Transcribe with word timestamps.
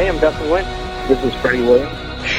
Hey, 0.00 0.08
I'm 0.08 0.18
Dustin 0.18 0.48
Wynn. 0.50 0.64
This 1.08 1.22
is 1.22 1.34
Freddie 1.42 1.60
Williams. 1.60 1.92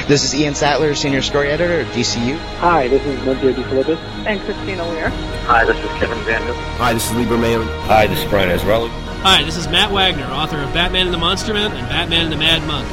This 0.07 0.23
is 0.23 0.33
Ian 0.33 0.55
Sattler, 0.55 0.95
Senior 0.95 1.21
Story 1.21 1.51
Editor 1.51 1.81
at 1.81 1.93
DCU. 1.93 2.35
Hi, 2.57 2.87
this 2.87 3.05
is 3.05 3.23
Lindsay 3.23 3.53
DeFilippis. 3.53 3.99
And 4.25 4.41
Christina 4.41 4.83
Weir. 4.89 5.09
Hi, 5.45 5.63
this 5.63 5.77
is 5.77 5.85
Kevin 5.99 6.17
Vander. 6.23 6.53
Hi, 6.81 6.91
this 6.91 7.07
is 7.07 7.15
Lee 7.15 7.25
Bermejo. 7.25 7.63
Hi, 7.81 8.07
this 8.07 8.17
is 8.17 8.25
Brian 8.31 8.49
Azzarello. 8.49 8.89
Hi, 9.21 9.43
this 9.43 9.57
is 9.57 9.67
Matt 9.67 9.91
Wagner, 9.91 10.25
author 10.25 10.57
of 10.57 10.73
Batman 10.73 11.05
and 11.05 11.13
the 11.13 11.19
Monster 11.19 11.53
Man 11.53 11.71
and 11.71 11.87
Batman 11.87 12.23
and 12.23 12.33
the 12.33 12.37
Mad 12.37 12.65
Monk. 12.65 12.87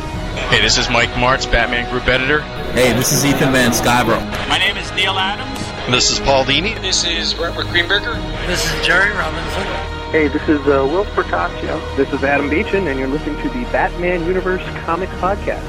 Hey, 0.51 0.61
this 0.61 0.77
is 0.77 0.91
Mike 0.91 1.17
Marts, 1.17 1.47
Batman 1.47 1.91
Group 1.91 2.07
Editor. 2.07 2.43
Hey, 2.73 2.93
this 2.93 3.11
is 3.11 3.25
Ethan 3.25 3.53
Van 3.53 3.71
Sciver. 3.71 4.21
My 4.51 4.59
name 4.59 4.77
is 4.77 4.93
Neal 4.93 5.19
Adams. 5.19 5.91
This 5.91 6.11
is 6.11 6.21
Paul 6.21 6.45
Dini. 6.45 6.79
This 6.83 7.07
is 7.07 7.35
Robert 7.37 7.69
Greenberger. 7.69 8.17
This 8.47 8.71
is 8.71 8.87
Jerry 8.87 9.13
Robinson. 9.13 9.98
Hey, 10.11 10.27
this 10.27 10.49
is 10.49 10.59
uh, 10.61 10.87
Whilce 10.87 11.07
Portacio. 11.09 11.97
This 11.99 12.11
is 12.15 12.25
Adam 12.25 12.49
Beechen, 12.49 12.89
and 12.89 12.99
you're 12.99 13.09
listening 13.09 13.37
to 13.43 13.51
the 13.51 13.63
Batman 13.65 14.25
Universe 14.25 14.63
Comics 14.87 15.13
Podcast. 15.17 15.61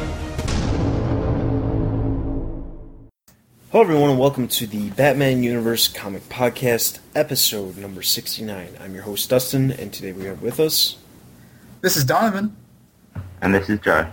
Hello, 3.70 3.84
everyone, 3.84 4.12
and 4.12 4.17
welcome 4.17 4.48
to 4.48 4.65
the 4.65 4.91
Batman 4.91 5.43
Universe 5.43 5.89
Comic 5.89 6.29
Podcast, 6.29 6.99
episode 7.13 7.75
number 7.75 8.02
69. 8.02 8.77
I'm 8.79 8.93
your 8.93 9.03
host, 9.03 9.29
Dustin, 9.29 9.71
and 9.71 9.91
today 9.91 10.13
we 10.13 10.23
have 10.23 10.41
with 10.41 10.62
us. 10.62 10.95
This 11.81 11.98
is 11.98 12.05
Donovan. 12.05 12.55
And 13.41 13.53
this 13.53 13.70
is 13.70 13.81
Joe. 13.81 14.07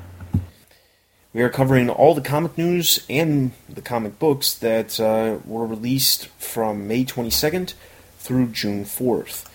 We 1.32 1.42
are 1.42 1.50
covering 1.50 1.88
all 1.88 2.16
the 2.16 2.20
comic 2.20 2.58
news 2.58 3.06
and 3.08 3.52
the 3.68 3.80
comic 3.80 4.18
books 4.18 4.55
that 4.55 4.98
uh, 4.98 5.38
were 5.44 5.64
released 5.68 6.27
from 6.30 6.88
May 6.88 7.05
22nd 7.05 7.74
through 8.18 8.48
June 8.48 8.84
4th. 8.84 9.45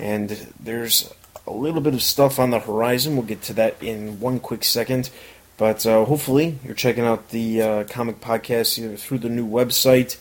And 0.00 0.30
there's 0.58 1.12
a 1.46 1.52
little 1.52 1.80
bit 1.80 1.94
of 1.94 2.02
stuff 2.02 2.38
on 2.38 2.50
the 2.50 2.60
horizon. 2.60 3.16
We'll 3.16 3.26
get 3.26 3.42
to 3.42 3.52
that 3.54 3.82
in 3.82 4.20
one 4.20 4.40
quick 4.40 4.64
second. 4.64 5.10
But 5.56 5.84
uh, 5.84 6.06
hopefully, 6.06 6.58
you're 6.64 6.74
checking 6.74 7.04
out 7.04 7.30
the 7.30 7.60
uh, 7.60 7.84
comic 7.84 8.20
podcast 8.20 8.78
either 8.78 8.96
through 8.96 9.18
the 9.18 9.28
new 9.28 9.46
website, 9.46 10.16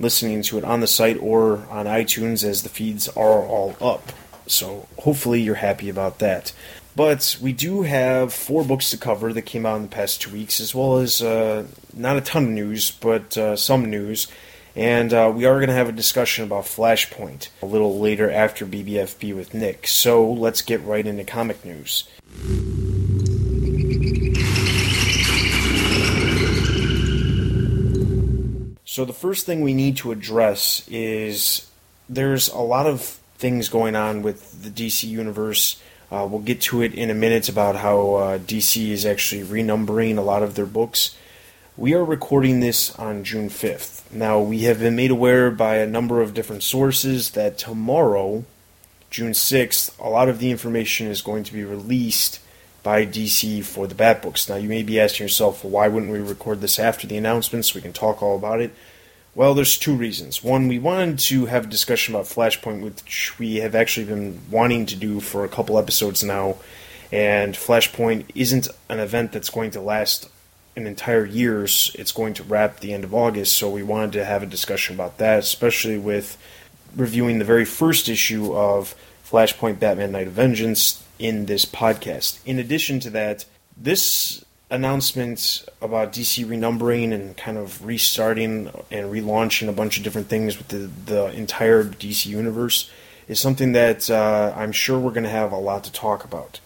listening 0.00 0.42
to 0.42 0.58
it 0.58 0.64
on 0.64 0.80
the 0.80 0.88
site, 0.88 1.16
or 1.20 1.58
on 1.70 1.86
iTunes 1.86 2.42
as 2.42 2.64
the 2.64 2.68
feeds 2.68 3.06
are 3.08 3.44
all 3.44 3.76
up. 3.80 4.12
So 4.46 4.88
hopefully, 4.98 5.40
you're 5.40 5.54
happy 5.54 5.88
about 5.88 6.18
that. 6.18 6.52
But 6.96 7.36
we 7.40 7.52
do 7.52 7.82
have 7.82 8.32
four 8.32 8.64
books 8.64 8.90
to 8.90 8.96
cover 8.96 9.32
that 9.32 9.42
came 9.42 9.66
out 9.66 9.76
in 9.76 9.82
the 9.82 9.88
past 9.88 10.22
two 10.22 10.32
weeks, 10.32 10.60
as 10.60 10.74
well 10.74 10.98
as 10.98 11.22
uh, 11.22 11.66
not 11.92 12.16
a 12.16 12.20
ton 12.20 12.44
of 12.44 12.50
news, 12.50 12.90
but 12.90 13.36
uh, 13.36 13.56
some 13.56 13.84
news. 13.84 14.26
And 14.76 15.12
uh, 15.12 15.32
we 15.34 15.44
are 15.44 15.54
going 15.54 15.68
to 15.68 15.74
have 15.74 15.88
a 15.88 15.92
discussion 15.92 16.44
about 16.44 16.64
Flashpoint 16.64 17.48
a 17.62 17.66
little 17.66 18.00
later 18.00 18.30
after 18.30 18.66
BBFB 18.66 19.34
with 19.34 19.54
Nick. 19.54 19.86
So 19.86 20.28
let's 20.28 20.62
get 20.62 20.82
right 20.82 21.06
into 21.06 21.24
comic 21.24 21.64
news. 21.64 22.08
So 28.84 29.04
the 29.04 29.12
first 29.12 29.46
thing 29.46 29.60
we 29.60 29.74
need 29.74 29.96
to 29.98 30.12
address 30.12 30.86
is 30.88 31.68
there's 32.08 32.48
a 32.48 32.58
lot 32.58 32.86
of 32.86 33.18
things 33.38 33.68
going 33.68 33.96
on 33.96 34.22
with 34.22 34.62
the 34.62 34.70
DC 34.70 35.08
universe. 35.08 35.82
Uh, 36.10 36.26
we'll 36.30 36.40
get 36.40 36.60
to 36.62 36.82
it 36.82 36.94
in 36.94 37.10
a 37.10 37.14
minute 37.14 37.48
about 37.48 37.76
how 37.76 38.14
uh, 38.14 38.38
DC 38.38 38.90
is 38.90 39.04
actually 39.04 39.42
renumbering 39.42 40.16
a 40.16 40.20
lot 40.20 40.42
of 40.42 40.54
their 40.54 40.66
books. 40.66 41.16
We 41.76 41.92
are 41.94 42.04
recording 42.04 42.60
this 42.60 42.96
on 43.00 43.24
June 43.24 43.48
5th. 43.48 44.12
Now, 44.12 44.38
we 44.38 44.60
have 44.60 44.78
been 44.78 44.94
made 44.94 45.10
aware 45.10 45.50
by 45.50 45.78
a 45.78 45.88
number 45.88 46.22
of 46.22 46.32
different 46.32 46.62
sources 46.62 47.32
that 47.32 47.58
tomorrow, 47.58 48.44
June 49.10 49.32
6th, 49.32 49.98
a 49.98 50.08
lot 50.08 50.28
of 50.28 50.38
the 50.38 50.52
information 50.52 51.08
is 51.08 51.20
going 51.20 51.42
to 51.42 51.52
be 51.52 51.64
released 51.64 52.38
by 52.84 53.04
DC 53.04 53.64
for 53.64 53.88
the 53.88 53.94
Bat 53.96 54.22
Books. 54.22 54.48
Now, 54.48 54.54
you 54.54 54.68
may 54.68 54.84
be 54.84 55.00
asking 55.00 55.24
yourself, 55.24 55.64
well, 55.64 55.72
why 55.72 55.88
wouldn't 55.88 56.12
we 56.12 56.20
record 56.20 56.60
this 56.60 56.78
after 56.78 57.08
the 57.08 57.16
announcement 57.16 57.64
so 57.64 57.74
we 57.74 57.82
can 57.82 57.92
talk 57.92 58.22
all 58.22 58.36
about 58.36 58.60
it? 58.60 58.72
Well, 59.34 59.52
there's 59.52 59.76
two 59.76 59.96
reasons. 59.96 60.44
One, 60.44 60.68
we 60.68 60.78
wanted 60.78 61.18
to 61.18 61.46
have 61.46 61.64
a 61.64 61.68
discussion 61.68 62.14
about 62.14 62.26
Flashpoint, 62.26 62.82
which 62.82 63.36
we 63.36 63.56
have 63.56 63.74
actually 63.74 64.06
been 64.06 64.42
wanting 64.48 64.86
to 64.86 64.94
do 64.94 65.18
for 65.18 65.44
a 65.44 65.48
couple 65.48 65.76
episodes 65.76 66.22
now. 66.22 66.54
And 67.10 67.56
Flashpoint 67.56 68.26
isn't 68.36 68.68
an 68.88 69.00
event 69.00 69.32
that's 69.32 69.50
going 69.50 69.72
to 69.72 69.80
last 69.80 70.28
an 70.76 70.86
entire 70.86 71.24
year's. 71.24 71.94
It's 71.98 72.12
going 72.12 72.34
to 72.34 72.42
wrap 72.42 72.80
the 72.80 72.92
end 72.92 73.04
of 73.04 73.14
August, 73.14 73.54
so 73.54 73.70
we 73.70 73.82
wanted 73.82 74.12
to 74.12 74.24
have 74.24 74.42
a 74.42 74.46
discussion 74.46 74.94
about 74.94 75.18
that, 75.18 75.40
especially 75.40 75.98
with 75.98 76.38
reviewing 76.96 77.38
the 77.38 77.44
very 77.44 77.64
first 77.64 78.08
issue 78.08 78.54
of 78.54 78.94
Flashpoint 79.24 79.78
Batman 79.78 80.12
Knight 80.12 80.28
of 80.28 80.32
Vengeance 80.32 81.04
in 81.18 81.46
this 81.46 81.64
podcast. 81.64 82.38
In 82.44 82.58
addition 82.58 83.00
to 83.00 83.10
that, 83.10 83.44
this 83.76 84.44
announcement 84.70 85.64
about 85.80 86.12
DC 86.12 86.44
renumbering 86.44 87.12
and 87.12 87.36
kind 87.36 87.56
of 87.58 87.84
restarting 87.84 88.70
and 88.90 89.12
relaunching 89.12 89.68
a 89.68 89.72
bunch 89.72 89.98
of 89.98 90.04
different 90.04 90.28
things 90.28 90.58
with 90.58 90.68
the, 90.68 90.90
the 91.06 91.26
entire 91.32 91.84
DC 91.84 92.26
universe 92.26 92.90
is 93.28 93.40
something 93.40 93.72
that 93.72 94.10
uh, 94.10 94.52
I'm 94.56 94.72
sure 94.72 94.98
we're 94.98 95.12
going 95.12 95.24
to 95.24 95.30
have 95.30 95.52
a 95.52 95.58
lot 95.58 95.84
to 95.84 95.92
talk 95.92 96.24
about. 96.24 96.60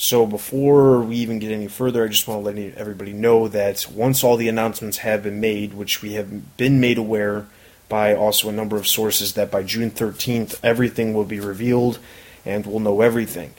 So 0.00 0.26
before 0.26 1.00
we 1.00 1.16
even 1.16 1.40
get 1.40 1.50
any 1.50 1.66
further, 1.66 2.04
I 2.04 2.08
just 2.08 2.28
want 2.28 2.44
to 2.44 2.52
let 2.52 2.76
everybody 2.76 3.12
know 3.12 3.48
that 3.48 3.84
once 3.92 4.22
all 4.22 4.36
the 4.36 4.48
announcements 4.48 4.98
have 4.98 5.24
been 5.24 5.40
made, 5.40 5.74
which 5.74 6.02
we 6.02 6.12
have 6.12 6.56
been 6.56 6.78
made 6.78 6.98
aware 6.98 7.46
by 7.88 8.14
also 8.14 8.48
a 8.48 8.52
number 8.52 8.76
of 8.76 8.86
sources, 8.86 9.32
that 9.32 9.50
by 9.50 9.64
June 9.64 9.90
13th 9.90 10.60
everything 10.62 11.14
will 11.14 11.24
be 11.24 11.40
revealed 11.40 11.98
and 12.46 12.64
we'll 12.64 12.78
know 12.78 13.00
everything. 13.00 13.54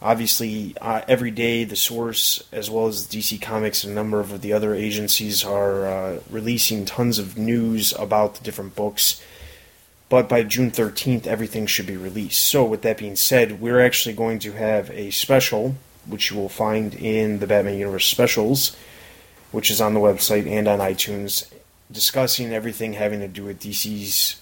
Obviously 0.00 0.74
uh, 0.80 1.02
every 1.06 1.30
day 1.30 1.64
the 1.64 1.76
source 1.76 2.42
as 2.52 2.70
well 2.70 2.86
as 2.86 3.06
dc 3.06 3.40
comics 3.42 3.84
and 3.84 3.92
a 3.92 3.94
number 3.94 4.18
of 4.18 4.40
the 4.40 4.52
other 4.52 4.74
agencies 4.74 5.44
are 5.44 5.86
uh, 5.86 6.20
releasing 6.30 6.84
tons 6.86 7.18
of 7.18 7.36
news 7.36 7.92
about 7.98 8.36
the 8.36 8.42
different 8.42 8.74
books 8.74 9.22
but 10.12 10.28
by 10.28 10.42
june 10.42 10.70
13th 10.70 11.26
everything 11.26 11.64
should 11.64 11.86
be 11.86 11.96
released 11.96 12.42
so 12.42 12.62
with 12.62 12.82
that 12.82 12.98
being 12.98 13.16
said 13.16 13.62
we're 13.62 13.80
actually 13.80 14.14
going 14.14 14.38
to 14.38 14.52
have 14.52 14.90
a 14.90 15.10
special 15.10 15.74
which 16.06 16.30
you 16.30 16.36
will 16.36 16.50
find 16.50 16.94
in 16.96 17.38
the 17.38 17.46
batman 17.46 17.78
universe 17.78 18.04
specials 18.04 18.76
which 19.52 19.70
is 19.70 19.80
on 19.80 19.94
the 19.94 20.00
website 20.00 20.46
and 20.46 20.68
on 20.68 20.80
itunes 20.80 21.50
discussing 21.90 22.52
everything 22.52 22.92
having 22.92 23.20
to 23.20 23.26
do 23.26 23.44
with 23.44 23.58
dc's 23.58 24.38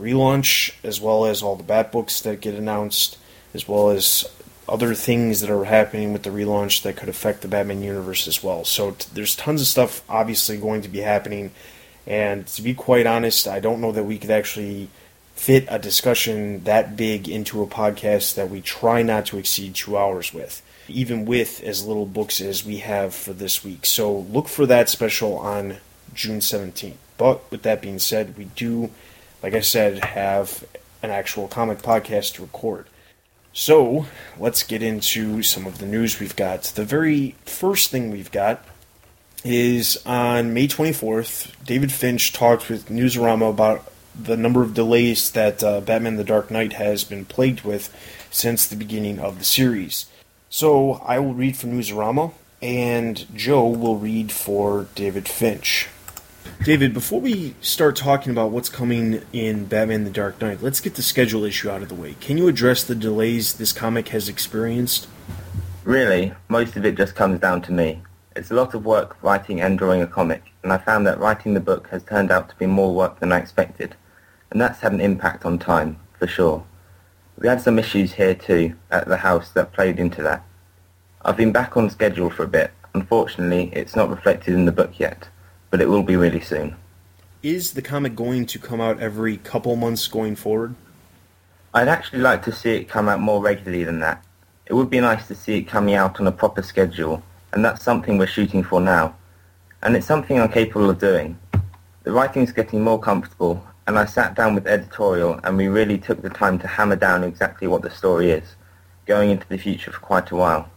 relaunch 0.00 0.72
as 0.82 1.02
well 1.02 1.26
as 1.26 1.42
all 1.42 1.54
the 1.54 1.62
bat 1.62 1.92
books 1.92 2.22
that 2.22 2.40
get 2.40 2.54
announced 2.54 3.18
as 3.52 3.68
well 3.68 3.90
as 3.90 4.24
other 4.70 4.94
things 4.94 5.42
that 5.42 5.50
are 5.50 5.64
happening 5.64 6.14
with 6.14 6.22
the 6.22 6.30
relaunch 6.30 6.80
that 6.80 6.96
could 6.96 7.08
affect 7.10 7.42
the 7.42 7.48
Batman 7.48 7.82
universe 7.82 8.28
as 8.28 8.40
well. 8.40 8.64
So 8.64 8.92
t- 8.92 9.08
there's 9.12 9.34
tons 9.34 9.60
of 9.60 9.66
stuff 9.66 10.04
obviously 10.08 10.56
going 10.56 10.82
to 10.82 10.88
be 10.88 11.00
happening. 11.00 11.50
And 12.06 12.46
to 12.46 12.62
be 12.62 12.72
quite 12.72 13.04
honest, 13.04 13.48
I 13.48 13.58
don't 13.58 13.80
know 13.80 13.90
that 13.90 14.04
we 14.04 14.16
could 14.16 14.30
actually 14.30 14.88
fit 15.40 15.64
a 15.68 15.78
discussion 15.78 16.62
that 16.64 16.98
big 16.98 17.26
into 17.26 17.62
a 17.62 17.66
podcast 17.66 18.34
that 18.34 18.50
we 18.50 18.60
try 18.60 19.02
not 19.02 19.24
to 19.24 19.38
exceed 19.38 19.74
two 19.74 19.96
hours 19.96 20.34
with, 20.34 20.60
even 20.86 21.24
with 21.24 21.62
as 21.62 21.86
little 21.86 22.04
books 22.04 22.42
as 22.42 22.62
we 22.62 22.76
have 22.76 23.14
for 23.14 23.32
this 23.32 23.64
week. 23.64 23.86
So 23.86 24.18
look 24.18 24.48
for 24.48 24.66
that 24.66 24.90
special 24.90 25.38
on 25.38 25.78
June 26.12 26.40
17th. 26.40 26.92
But 27.16 27.50
with 27.50 27.62
that 27.62 27.80
being 27.80 27.98
said, 27.98 28.36
we 28.36 28.44
do, 28.54 28.90
like 29.42 29.54
I 29.54 29.60
said, 29.60 30.04
have 30.04 30.62
an 31.02 31.08
actual 31.08 31.48
comic 31.48 31.78
podcast 31.78 32.34
to 32.34 32.42
record. 32.42 32.84
So, 33.54 34.06
let's 34.38 34.62
get 34.62 34.82
into 34.82 35.42
some 35.42 35.66
of 35.66 35.78
the 35.78 35.86
news 35.86 36.20
we've 36.20 36.36
got. 36.36 36.64
The 36.64 36.84
very 36.84 37.34
first 37.46 37.90
thing 37.90 38.10
we've 38.10 38.30
got 38.30 38.62
is 39.42 40.00
on 40.04 40.52
May 40.52 40.68
24th, 40.68 41.52
David 41.64 41.90
Finch 41.90 42.34
talked 42.34 42.68
with 42.68 42.90
Newsarama 42.90 43.48
about 43.48 43.89
the 44.18 44.36
number 44.36 44.62
of 44.62 44.74
delays 44.74 45.30
that 45.32 45.62
uh, 45.62 45.80
Batman 45.80 46.16
the 46.16 46.24
Dark 46.24 46.50
Knight 46.50 46.74
has 46.74 47.04
been 47.04 47.24
plagued 47.24 47.62
with 47.62 47.94
since 48.30 48.66
the 48.66 48.76
beginning 48.76 49.18
of 49.18 49.38
the 49.38 49.44
series. 49.44 50.06
So, 50.48 50.94
I 51.04 51.18
will 51.18 51.34
read 51.34 51.56
for 51.56 51.68
Newsarama, 51.68 52.32
and 52.60 53.26
Joe 53.34 53.68
will 53.68 53.96
read 53.96 54.32
for 54.32 54.86
David 54.94 55.28
Finch. 55.28 55.88
David, 56.64 56.92
before 56.92 57.20
we 57.20 57.54
start 57.60 57.96
talking 57.96 58.32
about 58.32 58.50
what's 58.50 58.68
coming 58.68 59.22
in 59.32 59.64
Batman 59.64 60.04
the 60.04 60.10
Dark 60.10 60.40
Knight, 60.40 60.62
let's 60.62 60.80
get 60.80 60.94
the 60.94 61.02
schedule 61.02 61.44
issue 61.44 61.70
out 61.70 61.82
of 61.82 61.88
the 61.88 61.94
way. 61.94 62.16
Can 62.20 62.36
you 62.36 62.48
address 62.48 62.84
the 62.84 62.94
delays 62.94 63.54
this 63.54 63.72
comic 63.72 64.08
has 64.08 64.28
experienced? 64.28 65.08
Really, 65.84 66.34
most 66.48 66.76
of 66.76 66.84
it 66.84 66.96
just 66.96 67.14
comes 67.14 67.40
down 67.40 67.62
to 67.62 67.72
me. 67.72 68.02
It's 68.36 68.50
a 68.50 68.54
lot 68.54 68.74
of 68.74 68.84
work 68.84 69.16
writing 69.22 69.60
and 69.60 69.78
drawing 69.78 70.02
a 70.02 70.06
comic, 70.06 70.52
and 70.62 70.72
I 70.72 70.78
found 70.78 71.06
that 71.06 71.18
writing 71.18 71.54
the 71.54 71.60
book 71.60 71.88
has 71.88 72.02
turned 72.02 72.30
out 72.30 72.50
to 72.50 72.56
be 72.56 72.66
more 72.66 72.94
work 72.94 73.20
than 73.20 73.32
I 73.32 73.38
expected, 73.38 73.96
and 74.50 74.60
that's 74.60 74.80
had 74.80 74.92
an 74.92 75.00
impact 75.00 75.44
on 75.44 75.58
time, 75.58 75.98
for 76.18 76.26
sure. 76.26 76.64
We 77.38 77.48
had 77.48 77.60
some 77.60 77.78
issues 77.78 78.12
here 78.12 78.34
too, 78.34 78.74
at 78.90 79.08
the 79.08 79.16
house, 79.16 79.50
that 79.52 79.72
played 79.72 79.98
into 79.98 80.22
that. 80.22 80.44
I've 81.22 81.36
been 81.36 81.52
back 81.52 81.76
on 81.76 81.90
schedule 81.90 82.30
for 82.30 82.44
a 82.44 82.48
bit. 82.48 82.70
Unfortunately, 82.94 83.70
it's 83.72 83.96
not 83.96 84.10
reflected 84.10 84.54
in 84.54 84.64
the 84.64 84.72
book 84.72 84.98
yet 84.98 85.28
but 85.70 85.80
it 85.80 85.88
will 85.88 86.02
be 86.02 86.16
really 86.16 86.40
soon. 86.40 86.74
Is 87.42 87.72
the 87.72 87.82
comic 87.82 88.14
going 88.14 88.44
to 88.46 88.58
come 88.58 88.80
out 88.80 89.00
every 89.00 89.38
couple 89.38 89.76
months 89.76 90.06
going 90.08 90.36
forward? 90.36 90.74
I'd 91.72 91.88
actually 91.88 92.20
like 92.20 92.42
to 92.44 92.52
see 92.52 92.72
it 92.72 92.88
come 92.88 93.08
out 93.08 93.20
more 93.20 93.40
regularly 93.40 93.84
than 93.84 94.00
that. 94.00 94.22
It 94.66 94.74
would 94.74 94.90
be 94.90 95.00
nice 95.00 95.26
to 95.28 95.34
see 95.34 95.58
it 95.58 95.62
coming 95.62 95.94
out 95.94 96.20
on 96.20 96.26
a 96.26 96.32
proper 96.32 96.62
schedule, 96.62 97.22
and 97.52 97.64
that's 97.64 97.82
something 97.82 98.18
we're 98.18 98.26
shooting 98.26 98.62
for 98.62 98.80
now. 98.80 99.14
And 99.82 99.96
it's 99.96 100.06
something 100.06 100.38
I'm 100.38 100.50
capable 100.50 100.90
of 100.90 100.98
doing. 100.98 101.38
The 102.02 102.12
writing's 102.12 102.52
getting 102.52 102.82
more 102.82 102.98
comfortable, 102.98 103.64
and 103.86 103.98
I 103.98 104.04
sat 104.04 104.34
down 104.34 104.54
with 104.54 104.66
editorial 104.66 105.40
and 105.42 105.56
we 105.56 105.68
really 105.68 105.98
took 105.98 106.22
the 106.22 106.30
time 106.30 106.58
to 106.60 106.66
hammer 106.66 106.96
down 106.96 107.24
exactly 107.24 107.66
what 107.66 107.82
the 107.82 107.90
story 107.90 108.30
is, 108.30 108.56
going 109.06 109.30
into 109.30 109.48
the 109.48 109.58
future 109.58 109.92
for 109.92 110.00
quite 110.00 110.30
a 110.30 110.36
while. 110.36 110.70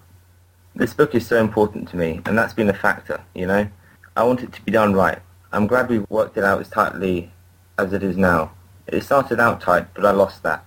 This 0.75 0.93
book 0.93 1.13
is 1.13 1.27
so 1.27 1.39
important 1.39 1.87
to 1.89 1.97
me, 1.97 2.21
and 2.25 2.35
that's 2.35 2.53
been 2.53 2.69
a 2.69 2.73
factor, 2.73 3.21
you 3.35 3.45
know? 3.45 3.69
I 4.15 4.23
want 4.23 4.41
it 4.41 4.53
to 4.53 4.61
be 4.63 4.71
done 4.71 4.93
right. 4.93 5.19
I'm 5.51 5.67
glad 5.67 5.89
we've 5.89 6.09
worked 6.09 6.35
it 6.37 6.43
out 6.43 6.61
as 6.61 6.69
tightly 6.69 7.31
as 7.77 7.93
it 7.93 8.01
is 8.01 8.17
now. 8.17 8.53
It 8.87 9.03
started 9.03 9.39
out 9.39 9.61
tight, 9.61 9.93
but 9.93 10.05
I 10.05 10.11
lost 10.11 10.41
that. 10.41 10.65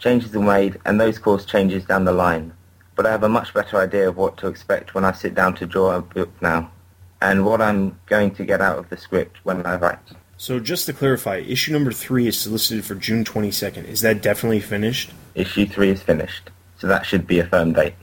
Changes 0.00 0.34
are 0.34 0.40
made, 0.40 0.80
and 0.84 1.00
those 1.00 1.20
cause 1.20 1.46
changes 1.46 1.84
down 1.84 2.04
the 2.04 2.12
line. 2.12 2.52
But 2.96 3.06
I 3.06 3.12
have 3.12 3.22
a 3.22 3.28
much 3.28 3.54
better 3.54 3.76
idea 3.78 4.08
of 4.08 4.16
what 4.16 4.36
to 4.38 4.48
expect 4.48 4.94
when 4.94 5.04
I 5.04 5.12
sit 5.12 5.34
down 5.34 5.54
to 5.54 5.66
draw 5.66 5.94
a 5.94 6.02
book 6.02 6.30
now, 6.42 6.72
and 7.20 7.46
what 7.46 7.62
I'm 7.62 8.00
going 8.06 8.34
to 8.34 8.44
get 8.44 8.60
out 8.60 8.78
of 8.78 8.88
the 8.88 8.96
script 8.96 9.38
when 9.44 9.64
I 9.64 9.76
write. 9.76 9.98
So 10.38 10.60
just 10.60 10.86
to 10.86 10.92
clarify, 10.92 11.36
issue 11.38 11.72
number 11.72 11.92
three 11.92 12.26
is 12.26 12.38
solicited 12.38 12.84
for 12.84 12.94
June 12.94 13.24
22nd. 13.24 13.84
Is 13.84 14.02
that 14.02 14.20
definitely 14.20 14.60
finished? 14.60 15.12
Issue 15.34 15.66
three 15.66 15.90
is 15.90 16.02
finished, 16.02 16.50
so 16.78 16.86
that 16.86 17.06
should 17.06 17.26
be 17.26 17.38
a 17.38 17.46
firm 17.46 17.72
date. 17.72 17.94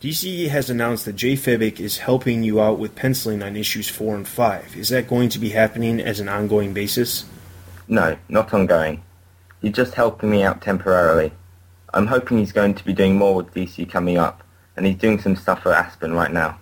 DC 0.00 0.48
has 0.48 0.70
announced 0.70 1.04
that 1.06 1.16
Jay 1.16 1.32
Fabok 1.32 1.80
is 1.80 1.98
helping 1.98 2.44
you 2.44 2.60
out 2.60 2.78
with 2.78 2.94
penciling 2.94 3.42
on 3.42 3.56
issues 3.56 3.88
4 3.88 4.16
and 4.16 4.28
5. 4.28 4.76
Is 4.76 4.90
that 4.90 5.08
going 5.08 5.30
to 5.30 5.38
be 5.38 5.48
happening 5.48 5.98
as 5.98 6.20
an 6.20 6.28
ongoing 6.28 6.74
basis? 6.74 7.24
No, 7.88 8.16
not 8.28 8.52
ongoing. 8.52 9.02
He's 9.60 9.72
just 9.72 9.94
helping 9.94 10.30
me 10.30 10.42
out 10.42 10.60
temporarily. 10.60 11.32
I'm 11.92 12.06
hoping 12.06 12.38
he's 12.38 12.52
going 12.52 12.74
to 12.74 12.84
be 12.84 12.92
doing 12.92 13.16
more 13.16 13.34
with 13.34 13.54
DC 13.54 13.88
coming 13.90 14.18
up, 14.18 14.44
and 14.76 14.84
he's 14.84 14.96
doing 14.96 15.18
some 15.18 15.36
stuff 15.36 15.62
for 15.62 15.72
Aspen 15.72 16.12
right 16.12 16.32
now. 16.32 16.58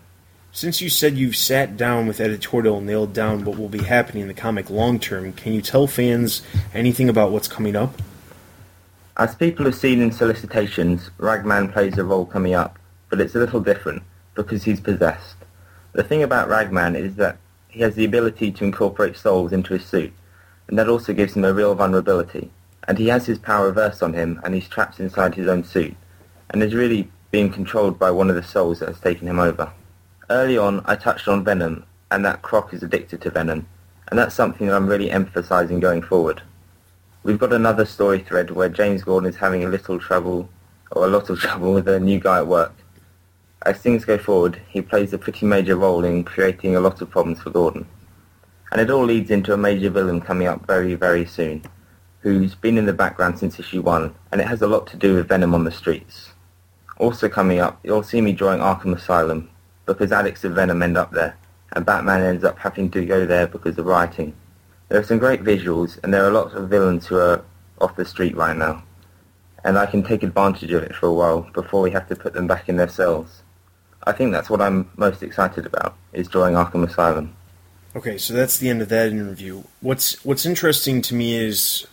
Since 0.55 0.83
you 0.83 0.91
said 0.91 1.17
you've 1.17 1.35
sat 1.35 1.79
down 1.79 2.07
with 2.07 2.21
editorial 2.21 2.77
and 2.77 2.87
nailed 2.87 3.15
down 3.15 3.47
what 3.47 3.57
will 3.57 3.71
be 3.71 3.85
happening 3.85 4.21
in 4.21 4.29
the 4.29 4.35
comic 4.35 4.69
long 4.69 4.99
term, 4.99 5.33
can 5.33 5.55
you 5.55 5.63
tell 5.63 5.87
fans 5.87 6.43
anything 6.75 7.09
about 7.09 7.33
what's 7.33 7.49
coming 7.49 7.75
up? 7.75 8.03
As 9.17 9.35
people 9.35 9.65
have 9.65 9.75
seen 9.75 10.03
in 10.03 10.13
solicitations, 10.13 11.09
Ragman 11.17 11.73
plays 11.73 11.97
a 11.97 12.05
role 12.05 12.27
coming 12.27 12.53
up, 12.53 12.79
but 13.09 13.19
it's 13.19 13.35
a 13.35 13.39
little 13.39 13.61
different 13.61 14.03
because 14.35 14.65
he's 14.65 14.79
possessed. 14.79 15.37
The 15.95 16.05
thing 16.05 16.23
about 16.23 16.51
Ragman 16.51 16.97
is 16.97 17.15
that 17.15 17.39
he 17.69 17.81
has 17.81 17.95
the 17.95 18.05
ability 18.05 18.53
to 18.53 18.65
incorporate 18.65 19.17
souls 19.17 19.55
into 19.55 19.73
his 19.73 19.87
suit, 19.87 20.13
and 20.69 20.79
that 20.79 20.89
also 20.89 21.15
gives 21.15 21.35
him 21.35 21.47
a 21.47 21.55
real 21.55 21.75
vulnerability. 21.75 22.51
And 22.87 22.99
he 22.99 23.09
has 23.09 23.25
his 23.25 23.39
power 23.39 23.69
reversed 23.69 24.03
on 24.03 24.13
him, 24.13 24.39
and 24.45 24.55
he's 24.55 24.69
trapped 24.69 25.01
inside 25.01 25.35
his 25.35 25.49
own 25.49 25.65
suit, 25.65 25.97
and 26.51 26.63
is 26.63 26.75
really 26.75 27.11
being 27.31 27.51
controlled 27.51 27.99
by 27.99 28.11
one 28.11 28.29
of 28.29 28.37
the 28.37 28.43
souls 28.43 28.81
that 28.81 28.91
has 28.91 29.01
taken 29.01 29.27
him 29.27 29.39
over. 29.39 29.73
Early 30.33 30.57
on, 30.57 30.81
I 30.87 30.97
touched 30.97 31.29
on 31.29 31.45
Venom, 31.45 31.85
and 32.11 32.25
that 32.25 32.41
Croc 32.41 32.73
is 32.73 32.83
addicted 32.83 33.21
to 33.21 33.31
Venom, 33.31 33.67
and 34.09 34.19
that's 34.19 34.35
something 34.35 34.67
that 34.67 34.75
I'm 34.75 34.87
really 34.87 35.11
emphasizing 35.11 35.79
going 35.79 36.01
forward. 36.01 36.41
We've 37.23 37.39
got 37.39 37.53
another 37.53 37.85
story 37.85 38.21
thread 38.21 38.51
where 38.51 38.71
James 38.71 39.05
Gordon 39.05 39.29
is 39.29 39.37
having 39.37 39.63
a 39.63 39.69
little 39.69 39.99
trouble, 39.99 40.49
or 40.91 41.05
a 41.05 41.11
lot 41.11 41.29
of 41.29 41.39
trouble 41.41 41.75
with 41.75 41.87
a 41.87 42.01
new 42.01 42.19
guy 42.19 42.39
at 42.39 42.47
work. 42.47 42.73
As 43.67 43.77
things 43.77 44.07
go 44.07 44.17
forward, 44.17 44.59
he 44.71 44.81
plays 44.81 45.13
a 45.13 45.19
pretty 45.19 45.45
major 45.45 45.77
role 45.77 46.03
in 46.03 46.25
creating 46.25 46.77
a 46.77 46.81
lot 46.81 47.03
of 47.03 47.11
problems 47.11 47.43
for 47.43 47.51
Gordon. 47.51 47.87
And 48.71 48.81
it 48.81 48.89
all 48.89 49.05
leads 49.05 49.31
into 49.31 49.53
a 49.53 49.59
major 49.59 49.91
villain 49.91 50.23
coming 50.23 50.47
up 50.47 50.67
very, 50.67 50.95
very 50.95 51.27
soon, 51.27 51.63
who's 52.21 52.55
been 52.55 52.79
in 52.79 52.87
the 52.87 52.95
background 52.95 53.39
since 53.39 53.61
issue 53.61 53.83
1, 53.83 54.15
and 54.33 54.41
it 54.41 54.49
has 54.49 54.63
a 54.63 54.67
lot 54.67 54.87
to 54.87 54.97
do 54.97 55.17
with 55.17 55.29
Venom 55.29 55.55
on 55.55 55.65
the 55.65 55.71
streets. 55.71 56.31
Also 56.97 57.29
coming 57.29 57.59
up, 57.59 57.81
you'll 57.85 58.03
see 58.03 58.23
me 58.23 58.33
drawing 58.33 58.61
Arkham 58.61 58.97
Asylum, 58.97 59.51
because 59.87 60.13
Addicts 60.13 60.45
of 60.45 60.53
Venom 60.53 60.83
end 60.83 60.97
up 60.97 61.13
there, 61.13 61.37
and 61.73 61.87
Batman 61.87 62.23
ends 62.23 62.45
up 62.45 62.59
having 62.59 62.91
to 62.91 63.05
go 63.05 63.27
there 63.27 63.47
because 63.47 63.79
of 63.79 63.87
writing. 63.87 64.35
There 64.89 65.01
are 65.01 65.05
some 65.05 65.19
great 65.19 65.43
visuals, 65.43 65.99
and 66.03 66.13
there 66.13 66.25
are 66.25 66.31
lots 66.31 66.55
of 66.55 66.69
villains 66.69 67.07
who 67.07 67.17
are 67.19 67.45
off 67.81 67.97
the 67.97 68.05
street 68.05 68.37
right 68.37 68.57
now, 68.57 68.85
and 69.65 69.79
I 69.79 69.87
can 69.87 70.03
take 70.03 70.23
advantage 70.23 70.73
of 70.73 70.83
it 70.83 70.95
for 70.95 71.07
a 71.07 71.15
while 71.15 71.43
before 71.53 71.83
we 71.83 71.91
have 71.93 72.09
to 72.09 72.17
put 72.17 72.35
them 72.35 72.47
back 72.47 72.69
in 72.69 72.77
their 72.77 72.89
cells. 72.89 73.43
I 74.05 74.13
think 74.13 74.33
that's 74.33 74.51
what 74.51 74.61
I'm 74.61 74.91
most 74.97 75.23
excited 75.23 75.67
about, 75.67 75.97
is 76.13 76.29
drawing 76.29 76.55
Arkham 76.55 76.87
Asylum. 76.87 77.37
Okay, 77.95 78.19
so 78.19 78.35
that's 78.35 78.59
the 78.59 78.71
end 78.71 78.83
of 78.83 78.89
that 78.89 79.09
interview. 79.11 79.63
What's 79.81 80.25
what's 80.25 80.47
interesting 80.47 81.03
to 81.03 81.15
me 81.15 81.37
is 81.37 81.87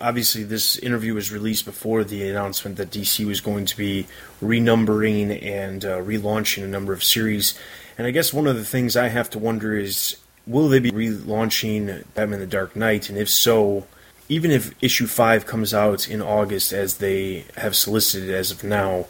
obviously 0.00 0.44
this 0.44 0.76
interview 0.76 1.14
was 1.14 1.32
released 1.32 1.64
before 1.64 2.04
the 2.04 2.28
announcement 2.28 2.76
that 2.76 2.90
DC 2.90 3.24
was 3.26 3.40
going 3.40 3.66
to 3.66 3.76
be 3.76 4.06
renumbering 4.42 5.42
and 5.42 5.84
uh, 5.84 5.98
relaunching 5.98 6.64
a 6.64 6.68
number 6.68 6.92
of 6.92 7.02
series. 7.02 7.58
And 7.96 8.06
I 8.06 8.10
guess 8.10 8.32
one 8.32 8.46
of 8.46 8.56
the 8.56 8.64
things 8.64 8.96
I 8.96 9.08
have 9.08 9.30
to 9.30 9.38
wonder 9.38 9.76
is 9.76 10.16
will 10.46 10.68
they 10.68 10.78
be 10.78 10.90
relaunching 10.90 12.04
Batman 12.14 12.40
the 12.40 12.46
Dark 12.46 12.76
Knight 12.76 13.08
and 13.08 13.18
if 13.18 13.28
so, 13.28 13.86
even 14.28 14.50
if 14.50 14.74
issue 14.82 15.06
5 15.06 15.46
comes 15.46 15.74
out 15.74 16.08
in 16.08 16.20
August 16.22 16.72
as 16.72 16.98
they 16.98 17.44
have 17.56 17.76
solicited 17.76 18.30
as 18.30 18.50
of 18.50 18.64
now, 18.64 19.06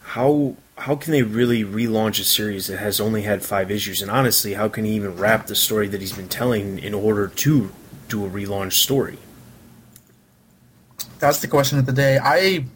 how 0.00 0.56
how 0.76 0.96
can 0.96 1.12
they 1.12 1.22
really 1.22 1.64
relaunch 1.64 2.20
a 2.20 2.24
series 2.24 2.66
that 2.66 2.78
has 2.78 3.00
only 3.00 3.22
had 3.22 3.44
five 3.44 3.70
issues? 3.70 4.02
And 4.02 4.10
honestly, 4.10 4.54
how 4.54 4.68
can 4.68 4.84
he 4.84 4.92
even 4.92 5.16
wrap 5.16 5.46
the 5.46 5.54
story 5.54 5.86
that 5.88 6.00
he's 6.00 6.12
been 6.12 6.28
telling 6.28 6.80
in 6.80 6.94
order 6.94 7.28
to 7.28 7.72
do 8.08 8.26
a 8.26 8.28
relaunch 8.28 8.72
story? 8.72 9.18
That's 11.24 11.40
the 11.40 11.48
question 11.48 11.78
of 11.78 11.86
the 11.86 11.92
day. 11.92 12.18
I, 12.22 12.66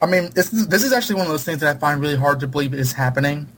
I 0.00 0.06
mean, 0.06 0.30
this 0.34 0.50
this 0.50 0.82
is 0.84 0.92
actually 0.92 1.16
one 1.16 1.26
of 1.26 1.32
those 1.32 1.44
things 1.44 1.60
that 1.60 1.76
I 1.76 1.78
find 1.78 2.00
really 2.00 2.16
hard 2.16 2.40
to 2.40 2.46
believe 2.46 2.72
is 2.72 2.92
happening. 2.92 3.48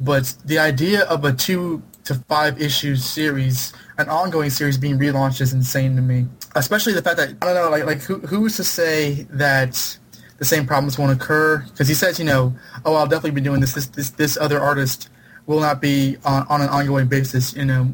But 0.00 0.34
the 0.44 0.58
idea 0.58 1.04
of 1.04 1.24
a 1.24 1.32
two 1.32 1.82
to 2.04 2.14
five 2.28 2.60
issue 2.60 2.96
series, 2.96 3.72
an 3.98 4.08
ongoing 4.08 4.50
series 4.50 4.78
being 4.78 4.98
relaunched, 4.98 5.40
is 5.40 5.52
insane 5.52 5.96
to 5.96 6.02
me. 6.02 6.26
Especially 6.54 6.92
the 6.92 7.02
fact 7.02 7.18
that 7.18 7.30
I 7.42 7.46
don't 7.46 7.54
know, 7.54 7.70
like 7.70 7.84
like 7.84 8.02
who 8.02 8.18
who's 8.20 8.56
to 8.56 8.64
say 8.64 9.26
that 9.30 9.98
the 10.38 10.44
same 10.44 10.66
problems 10.66 10.98
won't 10.98 11.12
occur 11.12 11.58
because 11.58 11.88
he 11.88 11.94
says, 11.94 12.18
you 12.18 12.24
know, 12.24 12.54
oh, 12.84 12.94
I'll 12.94 13.06
definitely 13.06 13.32
be 13.32 13.40
doing 13.42 13.60
this. 13.60 13.72
This 13.74 13.86
this, 13.86 14.10
this 14.10 14.36
other 14.36 14.60
artist 14.60 15.10
will 15.46 15.60
not 15.60 15.80
be 15.80 16.16
on, 16.24 16.46
on 16.48 16.60
an 16.62 16.68
ongoing 16.68 17.06
basis. 17.08 17.54
You 17.54 17.64
know, 17.64 17.92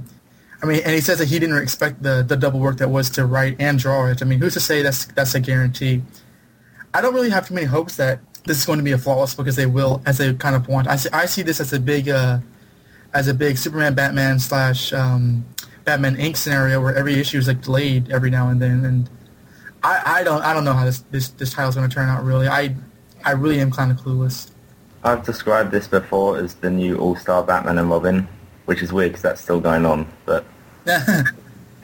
I 0.62 0.66
mean, 0.66 0.83
and 0.85 0.95
he 0.95 1.00
says 1.00 1.19
that 1.19 1.28
he 1.28 1.38
didn't 1.38 1.59
expect 1.59 2.02
the 2.02 2.25
the 2.26 2.37
double 2.37 2.61
work 2.61 2.78
that 2.78 2.88
was 2.88 3.11
to 3.11 3.26
write 3.26 3.57
and 3.59 3.78
draw 3.78 4.07
it. 4.07 4.23
I 4.23 4.25
mean, 4.25 4.38
who's 4.38 4.54
to 4.54 4.61
say 4.61 4.83
that's 4.83 5.07
that's 5.07 5.35
a 5.35 5.40
guarantee? 5.40 6.02
I 6.95 7.00
don't 7.00 7.14
really 7.14 7.31
have 7.31 7.49
too 7.49 7.54
many 7.54 7.66
hopes 7.66 7.97
that 7.97 8.21
this 8.45 8.59
is 8.59 8.66
going 8.66 8.78
to 8.78 8.85
be 8.85 8.92
a 8.92 8.99
flawless 8.99 9.35
because 9.35 9.57
they 9.57 9.66
will, 9.66 10.02
as 10.07 10.19
they 10.19 10.33
kind 10.35 10.54
of 10.54 10.69
want. 10.69 10.88
I 10.88 10.97
see, 10.97 11.09
I 11.12 11.26
see 11.26 11.42
this 11.42 11.61
as 11.61 11.73
a 11.73 11.81
big, 11.81 12.09
uh, 12.09 12.38
as 13.14 13.28
a 13.28 13.35
big 13.35 13.57
Superman, 13.57 13.95
Batman 13.95 14.38
slash 14.38 14.92
um, 14.92 15.45
Batman 15.85 16.16
Inc. 16.16 16.37
scenario 16.37 16.81
where 16.81 16.95
every 16.95 17.14
issue 17.14 17.38
is 17.38 17.49
like 17.49 17.62
delayed 17.62 18.11
every 18.11 18.31
now 18.31 18.49
and 18.49 18.61
then, 18.61 18.85
and 18.85 19.11
I, 19.83 20.21
I 20.21 20.25
don't 20.25 20.42
I 20.42 20.54
don't 20.54 20.64
know 20.64 20.75
how 20.75 20.85
this 20.85 21.00
this, 21.11 21.28
this 21.31 21.52
title's 21.52 21.75
going 21.75 21.88
to 21.88 21.95
turn 21.95 22.09
out. 22.09 22.25
Really, 22.25 22.47
I 22.47 22.76
I 23.25 23.33
really 23.33 23.61
am 23.61 23.71
kind 23.71 23.90
of 23.90 23.99
clueless. 23.99 24.50
I've 25.02 25.25
described 25.25 25.73
this 25.73 25.88
before 25.88 26.38
as 26.38 26.54
the 26.54 26.71
new 26.71 26.97
All-Star 26.99 27.42
Batman 27.42 27.78
and 27.78 27.90
Robin, 27.90 28.28
which 28.66 28.83
is 28.83 28.92
weird 28.92 29.11
because 29.11 29.23
that's 29.23 29.40
still 29.40 29.59
going 29.59 29.85
on, 29.85 30.07
but 30.26 30.45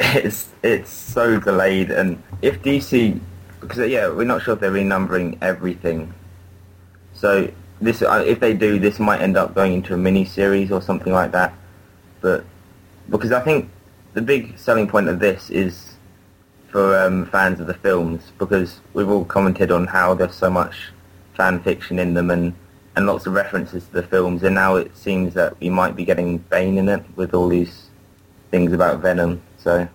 it's 0.00 0.48
it's 0.62 0.90
so 0.90 1.38
delayed. 1.40 1.90
And 1.90 2.22
if 2.42 2.62
DC, 2.62 3.20
because 3.60 3.88
yeah, 3.90 4.08
we're 4.08 4.24
not 4.24 4.42
sure 4.42 4.54
if 4.54 4.60
they're 4.60 4.72
renumbering 4.72 5.38
everything. 5.40 6.12
So 7.14 7.50
this, 7.80 8.02
uh, 8.02 8.24
if 8.26 8.40
they 8.40 8.54
do, 8.54 8.78
this 8.78 8.98
might 8.98 9.20
end 9.20 9.36
up 9.36 9.54
going 9.54 9.72
into 9.74 9.94
a 9.94 9.96
mini 9.96 10.24
series 10.24 10.70
or 10.70 10.82
something 10.82 11.12
like 11.12 11.32
that. 11.32 11.52
But 12.20 12.44
because 13.08 13.32
I 13.32 13.40
think 13.40 13.70
the 14.14 14.22
big 14.22 14.58
selling 14.58 14.88
point 14.88 15.08
of 15.08 15.20
this 15.20 15.50
is 15.50 15.94
for 16.70 16.98
um, 16.98 17.26
fans 17.26 17.60
of 17.60 17.66
the 17.66 17.74
films 17.74 18.32
because 18.38 18.80
we've 18.92 19.08
all 19.08 19.24
commented 19.24 19.70
on 19.70 19.86
how 19.86 20.14
there's 20.14 20.34
so 20.34 20.50
much 20.50 20.92
fan 21.34 21.62
fiction 21.62 21.98
in 21.98 22.14
them 22.14 22.30
and, 22.30 22.54
and 22.96 23.06
lots 23.06 23.26
of 23.26 23.32
references 23.32 23.86
to 23.86 23.92
the 23.92 24.02
films 24.02 24.42
and 24.42 24.54
now 24.54 24.76
it 24.76 24.94
seems 24.96 25.34
that 25.34 25.58
we 25.60 25.70
might 25.70 25.96
be 25.96 26.04
getting 26.04 26.38
Bane 26.38 26.76
in 26.76 26.88
it 26.88 27.02
with 27.16 27.32
all 27.32 27.48
these 27.48 27.87
things 28.50 28.72
about 28.72 29.00
Venom. 29.00 29.40
So 29.58 29.88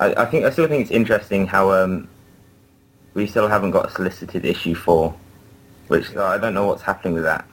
I, 0.00 0.14
I 0.14 0.24
think 0.26 0.44
I 0.44 0.50
still 0.50 0.68
think 0.68 0.82
it's 0.82 0.90
interesting 0.90 1.46
how 1.46 1.72
um, 1.72 2.08
we 3.14 3.26
still 3.26 3.48
haven't 3.48 3.70
got 3.70 3.86
a 3.86 3.90
solicited 3.90 4.44
issue 4.44 4.74
four, 4.74 5.14
which 5.88 6.16
I 6.16 6.38
don't 6.38 6.54
know 6.54 6.66
what's 6.66 6.82
happening 6.82 7.14
with 7.14 7.24
that. 7.24 7.46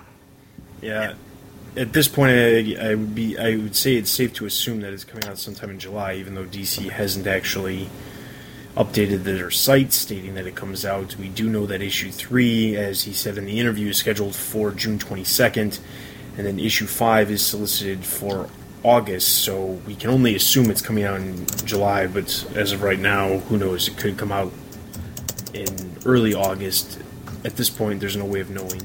Yeah, 0.82 1.14
at 1.78 1.94
this 1.94 2.08
point, 2.08 2.32
I, 2.32 2.90
I, 2.90 2.96
would 2.96 3.16
be 3.16 3.38
I 3.38 3.56
would 3.56 3.76
say 3.76 3.96
it's 3.96 4.10
safe 4.10 4.34
to 4.34 4.46
assume 4.46 4.82
that 4.82 4.94
it's 4.94 5.04
coming 5.04 5.26
out 5.26 5.38
sometime 5.38 5.70
in 5.70 5.80
July, 5.80 6.16
even 6.16 6.36
though 6.36 6.46
DC 6.46 6.90
hasn't 6.90 7.28
actually 7.28 7.90
updated 8.76 9.24
their 9.24 9.52
site 9.52 9.92
stating 9.92 10.34
that 10.36 10.48
it 10.48 10.56
comes 10.56 10.86
out. 10.86 11.16
We 11.18 11.30
do 11.30 11.50
know 11.50 11.66
that 11.66 11.82
issue 11.82 12.10
3, 12.10 12.78
as 12.78 13.04
he 13.04 13.14
said 13.14 13.38
in 13.38 13.46
the 13.46 13.60
interview, 13.60 13.90
is 13.90 13.98
scheduled 13.98 14.36
for 14.36 14.72
June 14.72 14.98
22nd, 14.98 15.80
and 16.38 16.48
then 16.48 16.60
issue 16.60 16.88
5 16.88 17.32
is 17.32 17.46
solicited 17.46 18.06
for 18.06 18.50
August, 18.84 19.44
so 19.44 19.80
we 19.86 19.96
can 19.96 20.10
only 20.10 20.36
assume 20.36 20.70
it's 20.70 20.82
coming 20.82 21.04
out 21.04 21.20
in 21.20 21.46
July, 21.66 22.08
but 22.08 22.46
as 22.56 22.72
of 22.72 22.82
right 22.82 23.00
now, 23.00 23.38
who 23.38 23.58
knows? 23.58 23.88
It 23.88 23.98
could 23.98 24.18
come 24.18 24.32
out 24.32 24.52
in 25.54 25.98
early 26.06 26.34
August. 26.34 27.00
At 27.46 27.58
this 27.58 27.70
point, 27.70 28.00
there's 28.00 28.18
no 28.18 28.26
way 28.26 28.40
of 28.40 28.50
knowing. 28.50 28.82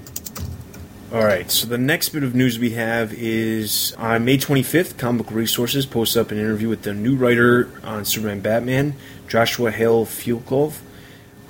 All 1.12 1.24
right, 1.24 1.50
so 1.50 1.66
the 1.68 1.78
next 1.78 2.08
bit 2.10 2.24
of 2.24 2.34
news 2.34 2.58
we 2.58 2.70
have 2.70 3.14
is 3.14 3.94
on 3.96 4.24
May 4.24 4.36
25th, 4.36 4.98
Comic 4.98 5.26
Book 5.26 5.34
Resources 5.34 5.86
posts 5.86 6.16
up 6.16 6.30
an 6.30 6.38
interview 6.38 6.68
with 6.68 6.82
the 6.82 6.92
new 6.92 7.14
writer 7.14 7.70
on 7.84 8.04
Superman 8.04 8.40
Batman, 8.40 8.96
Joshua 9.28 9.70
Hale 9.70 10.04
Fialkov, 10.04 10.78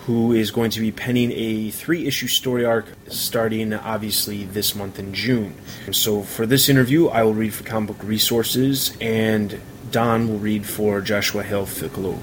who 0.06 0.32
is 0.32 0.52
going 0.52 0.70
to 0.70 0.80
be 0.80 0.92
penning 0.92 1.32
a 1.32 1.68
three 1.72 2.06
issue 2.06 2.28
story 2.28 2.64
arc 2.64 2.86
starting 3.08 3.74
obviously 3.74 4.44
this 4.44 4.72
month 4.72 5.00
in 5.00 5.12
June. 5.12 5.52
So 5.90 6.22
for 6.22 6.46
this 6.46 6.68
interview, 6.68 7.08
I 7.08 7.24
will 7.24 7.34
read 7.34 7.52
for 7.52 7.64
Comic 7.64 7.88
Book 7.88 8.06
Resources, 8.06 8.96
and 9.00 9.60
Don 9.90 10.28
will 10.28 10.38
read 10.38 10.64
for 10.64 11.00
Joshua 11.00 11.42
Hale 11.42 11.66
Fialkov. 11.66 12.20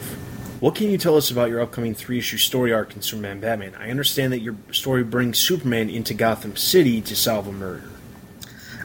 What 0.61 0.75
can 0.75 0.91
you 0.91 0.97
tell 0.97 1.17
us 1.17 1.29
about 1.29 1.49
your 1.49 1.59
upcoming 1.59 1.93
three 1.93 2.19
issue 2.19 2.37
story 2.37 2.71
arc 2.71 2.95
in 2.95 3.01
Superman 3.01 3.41
Batman? 3.41 3.75
I 3.77 3.89
understand 3.89 4.31
that 4.31 4.39
your 4.39 4.55
story 4.71 5.03
brings 5.03 5.37
Superman 5.37 5.89
into 5.89 6.13
Gotham 6.13 6.55
City 6.55 7.01
to 7.01 7.17
solve 7.17 7.47
a 7.47 7.51
murder. 7.51 7.89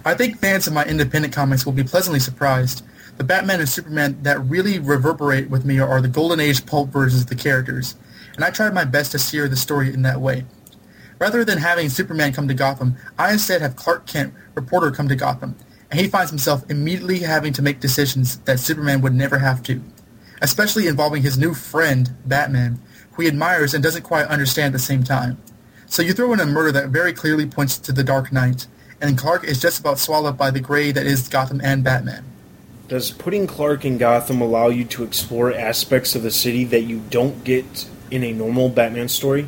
I 0.04 0.14
think 0.14 0.40
fans 0.40 0.66
of 0.66 0.72
my 0.72 0.84
independent 0.84 1.32
comics 1.32 1.64
will 1.64 1.72
be 1.72 1.84
pleasantly 1.84 2.18
surprised. 2.18 2.84
The 3.16 3.22
Batman 3.22 3.60
and 3.60 3.68
Superman 3.68 4.18
that 4.24 4.40
really 4.40 4.80
reverberate 4.80 5.50
with 5.50 5.64
me 5.64 5.78
are 5.78 6.00
the 6.00 6.08
Golden 6.08 6.40
Age 6.40 6.66
pulp 6.66 6.88
versions 6.88 7.22
of 7.22 7.28
the 7.28 7.36
characters, 7.36 7.94
and 8.38 8.44
I 8.46 8.50
tried 8.50 8.72
my 8.72 8.84
best 8.84 9.12
to 9.12 9.18
steer 9.18 9.48
the 9.48 9.56
story 9.56 9.92
in 9.92 10.02
that 10.02 10.22
way. 10.22 10.46
Rather 11.18 11.44
than 11.44 11.58
having 11.58 11.90
Superman 11.90 12.32
come 12.32 12.48
to 12.48 12.54
Gotham, 12.54 12.96
I 13.18 13.32
instead 13.32 13.60
have 13.60 13.76
Clark 13.76 14.06
Kent, 14.06 14.32
reporter, 14.54 14.90
come 14.90 15.08
to 15.08 15.16
Gotham, 15.16 15.56
and 15.90 16.00
he 16.00 16.08
finds 16.08 16.30
himself 16.30 16.64
immediately 16.70 17.18
having 17.18 17.52
to 17.52 17.62
make 17.62 17.80
decisions 17.80 18.38
that 18.38 18.60
Superman 18.60 19.02
would 19.02 19.14
never 19.14 19.38
have 19.38 19.62
to 19.64 19.82
especially 20.40 20.86
involving 20.86 21.22
his 21.22 21.38
new 21.38 21.54
friend, 21.54 22.10
Batman, 22.24 22.78
who 23.12 23.22
he 23.22 23.28
admires 23.28 23.74
and 23.74 23.82
doesn't 23.82 24.02
quite 24.02 24.26
understand 24.26 24.68
at 24.68 24.72
the 24.72 24.78
same 24.78 25.02
time. 25.02 25.38
So 25.86 26.02
you 26.02 26.12
throw 26.12 26.32
in 26.32 26.40
a 26.40 26.46
murder 26.46 26.72
that 26.72 26.90
very 26.90 27.12
clearly 27.12 27.46
points 27.46 27.78
to 27.78 27.92
the 27.92 28.04
Dark 28.04 28.32
Knight, 28.32 28.66
and 29.00 29.16
Clark 29.16 29.44
is 29.44 29.60
just 29.60 29.80
about 29.80 29.98
swallowed 29.98 30.36
by 30.36 30.50
the 30.50 30.60
gray 30.60 30.92
that 30.92 31.06
is 31.06 31.28
Gotham 31.28 31.60
and 31.62 31.82
Batman. 31.82 32.24
Does 32.88 33.10
putting 33.10 33.46
Clark 33.46 33.84
in 33.84 33.98
Gotham 33.98 34.40
allow 34.40 34.68
you 34.68 34.84
to 34.86 35.04
explore 35.04 35.52
aspects 35.52 36.14
of 36.14 36.22
the 36.22 36.30
city 36.30 36.64
that 36.64 36.82
you 36.82 37.00
don't 37.10 37.44
get 37.44 37.88
in 38.10 38.24
a 38.24 38.32
normal 38.32 38.68
Batman 38.68 39.08
story? 39.08 39.46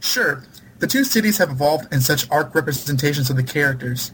Sure. 0.00 0.44
The 0.78 0.86
two 0.86 1.04
cities 1.04 1.38
have 1.38 1.50
evolved 1.50 1.92
in 1.92 2.00
such 2.00 2.30
arc 2.30 2.54
representations 2.54 3.30
of 3.30 3.36
the 3.36 3.42
characters. 3.42 4.12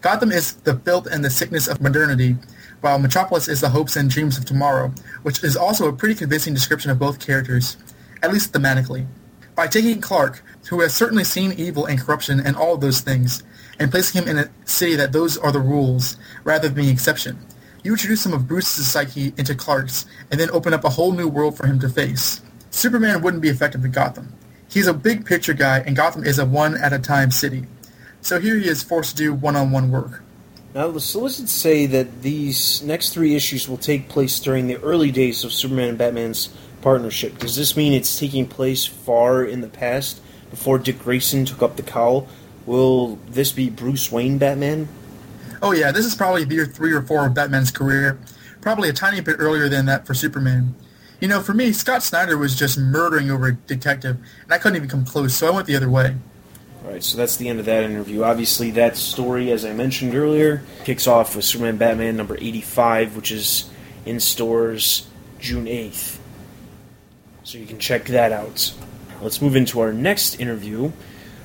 Gotham 0.00 0.32
is 0.32 0.52
the 0.52 0.76
filth 0.76 1.06
and 1.06 1.24
the 1.24 1.30
sickness 1.30 1.66
of 1.66 1.80
modernity, 1.80 2.36
while 2.82 2.98
Metropolis 2.98 3.48
is 3.48 3.62
the 3.62 3.70
hopes 3.70 3.96
and 3.96 4.10
dreams 4.10 4.36
of 4.36 4.44
tomorrow, 4.44 4.92
which 5.22 5.42
is 5.42 5.56
also 5.56 5.88
a 5.88 5.92
pretty 5.94 6.14
convincing 6.14 6.52
description 6.52 6.90
of 6.90 6.98
both 6.98 7.24
characters, 7.24 7.78
at 8.22 8.30
least 8.30 8.52
thematically. 8.52 9.06
By 9.54 9.66
taking 9.66 10.02
Clark, 10.02 10.42
who 10.68 10.80
has 10.80 10.94
certainly 10.94 11.24
seen 11.24 11.52
evil 11.52 11.86
and 11.86 11.98
corruption 11.98 12.40
and 12.40 12.54
all 12.54 12.74
of 12.74 12.82
those 12.82 13.00
things, 13.00 13.42
and 13.78 13.90
placing 13.90 14.22
him 14.22 14.28
in 14.28 14.38
a 14.38 14.50
city 14.66 14.94
that 14.96 15.12
those 15.12 15.38
are 15.38 15.52
the 15.52 15.60
rules, 15.60 16.18
rather 16.44 16.68
than 16.68 16.84
the 16.84 16.90
exception, 16.90 17.38
you 17.82 17.92
introduce 17.92 18.22
some 18.22 18.32
of 18.32 18.48
Bruce's 18.48 18.90
psyche 18.90 19.32
into 19.36 19.54
Clark's, 19.54 20.06
and 20.30 20.38
then 20.38 20.50
open 20.50 20.74
up 20.74 20.84
a 20.84 20.90
whole 20.90 21.12
new 21.12 21.28
world 21.28 21.56
for 21.56 21.66
him 21.66 21.78
to 21.80 21.88
face. 21.88 22.42
Superman 22.74 23.22
wouldn't 23.22 23.42
be 23.42 23.48
effective 23.48 23.84
in 23.84 23.92
Gotham. 23.92 24.32
He's 24.68 24.88
a 24.88 24.92
big 24.92 25.24
picture 25.24 25.54
guy, 25.54 25.78
and 25.78 25.94
Gotham 25.94 26.24
is 26.24 26.40
a 26.40 26.44
one-at-a-time 26.44 27.30
city. 27.30 27.66
So 28.20 28.40
here 28.40 28.56
he 28.56 28.68
is 28.68 28.82
forced 28.82 29.12
to 29.12 29.16
do 29.16 29.32
one-on-one 29.32 29.92
work. 29.92 30.22
Now, 30.74 30.90
the 30.90 31.00
solicits 31.00 31.52
say 31.52 31.86
that 31.86 32.22
these 32.22 32.82
next 32.82 33.10
three 33.10 33.36
issues 33.36 33.68
will 33.68 33.78
take 33.78 34.08
place 34.08 34.40
during 34.40 34.66
the 34.66 34.76
early 34.78 35.12
days 35.12 35.44
of 35.44 35.52
Superman 35.52 35.90
and 35.90 35.98
Batman's 35.98 36.48
partnership. 36.82 37.38
Does 37.38 37.54
this 37.54 37.76
mean 37.76 37.92
it's 37.92 38.18
taking 38.18 38.44
place 38.44 38.84
far 38.84 39.44
in 39.44 39.60
the 39.60 39.68
past, 39.68 40.20
before 40.50 40.78
Dick 40.80 40.98
Grayson 40.98 41.44
took 41.44 41.62
up 41.62 41.76
the 41.76 41.82
cowl? 41.82 42.26
Will 42.66 43.20
this 43.28 43.52
be 43.52 43.70
Bruce 43.70 44.10
Wayne 44.10 44.38
Batman? 44.38 44.88
Oh 45.62 45.70
yeah, 45.70 45.92
this 45.92 46.04
is 46.04 46.16
probably 46.16 46.44
year 46.44 46.66
three 46.66 46.92
or 46.92 47.02
four 47.02 47.24
of 47.24 47.34
Batman's 47.34 47.70
career. 47.70 48.18
Probably 48.60 48.88
a 48.88 48.92
tiny 48.92 49.20
bit 49.20 49.36
earlier 49.38 49.68
than 49.68 49.86
that 49.86 50.08
for 50.08 50.14
Superman. 50.14 50.74
You 51.24 51.28
know, 51.28 51.40
for 51.40 51.54
me, 51.54 51.72
Scott 51.72 52.02
Snyder 52.02 52.36
was 52.36 52.54
just 52.54 52.76
murdering 52.76 53.30
over 53.30 53.46
a 53.46 53.54
detective, 53.54 54.18
and 54.42 54.52
I 54.52 54.58
couldn't 54.58 54.76
even 54.76 54.90
come 54.90 55.06
close, 55.06 55.34
so 55.34 55.46
I 55.46 55.50
went 55.52 55.66
the 55.66 55.74
other 55.74 55.88
way. 55.88 56.14
All 56.84 56.90
right, 56.90 57.02
so 57.02 57.16
that's 57.16 57.38
the 57.38 57.48
end 57.48 57.58
of 57.58 57.64
that 57.64 57.82
interview. 57.82 58.24
Obviously, 58.24 58.70
that 58.72 58.94
story, 58.98 59.50
as 59.50 59.64
I 59.64 59.72
mentioned 59.72 60.14
earlier, 60.14 60.62
kicks 60.84 61.06
off 61.06 61.34
with 61.34 61.46
Superman 61.46 61.78
Batman 61.78 62.18
number 62.18 62.36
85, 62.36 63.16
which 63.16 63.32
is 63.32 63.70
in 64.04 64.20
stores 64.20 65.06
June 65.38 65.64
8th. 65.64 66.18
So 67.42 67.56
you 67.56 67.64
can 67.64 67.78
check 67.78 68.04
that 68.08 68.30
out. 68.30 68.74
Let's 69.22 69.40
move 69.40 69.56
into 69.56 69.80
our 69.80 69.94
next 69.94 70.38
interview, 70.38 70.92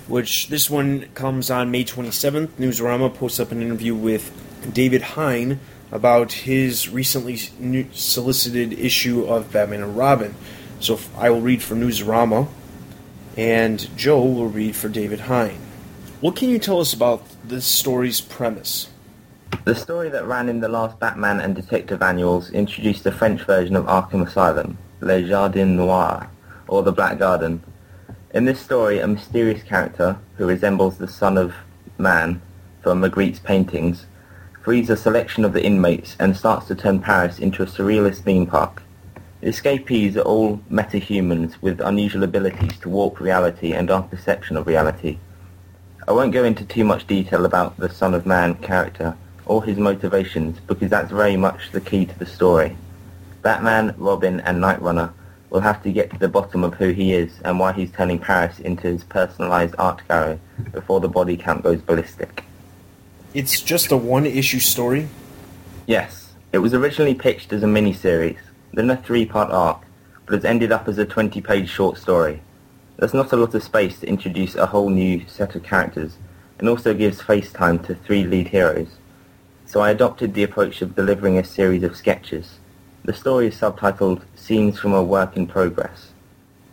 which 0.09 0.49
this 0.49 0.69
one 0.69 1.07
comes 1.13 1.49
on 1.49 1.71
May 1.71 1.85
27th. 1.85 2.49
Newsarama 2.59 3.15
posts 3.15 3.39
up 3.39 3.53
an 3.53 3.61
interview 3.61 3.95
with 3.95 4.29
David 4.73 5.03
Hine 5.03 5.57
about 5.91 6.31
his 6.31 6.89
recently 6.89 7.37
solicited 7.93 8.73
issue 8.73 9.25
of 9.25 9.51
Batman 9.51 9.83
and 9.83 9.97
Robin. 9.97 10.35
So 10.79 10.99
I 11.17 11.29
will 11.29 11.41
read 11.41 11.61
for 11.61 11.75
Newsarama 11.75 12.47
and 13.37 13.97
Joe 13.97 14.23
will 14.23 14.47
read 14.47 14.75
for 14.75 14.89
David 14.89 15.21
Hine. 15.21 15.59
What 16.21 16.35
can 16.35 16.49
you 16.49 16.59
tell 16.59 16.79
us 16.81 16.93
about 16.93 17.23
this 17.43 17.65
story's 17.65 18.21
premise? 18.21 18.89
The 19.63 19.75
story 19.75 20.09
that 20.09 20.25
ran 20.25 20.49
in 20.49 20.59
the 20.59 20.67
last 20.67 20.99
Batman 20.99 21.39
and 21.39 21.55
Detective 21.55 22.01
annuals 22.01 22.51
introduced 22.51 23.03
the 23.03 23.11
French 23.11 23.43
version 23.43 23.75
of 23.75 23.85
Arkham 23.85 24.25
Asylum, 24.25 24.77
Le 25.01 25.23
Jardin 25.23 25.75
Noir, 25.75 26.29
or 26.67 26.83
the 26.83 26.91
Black 26.91 27.17
Garden. 27.17 27.63
In 28.33 28.45
this 28.45 28.59
story, 28.59 28.99
a 28.99 29.07
mysterious 29.07 29.63
character, 29.63 30.17
who 30.37 30.45
resembles 30.45 30.97
the 30.97 31.07
son 31.07 31.37
of 31.37 31.53
man 31.97 32.41
from 32.83 33.01
Magritte's 33.01 33.39
paintings, 33.39 34.05
frees 34.61 34.89
a 34.89 34.97
selection 34.97 35.45
of 35.45 35.53
the 35.53 35.63
inmates 35.63 36.15
and 36.19 36.35
starts 36.35 36.67
to 36.67 36.75
turn 36.75 36.99
Paris 36.99 37.39
into 37.39 37.63
a 37.63 37.65
surrealist 37.65 38.23
theme 38.23 38.45
park. 38.45 38.83
The 39.41 39.47
Escapees 39.47 40.17
are 40.17 40.21
all 40.21 40.57
metahumans 40.69 41.61
with 41.61 41.79
unusual 41.79 42.23
abilities 42.23 42.77
to 42.79 42.89
warp 42.89 43.21
reality 43.21 43.71
and 43.71 43.89
our 43.89 44.03
perception 44.03 44.57
of 44.57 44.67
reality. 44.67 45.17
I 46.05 46.11
won't 46.11 46.33
go 46.33 46.43
into 46.43 46.65
too 46.65 46.83
much 46.83 47.07
detail 47.07 47.45
about 47.45 47.77
the 47.77 47.89
Son 47.89 48.13
of 48.13 48.25
Man 48.25 48.55
character 48.55 49.15
or 49.45 49.63
his 49.63 49.77
motivations 49.77 50.59
because 50.59 50.89
that's 50.89 51.11
very 51.11 51.37
much 51.37 51.71
the 51.71 51.79
key 51.79 52.05
to 52.05 52.19
the 52.19 52.25
story. 52.25 52.75
Batman, 53.41 53.95
Robin 53.97 54.41
and 54.41 54.59
Night 54.59 54.81
Runner 54.81 55.13
will 55.49 55.61
have 55.61 55.81
to 55.83 55.91
get 55.91 56.11
to 56.11 56.19
the 56.19 56.27
bottom 56.27 56.65
of 56.65 56.73
who 56.73 56.89
he 56.89 57.13
is 57.13 57.39
and 57.45 57.59
why 57.59 57.71
he's 57.71 57.91
turning 57.91 58.19
Paris 58.19 58.59
into 58.59 58.87
his 58.87 59.05
personalized 59.05 59.75
art 59.79 60.01
gallery 60.09 60.39
before 60.73 60.99
the 60.99 61.07
body 61.07 61.37
count 61.37 61.63
goes 61.63 61.81
ballistic. 61.81 62.43
It's 63.31 63.61
just 63.61 63.91
a 63.91 63.97
one-issue 63.97 64.57
story? 64.57 65.07
Yes. 65.85 66.33
It 66.51 66.57
was 66.57 66.73
originally 66.73 67.13
pitched 67.13 67.53
as 67.53 67.61
a 67.61 67.67
mini-series, 67.67 68.39
then 68.73 68.89
a 68.89 68.97
three-part 68.97 69.51
arc, 69.51 69.83
but 70.25 70.33
has 70.33 70.45
ended 70.45 70.71
up 70.71 70.87
as 70.87 70.97
a 70.97 71.05
20-page 71.05 71.69
short 71.69 71.99
story. 71.99 72.41
There's 72.97 73.13
not 73.13 73.31
a 73.31 73.37
lot 73.37 73.53
of 73.53 73.61
space 73.61 73.99
to 73.99 74.07
introduce 74.07 74.55
a 74.55 74.65
whole 74.65 74.89
new 74.89 75.27
set 75.27 75.53
of 75.53 75.61
characters, 75.61 76.17
and 76.57 76.67
also 76.67 76.95
gives 76.95 77.21
face 77.21 77.53
time 77.53 77.77
to 77.83 77.93
three 77.93 78.23
lead 78.23 78.47
heroes. 78.47 78.87
So 79.67 79.79
I 79.79 79.91
adopted 79.91 80.33
the 80.33 80.41
approach 80.41 80.81
of 80.81 80.95
delivering 80.95 81.37
a 81.37 81.43
series 81.43 81.83
of 81.83 81.95
sketches. 81.95 82.57
The 83.03 83.13
story 83.13 83.49
is 83.49 83.55
subtitled 83.55 84.23
Scenes 84.33 84.79
from 84.79 84.93
a 84.93 85.03
Work 85.03 85.37
in 85.37 85.45
Progress. 85.45 86.13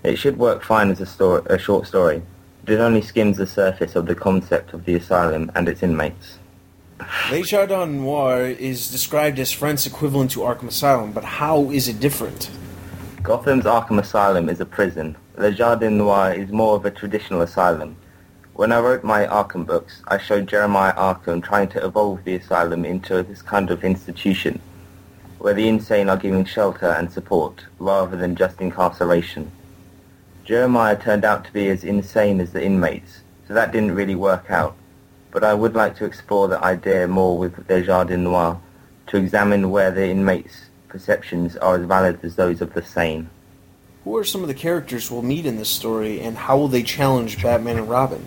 It 0.02 0.16
should 0.16 0.38
work 0.38 0.62
fine 0.62 0.90
as 0.90 1.02
a, 1.02 1.06
story, 1.06 1.42
a 1.50 1.58
short 1.58 1.86
story, 1.86 2.22
but 2.64 2.72
it 2.72 2.80
only 2.80 3.02
skims 3.02 3.36
the 3.36 3.46
surface 3.46 3.94
of 3.94 4.06
the 4.06 4.14
concept 4.14 4.72
of 4.72 4.86
the 4.86 4.94
asylum 4.94 5.52
and 5.54 5.68
its 5.68 5.82
inmates. 5.82 6.38
Le 6.98 7.42
Jardin 7.42 7.98
Noir 7.98 8.46
is 8.46 8.90
described 8.90 9.38
as 9.38 9.52
France's 9.52 9.92
equivalent 9.92 10.30
to 10.30 10.40
Arkham 10.40 10.68
Asylum, 10.68 11.12
but 11.12 11.24
how 11.24 11.70
is 11.70 11.88
it 11.88 12.00
different? 12.00 12.50
Gotham's 13.22 13.66
Arkham 13.66 13.98
Asylum 13.98 14.48
is 14.48 14.60
a 14.60 14.64
prison. 14.64 15.14
Le 15.36 15.52
Jardin 15.52 15.98
Noir 15.98 16.32
is 16.32 16.50
more 16.50 16.74
of 16.74 16.86
a 16.86 16.90
traditional 16.90 17.42
asylum. 17.42 17.96
When 18.54 18.72
I 18.72 18.80
wrote 18.80 19.04
my 19.04 19.26
Arkham 19.26 19.66
books, 19.66 20.02
I 20.08 20.16
showed 20.16 20.48
Jeremiah 20.48 20.94
Arkham 20.94 21.44
trying 21.44 21.68
to 21.68 21.84
evolve 21.84 22.24
the 22.24 22.36
asylum 22.36 22.86
into 22.86 23.22
this 23.22 23.42
kind 23.42 23.70
of 23.70 23.84
institution, 23.84 24.58
where 25.38 25.52
the 25.52 25.68
insane 25.68 26.08
are 26.08 26.16
given 26.16 26.46
shelter 26.46 26.92
and 26.92 27.12
support, 27.12 27.66
rather 27.78 28.16
than 28.16 28.36
just 28.36 28.62
incarceration. 28.62 29.52
Jeremiah 30.46 30.96
turned 30.96 31.26
out 31.26 31.44
to 31.44 31.52
be 31.52 31.68
as 31.68 31.84
insane 31.84 32.40
as 32.40 32.52
the 32.52 32.64
inmates, 32.64 33.20
so 33.46 33.52
that 33.52 33.72
didn't 33.72 33.94
really 33.94 34.14
work 34.14 34.50
out 34.50 34.76
but 35.36 35.44
I 35.44 35.52
would 35.52 35.74
like 35.74 35.94
to 35.96 36.06
explore 36.06 36.48
the 36.48 36.64
idea 36.64 37.06
more 37.06 37.36
with 37.36 37.68
Le 37.68 37.82
Jardin 37.82 38.24
Noir, 38.24 38.58
to 39.08 39.18
examine 39.18 39.70
where 39.70 39.90
the 39.90 40.08
inmates' 40.08 40.70
perceptions 40.88 41.58
are 41.58 41.76
as 41.76 41.84
valid 41.84 42.20
as 42.22 42.36
those 42.36 42.62
of 42.62 42.72
the 42.72 42.80
sane. 42.80 43.28
Who 44.04 44.16
are 44.16 44.24
some 44.24 44.40
of 44.40 44.48
the 44.48 44.54
characters 44.54 45.10
we'll 45.10 45.20
meet 45.20 45.44
in 45.44 45.58
this 45.58 45.68
story, 45.68 46.22
and 46.22 46.38
how 46.38 46.56
will 46.56 46.68
they 46.68 46.82
challenge 46.82 47.42
Batman 47.42 47.76
and 47.76 47.86
Robin? 47.86 48.24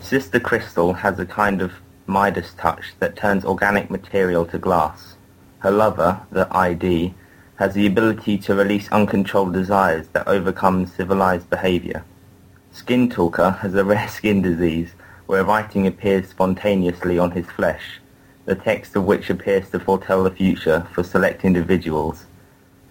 Sister 0.00 0.38
Crystal 0.38 0.92
has 0.92 1.18
a 1.18 1.26
kind 1.26 1.60
of 1.60 1.72
Midas 2.06 2.54
touch 2.54 2.92
that 3.00 3.16
turns 3.16 3.44
organic 3.44 3.90
material 3.90 4.46
to 4.46 4.58
glass. 4.58 5.16
Her 5.58 5.72
lover, 5.72 6.20
the 6.30 6.46
ID, 6.56 7.14
has 7.56 7.74
the 7.74 7.88
ability 7.88 8.38
to 8.38 8.54
release 8.54 8.88
uncontrolled 8.92 9.54
desires 9.54 10.06
that 10.12 10.28
overcome 10.28 10.86
civilized 10.86 11.50
behavior. 11.50 12.04
Skin 12.70 13.10
Talker 13.10 13.58
has 13.60 13.74
a 13.74 13.84
rare 13.84 14.06
skin 14.18 14.40
disease 14.40 14.92
where 15.28 15.44
writing 15.44 15.86
appears 15.86 16.26
spontaneously 16.26 17.18
on 17.18 17.30
his 17.30 17.44
flesh, 17.44 18.00
the 18.46 18.54
text 18.54 18.96
of 18.96 19.04
which 19.04 19.28
appears 19.28 19.68
to 19.68 19.78
foretell 19.78 20.24
the 20.24 20.30
future 20.30 20.88
for 20.94 21.04
select 21.04 21.44
individuals. 21.44 22.24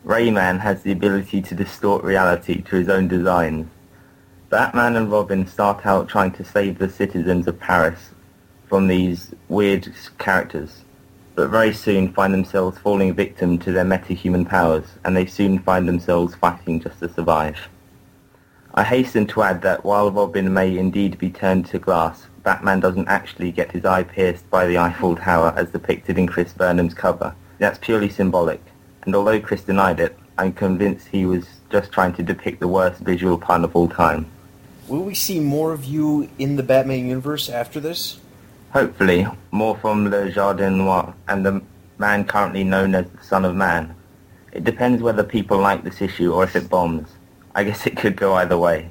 Rayman 0.05 0.59
has 0.59 0.83
the 0.83 0.91
ability 0.91 1.41
to 1.41 1.55
distort 1.55 2.03
reality 2.03 2.61
to 2.61 2.75
his 2.75 2.89
own 2.89 3.07
designs. 3.07 3.67
Batman 4.51 4.95
and 4.95 5.11
Robin 5.11 5.47
start 5.47 5.83
out 5.87 6.07
trying 6.07 6.31
to 6.33 6.43
save 6.43 6.77
the 6.77 6.87
citizens 6.87 7.47
of 7.47 7.59
Paris 7.59 8.11
from 8.69 8.87
these 8.87 9.33
weird 9.49 9.91
characters, 10.19 10.83
but 11.33 11.49
very 11.49 11.73
soon 11.73 12.13
find 12.13 12.35
themselves 12.35 12.77
falling 12.77 13.15
victim 13.15 13.57
to 13.57 13.71
their 13.71 13.83
metahuman 13.83 14.47
powers, 14.47 14.85
and 15.03 15.17
they 15.17 15.25
soon 15.25 15.57
find 15.57 15.87
themselves 15.87 16.35
fighting 16.35 16.79
just 16.79 16.99
to 16.99 17.11
survive. 17.11 17.57
I 18.75 18.83
hasten 18.83 19.25
to 19.27 19.41
add 19.41 19.63
that 19.63 19.83
while 19.83 20.11
Robin 20.11 20.53
may 20.53 20.77
indeed 20.77 21.17
be 21.17 21.31
turned 21.31 21.65
to 21.69 21.79
glass, 21.79 22.26
Batman 22.47 22.79
doesn't 22.79 23.09
actually 23.09 23.51
get 23.51 23.73
his 23.73 23.83
eye 23.83 24.03
pierced 24.03 24.49
by 24.49 24.65
the 24.67 24.77
Eiffel 24.77 25.17
Tower 25.17 25.53
as 25.57 25.69
depicted 25.69 26.17
in 26.17 26.27
Chris 26.27 26.53
Burnham's 26.53 26.93
cover. 26.93 27.35
That's 27.59 27.77
purely 27.77 28.07
symbolic, 28.07 28.61
and 29.01 29.13
although 29.13 29.41
Chris 29.41 29.63
denied 29.63 29.99
it, 29.99 30.17
I'm 30.37 30.53
convinced 30.53 31.09
he 31.09 31.25
was 31.25 31.45
just 31.69 31.91
trying 31.91 32.13
to 32.13 32.23
depict 32.23 32.61
the 32.61 32.67
worst 32.69 33.01
visual 33.01 33.37
pun 33.37 33.65
of 33.65 33.75
all 33.75 33.89
time. 33.89 34.27
Will 34.87 35.03
we 35.03 35.13
see 35.13 35.41
more 35.41 35.73
of 35.73 35.83
you 35.83 36.29
in 36.39 36.55
the 36.55 36.63
Batman 36.63 37.09
universe 37.09 37.49
after 37.49 37.81
this? 37.81 38.21
Hopefully, 38.71 39.27
more 39.51 39.75
from 39.79 40.09
Le 40.09 40.31
Jardin 40.31 40.77
Noir 40.77 41.13
and 41.27 41.45
the 41.45 41.61
man 41.97 42.23
currently 42.23 42.63
known 42.63 42.95
as 42.95 43.09
the 43.09 43.23
Son 43.25 43.43
of 43.43 43.57
Man. 43.57 43.93
It 44.53 44.63
depends 44.63 45.03
whether 45.03 45.21
people 45.21 45.57
like 45.57 45.83
this 45.83 46.01
issue 46.01 46.31
or 46.31 46.45
if 46.45 46.55
it 46.55 46.69
bombs. 46.69 47.09
I 47.53 47.65
guess 47.65 47.85
it 47.85 47.97
could 47.97 48.15
go 48.15 48.35
either 48.35 48.57
way. 48.57 48.89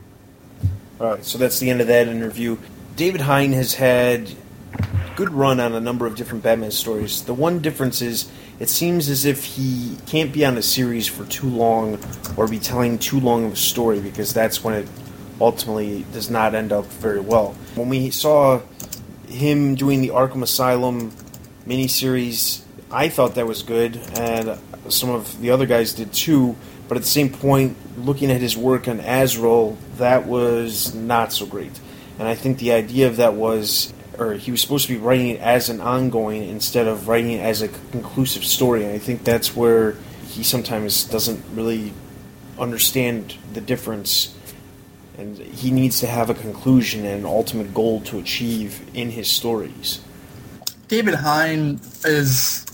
Alright, 1.00 1.24
so 1.24 1.38
that's 1.38 1.58
the 1.58 1.70
end 1.70 1.80
of 1.80 1.86
that 1.86 2.06
interview. 2.06 2.58
David 2.96 3.20
Hine 3.20 3.52
has 3.52 3.74
had 3.74 4.30
good 5.16 5.28
run 5.28 5.60
on 5.60 5.74
a 5.74 5.80
number 5.80 6.06
of 6.06 6.16
different 6.16 6.42
Batman 6.42 6.70
stories. 6.70 7.22
The 7.22 7.34
one 7.34 7.60
difference 7.60 8.00
is 8.00 8.30
it 8.58 8.70
seems 8.70 9.10
as 9.10 9.26
if 9.26 9.44
he 9.44 9.98
can't 10.06 10.32
be 10.32 10.46
on 10.46 10.56
a 10.56 10.62
series 10.62 11.06
for 11.06 11.26
too 11.26 11.46
long 11.46 11.98
or 12.38 12.48
be 12.48 12.58
telling 12.58 12.98
too 12.98 13.20
long 13.20 13.44
of 13.44 13.52
a 13.52 13.56
story 13.56 14.00
because 14.00 14.32
that's 14.32 14.64
when 14.64 14.72
it 14.72 14.88
ultimately 15.42 16.06
does 16.14 16.30
not 16.30 16.54
end 16.54 16.72
up 16.72 16.86
very 16.86 17.20
well. 17.20 17.54
When 17.74 17.90
we 17.90 18.10
saw 18.10 18.62
him 19.28 19.74
doing 19.74 20.00
the 20.00 20.08
Arkham 20.08 20.42
Asylum 20.42 21.10
miniseries, 21.66 22.62
I 22.90 23.10
thought 23.10 23.34
that 23.34 23.46
was 23.46 23.62
good, 23.62 23.98
and 24.14 24.58
some 24.88 25.10
of 25.10 25.38
the 25.42 25.50
other 25.50 25.66
guys 25.66 25.92
did 25.92 26.14
too. 26.14 26.56
But 26.88 26.96
at 26.96 27.02
the 27.02 27.10
same 27.10 27.28
point, 27.28 27.76
looking 27.98 28.30
at 28.30 28.40
his 28.40 28.56
work 28.56 28.88
on 28.88 29.00
Azrael, 29.00 29.76
that 29.98 30.26
was 30.26 30.94
not 30.94 31.34
so 31.34 31.44
great. 31.44 31.78
And 32.18 32.26
I 32.26 32.34
think 32.34 32.58
the 32.58 32.72
idea 32.72 33.08
of 33.08 33.16
that 33.16 33.34
was, 33.34 33.92
or 34.18 34.34
he 34.34 34.50
was 34.50 34.60
supposed 34.60 34.86
to 34.86 34.94
be 34.94 34.98
writing 34.98 35.28
it 35.28 35.40
as 35.40 35.68
an 35.68 35.80
ongoing 35.80 36.44
instead 36.48 36.86
of 36.86 37.08
writing 37.08 37.32
it 37.32 37.40
as 37.40 37.62
a 37.62 37.68
conclusive 37.68 38.44
story. 38.44 38.84
And 38.84 38.92
I 38.92 38.98
think 38.98 39.24
that's 39.24 39.54
where 39.54 39.96
he 40.28 40.42
sometimes 40.42 41.04
doesn't 41.04 41.44
really 41.52 41.92
understand 42.58 43.36
the 43.52 43.60
difference. 43.60 44.34
And 45.18 45.38
he 45.38 45.70
needs 45.70 46.00
to 46.00 46.06
have 46.06 46.30
a 46.30 46.34
conclusion 46.34 47.04
and 47.04 47.20
an 47.20 47.26
ultimate 47.26 47.72
goal 47.72 48.00
to 48.02 48.18
achieve 48.18 48.80
in 48.94 49.10
his 49.10 49.28
stories. 49.28 50.00
David 50.88 51.14
Hine 51.14 51.80
is 52.04 52.64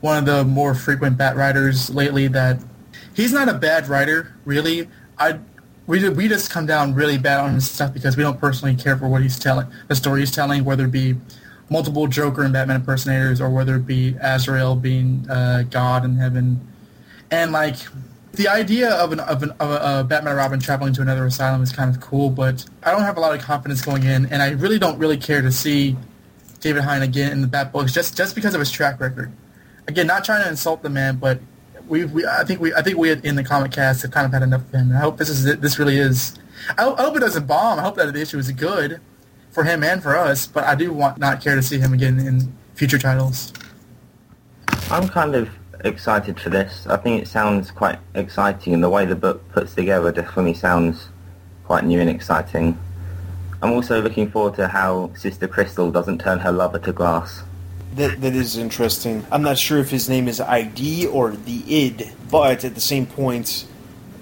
one 0.00 0.18
of 0.18 0.26
the 0.26 0.44
more 0.44 0.74
frequent 0.74 1.16
bat 1.16 1.36
writers 1.36 1.90
lately 1.90 2.28
that 2.28 2.60
he's 3.14 3.32
not 3.32 3.48
a 3.48 3.54
bad 3.54 3.88
writer, 3.88 4.34
really. 4.44 4.88
I 5.18 5.38
we 5.86 6.08
we 6.10 6.28
just 6.28 6.50
come 6.50 6.66
down 6.66 6.94
really 6.94 7.18
bad 7.18 7.40
on 7.40 7.54
his 7.54 7.70
stuff 7.70 7.92
because 7.92 8.16
we 8.16 8.22
don't 8.22 8.40
personally 8.40 8.74
care 8.74 8.96
for 8.96 9.08
what 9.08 9.22
he's 9.22 9.38
telling, 9.38 9.66
the 9.88 9.94
story 9.94 10.20
he's 10.20 10.30
telling, 10.30 10.64
whether 10.64 10.86
it 10.86 10.92
be 10.92 11.14
multiple 11.70 12.06
Joker 12.06 12.42
and 12.42 12.52
Batman 12.52 12.76
impersonators 12.76 13.40
or 13.40 13.50
whether 13.50 13.76
it 13.76 13.86
be 13.86 14.16
Azrael 14.20 14.76
being 14.76 15.28
uh, 15.30 15.64
God 15.70 16.04
in 16.04 16.16
heaven, 16.16 16.60
and 17.30 17.52
like 17.52 17.76
the 18.32 18.48
idea 18.48 18.90
of 18.94 19.12
an 19.12 19.20
of, 19.20 19.42
an, 19.42 19.50
of 19.52 19.70
a, 19.70 20.00
a 20.00 20.04
Batman 20.04 20.36
Robin 20.36 20.60
traveling 20.60 20.92
to 20.94 21.02
another 21.02 21.24
asylum 21.24 21.62
is 21.62 21.72
kind 21.72 21.94
of 21.94 22.00
cool, 22.00 22.30
but 22.30 22.64
I 22.82 22.90
don't 22.90 23.02
have 23.02 23.16
a 23.16 23.20
lot 23.20 23.34
of 23.34 23.40
confidence 23.40 23.80
going 23.80 24.04
in, 24.04 24.26
and 24.26 24.42
I 24.42 24.50
really 24.50 24.78
don't 24.78 24.98
really 24.98 25.16
care 25.16 25.42
to 25.42 25.52
see 25.52 25.96
David 26.60 26.82
Hine 26.82 27.02
again 27.02 27.32
in 27.32 27.40
the 27.42 27.46
Bat 27.48 27.72
books 27.72 27.92
just 27.92 28.16
just 28.16 28.34
because 28.34 28.54
of 28.54 28.60
his 28.60 28.70
track 28.70 29.00
record. 29.00 29.32
Again, 29.88 30.08
not 30.08 30.24
trying 30.24 30.42
to 30.42 30.48
insult 30.48 30.82
the 30.82 30.90
man, 30.90 31.16
but 31.16 31.38
we, 31.88 32.04
we 32.04 32.26
I 32.26 32.44
think 32.44 32.60
we 32.60 32.74
I 32.74 32.82
think 32.82 32.98
we 32.98 33.10
in 33.10 33.36
the 33.36 33.44
comic 33.44 33.72
cast 33.72 34.02
have 34.02 34.10
kind 34.10 34.26
of 34.26 34.32
had 34.32 34.42
enough 34.42 34.62
of 34.62 34.72
him. 34.72 34.92
I 34.92 34.98
hope 34.98 35.16
this 35.18 35.28
is 35.28 35.44
this 35.58 35.78
really 35.78 35.98
is. 35.98 36.38
I, 36.78 36.88
I 36.88 37.02
hope 37.02 37.16
it 37.16 37.20
doesn't 37.20 37.46
bomb. 37.46 37.78
I 37.78 37.82
hope 37.82 37.96
that 37.96 38.12
the 38.12 38.20
issue 38.20 38.38
is 38.38 38.50
good 38.52 39.00
for 39.50 39.64
him 39.64 39.82
and 39.82 40.02
for 40.02 40.16
us. 40.16 40.46
But 40.46 40.64
I 40.64 40.74
do 40.74 40.92
want 40.92 41.18
not 41.18 41.42
care 41.42 41.54
to 41.54 41.62
see 41.62 41.78
him 41.78 41.92
again 41.92 42.18
in 42.18 42.52
future 42.74 42.98
titles. 42.98 43.52
I'm 44.90 45.08
kind 45.08 45.34
of 45.34 45.48
excited 45.84 46.40
for 46.40 46.50
this. 46.50 46.86
I 46.86 46.96
think 46.96 47.22
it 47.22 47.28
sounds 47.28 47.70
quite 47.70 47.98
exciting, 48.14 48.74
and 48.74 48.82
the 48.82 48.90
way 48.90 49.04
the 49.04 49.16
book 49.16 49.48
puts 49.52 49.74
together 49.74 50.12
definitely 50.12 50.54
sounds 50.54 51.08
quite 51.64 51.84
new 51.84 52.00
and 52.00 52.10
exciting. 52.10 52.78
I'm 53.62 53.72
also 53.72 54.02
looking 54.02 54.30
forward 54.30 54.54
to 54.56 54.68
how 54.68 55.12
Sister 55.14 55.48
Crystal 55.48 55.90
doesn't 55.90 56.20
turn 56.20 56.38
her 56.40 56.52
lover 56.52 56.78
to 56.80 56.92
glass. 56.92 57.42
That, 57.96 58.20
that 58.20 58.36
is 58.36 58.58
interesting. 58.58 59.24
I'm 59.32 59.40
not 59.40 59.56
sure 59.56 59.78
if 59.78 59.88
his 59.88 60.06
name 60.06 60.28
is 60.28 60.38
ID 60.38 61.06
or 61.06 61.30
the 61.30 61.62
id, 61.66 62.12
but 62.30 62.62
at 62.62 62.74
the 62.74 62.80
same 62.80 63.06
point, 63.06 63.64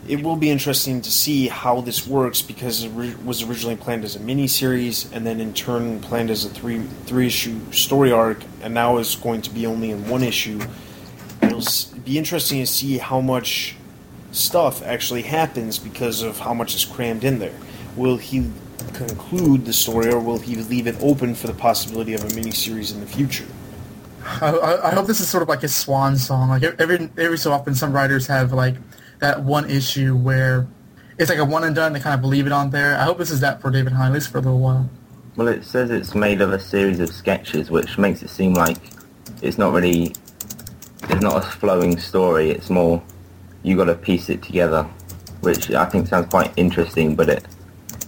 it 0.06 0.22
will 0.22 0.36
be 0.36 0.48
interesting 0.48 1.00
to 1.00 1.10
see 1.10 1.48
how 1.48 1.80
this 1.80 2.06
works 2.06 2.40
because 2.40 2.84
it 2.84 2.92
was 3.24 3.42
originally 3.42 3.74
planned 3.74 4.04
as 4.04 4.14
a 4.14 4.20
mini 4.20 4.46
series 4.46 5.10
and 5.10 5.26
then 5.26 5.40
in 5.40 5.52
turn 5.52 5.98
planned 5.98 6.30
as 6.30 6.44
a 6.44 6.50
three 6.50 6.82
three 7.06 7.26
issue 7.26 7.58
story 7.72 8.12
arc 8.12 8.44
and 8.62 8.74
now 8.74 8.98
is 8.98 9.16
going 9.16 9.42
to 9.42 9.50
be 9.50 9.66
only 9.66 9.90
in 9.90 10.08
one 10.08 10.22
issue. 10.22 10.60
It'll 11.42 11.64
be 12.04 12.16
interesting 12.16 12.60
to 12.60 12.66
see 12.68 12.98
how 12.98 13.20
much 13.20 13.74
stuff 14.30 14.84
actually 14.84 15.22
happens 15.22 15.80
because 15.80 16.22
of 16.22 16.38
how 16.38 16.54
much 16.54 16.76
is 16.76 16.84
crammed 16.84 17.24
in 17.24 17.40
there. 17.40 17.58
Will 17.96 18.18
he 18.18 18.52
conclude 18.92 19.64
the 19.64 19.72
story 19.72 20.12
or 20.12 20.20
will 20.20 20.38
he 20.38 20.54
leave 20.54 20.86
it 20.86 20.94
open 21.00 21.34
for 21.34 21.48
the 21.48 21.54
possibility 21.54 22.14
of 22.14 22.22
a 22.22 22.32
mini 22.36 22.52
series 22.52 22.92
in 22.92 23.00
the 23.00 23.06
future? 23.06 23.46
I, 24.24 24.80
I, 24.84 24.94
hope 24.94 25.06
this 25.06 25.20
is 25.20 25.28
sort 25.28 25.42
of 25.42 25.48
like 25.48 25.62
a 25.62 25.68
swan 25.68 26.16
song. 26.16 26.48
Like 26.48 26.62
every 26.62 27.10
every 27.18 27.38
so 27.38 27.52
often, 27.52 27.74
some 27.74 27.92
writers 27.92 28.26
have 28.26 28.52
like 28.52 28.76
that 29.18 29.42
one 29.42 29.70
issue 29.70 30.16
where 30.16 30.66
it's 31.18 31.28
like 31.28 31.38
a 31.38 31.44
one 31.44 31.64
and 31.64 31.74
done. 31.74 31.92
They 31.92 32.00
kind 32.00 32.18
of 32.18 32.24
leave 32.24 32.46
it 32.46 32.52
on 32.52 32.70
there. 32.70 32.96
I 32.96 33.04
hope 33.04 33.18
this 33.18 33.30
is 33.30 33.40
that 33.40 33.60
for 33.60 33.70
David 33.70 33.92
Hine, 33.92 34.08
at 34.08 34.14
least 34.14 34.30
for 34.30 34.38
a 34.38 34.40
little 34.40 34.60
while. 34.60 34.88
Well, 35.36 35.48
it 35.48 35.64
says 35.64 35.90
it's 35.90 36.14
made 36.14 36.40
of 36.40 36.52
a 36.52 36.58
series 36.58 37.00
of 37.00 37.10
sketches, 37.10 37.70
which 37.70 37.98
makes 37.98 38.22
it 38.22 38.30
seem 38.30 38.54
like 38.54 38.78
it's 39.42 39.58
not 39.58 39.72
really 39.72 40.14
it's 41.08 41.22
not 41.22 41.36
a 41.36 41.46
flowing 41.46 41.98
story. 41.98 42.50
It's 42.50 42.70
more 42.70 43.02
you 43.62 43.76
got 43.76 43.84
to 43.84 43.94
piece 43.94 44.30
it 44.30 44.42
together, 44.42 44.84
which 45.40 45.70
I 45.70 45.84
think 45.84 46.08
sounds 46.08 46.30
quite 46.30 46.52
interesting. 46.56 47.14
But 47.14 47.28
it 47.28 47.44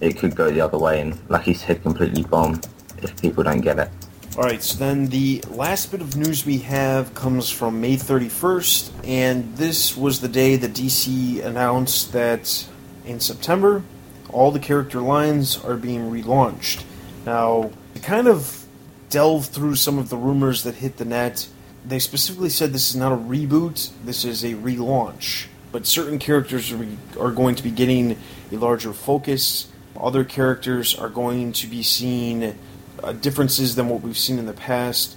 it 0.01 0.17
could 0.17 0.35
go 0.35 0.49
the 0.49 0.61
other 0.61 0.77
way 0.77 1.01
and, 1.01 1.17
like 1.29 1.43
he 1.43 1.53
said, 1.53 1.83
completely 1.83 2.23
bomb 2.23 2.61
if 3.03 3.19
people 3.21 3.43
don't 3.43 3.61
get 3.61 3.77
it. 3.79 3.89
Alright, 4.37 4.61
so 4.61 4.77
then 4.77 5.07
the 5.07 5.43
last 5.49 5.89
bit 5.89 5.99
of 5.99 6.15
news 6.15 6.45
we 6.45 6.59
have 6.59 7.15
comes 7.15 7.49
from 7.49 7.81
May 7.81 7.95
31st, 7.95 8.91
and 9.03 9.57
this 9.57 9.97
was 9.97 10.21
the 10.21 10.27
day 10.27 10.55
that 10.57 10.73
DC 10.73 11.43
announced 11.43 12.13
that 12.13 12.67
in 13.03 13.19
September, 13.19 13.81
all 14.29 14.51
the 14.51 14.59
character 14.59 15.01
lines 15.01 15.57
are 15.57 15.75
being 15.75 16.11
relaunched. 16.11 16.83
Now, 17.25 17.71
to 17.95 17.99
kind 17.99 18.27
of 18.27 18.67
delve 19.09 19.47
through 19.47 19.73
some 19.73 19.97
of 19.97 20.09
the 20.09 20.17
rumors 20.17 20.61
that 20.65 20.75
hit 20.75 20.97
the 20.97 21.05
net, 21.05 21.47
they 21.83 21.97
specifically 21.97 22.49
said 22.49 22.73
this 22.73 22.91
is 22.91 22.95
not 22.95 23.11
a 23.11 23.17
reboot, 23.17 23.89
this 24.05 24.23
is 24.23 24.43
a 24.43 24.53
relaunch. 24.53 25.47
But 25.71 25.87
certain 25.87 26.19
characters 26.19 26.71
are, 26.71 26.85
are 27.19 27.31
going 27.31 27.55
to 27.55 27.63
be 27.63 27.71
getting 27.71 28.15
a 28.51 28.57
larger 28.57 28.93
focus, 28.93 29.67
other 29.99 30.23
characters 30.23 30.95
are 30.95 31.09
going 31.09 31.53
to 31.53 31.65
be 31.65 31.81
seeing 31.81 32.55
uh, 33.03 33.13
differences 33.13 33.75
than 33.75 33.89
what 33.89 34.01
we've 34.01 34.17
seen 34.17 34.39
in 34.39 34.45
the 34.45 34.53
past. 34.53 35.15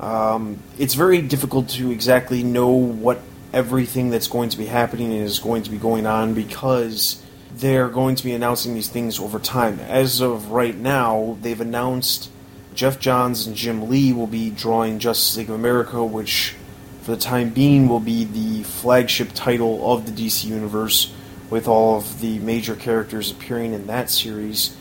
Um, 0.00 0.62
it's 0.78 0.94
very 0.94 1.22
difficult 1.22 1.68
to 1.70 1.90
exactly 1.90 2.42
know 2.42 2.70
what 2.70 3.20
everything 3.52 4.10
that's 4.10 4.26
going 4.26 4.48
to 4.50 4.58
be 4.58 4.66
happening 4.66 5.12
is 5.12 5.38
going 5.38 5.62
to 5.62 5.70
be 5.70 5.78
going 5.78 6.06
on 6.06 6.34
because 6.34 7.22
they're 7.56 7.88
going 7.88 8.16
to 8.16 8.24
be 8.24 8.32
announcing 8.32 8.74
these 8.74 8.88
things 8.88 9.20
over 9.20 9.38
time. 9.38 9.78
As 9.80 10.20
of 10.20 10.50
right 10.50 10.76
now, 10.76 11.38
they've 11.40 11.60
announced 11.60 12.30
Geoff 12.74 12.98
Johns 12.98 13.46
and 13.46 13.54
Jim 13.54 13.88
Lee 13.88 14.12
will 14.12 14.26
be 14.26 14.50
drawing 14.50 14.98
Justice 14.98 15.36
League 15.36 15.48
of 15.48 15.54
America, 15.54 16.04
which 16.04 16.56
for 17.02 17.12
the 17.12 17.16
time 17.16 17.50
being 17.50 17.88
will 17.88 18.00
be 18.00 18.24
the 18.24 18.64
flagship 18.64 19.30
title 19.34 19.92
of 19.92 20.06
the 20.06 20.12
DC 20.12 20.44
Universe, 20.44 21.12
with 21.50 21.68
all 21.68 21.96
of 21.96 22.20
the 22.20 22.40
major 22.40 22.74
characters 22.74 23.30
appearing 23.30 23.72
in 23.72 23.86
that 23.86 24.10
series. 24.10 24.76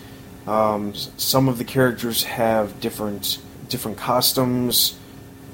Um, 0.47 0.93
some 0.93 1.47
of 1.47 1.58
the 1.58 1.63
characters 1.63 2.23
have 2.23 2.79
different 2.79 3.39
different 3.69 3.97
costumes. 3.97 4.97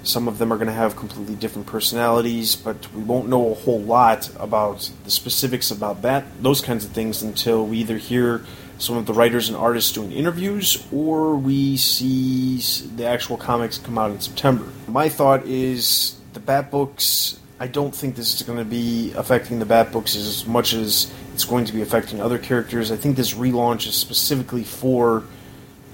Some 0.03 0.27
of 0.27 0.37
them 0.37 0.51
are 0.51 0.55
going 0.55 0.67
to 0.67 0.73
have 0.73 0.95
completely 0.95 1.35
different 1.35 1.67
personalities, 1.67 2.55
but 2.55 2.91
we 2.93 3.03
won't 3.03 3.27
know 3.27 3.51
a 3.51 3.53
whole 3.53 3.81
lot 3.81 4.29
about 4.39 4.89
the 5.03 5.11
specifics 5.11 5.71
about 5.71 6.01
that 6.03 6.23
those 6.41 6.61
kinds 6.61 6.85
of 6.85 6.91
things 6.91 7.21
until 7.21 7.65
we 7.65 7.77
either 7.79 7.97
hear 7.97 8.43
some 8.79 8.95
of 8.95 9.05
the 9.05 9.13
writers 9.13 9.49
and 9.49 9.57
artists 9.57 9.91
doing 9.91 10.11
interviews, 10.13 10.87
or 10.91 11.35
we 11.35 11.75
see 11.75 12.57
the 12.95 13.05
actual 13.05 13.35
comics 13.35 13.77
come 13.77 13.97
out 13.97 14.09
in 14.09 14.19
September. 14.21 14.65
My 14.87 15.09
thought 15.09 15.45
is 15.45 16.15
the 16.33 16.39
Bat 16.39 16.71
books. 16.71 17.37
I 17.59 17.67
don't 17.67 17.93
think 17.93 18.15
this 18.15 18.33
is 18.33 18.41
going 18.43 18.57
to 18.57 18.65
be 18.65 19.11
affecting 19.17 19.59
the 19.59 19.65
Bat 19.65 19.91
books 19.91 20.15
as 20.15 20.45
much 20.47 20.73
as 20.73 21.11
it's 21.39 21.45
going 21.45 21.63
to 21.63 21.71
be 21.71 21.81
affecting 21.81 22.19
other 22.19 22.37
characters. 22.37 22.91
I 22.91 22.97
think 22.97 23.15
this 23.15 23.33
relaunch 23.33 23.87
is 23.87 23.95
specifically 23.95 24.65
for 24.65 25.23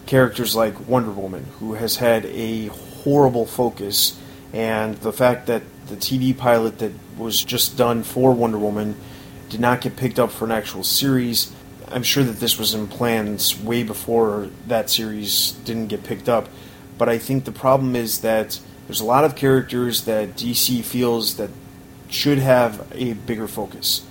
characters 0.07 0.55
like 0.55 0.87
Wonder 0.87 1.11
Woman, 1.11 1.45
who 1.59 1.75
has 1.75 1.97
had 1.97 2.25
a 2.25 2.69
horrible 3.03 3.45
focus, 3.45 4.19
and 4.53 4.95
the 4.95 5.13
fact 5.13 5.45
that 5.45 5.61
the 5.85 5.97
TV 5.97 6.35
pilot 6.35 6.79
that 6.79 6.93
was 7.15 7.43
just 7.43 7.77
done 7.77 8.01
for 8.01 8.31
Wonder 8.31 8.57
Woman 8.57 8.95
did 9.49 9.59
not 9.59 9.81
get 9.81 9.95
picked 9.95 10.17
up 10.17 10.31
for 10.31 10.45
an 10.45 10.51
actual 10.51 10.83
series. 10.83 11.51
I'm 11.89 12.01
sure 12.01 12.23
that 12.23 12.39
this 12.39 12.57
was 12.57 12.73
in 12.73 12.87
plans 12.87 13.55
way 13.61 13.83
before 13.83 14.49
that 14.65 14.89
series 14.89 15.51
didn't 15.63 15.89
get 15.89 16.03
picked 16.03 16.27
up. 16.27 16.49
But 16.97 17.07
I 17.07 17.19
think 17.19 17.45
the 17.45 17.51
problem 17.51 17.95
is 17.95 18.21
that 18.21 18.59
there's 18.87 18.99
a 18.99 19.05
lot 19.05 19.23
of 19.23 19.35
characters 19.35 20.05
that 20.05 20.29
DC 20.29 20.83
feels 20.83 21.37
that 21.37 21.51
should 22.09 22.39
have 22.39 22.91
a 22.95 23.13
bigger 23.13 23.47
focus. 23.47 24.01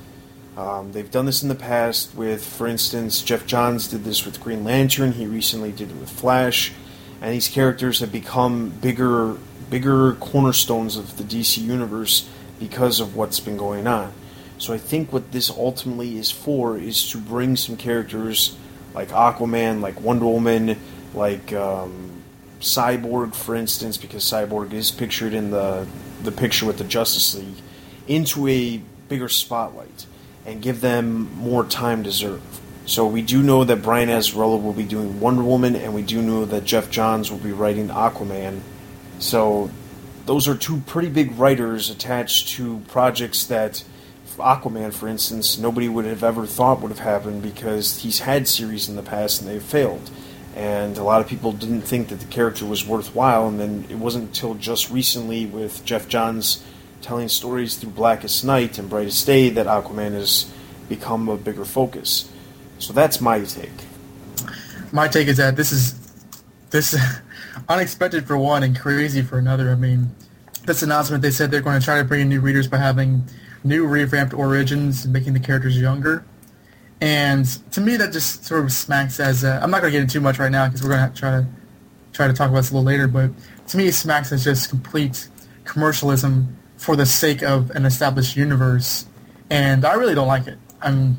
Um, 0.56 0.92
they've 0.92 1.10
done 1.10 1.26
this 1.26 1.42
in 1.42 1.48
the 1.48 1.54
past 1.54 2.14
with, 2.14 2.44
for 2.44 2.68
instance, 2.68 3.22
Geoff 3.22 3.46
Johns 3.46 3.88
did 3.88 4.04
this 4.04 4.24
with 4.24 4.40
Green 4.40 4.62
Lantern. 4.62 5.12
He 5.12 5.26
recently 5.26 5.72
did 5.72 5.90
it 5.90 5.96
with 5.96 6.10
Flash, 6.10 6.72
and 7.20 7.32
these 7.32 7.48
characters 7.48 7.98
have 8.00 8.12
become 8.12 8.70
bigger, 8.70 9.36
bigger 9.68 10.14
cornerstones 10.14 10.96
of 10.96 11.16
the 11.16 11.24
DC 11.24 11.58
universe 11.58 12.28
because 12.60 13.00
of 13.00 13.16
what's 13.16 13.40
been 13.40 13.56
going 13.56 13.88
on. 13.88 14.12
So 14.58 14.72
I 14.72 14.78
think 14.78 15.12
what 15.12 15.32
this 15.32 15.50
ultimately 15.50 16.16
is 16.18 16.30
for 16.30 16.78
is 16.78 17.10
to 17.10 17.18
bring 17.18 17.56
some 17.56 17.76
characters 17.76 18.56
like 18.94 19.08
Aquaman, 19.08 19.80
like 19.80 20.00
Wonder 20.00 20.26
Woman, 20.26 20.78
like 21.14 21.52
um, 21.52 22.22
Cyborg, 22.60 23.34
for 23.34 23.56
instance, 23.56 23.96
because 23.96 24.24
Cyborg 24.24 24.72
is 24.72 24.92
pictured 24.92 25.34
in 25.34 25.50
the 25.50 25.86
the 26.22 26.32
picture 26.32 26.64
with 26.64 26.78
the 26.78 26.84
Justice 26.84 27.34
League, 27.34 27.56
into 28.06 28.46
a 28.48 28.80
bigger 29.08 29.28
spotlight 29.28 30.06
and 30.46 30.62
give 30.62 30.80
them 30.80 31.34
more 31.36 31.64
time 31.64 32.04
to 32.04 32.12
serve. 32.12 32.42
So 32.86 33.06
we 33.06 33.22
do 33.22 33.42
know 33.42 33.64
that 33.64 33.82
Brian 33.82 34.10
Azzarello 34.10 34.62
will 34.62 34.74
be 34.74 34.84
doing 34.84 35.18
Wonder 35.18 35.42
Woman, 35.42 35.74
and 35.74 35.94
we 35.94 36.02
do 36.02 36.20
know 36.20 36.44
that 36.44 36.64
Geoff 36.64 36.90
Johns 36.90 37.30
will 37.30 37.38
be 37.38 37.52
writing 37.52 37.88
Aquaman. 37.88 38.60
So 39.18 39.70
those 40.26 40.46
are 40.46 40.54
two 40.54 40.82
pretty 40.86 41.08
big 41.08 41.38
writers 41.38 41.88
attached 41.88 42.48
to 42.50 42.80
projects 42.88 43.46
that 43.46 43.84
Aquaman, 44.36 44.92
for 44.92 45.08
instance, 45.08 45.58
nobody 45.58 45.88
would 45.88 46.04
have 46.04 46.24
ever 46.24 46.44
thought 46.44 46.80
would 46.80 46.90
have 46.90 46.98
happened 46.98 47.42
because 47.42 47.98
he's 47.98 48.20
had 48.20 48.48
series 48.48 48.88
in 48.88 48.96
the 48.96 49.02
past 49.02 49.40
and 49.40 49.48
they've 49.48 49.62
failed. 49.62 50.10
And 50.56 50.98
a 50.98 51.02
lot 51.02 51.20
of 51.20 51.26
people 51.26 51.52
didn't 51.52 51.82
think 51.82 52.08
that 52.08 52.20
the 52.20 52.26
character 52.26 52.64
was 52.64 52.86
worthwhile, 52.86 53.48
and 53.48 53.58
then 53.58 53.86
it 53.88 53.96
wasn't 53.96 54.24
until 54.28 54.54
just 54.54 54.90
recently 54.90 55.46
with 55.46 55.84
Geoff 55.84 56.06
Johns 56.06 56.62
telling 57.04 57.28
stories 57.28 57.76
through 57.76 57.90
Blackest 57.90 58.44
Night 58.44 58.78
and 58.78 58.88
Brightest 58.88 59.26
Day 59.26 59.50
that 59.50 59.66
Aquaman 59.66 60.12
has 60.12 60.50
become 60.88 61.28
a 61.28 61.36
bigger 61.36 61.66
focus. 61.66 62.32
So 62.78 62.94
that's 62.94 63.20
my 63.20 63.44
take. 63.44 63.70
My 64.90 65.06
take 65.06 65.28
is 65.28 65.36
that 65.36 65.54
this 65.54 65.70
is 65.70 65.94
this 66.70 66.96
unexpected 67.68 68.26
for 68.26 68.38
one 68.38 68.62
and 68.62 68.78
crazy 68.78 69.20
for 69.20 69.38
another. 69.38 69.70
I 69.70 69.74
mean, 69.74 70.14
this 70.64 70.82
announcement 70.82 71.22
they 71.22 71.30
said 71.30 71.50
they're 71.50 71.60
going 71.60 71.78
to 71.78 71.84
try 71.84 71.98
to 71.98 72.04
bring 72.04 72.22
in 72.22 72.28
new 72.30 72.40
readers 72.40 72.66
by 72.68 72.78
having 72.78 73.24
new 73.64 73.86
revamped 73.86 74.32
origins 74.32 75.04
and 75.04 75.12
making 75.12 75.34
the 75.34 75.40
characters 75.40 75.78
younger. 75.78 76.24
And 77.02 77.44
to 77.72 77.82
me, 77.82 77.98
that 77.98 78.14
just 78.14 78.46
sort 78.46 78.64
of 78.64 78.72
smacks 78.72 79.20
as 79.20 79.44
uh, 79.44 79.58
i 79.60 79.64
am 79.64 79.70
not 79.70 79.82
going 79.82 79.92
to 79.92 79.98
get 79.98 80.02
into 80.02 80.14
too 80.14 80.20
much 80.20 80.38
right 80.38 80.50
now 80.50 80.68
because 80.68 80.82
we're 80.82 80.96
going 80.96 81.12
to 81.12 81.20
try 81.20 81.30
to 81.32 81.46
try 82.14 82.26
to 82.28 82.32
talk 82.32 82.48
about 82.48 82.60
this 82.60 82.70
a 82.70 82.74
little 82.74 82.86
later. 82.86 83.08
But 83.08 83.30
to 83.68 83.76
me, 83.76 83.90
smacks 83.90 84.32
as 84.32 84.42
just 84.42 84.70
complete 84.70 85.28
commercialism 85.64 86.56
for 86.84 86.96
the 86.96 87.06
sake 87.06 87.42
of 87.42 87.70
an 87.70 87.84
established 87.86 88.36
universe, 88.36 89.06
and 89.50 89.84
I 89.84 89.94
really 89.94 90.14
don't 90.14 90.28
like 90.28 90.46
it. 90.46 90.58
I'm 90.80 91.16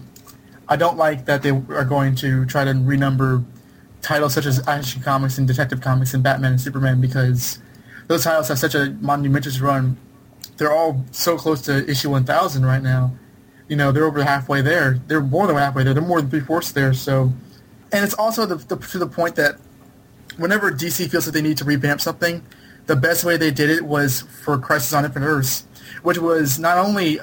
I 0.67 0.75
don't 0.75 0.97
like 0.97 1.25
that 1.25 1.43
they 1.43 1.51
are 1.51 1.85
going 1.85 2.15
to 2.15 2.45
try 2.45 2.63
to 2.63 2.71
renumber 2.71 3.43
titles 4.01 4.33
such 4.33 4.45
as 4.45 4.67
Action 4.67 5.01
Comics 5.01 5.37
and 5.37 5.47
Detective 5.47 5.81
Comics 5.81 6.13
and 6.13 6.23
Batman 6.23 6.53
and 6.53 6.61
Superman 6.61 7.01
because 7.01 7.59
those 8.07 8.23
titles 8.23 8.47
have 8.47 8.59
such 8.59 8.75
a 8.75 8.95
monumentous 8.99 9.59
run 9.59 9.97
they're 10.57 10.71
all 10.71 11.03
so 11.11 11.37
close 11.37 11.61
to 11.63 11.89
issue 11.89 12.09
1000 12.09 12.65
right 12.65 12.81
now. 12.81 13.11
You 13.67 13.75
know, 13.75 13.91
they're 13.91 14.05
over 14.05 14.23
halfway 14.23 14.61
there. 14.61 14.99
They're 15.07 15.21
more 15.21 15.47
than 15.47 15.55
halfway 15.55 15.83
there. 15.83 15.93
They're 15.93 16.03
more 16.03 16.21
than 16.21 16.29
three-fourths 16.29 16.71
there. 16.71 16.93
So, 16.93 17.33
and 17.91 18.05
it's 18.05 18.13
also 18.13 18.45
the, 18.45 18.55
the, 18.55 18.77
to 18.77 18.97
the 18.97 19.07
point 19.07 19.35
that 19.35 19.57
whenever 20.37 20.71
DC 20.71 21.09
feels 21.09 21.25
that 21.25 21.31
they 21.31 21.41
need 21.41 21.57
to 21.57 21.65
revamp 21.65 21.99
something, 22.01 22.43
the 22.85 22.95
best 22.95 23.23
way 23.23 23.37
they 23.37 23.51
did 23.51 23.69
it 23.69 23.83
was 23.83 24.21
for 24.21 24.57
Crisis 24.57 24.93
on 24.93 25.05
Infinite 25.05 25.27
Earths, 25.27 25.65
which 26.03 26.17
was 26.17 26.59
not 26.59 26.77
only 26.77 27.19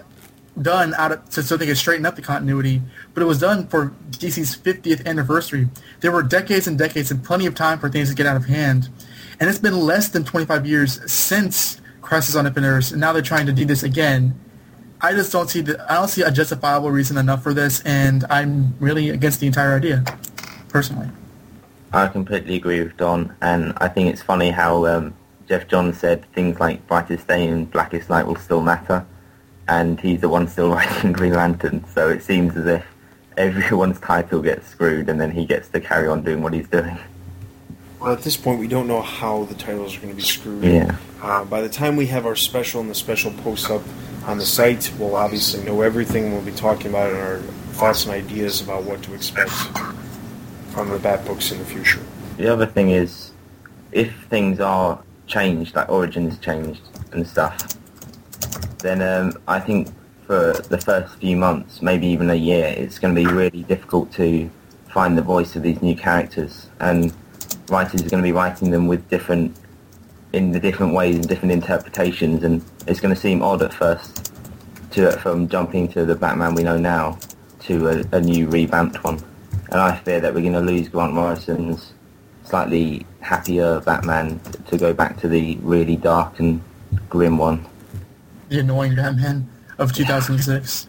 done 0.60 0.92
out 0.94 1.12
of, 1.12 1.20
so 1.30 1.56
they 1.56 1.66
could 1.66 1.78
straighten 1.78 2.04
up 2.04 2.16
the 2.16 2.22
continuity, 2.22 2.82
but 3.14 3.22
it 3.22 3.26
was 3.26 3.38
done 3.38 3.66
for 3.68 3.94
DC's 4.10 4.56
50th 4.56 5.06
anniversary. 5.06 5.68
There 6.00 6.12
were 6.12 6.22
decades 6.22 6.66
and 6.66 6.76
decades 6.76 7.10
and 7.10 7.24
plenty 7.24 7.46
of 7.46 7.54
time 7.54 7.78
for 7.78 7.88
things 7.88 8.10
to 8.10 8.14
get 8.14 8.26
out 8.26 8.36
of 8.36 8.46
hand. 8.46 8.90
And 9.40 9.48
it's 9.48 9.58
been 9.58 9.78
less 9.80 10.08
than 10.08 10.24
25 10.24 10.66
years 10.66 11.10
since 11.10 11.80
Crisis 12.00 12.36
on 12.36 12.46
Infinite 12.46 12.68
Earths, 12.68 12.90
and 12.90 13.00
now 13.00 13.12
they're 13.12 13.22
trying 13.22 13.46
to 13.46 13.52
do 13.52 13.64
this 13.64 13.82
again. 13.82 14.38
I 15.00 15.12
just 15.12 15.32
don't 15.32 15.48
see 15.48 15.62
the 15.62 15.84
I 15.90 15.94
don't 15.94 16.08
see 16.08 16.22
a 16.22 16.30
justifiable 16.30 16.90
reason 16.90 17.16
enough 17.16 17.42
for 17.42 17.54
this, 17.54 17.80
and 17.80 18.24
I'm 18.28 18.76
really 18.78 19.10
against 19.10 19.40
the 19.40 19.46
entire 19.46 19.74
idea, 19.74 20.04
personally. 20.68 21.08
I 21.92 22.08
completely 22.08 22.56
agree 22.56 22.82
with 22.82 22.96
Don, 22.96 23.34
and 23.40 23.72
I 23.78 23.88
think 23.88 24.10
it's 24.10 24.22
funny 24.22 24.50
how 24.50 24.86
um, 24.86 25.14
Geoff 25.48 25.68
John 25.68 25.92
said 25.92 26.24
things 26.32 26.58
like 26.60 26.86
Brightest 26.86 27.26
Day 27.26 27.46
and 27.48 27.70
Blackest 27.70 28.08
Night 28.08 28.26
will 28.26 28.36
still 28.36 28.62
matter, 28.62 29.04
and 29.68 30.00
he's 30.00 30.20
the 30.20 30.28
one 30.28 30.48
still 30.48 30.70
writing 30.74 31.12
Green 31.12 31.34
Lantern, 31.34 31.84
so 31.94 32.08
it 32.08 32.22
seems 32.22 32.56
as 32.56 32.66
if 32.66 32.86
everyone's 33.36 34.00
title 34.00 34.42
gets 34.42 34.68
screwed, 34.68 35.08
and 35.08 35.20
then 35.20 35.30
he 35.30 35.46
gets 35.46 35.68
to 35.70 35.80
carry 35.80 36.08
on 36.08 36.22
doing 36.22 36.42
what 36.42 36.52
he's 36.52 36.68
doing. 36.68 36.98
Well, 38.00 38.12
at 38.12 38.22
this 38.22 38.36
point, 38.36 38.58
we 38.58 38.66
don't 38.66 38.88
know 38.88 39.00
how 39.00 39.44
the 39.44 39.54
titles 39.54 39.96
are 39.96 40.00
going 40.00 40.10
to 40.10 40.16
be 40.16 40.22
screwed. 40.22 40.64
Yeah. 40.64 40.96
Uh, 41.22 41.44
by 41.44 41.60
the 41.60 41.68
time 41.68 41.96
we 41.96 42.06
have 42.06 42.26
our 42.26 42.34
special 42.34 42.80
and 42.80 42.90
the 42.90 42.96
special 42.96 43.30
posts 43.30 43.70
up 43.70 43.82
on 44.26 44.38
the 44.38 44.44
site, 44.44 44.92
we'll 44.98 45.14
obviously 45.14 45.64
know 45.64 45.82
everything. 45.82 46.32
We'll 46.32 46.42
be 46.42 46.50
talking 46.50 46.88
about 46.88 47.10
and 47.10 47.18
our 47.18 47.38
thoughts 47.74 48.04
and 48.04 48.12
ideas 48.12 48.60
about 48.60 48.82
what 48.82 49.02
to 49.04 49.14
expect 49.14 49.52
from 50.70 50.90
the 50.90 50.98
Bat 50.98 51.26
books 51.26 51.52
in 51.52 51.58
the 51.58 51.64
future. 51.64 52.00
The 52.38 52.48
other 52.48 52.66
thing 52.66 52.90
is, 52.90 53.30
if 53.92 54.12
things 54.24 54.58
are 54.58 55.00
changed, 55.32 55.74
like 55.74 55.88
Origins 55.88 56.38
changed 56.38 56.82
and 57.12 57.26
stuff, 57.26 57.56
then 58.78 59.00
um, 59.00 59.32
I 59.48 59.58
think 59.60 59.88
for 60.26 60.52
the 60.52 60.78
first 60.78 61.16
few 61.16 61.36
months, 61.36 61.82
maybe 61.82 62.06
even 62.06 62.30
a 62.30 62.34
year, 62.34 62.66
it's 62.76 62.98
going 62.98 63.14
to 63.14 63.20
be 63.24 63.26
really 63.26 63.62
difficult 63.62 64.12
to 64.12 64.50
find 64.88 65.16
the 65.16 65.22
voice 65.22 65.56
of 65.56 65.62
these 65.62 65.80
new 65.80 65.96
characters. 65.96 66.68
And 66.80 67.12
writers 67.68 68.02
are 68.02 68.10
going 68.10 68.22
to 68.22 68.28
be 68.28 68.32
writing 68.32 68.70
them 68.70 68.86
with 68.86 69.08
different, 69.08 69.56
in 70.32 70.52
the 70.52 70.60
different 70.60 70.94
ways 70.94 71.16
and 71.16 71.28
different 71.28 71.52
interpretations, 71.52 72.44
and 72.44 72.62
it's 72.86 73.00
going 73.00 73.14
to 73.14 73.20
seem 73.20 73.42
odd 73.42 73.62
at 73.62 73.72
first 73.72 74.32
to 74.92 75.10
from 75.18 75.48
jumping 75.48 75.88
to 75.88 76.04
the 76.04 76.14
Batman 76.14 76.54
we 76.54 76.62
know 76.62 76.76
now 76.76 77.18
to 77.60 77.88
a, 77.88 78.16
a 78.16 78.20
new 78.20 78.48
revamped 78.48 79.02
one. 79.02 79.18
And 79.70 79.80
I 79.80 79.96
fear 79.96 80.20
that 80.20 80.34
we're 80.34 80.42
going 80.42 80.52
to 80.52 80.60
lose 80.60 80.88
Grant 80.88 81.14
Morrison's 81.14 81.94
slightly 82.44 83.06
happier 83.22 83.80
Batman 83.80 84.40
to 84.66 84.76
go 84.76 84.92
back 84.92 85.18
to 85.20 85.28
the 85.28 85.56
really 85.62 85.96
dark 85.96 86.38
and 86.38 86.60
grim 87.08 87.38
one. 87.38 87.64
The 88.48 88.60
annoying 88.60 88.94
Batman 88.94 89.48
of 89.78 89.92
2006. 89.92 90.88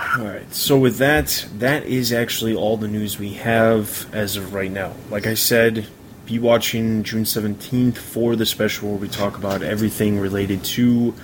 All 0.00 0.24
right. 0.24 0.52
So 0.54 0.78
with 0.78 0.98
that, 0.98 1.46
that 1.58 1.84
is 1.84 2.12
actually 2.12 2.54
all 2.54 2.76
the 2.76 2.88
news 2.88 3.18
we 3.18 3.34
have 3.34 4.06
as 4.12 4.36
of 4.36 4.54
right 4.54 4.70
now. 4.70 4.92
Like 5.10 5.26
I 5.26 5.34
said, 5.34 5.86
be 6.24 6.38
watching 6.38 7.02
June 7.02 7.24
17th 7.24 7.96
for 7.96 8.36
the 8.36 8.46
special 8.46 8.90
where 8.90 8.98
we 8.98 9.08
talk 9.08 9.38
about 9.38 9.62
everything 9.62 10.20
related 10.20 10.62
to 10.62 11.14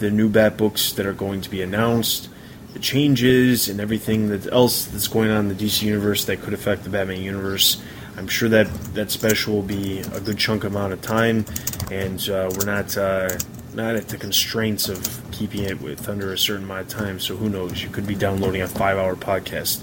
the 0.00 0.10
new 0.10 0.28
Bat 0.28 0.56
books 0.56 0.92
that 0.94 1.06
are 1.06 1.12
going 1.12 1.40
to 1.42 1.50
be 1.50 1.62
announced, 1.62 2.28
the 2.72 2.78
changes, 2.78 3.68
and 3.68 3.80
everything 3.80 4.28
that 4.28 4.46
else 4.52 4.86
that's 4.86 5.08
going 5.08 5.30
on 5.30 5.48
in 5.48 5.56
the 5.56 5.64
DC 5.64 5.82
universe 5.82 6.24
that 6.26 6.40
could 6.40 6.52
affect 6.52 6.84
the 6.84 6.90
Batman 6.90 7.22
universe. 7.22 7.80
I'm 8.20 8.28
sure 8.28 8.50
that 8.50 8.66
that 8.92 9.10
special 9.10 9.54
will 9.54 9.62
be 9.62 10.00
a 10.00 10.20
good 10.20 10.36
chunk 10.36 10.64
amount 10.64 10.92
of 10.92 11.00
time, 11.00 11.46
and 11.90 12.20
uh, 12.28 12.50
we're 12.54 12.66
not 12.66 12.94
uh, 12.98 13.30
not 13.72 13.96
at 13.96 14.08
the 14.08 14.18
constraints 14.18 14.90
of 14.90 15.22
keeping 15.32 15.62
it 15.62 15.80
with 15.80 16.06
under 16.06 16.30
a 16.30 16.36
certain 16.36 16.64
amount 16.64 16.82
of 16.82 16.88
time. 16.88 17.18
So 17.18 17.34
who 17.34 17.48
knows? 17.48 17.82
You 17.82 17.88
could 17.88 18.06
be 18.06 18.14
downloading 18.14 18.60
a 18.60 18.68
five-hour 18.68 19.16
podcast. 19.16 19.80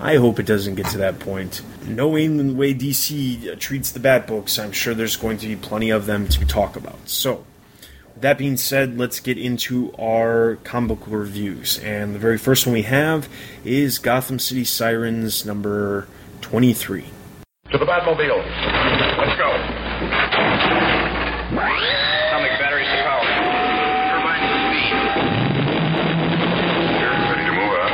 I 0.00 0.16
hope 0.16 0.40
it 0.40 0.46
doesn't 0.46 0.74
get 0.74 0.86
to 0.86 0.98
that 0.98 1.20
point. 1.20 1.62
Knowing 1.86 2.38
the 2.38 2.54
way 2.54 2.74
DC 2.74 3.52
uh, 3.52 3.54
treats 3.56 3.92
the 3.92 4.00
Bat 4.00 4.26
books, 4.26 4.58
I'm 4.58 4.72
sure 4.72 4.92
there's 4.92 5.16
going 5.16 5.38
to 5.38 5.46
be 5.46 5.54
plenty 5.54 5.90
of 5.90 6.06
them 6.06 6.26
to 6.26 6.44
talk 6.44 6.74
about. 6.74 7.08
So, 7.08 7.44
that 8.16 8.36
being 8.36 8.56
said, 8.56 8.98
let's 8.98 9.20
get 9.20 9.38
into 9.38 9.94
our 9.96 10.56
comic 10.64 10.98
book 10.98 11.06
reviews. 11.06 11.78
And 11.78 12.16
the 12.16 12.18
very 12.18 12.36
first 12.36 12.66
one 12.66 12.72
we 12.72 12.82
have 12.82 13.28
is 13.64 14.00
Gotham 14.00 14.40
City 14.40 14.64
Sirens 14.64 15.46
number 15.46 16.08
23. 16.40 17.10
To 17.72 17.78
the 17.78 17.84
Batmobile. 17.84 18.38
Let's 19.18 19.36
go. 19.36 19.50
Atomic 22.28 22.52
batteries 22.60 22.86
to 22.86 22.96
power. 23.02 23.26
Turbines 24.06 24.46
to 24.52 24.58
speed. 24.66 24.94
You're 27.00 27.18
ready 27.26 27.44
to 27.44 27.52
move 27.52 27.74
out. 27.82 27.90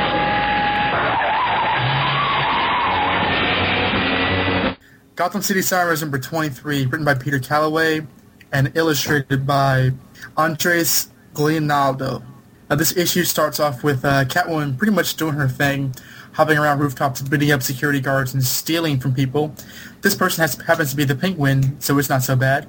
Gotham 5.15 5.41
City 5.41 5.63
Sirens 5.63 6.01
number 6.01 6.19
23, 6.19 6.85
written 6.85 7.03
by 7.03 7.15
Peter 7.15 7.39
Calloway 7.39 8.05
and 8.51 8.71
illustrated 8.75 9.47
by 9.47 9.91
Andres 10.37 11.09
Guinaldo. 11.33 12.21
Now, 12.69 12.75
this 12.75 12.95
issue 12.95 13.23
starts 13.23 13.59
off 13.59 13.83
with 13.83 14.05
uh, 14.05 14.25
Catwoman 14.25 14.77
pretty 14.77 14.93
much 14.93 15.15
doing 15.15 15.33
her 15.33 15.47
thing, 15.47 15.95
hopping 16.33 16.57
around 16.57 16.79
rooftops, 16.79 17.21
beating 17.21 17.51
up 17.51 17.63
security 17.63 17.99
guards, 17.99 18.33
and 18.33 18.43
stealing 18.43 18.99
from 18.99 19.13
people. 19.13 19.55
This 20.01 20.15
person 20.15 20.41
has, 20.41 20.55
happens 20.61 20.91
to 20.91 20.95
be 20.95 21.05
the 21.05 21.15
Penguin, 21.15 21.79
so 21.79 21.97
it's 21.97 22.09
not 22.09 22.23
so 22.23 22.35
bad. 22.35 22.67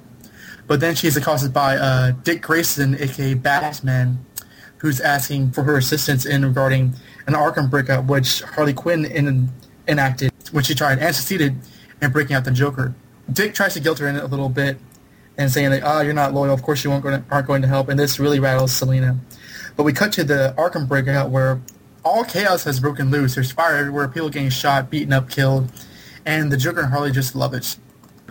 But 0.67 0.81
then 0.81 0.95
she's 0.95 1.17
accosted 1.17 1.53
by 1.53 1.77
uh, 1.77 2.13
Dick 2.23 2.43
Grayson, 2.43 2.95
aka 3.01 3.35
Batman, 3.35 4.25
who's 4.79 5.01
asking 5.01 5.53
for 5.53 5.63
her 5.65 5.77
assistance 5.77 6.25
in 6.25 6.45
regarding 6.45 6.95
an 7.27 7.35
Arkham 7.35 7.71
breakup, 7.71 8.07
which 8.07 8.43
Harley 8.43 8.75
Quinn 8.75 9.05
in, 9.05 9.51
enacted 9.89 10.33
when 10.53 10.65
she 10.65 10.75
tried 10.75 10.99
and 10.99 11.15
succeeded 11.15 11.57
in 12.01 12.13
breaking 12.13 12.37
out 12.37 12.45
the 12.45 12.51
Joker. 12.51 12.95
Dick 13.33 13.55
tries 13.55 13.75
to 13.75 13.81
guilt 13.81 13.99
her 13.99 14.09
in 14.09 14.17
it 14.17 14.23
a 14.23 14.27
little 14.27 14.49
bit 14.49 14.79
and 15.37 15.51
saying 15.51 15.71
that, 15.71 15.83
oh, 15.85 16.01
you're 16.01 16.15
not 16.15 16.33
loyal, 16.33 16.53
of 16.53 16.63
course 16.63 16.85
you 16.85 16.91
won't 16.91 17.03
go 17.03 17.11
to, 17.11 17.25
aren't 17.31 17.47
going 17.47 17.63
to 17.63 17.69
help, 17.69 17.89
and 17.89 17.99
this 17.99 18.21
really 18.21 18.39
rattles 18.39 18.73
Selina. 18.73 19.19
But 19.77 19.83
we 19.83 19.93
cut 19.93 20.13
to 20.13 20.25
the 20.25 20.55
Arkham 20.57 20.87
breakout 20.87 21.31
where 21.31 21.61
all 22.05 22.25
chaos 22.25 22.65
has 22.65 22.81
broken 22.81 23.11
loose. 23.11 23.35
There's 23.35 23.53
fire 23.53 23.77
everywhere, 23.77 24.09
people 24.09 24.29
getting 24.29 24.51
shot, 24.51 24.91
beaten 24.91 25.13
up, 25.13 25.31
killed, 25.31 25.73
and 26.27 26.53
the 26.53 26.57
Joker 26.57 26.81
and 26.81 26.91
Harley 26.91 27.11
just 27.11 27.35
love 27.35 27.55
it. 27.55 27.77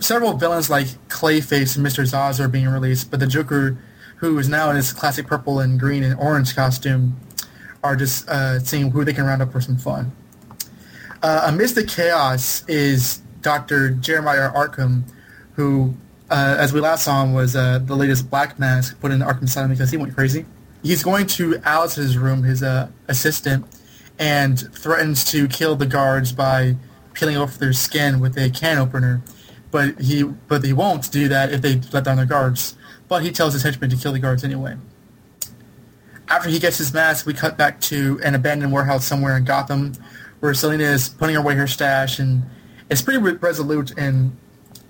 Several 0.00 0.34
villains 0.34 0.70
like 0.70 0.86
Clayface 1.08 1.76
and 1.76 1.84
Mr. 1.84 2.04
Zsasz 2.04 2.40
are 2.40 2.48
being 2.48 2.68
released, 2.68 3.10
but 3.10 3.20
the 3.20 3.26
Joker, 3.26 3.78
who 4.16 4.38
is 4.38 4.48
now 4.48 4.70
in 4.70 4.76
his 4.76 4.92
classic 4.92 5.26
purple 5.26 5.60
and 5.60 5.78
green 5.78 6.02
and 6.02 6.18
orange 6.18 6.54
costume, 6.54 7.16
are 7.82 7.96
just 7.96 8.28
uh, 8.28 8.58
seeing 8.60 8.90
who 8.90 9.04
they 9.04 9.12
can 9.12 9.24
round 9.24 9.42
up 9.42 9.52
for 9.52 9.60
some 9.60 9.76
fun. 9.76 10.12
Uh, 11.22 11.44
amidst 11.46 11.74
the 11.74 11.84
chaos 11.84 12.64
is 12.68 13.22
Dr. 13.40 13.90
Jeremiah 13.90 14.52
Arkham, 14.52 15.02
who, 15.54 15.94
uh, 16.30 16.56
as 16.58 16.72
we 16.72 16.80
last 16.80 17.04
saw 17.04 17.22
him, 17.22 17.32
was 17.32 17.54
uh, 17.54 17.78
the 17.78 17.94
latest 17.94 18.30
Black 18.30 18.58
Mask 18.58 18.98
put 19.00 19.12
in 19.12 19.20
Arkham 19.20 19.44
Asylum 19.44 19.70
because 19.70 19.90
he 19.90 19.96
went 19.96 20.14
crazy. 20.14 20.46
He's 20.84 21.02
going 21.02 21.26
to 21.28 21.58
Alice's 21.64 22.18
room, 22.18 22.42
his 22.42 22.62
uh, 22.62 22.90
assistant, 23.08 23.64
and 24.18 24.60
threatens 24.74 25.24
to 25.32 25.48
kill 25.48 25.76
the 25.76 25.86
guards 25.86 26.30
by 26.30 26.76
peeling 27.14 27.38
off 27.38 27.56
their 27.56 27.72
skin 27.72 28.20
with 28.20 28.36
a 28.36 28.50
can 28.50 28.76
opener. 28.76 29.22
But 29.70 29.98
he, 29.98 30.24
but 30.24 30.62
he 30.62 30.74
won't 30.74 31.10
do 31.10 31.26
that 31.28 31.50
if 31.54 31.62
they 31.62 31.80
let 31.92 32.04
down 32.04 32.18
their 32.18 32.26
guards. 32.26 32.76
But 33.08 33.22
he 33.22 33.32
tells 33.32 33.54
his 33.54 33.62
henchmen 33.62 33.88
to 33.90 33.96
kill 33.96 34.12
the 34.12 34.18
guards 34.18 34.44
anyway. 34.44 34.76
After 36.28 36.50
he 36.50 36.58
gets 36.58 36.76
his 36.76 36.92
mask, 36.92 37.24
we 37.24 37.32
cut 37.32 37.56
back 37.56 37.80
to 37.82 38.20
an 38.22 38.34
abandoned 38.34 38.70
warehouse 38.70 39.06
somewhere 39.06 39.38
in 39.38 39.44
Gotham, 39.44 39.94
where 40.40 40.52
Selina 40.52 40.84
is 40.84 41.08
putting 41.08 41.36
away 41.36 41.54
her 41.54 41.66
stash 41.66 42.18
and 42.18 42.42
is 42.90 43.00
pretty 43.00 43.20
resolute 43.20 43.96
in 43.96 44.36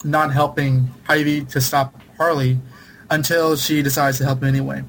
not 0.03 0.33
helping 0.33 0.91
Ivy 1.09 1.45
to 1.45 1.61
stop 1.61 1.95
Harley 2.17 2.59
until 3.11 3.55
she 3.55 3.81
decides 3.81 4.19
to 4.19 4.25
help 4.25 4.43
him 4.43 4.49
anyway. 4.49 4.83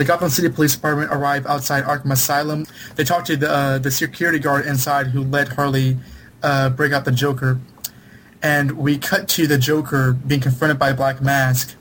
The 0.00 0.06
Gotham 0.06 0.30
City 0.30 0.48
Police 0.48 0.74
Department 0.74 1.12
arrive 1.12 1.44
outside 1.44 1.84
Arkham 1.84 2.10
Asylum. 2.10 2.64
They 2.96 3.04
talk 3.04 3.26
to 3.26 3.36
the 3.36 3.50
uh, 3.50 3.78
the 3.78 3.90
security 3.90 4.38
guard 4.38 4.64
inside 4.64 5.08
who 5.08 5.22
let 5.22 5.48
Harley 5.48 5.98
uh, 6.42 6.70
break 6.70 6.94
out 6.94 7.04
the 7.04 7.12
Joker, 7.12 7.60
and 8.42 8.78
we 8.78 8.96
cut 8.96 9.28
to 9.28 9.46
the 9.46 9.58
Joker 9.58 10.14
being 10.14 10.40
confronted 10.40 10.78
by 10.78 10.94
Black 10.94 11.20
Mask, 11.20 11.76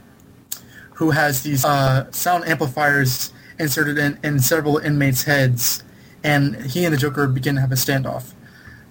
who 0.96 1.12
has 1.12 1.44
these 1.44 1.64
uh, 1.64 2.12
sound 2.12 2.46
amplifiers 2.46 3.32
inserted 3.58 3.98
in, 3.98 4.20
in 4.22 4.40
several 4.42 4.80
inmates' 4.80 5.24
heads, 5.24 5.82
and 6.22 6.58
he 6.58 6.84
and 6.84 6.94
the 6.94 6.98
Joker 6.98 7.26
begin 7.26 7.56
to 7.56 7.62
have 7.62 7.72
a 7.72 7.76
standoff. 7.76 8.34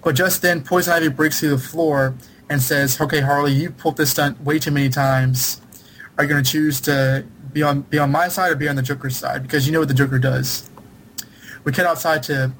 But 0.02 0.14
just 0.14 0.40
then, 0.40 0.64
Poison 0.64 0.94
Ivy 0.94 1.10
breaks 1.10 1.40
through 1.40 1.50
the 1.50 1.58
floor 1.58 2.14
and 2.48 2.62
says, 2.62 2.98
"Okay, 2.98 3.20
Harley, 3.20 3.52
you 3.52 3.72
pulled 3.72 3.98
this 3.98 4.12
stunt 4.12 4.40
way 4.40 4.58
too 4.58 4.70
many 4.70 4.88
times. 4.88 5.60
Are 6.16 6.24
you 6.24 6.30
going 6.30 6.42
to 6.42 6.50
choose 6.50 6.80
to 6.80 7.26
be 7.52 7.62
on 7.62 7.82
be 7.82 7.98
on 7.98 8.10
my 8.10 8.28
side 8.28 8.52
or 8.52 8.56
be 8.56 8.68
on 8.68 8.76
the 8.76 8.82
Joker's 8.82 9.16
side? 9.16 9.42
Because 9.42 9.66
you 9.66 9.72
know 9.72 9.80
what 9.80 9.88
the 9.88 9.94
Joker 9.94 10.18
does." 10.18 10.68
We 11.64 11.72
cut 11.72 11.86
outside 11.86 12.22
to 12.24 12.52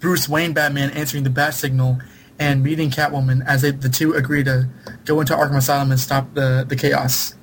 Bruce 0.00 0.28
Wayne 0.28 0.52
Batman 0.52 0.90
answering 0.90 1.24
the 1.24 1.30
bat 1.30 1.54
signal 1.54 1.98
and 2.38 2.62
meeting 2.62 2.90
Catwoman 2.90 3.44
as 3.46 3.62
they, 3.62 3.70
the 3.70 3.88
two 3.88 4.14
agree 4.14 4.44
to 4.44 4.68
go 5.04 5.20
into 5.20 5.34
Arkham 5.34 5.56
Asylum 5.56 5.90
and 5.90 5.98
stop 5.98 6.34
the, 6.34 6.64
the 6.68 6.76
chaos. 6.76 7.34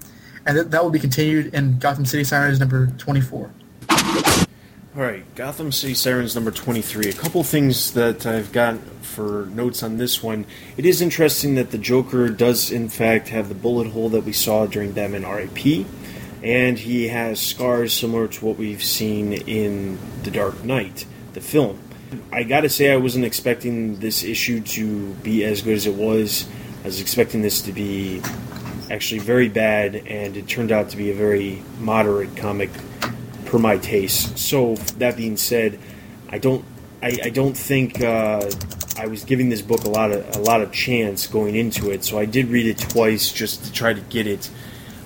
And 0.46 0.56
th- 0.56 0.68
that 0.68 0.84
will 0.84 0.92
be 0.92 1.00
continued 1.00 1.54
in 1.54 1.80
Gotham 1.80 2.06
City 2.06 2.24
Sirens 2.24 2.60
number 2.60 2.88
24. 2.98 3.52
All 3.90 5.02
right, 5.02 5.26
Gotham 5.36 5.74
City 5.74 5.94
Sirens 5.94 6.36
number 6.36 6.52
23. 6.52 7.10
A 7.10 7.14
couple 7.14 7.44
things 7.44 7.92
that 7.94 8.26
I've 8.26 8.54
got 8.54 8.80
for 9.02 9.48
notes 9.48 9.84
on 9.84 9.98
this 9.98 10.24
one. 10.24 10.46
It 10.78 10.86
is 10.86 11.02
interesting 11.02 11.56
that 11.56 11.72
the 11.72 11.78
Joker 11.78 12.30
does, 12.30 12.72
in 12.72 12.88
fact, 12.88 13.28
have 13.30 13.50
the 13.50 13.56
bullet 13.56 13.88
hole 13.88 14.08
that 14.10 14.24
we 14.24 14.32
saw 14.32 14.66
during 14.68 14.94
Batman 14.94 15.26
RIP, 15.26 15.86
and 16.46 16.78
he 16.78 17.08
has 17.08 17.42
scars 17.42 17.92
similar 17.92 18.28
to 18.28 18.46
what 18.46 18.56
we've 18.56 18.84
seen 18.84 19.34
in 19.34 19.98
The 20.22 20.30
Dark 20.30 20.64
Knight, 20.64 21.06
the 21.34 21.42
film. 21.42 21.80
I 22.32 22.44
gotta 22.44 22.70
say, 22.70 22.92
I 22.92 22.98
wasn't 22.98 23.26
expecting 23.26 24.00
this 24.00 24.24
issue 24.24 24.62
to 24.62 25.14
be 25.16 25.44
as 25.44 25.64
good 25.64 25.74
as 25.74 25.88
it 25.88 25.96
was. 25.96 26.48
I 26.84 26.86
was 26.86 27.02
expecting 27.02 27.42
this 27.42 27.64
to 27.64 27.74
be 27.74 28.22
actually 28.92 29.20
very 29.20 29.50
bad, 29.50 29.96
and 29.96 30.38
it 30.38 30.48
turned 30.48 30.72
out 30.72 30.90
to 30.90 30.98
be 30.98 31.10
a 31.10 31.16
very 31.16 31.64
moderate 31.80 32.38
comic 32.38 32.70
per 33.46 33.58
my 33.58 33.78
taste. 33.78 34.38
So 34.38 34.76
that 35.00 35.18
being 35.18 35.38
said, 35.38 35.80
I 36.30 36.38
don't 36.38 36.64
I, 37.02 37.18
I 37.24 37.30
don't 37.32 37.58
think 37.58 38.02
uh, 38.02 38.50
I 38.98 39.08
was 39.08 39.24
giving 39.24 39.50
this 39.50 39.64
book 39.64 39.84
a 39.84 39.90
lot 39.90 40.12
of 40.12 40.36
a 40.36 40.40
lot 40.40 40.62
of 40.62 40.72
chance 40.72 41.26
going 41.26 41.56
into 41.56 41.90
it. 41.90 42.04
So 42.04 42.20
I 42.20 42.26
did 42.26 42.50
read 42.50 42.68
it 42.68 42.78
twice 42.78 43.32
just 43.32 43.66
to 43.66 43.74
try 43.74 43.94
to 43.94 44.02
get 44.02 44.28
it. 44.28 44.48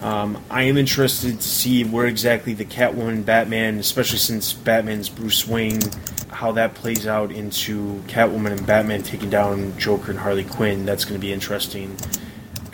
Um, 0.01 0.41
I 0.49 0.63
am 0.63 0.77
interested 0.77 1.41
to 1.41 1.47
see 1.47 1.83
where 1.83 2.05
exactly 2.05 2.53
the 2.53 2.65
Catwoman 2.65 3.25
Batman, 3.25 3.79
especially 3.79 4.19
since 4.19 4.53
Batman's 4.53 5.09
Bruce 5.09 5.45
Wayne, 5.47 5.81
how 6.29 6.53
that 6.53 6.73
plays 6.73 7.05
out 7.05 7.31
into 7.31 8.01
Catwoman 8.07 8.51
and 8.51 8.65
Batman 8.65 9.03
taking 9.03 9.29
down 9.29 9.77
Joker 9.77 10.11
and 10.11 10.19
Harley 10.19 10.45
Quinn. 10.45 10.85
That's 10.85 11.03
going 11.03 11.19
to 11.19 11.25
be 11.25 11.33
interesting. 11.33 11.97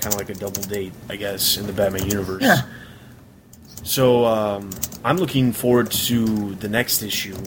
Kind 0.02 0.14
of 0.14 0.18
like 0.18 0.30
a 0.30 0.36
double 0.36 0.62
date, 0.64 0.94
I 1.10 1.16
guess, 1.16 1.58
in 1.58 1.66
the 1.66 1.74
Batman 1.74 2.08
universe. 2.08 2.44
Yeah. 2.44 2.62
So 3.82 4.26
um, 4.26 4.70
I'm 5.04 5.18
looking 5.18 5.52
forward 5.52 5.90
to 5.92 6.56
the 6.56 6.70
next 6.70 7.02
issue, 7.02 7.38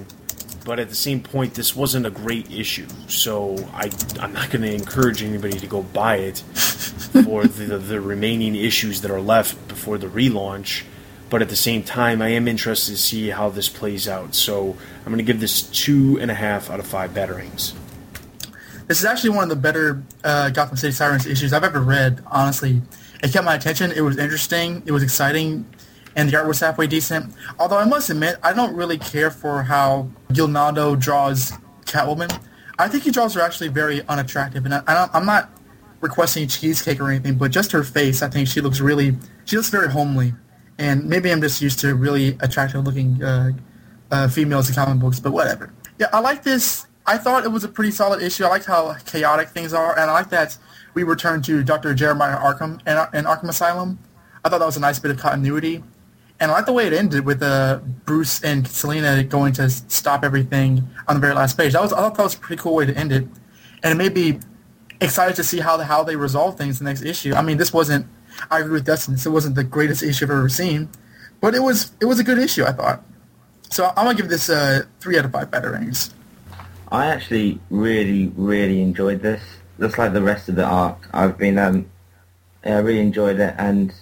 but 0.69 0.79
at 0.79 0.91
the 0.91 0.95
same 0.95 1.23
point, 1.23 1.55
this 1.55 1.75
wasn't 1.75 2.05
a 2.05 2.11
great 2.11 2.53
issue, 2.53 2.87
so 3.07 3.57
I 3.73 3.91
I'm 4.21 4.35
not 4.35 4.51
going 4.51 4.61
to 4.61 4.71
encourage 4.71 5.23
anybody 5.23 5.59
to 5.59 5.67
go 5.67 5.83
buy 5.83 6.17
it 6.17 6.39
for 7.25 7.47
the 7.47 7.79
the 7.79 8.03
remaining 8.03 8.55
issues 8.55 9.01
that 9.01 9.11
are 9.11 9.23
left 9.23 9.67
before 9.67 9.97
the 9.97 10.09
relaunch. 10.09 10.85
But 11.31 11.41
at 11.41 11.49
the 11.49 11.57
same 11.57 11.85
time, 11.85 12.21
I 12.21 12.29
am 12.29 12.47
interested 12.47 12.93
to 12.93 12.99
see 12.99 13.31
how 13.31 13.49
this 13.49 13.71
plays 13.71 14.07
out. 14.07 14.35
So 14.35 14.77
I'm 14.99 15.07
going 15.07 15.17
to 15.17 15.25
give 15.25 15.41
this 15.41 15.63
two 15.63 16.19
and 16.21 16.31
a 16.31 16.35
half 16.35 16.69
out 16.69 16.81
of 16.81 16.87
five 16.87 17.13
batarangs. 17.13 17.73
This 18.89 18.99
is 18.99 19.07
actually 19.07 19.31
one 19.31 19.45
of 19.45 19.49
the 19.49 19.57
better 19.57 20.03
uh, 20.23 20.51
Gotham 20.51 20.77
City 20.77 20.93
Sirens 20.93 21.25
issues 21.25 21.55
I've 21.55 21.65
ever 21.65 21.81
read. 21.81 22.23
Honestly, 22.27 22.83
it 23.23 23.33
kept 23.33 23.47
my 23.47 23.55
attention. 23.55 23.91
It 23.93 24.03
was 24.03 24.19
interesting. 24.19 24.83
It 24.85 24.93
was 24.93 25.03
exciting, 25.03 25.65
and 26.19 26.29
the 26.29 26.37
art 26.37 26.49
was 26.49 26.59
halfway 26.59 26.89
decent. 26.89 27.33
Although 27.59 27.79
I 27.79 27.85
must 27.85 28.11
admit, 28.11 28.39
I 28.43 28.53
don't 28.53 28.75
really 28.75 28.99
care 28.99 29.31
for 29.31 29.63
how 29.63 30.11
Guinaldo 30.33 30.97
draws 30.97 31.53
Catwoman. 31.87 32.43
I 32.79 32.89
think 32.89 33.05
he 33.05 33.11
draws 33.13 33.35
her 33.35 33.41
actually 33.41 33.69
very 33.69 34.03
unattractive, 34.09 34.65
and 34.65 34.75
I, 34.75 34.83
I 34.87 35.09
I'm 35.15 35.25
not 35.25 35.51
requesting 36.01 36.47
cheesecake 36.49 37.01
or 37.01 37.11
anything, 37.11 37.37
but 37.37 37.53
just 37.53 37.73
her 37.73 37.85
face. 37.85 38.21
I 38.21 38.29
think 38.29 38.49
she 38.49 38.61
looks 38.61 38.81
really. 38.81 39.17
She 39.45 39.57
looks 39.57 39.71
very 39.71 39.89
homely, 39.91 40.35
and 40.77 41.09
maybe 41.09 41.31
I'm 41.31 41.41
just 41.41 41.63
used 41.63 41.79
to 41.81 41.95
really 41.95 42.37
attractive-looking 42.41 43.23
uh, 43.23 43.53
uh, 44.11 44.29
females 44.29 44.69
in 44.69 44.75
comic 44.75 45.01
books, 45.01 45.21
but 45.21 45.33
whatever. 45.33 45.73
Yeah, 45.99 46.09
I 46.13 46.21
like 46.21 46.43
this. 46.43 46.87
I 47.07 47.17
thought 47.17 47.45
it 47.45 47.49
was 47.49 47.65
a 47.65 47.69
pretty 47.69 47.93
solid 47.93 48.23
issue. 48.23 48.45
I 48.45 48.49
liked 48.49 48.67
how 48.67 48.95
chaotic 49.07 49.51
things 49.51 49.73
are, 49.73 49.93
and 49.99 50.11
I 50.11 50.13
like 50.13 50.31
that 50.31 50.59
we 50.95 51.05
returned 51.05 51.45
to 51.45 51.63
Dr. 51.63 51.95
Jeremiah 51.95 52.37
Arkham 52.37 52.81
in 53.15 53.25
Arkham 53.25 53.49
Asylum. 53.49 53.99
I 54.45 54.49
thought 54.49 54.59
that 54.59 54.67
was 54.67 54.77
a 54.77 54.81
nice 54.81 54.99
bit 54.99 55.13
of 55.13 55.19
continuity. 55.19 55.83
And 56.41 56.51
I 56.51 56.55
like 56.55 56.67
the 56.67 56.73
way 56.73 56.87
it 56.87 56.93
ended 56.93 57.27
with 57.27 57.43
uh, 57.43 57.81
Bruce 58.05 58.43
and 58.45 58.67
Selina 58.67 59.25
going 59.25 59.53
to 59.55 59.69
stop 59.69 60.23
everything 60.23 60.89
on 61.09 61.17
the 61.17 61.21
very 61.21 61.35
last 61.35 61.57
page. 61.57 61.73
That 61.73 61.83
was 61.83 61.93
I 61.93 61.97
thought 61.97 62.15
that 62.15 62.23
was 62.23 62.35
a 62.35 62.39
pretty 62.39 62.63
cool 62.63 62.75
way 62.75 62.87
to 62.87 62.97
end 62.97 63.11
it, 63.11 63.27
and 63.83 63.93
it 63.93 63.97
made 63.97 64.15
me 64.15 64.39
excited 65.01 65.35
to 65.37 65.45
see 65.45 65.59
how 65.59 65.79
how 65.79 66.05
they 66.05 66.17
resolve 66.17 66.57
things 66.57 66.81
in 66.81 66.85
the 66.85 66.91
next 66.91 67.03
issue. 67.03 67.35
I 67.35 67.43
mean, 67.43 67.57
this 67.57 67.73
wasn't. 67.73 68.07
I 68.51 68.61
agree 68.61 68.75
with 68.75 68.87
Dustin. 68.87 69.15
This 69.15 69.27
wasn't 69.27 69.57
the 69.57 69.65
greatest 69.65 70.03
issue 70.03 70.27
I've 70.27 70.31
ever 70.31 70.49
seen, 70.49 70.89
but 71.41 71.57
it 71.57 71.61
was 71.61 71.91
it 72.01 72.05
was 72.05 72.21
a 72.21 72.25
good 72.25 72.39
issue. 72.39 72.65
I 72.65 72.73
thought. 72.73 73.05
So 73.71 73.87
I'm 73.97 74.07
gonna 74.07 74.15
give 74.15 74.29
this 74.29 74.49
uh, 74.49 74.83
three 75.01 75.19
out 75.19 75.25
of 75.25 75.33
five 75.33 75.51
batarangs. 75.51 76.13
I 76.91 77.07
actually 77.07 77.61
really, 77.69 78.33
really 78.37 78.81
enjoyed 78.81 79.21
this. 79.21 79.43
just 79.79 79.99
like 79.99 80.13
the 80.13 80.23
rest 80.23 80.49
of 80.49 80.55
the 80.55 80.65
arc. 80.65 81.09
I've 81.13 81.37
been 81.37 81.59
um, 81.59 81.91
I 82.65 82.79
really 82.79 83.01
enjoyed 83.01 83.41
it, 83.41 83.55
and 83.59 83.93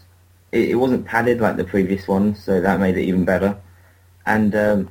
it, 0.52 0.70
it 0.70 0.74
wasn't 0.74 1.04
padded 1.04 1.40
like 1.40 1.56
the 1.56 1.64
previous 1.64 2.06
one, 2.08 2.34
so 2.34 2.60
that 2.60 2.80
made 2.80 2.96
it 2.96 3.02
even 3.04 3.24
better. 3.24 3.56
And 4.24 4.54
um, 4.54 4.90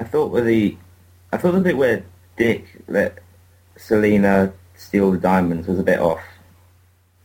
I 0.00 0.04
thought 0.04 0.30
with 0.30 0.46
the, 0.46 0.76
I 1.32 1.36
thought 1.36 1.52
the 1.52 1.60
bit 1.60 1.76
where 1.76 2.04
Dick 2.36 2.82
let 2.88 3.18
Selina 3.76 4.52
steal 4.76 5.12
the 5.12 5.18
diamonds 5.18 5.66
was 5.68 5.78
a 5.78 5.82
bit 5.82 6.00
off, 6.00 6.22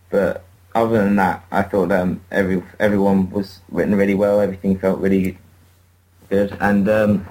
but 0.09 0.43
other 0.75 1.03
than 1.03 1.15
that, 1.15 1.45
I 1.51 1.63
thought 1.63 1.91
um, 1.91 2.21
every 2.31 2.63
everyone 2.79 3.29
was 3.31 3.61
written 3.69 3.95
really 3.95 4.13
well. 4.13 4.39
Everything 4.39 4.77
felt 4.77 4.99
really 4.99 5.37
good, 6.29 6.55
and 6.59 6.87
um, 6.87 7.25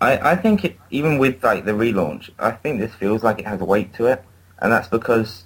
I 0.00 0.32
I 0.32 0.36
think 0.36 0.64
it, 0.64 0.76
even 0.90 1.18
with 1.18 1.44
like 1.44 1.64
the 1.64 1.72
relaunch, 1.72 2.30
I 2.38 2.52
think 2.52 2.80
this 2.80 2.94
feels 2.94 3.22
like 3.22 3.38
it 3.38 3.46
has 3.46 3.60
weight 3.60 3.94
to 3.94 4.06
it, 4.06 4.24
and 4.58 4.72
that's 4.72 4.88
because 4.88 5.44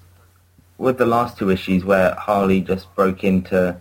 with 0.78 0.98
the 0.98 1.06
last 1.06 1.38
two 1.38 1.50
issues 1.50 1.84
where 1.84 2.14
Harley 2.14 2.60
just 2.60 2.92
broke 2.94 3.24
in 3.24 3.42
to 3.44 3.80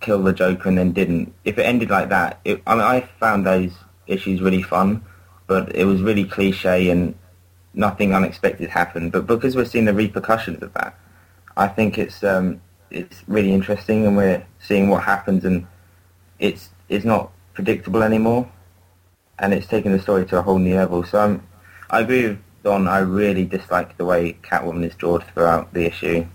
kill 0.00 0.22
the 0.22 0.32
Joker 0.32 0.68
and 0.68 0.78
then 0.78 0.92
didn't. 0.92 1.34
If 1.44 1.58
it 1.58 1.62
ended 1.62 1.90
like 1.90 2.08
that, 2.10 2.40
it, 2.44 2.62
I 2.66 2.74
mean, 2.74 2.84
I 2.84 3.00
found 3.18 3.46
those 3.46 3.72
issues 4.06 4.40
really 4.40 4.62
fun, 4.62 5.04
but 5.46 5.74
it 5.74 5.84
was 5.84 6.02
really 6.02 6.24
cliche 6.24 6.90
and 6.90 7.14
nothing 7.72 8.14
unexpected 8.14 8.70
happened. 8.70 9.12
But 9.12 9.26
because 9.26 9.56
we're 9.56 9.64
seeing 9.64 9.86
the 9.86 9.94
repercussions 9.94 10.62
of 10.62 10.72
that, 10.74 10.98
I 11.56 11.68
think 11.68 11.98
it's 11.98 12.22
um, 12.22 12.60
it's 12.90 13.22
really 13.26 13.52
interesting, 13.52 14.06
and 14.06 14.16
we're 14.16 14.44
seeing 14.60 14.88
what 14.88 15.04
happens, 15.04 15.44
and 15.44 15.66
it's 16.38 16.70
it's 16.88 17.04
not 17.04 17.32
predictable 17.54 18.02
anymore, 18.02 18.48
and 19.38 19.54
it's 19.54 19.66
taking 19.66 19.92
the 19.92 20.00
story 20.00 20.26
to 20.26 20.38
a 20.38 20.42
whole 20.42 20.58
new 20.58 20.76
level. 20.76 21.04
So 21.04 21.18
I'm, 21.18 21.46
I 21.90 22.00
agree 22.00 22.28
with 22.28 22.38
Don. 22.64 22.88
I 22.88 22.98
really 22.98 23.44
dislike 23.44 23.96
the 23.98 24.06
way 24.06 24.38
Catwoman 24.42 24.84
is 24.84 24.94
drawn 24.96 25.20
throughout 25.20 25.72
the 25.74 25.84
issue, 25.84 26.26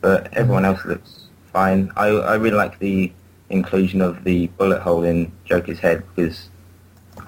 but 0.00 0.32
everyone 0.32 0.64
mm. 0.64 0.68
else 0.68 0.84
looks 0.84 1.28
fine. 1.52 1.92
I 1.96 2.06
I 2.08 2.34
really 2.36 2.56
like 2.56 2.78
the 2.78 3.12
inclusion 3.50 4.00
of 4.00 4.24
the 4.24 4.48
bullet 4.58 4.80
hole 4.80 5.04
in 5.04 5.30
Joker's 5.44 5.78
head 5.78 6.02
because 6.08 6.48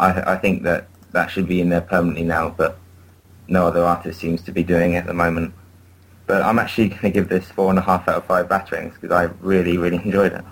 I 0.01 0.35
I 0.35 0.37
think 0.37 0.63
that 0.65 0.89
that 1.13 1.31
should 1.31 1.47
be 1.47 1.61
in 1.61 1.69
there 1.69 1.83
permanently 1.83 2.25
now, 2.25 2.49
but 2.49 2.79
no 3.49 3.67
other 3.67 3.85
artist 3.85 4.19
seems 4.19 4.43
to 4.43 4.53
be 4.53 4.63
doing 4.63 4.95
it 4.95 4.99
at 4.99 5.07
the 5.07 5.15
moment. 5.15 5.55
But 6.27 6.43
I'm 6.43 6.59
actually 6.59 6.89
going 6.89 7.03
to 7.03 7.11
give 7.11 7.29
this 7.29 7.51
four 7.51 7.71
and 7.71 7.79
a 7.79 7.83
half 7.83 8.09
out 8.09 8.17
of 8.17 8.27
five 8.27 8.49
batarangs 8.49 8.95
because 8.95 9.11
I 9.11 9.25
really, 9.41 9.79
really 9.79 9.97
enjoyed 10.05 10.33
it. 10.33 10.45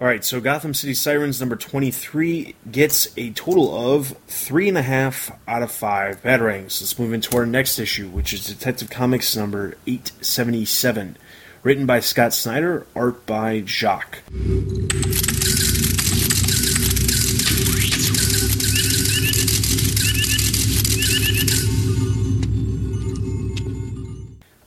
All 0.00 0.06
right, 0.06 0.24
so 0.24 0.40
Gotham 0.40 0.72
City 0.72 0.94
Sirens 0.94 1.40
number 1.40 1.56
23 1.56 2.54
gets 2.72 3.08
a 3.18 3.32
total 3.32 3.94
of 3.94 4.16
three 4.28 4.66
and 4.66 4.78
a 4.78 4.82
half 4.82 5.30
out 5.46 5.62
of 5.62 5.70
five 5.70 6.22
batarangs. 6.22 6.80
Let's 6.80 6.98
move 6.98 7.12
into 7.12 7.36
our 7.36 7.44
next 7.44 7.78
issue, 7.78 8.08
which 8.08 8.32
is 8.32 8.46
Detective 8.46 8.88
Comics 8.88 9.36
number 9.36 9.76
877. 9.86 11.18
Written 11.62 11.84
by 11.84 12.00
Scott 12.00 12.32
Snyder, 12.32 12.86
art 12.96 13.26
by 13.26 13.60
Jock. 13.60 14.22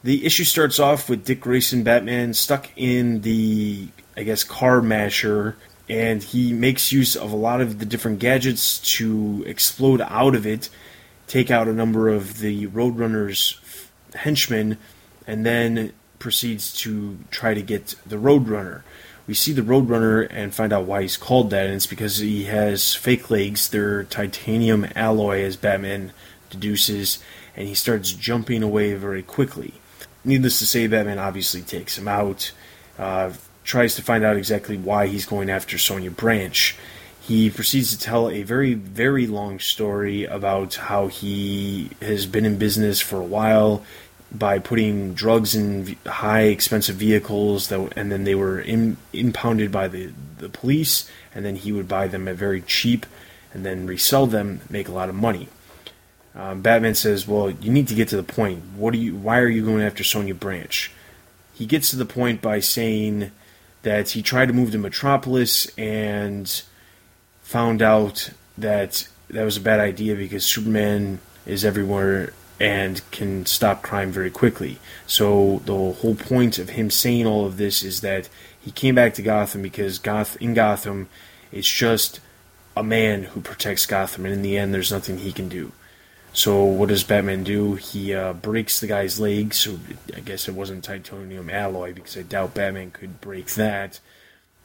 The 0.03 0.25
issue 0.25 0.43
starts 0.43 0.77
off 0.77 1.09
with 1.09 1.25
Dick 1.25 1.41
Grayson 1.41 1.81
Batman 1.81 2.35
stuck 2.35 2.69
in 2.75 3.21
the, 3.21 3.87
I 4.15 4.23
guess, 4.23 4.43
car 4.43 4.81
masher, 4.81 5.55
and 5.89 6.23
he 6.23 6.53
makes 6.53 6.91
use 6.91 7.15
of 7.15 7.31
a 7.31 7.35
lot 7.35 7.61
of 7.61 7.79
the 7.79 7.85
different 7.85 8.19
gadgets 8.19 8.79
to 8.97 9.43
explode 9.45 10.01
out 10.01 10.35
of 10.35 10.45
it, 10.45 10.69
take 11.27 11.51
out 11.51 11.67
a 11.67 11.73
number 11.73 12.09
of 12.09 12.39
the 12.39 12.67
Roadrunner's 12.67 13.59
henchmen, 14.15 14.77
and 15.27 15.45
then 15.45 15.93
proceeds 16.19 16.71
to 16.73 17.17
try 17.31 17.53
to 17.53 17.61
get 17.61 17.95
the 18.05 18.15
Roadrunner. 18.15 18.83
We 19.25 19.33
see 19.33 19.53
the 19.53 19.61
Roadrunner 19.61 20.27
and 20.29 20.53
find 20.53 20.73
out 20.73 20.85
why 20.85 21.01
he's 21.01 21.17
called 21.17 21.49
that, 21.49 21.65
and 21.65 21.75
it's 21.75 21.87
because 21.87 22.17
he 22.17 22.45
has 22.45 22.93
fake 22.93 23.29
legs. 23.29 23.69
They're 23.69 24.03
titanium 24.03 24.87
alloy, 24.95 25.41
as 25.43 25.55
Batman 25.55 26.11
deduces, 26.49 27.19
and 27.55 27.67
he 27.67 27.73
starts 27.73 28.11
jumping 28.11 28.63
away 28.63 28.93
very 28.95 29.23
quickly. 29.23 29.75
Needless 30.25 30.59
to 30.59 30.65
say, 30.65 30.87
Batman 30.87 31.19
obviously 31.19 31.61
takes 31.61 31.97
him 31.97 32.07
out, 32.07 32.51
uh, 32.97 33.31
tries 33.63 33.95
to 33.95 34.01
find 34.01 34.23
out 34.23 34.37
exactly 34.37 34.77
why 34.77 35.07
he's 35.07 35.25
going 35.25 35.49
after 35.49 35.77
Sonia 35.77 36.11
Branch. 36.11 36.75
He 37.21 37.49
proceeds 37.49 37.91
to 37.91 37.99
tell 37.99 38.29
a 38.29 38.43
very, 38.43 38.73
very 38.73 39.27
long 39.27 39.59
story 39.59 40.25
about 40.25 40.75
how 40.75 41.07
he 41.07 41.91
has 42.01 42.25
been 42.25 42.45
in 42.45 42.57
business 42.57 42.99
for 42.99 43.17
a 43.17 43.25
while 43.25 43.83
by 44.31 44.59
putting 44.59 45.13
drugs 45.13 45.55
in 45.55 45.95
high 46.05 46.43
expensive 46.43 46.95
vehicles 46.95 47.69
that 47.69 47.93
and 47.95 48.11
then 48.11 48.23
they 48.23 48.35
were 48.35 48.59
in, 48.59 48.97
impounded 49.13 49.71
by 49.71 49.87
the, 49.87 50.11
the 50.39 50.49
police 50.49 51.09
and 51.35 51.45
then 51.45 51.55
he 51.55 51.71
would 51.71 51.87
buy 51.87 52.07
them 52.07 52.27
at 52.27 52.35
very 52.35 52.61
cheap 52.61 53.05
and 53.53 53.63
then 53.63 53.85
resell 53.85 54.25
them 54.25 54.61
make 54.69 54.87
a 54.87 54.91
lot 54.91 55.07
of 55.07 55.13
money 55.13 55.47
um, 56.35 56.61
Batman 56.61 56.95
says, 56.95 57.27
"Well, 57.27 57.51
you 57.51 57.71
need 57.71 57.87
to 57.89 57.95
get 57.95 58.07
to 58.09 58.15
the 58.15 58.23
point. 58.23 58.63
What 58.75 58.93
are 58.93 58.97
you? 58.97 59.15
Why 59.15 59.39
are 59.39 59.47
you 59.47 59.63
going 59.63 59.83
after 59.83 60.03
Sonia 60.03 60.33
Branch?" 60.33 60.91
He 61.53 61.65
gets 61.65 61.91
to 61.91 61.95
the 61.95 62.05
point 62.05 62.41
by 62.41 62.59
saying 62.59 63.31
that 63.83 64.09
he 64.09 64.21
tried 64.21 64.47
to 64.47 64.53
move 64.53 64.71
to 64.71 64.77
Metropolis 64.77 65.67
and 65.77 66.63
found 67.41 67.81
out 67.81 68.31
that 68.57 69.07
that 69.29 69.43
was 69.43 69.57
a 69.57 69.61
bad 69.61 69.79
idea 69.79 70.15
because 70.15 70.45
Superman 70.45 71.19
is 71.45 71.63
everywhere 71.63 72.33
and 72.59 73.01
can 73.11 73.45
stop 73.45 73.81
crime 73.81 74.11
very 74.11 74.31
quickly. 74.31 74.79
So 75.05 75.61
the 75.65 75.73
whole 75.73 76.15
point 76.15 76.59
of 76.59 76.69
him 76.69 76.89
saying 76.89 77.25
all 77.25 77.45
of 77.45 77.57
this 77.57 77.83
is 77.83 78.01
that 78.01 78.29
he 78.59 78.71
came 78.71 78.95
back 78.95 79.13
to 79.15 79.21
Gotham 79.21 79.61
because 79.61 79.99
Goth 79.99 80.37
in 80.41 80.53
Gotham, 80.53 81.09
it's 81.51 81.69
just 81.69 82.19
a 82.75 82.83
man 82.83 83.23
who 83.23 83.41
protects 83.41 83.85
Gotham, 83.85 84.25
and 84.25 84.33
in 84.33 84.41
the 84.41 84.57
end, 84.57 84.73
there's 84.73 84.91
nothing 84.91 85.19
he 85.19 85.31
can 85.31 85.49
do. 85.49 85.73
So 86.33 86.63
what 86.63 86.89
does 86.89 87.03
Batman 87.03 87.43
do? 87.43 87.75
He 87.75 88.13
uh, 88.13 88.33
breaks 88.33 88.79
the 88.79 88.87
guy's 88.87 89.19
legs. 89.19 89.57
So 89.57 89.79
I 90.15 90.19
guess 90.19 90.47
it 90.47 90.55
wasn't 90.55 90.83
titanium 90.83 91.49
alloy 91.49 91.93
because 91.93 92.17
I 92.17 92.23
doubt 92.23 92.55
Batman 92.55 92.89
could 92.89 93.21
break 93.21 93.53
that. 93.53 93.99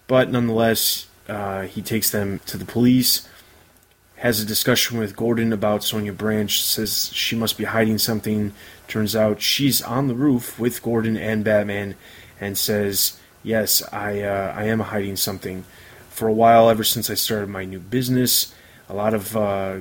But 0.06 0.30
nonetheless, 0.30 1.06
uh, 1.28 1.62
he 1.62 1.82
takes 1.82 2.10
them 2.10 2.40
to 2.46 2.56
the 2.56 2.64
police. 2.64 3.28
Has 4.16 4.40
a 4.40 4.46
discussion 4.46 4.98
with 4.98 5.14
Gordon 5.14 5.52
about 5.52 5.84
Sonia 5.84 6.12
Branch. 6.12 6.60
Says 6.60 7.12
she 7.12 7.36
must 7.36 7.58
be 7.58 7.64
hiding 7.64 7.98
something. 7.98 8.52
Turns 8.88 9.14
out 9.14 9.42
she's 9.42 9.82
on 9.82 10.08
the 10.08 10.14
roof 10.14 10.58
with 10.58 10.82
Gordon 10.82 11.16
and 11.16 11.44
Batman, 11.44 11.94
and 12.40 12.58
says, 12.58 13.20
"Yes, 13.44 13.80
I 13.92 14.22
uh, 14.22 14.54
I 14.56 14.64
am 14.64 14.80
hiding 14.80 15.14
something." 15.14 15.64
For 16.10 16.26
a 16.26 16.32
while, 16.32 16.68
ever 16.68 16.82
since 16.82 17.10
I 17.10 17.14
started 17.14 17.48
my 17.48 17.64
new 17.64 17.78
business, 17.78 18.52
a 18.88 18.94
lot 18.94 19.14
of 19.14 19.36
uh, 19.36 19.80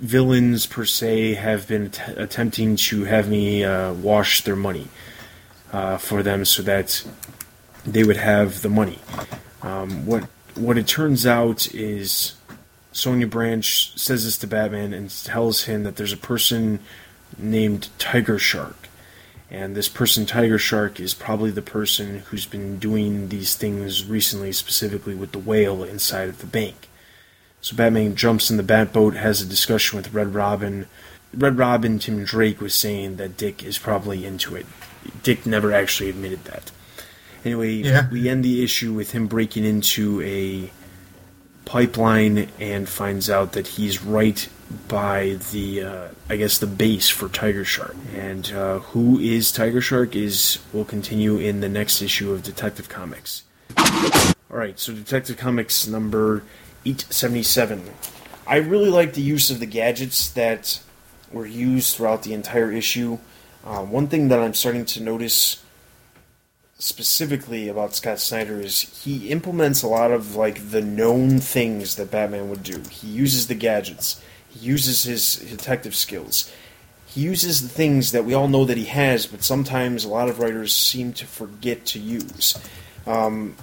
villains 0.00 0.66
per 0.66 0.84
se 0.84 1.34
have 1.34 1.66
been 1.66 1.90
t- 1.90 2.02
attempting 2.16 2.76
to 2.76 3.04
have 3.04 3.28
me 3.28 3.64
uh, 3.64 3.92
wash 3.92 4.42
their 4.42 4.56
money 4.56 4.88
uh, 5.72 5.98
for 5.98 6.22
them 6.22 6.44
so 6.44 6.62
that 6.62 7.04
they 7.84 8.04
would 8.04 8.16
have 8.16 8.62
the 8.62 8.68
money. 8.68 8.98
Um, 9.62 10.06
what 10.06 10.24
what 10.54 10.78
it 10.78 10.86
turns 10.86 11.26
out 11.26 11.72
is 11.72 12.34
Sonia 12.92 13.26
Branch 13.26 13.92
says 13.96 14.24
this 14.24 14.38
to 14.38 14.46
Batman 14.46 14.92
and 14.92 15.10
tells 15.24 15.64
him 15.64 15.84
that 15.84 15.96
there's 15.96 16.12
a 16.12 16.16
person 16.16 16.80
named 17.36 17.88
Tiger 17.98 18.38
Shark. 18.38 18.88
And 19.50 19.74
this 19.74 19.88
person, 19.88 20.26
Tiger 20.26 20.58
Shark, 20.58 21.00
is 21.00 21.14
probably 21.14 21.50
the 21.50 21.62
person 21.62 22.18
who's 22.26 22.44
been 22.44 22.78
doing 22.78 23.28
these 23.28 23.54
things 23.54 24.04
recently, 24.04 24.52
specifically 24.52 25.14
with 25.14 25.32
the 25.32 25.38
whale 25.38 25.84
inside 25.84 26.28
of 26.28 26.38
the 26.38 26.46
bank. 26.46 26.87
So 27.60 27.76
Batman 27.76 28.14
jumps 28.14 28.50
in 28.50 28.56
the 28.56 28.62
Batboat, 28.62 29.16
has 29.16 29.40
a 29.42 29.46
discussion 29.46 29.96
with 29.96 30.12
Red 30.12 30.34
Robin. 30.34 30.86
Red 31.34 31.58
Robin, 31.58 31.98
Tim 31.98 32.24
Drake 32.24 32.60
was 32.60 32.74
saying 32.74 33.16
that 33.16 33.36
Dick 33.36 33.62
is 33.62 33.78
probably 33.78 34.24
into 34.24 34.56
it. 34.56 34.66
Dick 35.22 35.44
never 35.44 35.72
actually 35.72 36.08
admitted 36.10 36.44
that. 36.44 36.70
Anyway, 37.44 37.72
yeah. 37.72 38.08
we 38.10 38.28
end 38.28 38.44
the 38.44 38.62
issue 38.62 38.92
with 38.92 39.12
him 39.12 39.26
breaking 39.26 39.64
into 39.64 40.20
a 40.22 40.70
pipeline 41.64 42.48
and 42.58 42.88
finds 42.88 43.28
out 43.28 43.52
that 43.52 43.66
he's 43.66 44.02
right 44.02 44.48
by 44.88 45.38
the, 45.52 45.82
uh, 45.82 46.08
I 46.28 46.36
guess, 46.36 46.58
the 46.58 46.66
base 46.66 47.08
for 47.08 47.28
Tiger 47.28 47.64
Shark. 47.64 47.96
And 48.14 48.50
uh, 48.52 48.78
who 48.80 49.18
is 49.18 49.52
Tiger 49.52 49.80
Shark 49.80 50.16
is 50.16 50.58
will 50.72 50.84
continue 50.84 51.38
in 51.38 51.60
the 51.60 51.68
next 51.68 52.02
issue 52.02 52.32
of 52.32 52.42
Detective 52.42 52.88
Comics. 52.88 53.44
All 53.76 54.56
right, 54.56 54.78
so 54.78 54.94
Detective 54.94 55.36
Comics 55.36 55.86
number 55.86 56.42
877. 56.90 57.82
I 58.46 58.56
really 58.56 58.88
like 58.90 59.12
the 59.14 59.20
use 59.20 59.50
of 59.50 59.60
the 59.60 59.66
gadgets 59.66 60.30
that 60.30 60.80
were 61.30 61.46
used 61.46 61.96
throughout 61.96 62.22
the 62.22 62.32
entire 62.32 62.72
issue. 62.72 63.18
Uh, 63.64 63.84
one 63.84 64.06
thing 64.08 64.28
that 64.28 64.40
I'm 64.40 64.54
starting 64.54 64.86
to 64.86 65.02
notice 65.02 65.62
specifically 66.78 67.68
about 67.68 67.94
Scott 67.94 68.20
Snyder 68.20 68.60
is 68.60 68.80
he 69.04 69.28
implements 69.30 69.82
a 69.82 69.88
lot 69.88 70.12
of 70.12 70.36
like 70.36 70.70
the 70.70 70.80
known 70.80 71.40
things 71.40 71.96
that 71.96 72.10
Batman 72.10 72.48
would 72.50 72.62
do. 72.62 72.82
He 72.90 73.08
uses 73.08 73.48
the 73.48 73.54
gadgets. 73.54 74.22
He 74.48 74.60
uses 74.60 75.02
his 75.02 75.36
detective 75.36 75.94
skills. 75.94 76.50
he 77.06 77.22
uses 77.22 77.62
the 77.62 77.68
things 77.68 78.12
that 78.12 78.24
we 78.24 78.32
all 78.34 78.48
know 78.48 78.64
that 78.64 78.76
he 78.76 78.84
has, 78.84 79.26
but 79.26 79.42
sometimes 79.42 80.04
a 80.04 80.08
lot 80.08 80.28
of 80.28 80.38
writers 80.38 80.74
seem 80.74 81.12
to 81.14 81.26
forget 81.26 81.84
to 81.86 81.98
use. 81.98 82.56
Um, 83.06 83.56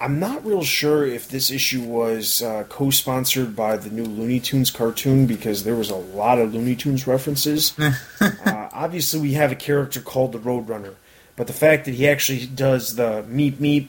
I'm 0.00 0.20
not 0.20 0.44
real 0.44 0.62
sure 0.62 1.04
if 1.04 1.28
this 1.28 1.50
issue 1.50 1.82
was 1.82 2.40
uh, 2.40 2.64
co-sponsored 2.68 3.56
by 3.56 3.76
the 3.76 3.90
new 3.90 4.04
Looney 4.04 4.38
Tunes 4.38 4.70
cartoon 4.70 5.26
because 5.26 5.64
there 5.64 5.74
was 5.74 5.90
a 5.90 5.96
lot 5.96 6.38
of 6.38 6.54
Looney 6.54 6.76
Tunes 6.76 7.06
references. 7.06 7.76
uh, 8.20 8.68
obviously, 8.72 9.20
we 9.20 9.32
have 9.32 9.50
a 9.50 9.56
character 9.56 10.00
called 10.00 10.32
the 10.32 10.38
Roadrunner, 10.38 10.94
but 11.34 11.48
the 11.48 11.52
fact 11.52 11.84
that 11.86 11.94
he 11.94 12.06
actually 12.06 12.46
does 12.46 12.94
the 12.94 13.24
meep 13.28 13.54
meep, 13.54 13.88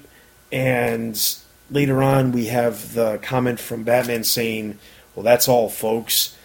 and 0.51 1.38
later 1.70 2.01
on 2.01 2.32
we 2.32 2.47
have 2.47 2.95
the 2.95 3.20
comment 3.20 3.60
from 3.60 3.84
Batman 3.84 4.24
saying, 4.24 4.80
"Well, 5.16 5.24
that's 5.24 5.47
all, 5.47 5.70
folks." 5.70 6.36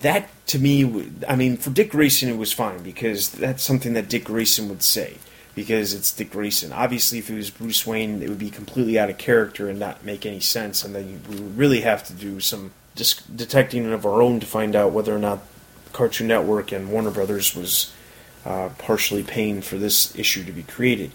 That 0.00 0.28
to 0.48 0.58
me, 0.58 1.10
I 1.26 1.36
mean, 1.36 1.56
for 1.56 1.70
Dick 1.70 1.90
Grayson, 1.90 2.28
it 2.28 2.36
was 2.36 2.52
fine 2.52 2.82
because 2.82 3.30
that's 3.30 3.62
something 3.62 3.94
that 3.94 4.08
Dick 4.08 4.24
Grayson 4.24 4.68
would 4.68 4.82
say 4.82 5.16
because 5.54 5.94
it's 5.94 6.12
Dick 6.12 6.30
Grayson. 6.30 6.72
Obviously, 6.72 7.18
if 7.18 7.30
it 7.30 7.36
was 7.36 7.50
Bruce 7.50 7.86
Wayne, 7.86 8.22
it 8.22 8.28
would 8.28 8.38
be 8.38 8.50
completely 8.50 8.98
out 8.98 9.10
of 9.10 9.18
character 9.18 9.68
and 9.68 9.78
not 9.78 10.04
make 10.04 10.26
any 10.26 10.40
sense, 10.40 10.84
and 10.84 10.94
then 10.94 11.22
we 11.28 11.36
would 11.36 11.56
really 11.56 11.82
have 11.82 12.04
to 12.04 12.12
do 12.12 12.40
some 12.40 12.72
detecting 13.34 13.92
of 13.92 14.06
our 14.06 14.22
own 14.22 14.40
to 14.40 14.46
find 14.46 14.76
out 14.76 14.92
whether 14.92 15.14
or 15.14 15.18
not 15.18 15.40
Cartoon 15.92 16.28
Network 16.28 16.72
and 16.72 16.90
Warner 16.90 17.10
Brothers 17.10 17.54
was 17.54 17.92
uh, 18.44 18.70
partially 18.78 19.22
paying 19.22 19.62
for 19.62 19.76
this 19.76 20.16
issue 20.16 20.44
to 20.44 20.52
be 20.52 20.62
created. 20.62 21.12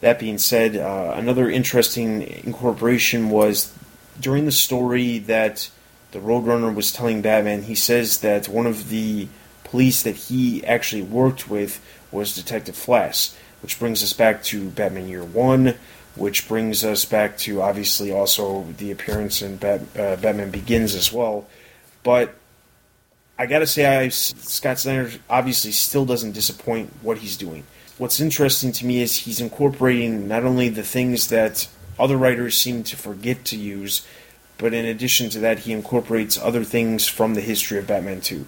That 0.00 0.18
being 0.18 0.38
said, 0.38 0.76
uh, 0.76 1.14
another 1.16 1.50
interesting 1.50 2.22
incorporation 2.44 3.30
was 3.30 3.72
during 4.20 4.44
the 4.44 4.52
story 4.52 5.18
that 5.18 5.70
the 6.12 6.20
Roadrunner 6.20 6.74
was 6.74 6.92
telling 6.92 7.22
Batman, 7.22 7.62
he 7.62 7.74
says 7.74 8.18
that 8.20 8.48
one 8.48 8.66
of 8.66 8.90
the 8.90 9.28
police 9.64 10.02
that 10.02 10.16
he 10.16 10.64
actually 10.64 11.02
worked 11.02 11.48
with 11.48 11.84
was 12.10 12.34
Detective 12.34 12.74
Flass 12.74 13.34
which 13.62 13.78
brings 13.78 14.02
us 14.02 14.12
back 14.12 14.42
to 14.44 14.70
Batman 14.70 15.08
Year 15.08 15.24
One, 15.24 15.74
which 16.16 16.48
brings 16.48 16.84
us 16.84 17.04
back 17.04 17.38
to 17.38 17.62
obviously 17.62 18.12
also 18.12 18.64
the 18.78 18.90
appearance 18.90 19.42
in 19.42 19.56
Bat, 19.56 19.80
uh, 19.96 20.16
Batman 20.16 20.50
Begins 20.50 20.94
as 20.94 21.12
well. 21.12 21.46
But 22.02 22.34
I 23.38 23.46
gotta 23.46 23.66
say, 23.66 23.86
I, 23.86 24.08
Scott 24.08 24.78
Snyder 24.78 25.10
obviously 25.30 25.72
still 25.72 26.04
doesn't 26.04 26.32
disappoint 26.32 26.92
what 27.02 27.18
he's 27.18 27.36
doing. 27.36 27.64
What's 27.96 28.20
interesting 28.20 28.72
to 28.72 28.86
me 28.86 29.00
is 29.00 29.16
he's 29.16 29.40
incorporating 29.40 30.28
not 30.28 30.44
only 30.44 30.68
the 30.68 30.82
things 30.82 31.28
that 31.28 31.68
other 31.98 32.16
writers 32.16 32.56
seem 32.56 32.82
to 32.84 32.96
forget 32.96 33.44
to 33.46 33.56
use, 33.56 34.06
but 34.56 34.74
in 34.74 34.84
addition 34.84 35.30
to 35.30 35.38
that, 35.40 35.60
he 35.60 35.72
incorporates 35.72 36.38
other 36.38 36.64
things 36.64 37.06
from 37.06 37.34
the 37.34 37.40
history 37.40 37.78
of 37.78 37.86
Batman 37.86 38.20
2. 38.20 38.46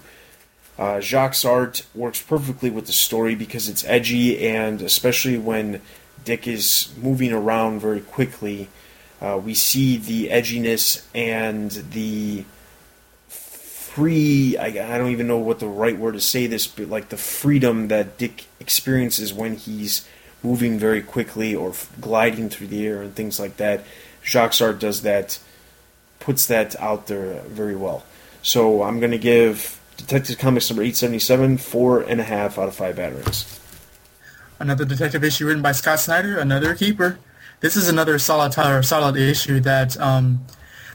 Uh, 0.81 0.99
Jock's 0.99 1.45
art 1.45 1.85
works 1.95 2.23
perfectly 2.23 2.71
with 2.71 2.87
the 2.87 2.93
story 2.95 3.35
because 3.35 3.69
it's 3.69 3.85
edgy, 3.85 4.49
and 4.49 4.81
especially 4.81 5.37
when 5.37 5.83
Dick 6.25 6.49
is 6.49 6.89
moving 6.97 7.35
around 7.35 7.81
very 7.81 8.01
quickly, 8.01 8.69
uh, 9.21 9.39
we 9.45 9.53
see 9.53 9.99
the 9.99 10.29
edginess 10.29 11.05
and 11.15 11.71
the 11.71 12.47
free. 13.29 14.57
I, 14.57 14.69
I, 14.69 14.97
don't 14.97 15.11
even 15.11 15.27
know 15.27 15.37
what 15.37 15.59
the 15.59 15.67
right 15.67 15.99
word 15.99 16.13
to 16.13 16.21
say 16.21 16.47
this, 16.47 16.67
but 16.67 16.89
like 16.89 17.11
the 17.11 17.19
freedom 17.19 17.89
that 17.89 18.17
Dick 18.17 18.47
experiences 18.59 19.35
when 19.35 19.57
he's 19.57 20.09
moving 20.43 20.79
very 20.79 21.03
quickly 21.03 21.55
or 21.55 21.71
f- 21.71 21.93
gliding 22.01 22.49
through 22.49 22.69
the 22.69 22.87
air 22.87 23.03
and 23.03 23.15
things 23.15 23.39
like 23.39 23.59
that. 23.59 23.85
Jock's 24.25 24.63
art 24.63 24.79
does 24.79 25.03
that, 25.03 25.39
puts 26.21 26.47
that 26.47 26.75
out 26.81 27.07
there 27.07 27.43
very 27.43 27.77
well. 27.77 28.03
So 28.43 28.83
I'm 28.83 28.99
going 28.99 29.13
to 29.13 29.19
give 29.19 29.80
Detective 30.01 30.39
Comics 30.39 30.71
number 30.71 30.83
877, 30.83 31.59
four 31.59 32.01
and 32.01 32.21
a 32.21 32.25
half 32.25 32.59
out 32.59 32.69
of 32.69 32.75
five 32.75 32.97
batarangs. 32.97 33.59
Another 34.59 34.85
detective 34.85 35.25
issue 35.25 35.47
written 35.47 35.63
by 35.63 35.73
Scott 35.73 36.01
Snyder, 36.01 36.39
another 36.39 36.75
keeper. 36.75 37.19
This 37.61 37.77
is 37.77 37.89
another 37.89 38.19
solid, 38.19 38.53
solid 38.85 39.17
issue 39.17 39.61
that 39.61 39.99
um, 40.01 40.45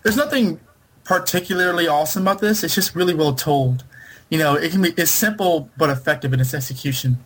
there's 0.03 0.17
nothing 0.17 0.59
particularly 1.03 1.87
awesome 1.87 2.23
about 2.23 2.41
this. 2.41 2.63
It's 2.63 2.75
just 2.75 2.95
really 2.95 3.13
well 3.13 3.33
told. 3.33 3.83
You 4.29 4.39
know, 4.39 4.55
it 4.55 4.71
can 4.71 4.81
be 4.81 4.89
it's 4.97 5.11
simple 5.11 5.69
but 5.77 5.89
effective 5.89 6.33
in 6.33 6.39
its 6.39 6.53
execution. 6.53 7.17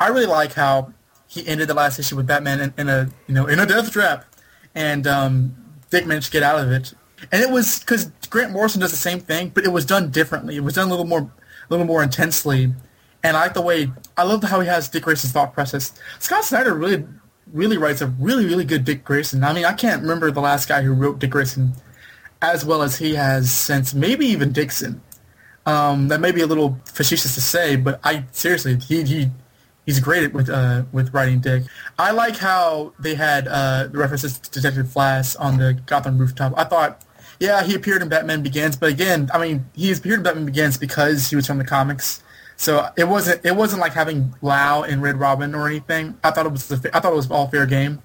I 0.00 0.08
really 0.08 0.26
like 0.26 0.54
how 0.54 0.92
he 1.28 1.46
ended 1.46 1.68
the 1.68 1.74
last 1.74 1.98
issue 1.98 2.16
with 2.16 2.26
Batman 2.26 2.60
in, 2.60 2.74
in 2.76 2.88
a 2.88 3.08
you 3.28 3.34
know 3.34 3.46
in 3.46 3.60
a 3.60 3.66
death 3.66 3.92
trap, 3.92 4.24
and 4.74 5.06
um, 5.06 5.56
Dick 5.90 6.06
managed 6.06 6.26
to 6.26 6.32
get 6.32 6.42
out 6.42 6.58
of 6.58 6.72
it. 6.72 6.94
And 7.32 7.42
it 7.42 7.50
was 7.50 7.80
because 7.80 8.06
Grant 8.30 8.52
Morrison 8.52 8.80
does 8.80 8.90
the 8.90 8.96
same 8.96 9.20
thing, 9.20 9.50
but 9.50 9.64
it 9.64 9.72
was 9.72 9.84
done 9.84 10.10
differently. 10.10 10.56
It 10.56 10.64
was 10.64 10.74
done 10.74 10.88
a 10.88 10.90
little 10.90 11.06
more, 11.06 11.20
a 11.20 11.30
little 11.68 11.86
more 11.86 12.02
intensely. 12.02 12.72
And 13.22 13.36
I 13.36 13.42
like 13.42 13.54
the 13.54 13.62
way 13.62 13.90
I 14.16 14.22
love 14.22 14.42
how 14.44 14.60
he 14.60 14.68
has 14.68 14.88
Dick 14.88 15.02
Grayson's 15.02 15.32
thought 15.32 15.52
process. 15.52 15.92
Scott 16.20 16.44
Snyder 16.44 16.74
really, 16.74 17.04
really 17.52 17.76
writes 17.76 18.00
a 18.00 18.06
really, 18.06 18.46
really 18.46 18.64
good 18.64 18.84
Dick 18.84 19.04
Grayson. 19.04 19.42
I 19.42 19.52
mean, 19.52 19.64
I 19.64 19.72
can't 19.72 20.02
remember 20.02 20.30
the 20.30 20.40
last 20.40 20.68
guy 20.68 20.82
who 20.82 20.92
wrote 20.92 21.18
Dick 21.18 21.30
Grayson 21.30 21.72
as 22.40 22.64
well 22.64 22.82
as 22.82 22.98
he 22.98 23.14
has 23.14 23.50
since 23.50 23.94
maybe 23.94 24.26
even 24.26 24.52
Dixon. 24.52 25.02
Um, 25.66 26.08
that 26.08 26.20
may 26.20 26.32
be 26.32 26.40
a 26.40 26.46
little 26.46 26.80
facetious 26.86 27.34
to 27.34 27.40
say, 27.40 27.76
but 27.76 28.00
I 28.02 28.24
seriously, 28.32 28.76
he 28.76 29.02
he 29.02 29.30
he's 29.84 30.00
great 30.00 30.32
with 30.32 30.48
uh, 30.48 30.84
with 30.92 31.12
writing 31.12 31.40
Dick. 31.40 31.64
I 31.98 32.12
like 32.12 32.36
how 32.36 32.94
they 32.98 33.14
had 33.14 33.48
uh, 33.48 33.88
the 33.88 33.98
references 33.98 34.38
to 34.38 34.50
Detective 34.50 34.86
Flass 34.86 35.36
on 35.38 35.58
the 35.58 35.74
Gotham 35.84 36.16
rooftop. 36.16 36.54
I 36.56 36.64
thought 36.64 37.04
yeah, 37.40 37.62
he 37.62 37.74
appeared 37.74 38.02
in 38.02 38.08
Batman 38.08 38.42
Begins, 38.42 38.76
but 38.76 38.90
again, 38.90 39.30
I 39.32 39.38
mean, 39.38 39.66
he 39.74 39.92
appeared 39.92 40.18
in 40.18 40.22
Batman 40.22 40.46
Begins 40.46 40.76
because 40.76 41.30
he 41.30 41.36
was 41.36 41.46
from 41.46 41.58
the 41.58 41.64
comics. 41.64 42.22
So 42.56 42.88
it 42.96 43.04
wasn't 43.04 43.44
it 43.46 43.54
wasn't 43.54 43.80
like 43.80 43.92
having 43.92 44.34
Lau 44.42 44.82
in 44.82 45.00
Red 45.00 45.20
Robin 45.20 45.54
or 45.54 45.68
anything. 45.68 46.18
I 46.24 46.32
thought 46.32 46.46
it 46.46 46.52
was 46.52 46.66
the, 46.66 46.90
I 46.92 46.98
thought 46.98 47.12
it 47.12 47.16
was 47.16 47.30
all 47.30 47.48
fair 47.48 47.66
game. 47.66 48.02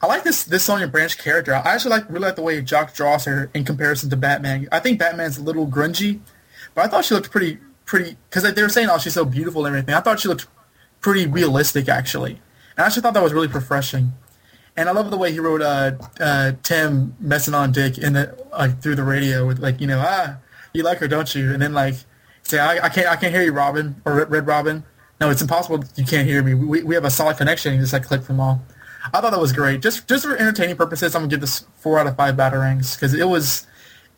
I 0.00 0.06
like 0.06 0.24
this 0.24 0.44
this 0.44 0.64
Sonia 0.64 0.86
Branch 0.88 1.16
character. 1.18 1.54
I 1.54 1.74
actually 1.74 1.90
like 1.90 2.08
really 2.08 2.26
like 2.26 2.36
the 2.36 2.42
way 2.42 2.62
Jock 2.62 2.94
draws 2.94 3.26
her 3.26 3.50
in 3.52 3.64
comparison 3.64 4.08
to 4.08 4.16
Batman. 4.16 4.68
I 4.72 4.80
think 4.80 4.98
Batman's 4.98 5.36
a 5.36 5.42
little 5.42 5.66
grungy, 5.66 6.20
but 6.74 6.86
I 6.86 6.88
thought 6.88 7.04
she 7.04 7.14
looked 7.14 7.30
pretty 7.30 7.58
pretty 7.84 8.16
because 8.30 8.50
they 8.54 8.62
were 8.62 8.70
saying 8.70 8.88
oh 8.90 8.96
she's 8.96 9.12
so 9.12 9.26
beautiful 9.26 9.66
and 9.66 9.76
everything. 9.76 9.94
I 9.94 10.00
thought 10.00 10.20
she 10.20 10.28
looked 10.28 10.46
pretty 11.02 11.26
realistic 11.26 11.86
actually, 11.90 12.40
and 12.76 12.78
I 12.78 12.86
actually 12.86 13.02
thought 13.02 13.12
that 13.12 13.22
was 13.22 13.34
really 13.34 13.48
refreshing. 13.48 14.14
And 14.76 14.88
I 14.88 14.92
love 14.92 15.10
the 15.10 15.16
way 15.16 15.32
he 15.32 15.40
wrote 15.40 15.62
uh, 15.62 15.92
uh, 16.20 16.52
Tim 16.62 17.14
messing 17.20 17.54
on 17.54 17.72
Dick 17.72 17.98
in 17.98 18.14
the 18.14 18.36
like 18.52 18.80
through 18.82 18.96
the 18.96 19.04
radio 19.04 19.46
with 19.46 19.58
like 19.58 19.80
you 19.80 19.86
know 19.86 20.02
ah 20.04 20.36
you 20.72 20.82
like 20.82 20.98
her 20.98 21.08
don't 21.08 21.34
you? 21.34 21.52
And 21.52 21.60
then 21.60 21.72
like 21.74 21.94
say 22.42 22.58
I, 22.58 22.86
I 22.86 22.88
can't 22.88 23.08
I 23.08 23.16
can't 23.16 23.34
hear 23.34 23.42
you 23.42 23.52
Robin 23.52 24.00
or 24.04 24.24
Red 24.24 24.46
Robin. 24.46 24.84
No 25.20 25.30
it's 25.30 25.42
impossible 25.42 25.84
you 25.96 26.04
can't 26.04 26.26
hear 26.26 26.42
me. 26.42 26.54
We, 26.54 26.82
we 26.82 26.94
have 26.94 27.04
a 27.04 27.10
solid 27.10 27.36
connection. 27.36 27.72
And 27.72 27.80
just 27.80 27.92
like 27.92 28.04
click 28.04 28.22
them 28.22 28.40
all. 28.40 28.62
I 29.12 29.20
thought 29.20 29.30
that 29.30 29.40
was 29.40 29.52
great. 29.52 29.82
Just 29.82 30.08
just 30.08 30.24
for 30.24 30.36
entertaining 30.36 30.76
purposes 30.76 31.14
I'm 31.14 31.22
gonna 31.22 31.30
give 31.30 31.40
this 31.40 31.66
four 31.76 31.98
out 31.98 32.06
of 32.06 32.16
five 32.16 32.36
batarangs 32.36 32.96
because 32.96 33.14
it 33.14 33.28
was 33.28 33.66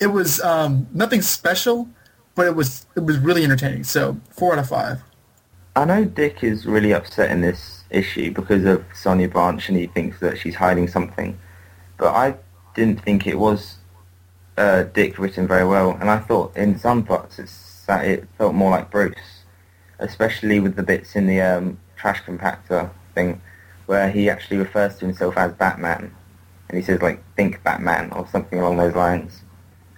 it 0.01 0.09
was 0.09 0.41
um, 0.41 0.89
nothing 0.93 1.23
special 1.23 1.89
but 2.35 2.47
it 2.47 2.57
was 2.57 2.87
it 2.97 3.05
was 3.05 3.19
really 3.19 3.45
entertaining. 3.45 3.85
So 3.85 4.21
four 4.31 4.53
out 4.53 4.59
of 4.59 4.69
five. 4.69 5.03
I 5.75 5.87
know 5.87 6.05
Dick 6.05 6.45
is 6.45 6.67
really 6.67 6.93
upset 6.93 7.31
in 7.31 7.41
this 7.41 7.85
issue 7.89 8.31
because 8.31 8.67
of 8.67 8.85
Sonia 8.95 9.27
Branch 9.29 9.67
and 9.71 9.79
he 9.79 9.87
thinks 9.87 10.21
that 10.21 10.37
she's 10.37 10.57
hiding 10.57 10.87
something. 10.87 11.39
But 11.97 12.15
I 12.15 12.35
didn't 12.75 13.03
think 13.03 13.27
it 13.27 13.39
was 13.39 13.77
uh, 14.59 14.83
Dick 14.83 15.19
written 15.19 15.49
very 15.49 15.67
well, 15.67 15.93
and 15.93 16.11
I 16.11 16.19
thought 16.19 16.55
in 16.55 16.79
some 16.79 17.05
parts 17.05 17.39
it 17.89 18.29
felt 18.37 18.55
more 18.55 18.71
like 18.71 18.91
Bruce, 18.91 19.45
especially 19.99 20.61
with 20.61 20.77
the 20.77 20.83
bits 20.83 21.17
in 21.17 21.27
the 21.27 21.41
um, 21.41 21.79
trash 21.97 22.23
compactor 22.23 22.91
thing 23.15 23.41
where 23.87 24.11
he 24.11 24.29
actually 24.29 24.59
refers 24.59 24.97
to 24.97 25.07
himself 25.07 25.39
as 25.39 25.53
Batman, 25.53 26.15
and 26.69 26.79
he 26.79 26.85
says 26.85 27.01
like 27.01 27.23
"think 27.35 27.63
Batman" 27.63 28.13
or 28.13 28.27
something 28.29 28.59
along 28.59 28.77
those 28.77 28.95
lines, 28.95 29.43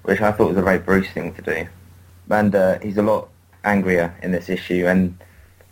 which 0.02 0.20
I 0.20 0.30
thought 0.30 0.50
was 0.50 0.56
a 0.56 0.62
very 0.62 0.78
Bruce 0.78 1.10
thing 1.10 1.34
to 1.34 1.42
do. 1.42 1.66
And 2.30 2.54
uh, 2.54 2.78
he's 2.78 2.96
a 2.96 3.02
lot 3.02 3.28
angrier 3.64 4.16
in 4.22 4.30
this 4.30 4.48
issue, 4.48 4.86
and 4.86 5.18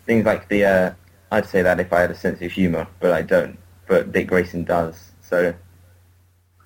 things 0.07 0.25
like 0.25 0.49
the 0.49 0.65
uh, 0.65 0.95
I'd 1.31 1.47
say 1.47 1.63
that 1.63 1.81
if 1.81 1.93
I 1.93 2.01
had 2.01 2.11
a 2.11 2.15
sense 2.15 2.43
of 2.43 2.53
humour, 2.53 2.87
but 3.01 3.13
I 3.13 3.23
don't. 3.23 3.59
But 3.87 4.13
Dick 4.13 4.29
Grayson 4.29 4.65
does. 4.65 5.13
So, 5.21 5.55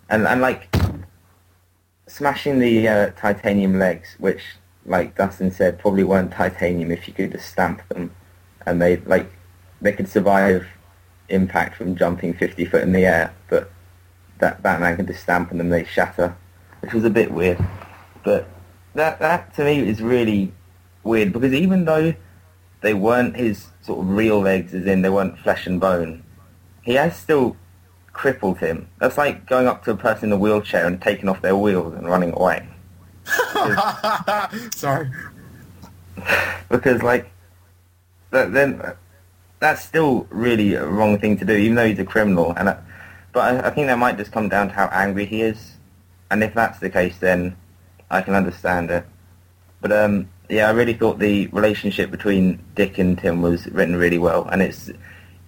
and 0.08 0.26
and 0.26 0.40
like 0.40 0.74
smashing 2.06 2.58
the 2.58 2.88
uh, 2.88 3.10
titanium 3.16 3.78
legs, 3.78 4.16
which, 4.18 4.42
like 4.84 5.16
Dustin 5.16 5.50
said, 5.50 5.78
probably 5.78 6.04
weren't 6.04 6.32
titanium 6.32 6.90
if 6.90 7.06
you 7.06 7.14
could 7.14 7.32
just 7.32 7.48
stamp 7.48 7.86
them, 7.88 8.14
and 8.66 8.80
they 8.80 8.96
like 8.98 9.30
they 9.80 9.92
could 9.92 10.08
survive 10.08 10.66
impact 11.28 11.76
from 11.76 11.96
jumping 11.96 12.32
50 12.34 12.64
foot 12.66 12.82
in 12.82 12.92
the 12.92 13.04
air, 13.04 13.34
but 13.48 13.70
that 14.38 14.62
Batman 14.62 14.96
could 14.96 15.06
just 15.06 15.22
stamp 15.22 15.50
on 15.50 15.58
them, 15.58 15.70
they 15.70 15.84
shatter, 15.84 16.36
which 16.80 16.92
was 16.92 17.04
a 17.04 17.10
bit 17.10 17.32
weird. 17.32 17.58
But 18.24 18.48
that 18.94 19.18
that 19.20 19.54
to 19.54 19.64
me 19.64 19.88
is 19.88 20.02
really 20.02 20.52
weird 21.04 21.32
because 21.32 21.52
even 21.52 21.84
though 21.84 22.14
they 22.80 22.94
weren't 22.94 23.36
his 23.36 23.68
sort 23.82 24.00
of 24.00 24.10
real 24.10 24.40
legs, 24.40 24.74
as 24.74 24.86
in 24.86 25.02
they 25.02 25.08
weren't 25.08 25.38
flesh 25.38 25.66
and 25.66 25.80
bone. 25.80 26.22
He 26.82 26.94
has 26.94 27.16
still 27.16 27.56
crippled 28.12 28.58
him. 28.58 28.88
That's 28.98 29.18
like 29.18 29.46
going 29.46 29.66
up 29.66 29.84
to 29.84 29.90
a 29.90 29.96
person 29.96 30.30
in 30.30 30.32
a 30.32 30.38
wheelchair 30.38 30.86
and 30.86 31.00
taking 31.00 31.28
off 31.28 31.42
their 31.42 31.56
wheels 31.56 31.94
and 31.94 32.08
running 32.08 32.32
away. 32.32 32.66
Sorry. 34.74 35.10
because 36.70 37.02
like 37.02 37.30
But 38.30 38.52
then 38.52 38.82
that's 39.58 39.82
still 39.82 40.26
really 40.30 40.74
a 40.74 40.86
wrong 40.86 41.18
thing 41.18 41.36
to 41.38 41.44
do, 41.44 41.54
even 41.54 41.76
though 41.76 41.86
he's 41.86 41.98
a 41.98 42.04
criminal. 42.04 42.52
And 42.56 42.70
I, 42.70 42.78
but 43.32 43.40
I, 43.40 43.68
I 43.68 43.70
think 43.70 43.86
that 43.86 43.98
might 43.98 44.16
just 44.16 44.32
come 44.32 44.48
down 44.48 44.68
to 44.68 44.74
how 44.74 44.86
angry 44.86 45.26
he 45.26 45.42
is. 45.42 45.72
And 46.30 46.42
if 46.42 46.54
that's 46.54 46.78
the 46.78 46.90
case, 46.90 47.18
then 47.18 47.56
I 48.10 48.22
can 48.22 48.34
understand 48.34 48.90
it. 48.90 49.06
But 49.80 49.92
um, 49.92 50.28
yeah, 50.48 50.68
I 50.68 50.72
really 50.72 50.94
thought 50.94 51.18
the 51.18 51.48
relationship 51.48 52.10
between 52.10 52.62
Dick 52.74 52.98
and 52.98 53.18
Tim 53.18 53.42
was 53.42 53.66
written 53.68 53.96
really 53.96 54.18
well, 54.18 54.46
and 54.46 54.62
it's 54.62 54.90